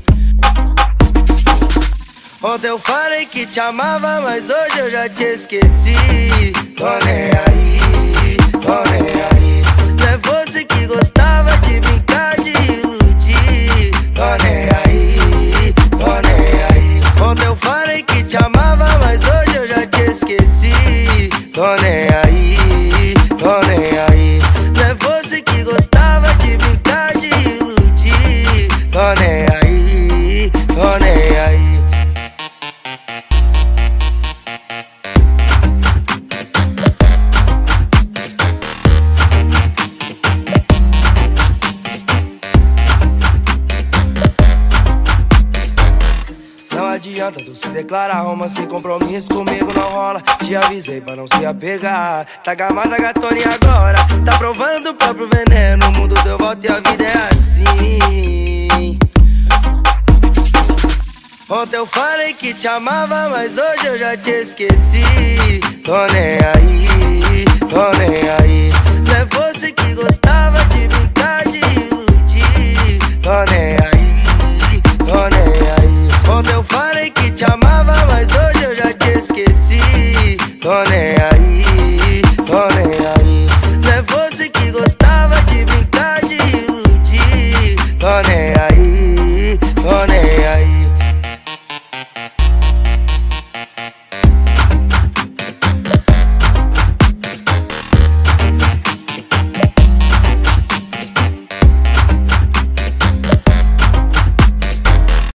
Ontem 2.42 2.68
eu 2.68 2.78
falei 2.78 3.26
que 3.26 3.44
te 3.44 3.58
amava 3.58 4.20
Mas 4.20 4.50
hoje 4.50 4.78
eu 4.78 4.90
já 4.90 5.08
te 5.08 5.24
esqueci. 5.24 6.52
Tô 6.76 6.90
nem 7.04 7.30
aí, 7.48 8.36
tô 8.52 8.82
nem 8.90 9.02
aí. 9.02 9.62
Não 9.98 10.08
é 10.08 10.44
você 10.44 10.64
que 10.64 10.86
gostava 10.86 11.50
de 11.58 11.80
brincar 11.80 12.36
de 12.36 12.50
iludir 12.50 13.90
Tô 14.14 14.44
nem 14.44 14.58
aí, 14.58 14.65
Tô 21.56 21.64
declarar. 47.76 48.20
Romance 48.20 48.54
sem 48.54 48.66
compromisso 48.66 49.28
comigo 49.28 49.72
não 49.74 49.88
rola. 49.90 50.22
Te 50.42 50.56
avisei 50.56 51.00
pra 51.00 51.14
não 51.14 51.28
se 51.28 51.44
apegar. 51.44 52.26
Tá 52.42 52.54
gamada 52.54 52.96
gatone 52.96 53.42
agora. 53.44 53.98
Tá 54.24 54.38
provando 54.38 54.84
do 54.84 54.94
próprio 54.94 55.28
veneno. 55.28 55.86
O 55.88 55.92
mundo 55.92 56.14
deu 56.22 56.38
volta 56.38 56.66
e 56.66 56.70
a 56.70 56.74
vida 56.76 57.04
é 57.04 57.28
assim. 57.32 58.98
Ontem 61.48 61.76
eu 61.76 61.86
falei 61.86 62.34
que 62.34 62.52
te 62.52 62.66
amava, 62.66 63.28
mas 63.28 63.56
hoje 63.56 63.86
eu 63.86 63.96
já 63.98 64.16
te 64.16 64.30
esqueci. 64.30 65.60
Tô 65.84 66.06
nem 66.12 66.38
aí, 66.54 67.44
tô 67.60 67.90
nem 67.98 68.28
aí. 68.40 68.70
Não 69.06 69.14
é 69.14 69.24
você 69.26 69.70
que 69.70 69.94
gostava 69.94 70.58
de 70.64 70.88
brincar, 70.88 71.44
de 71.44 71.58
iludir. 71.58 72.98
Tô 73.22 73.44
nem 73.52 73.76
aí, 73.80 73.85
te 77.36 77.44
amava, 77.44 77.92
mas 78.06 78.28
hoje 78.28 78.64
eu 78.64 78.74
já 78.74 78.94
te 78.94 79.10
esqueci. 79.10 80.36
Tô 80.58 80.82
nem 80.84 81.14
aí, 81.20 81.35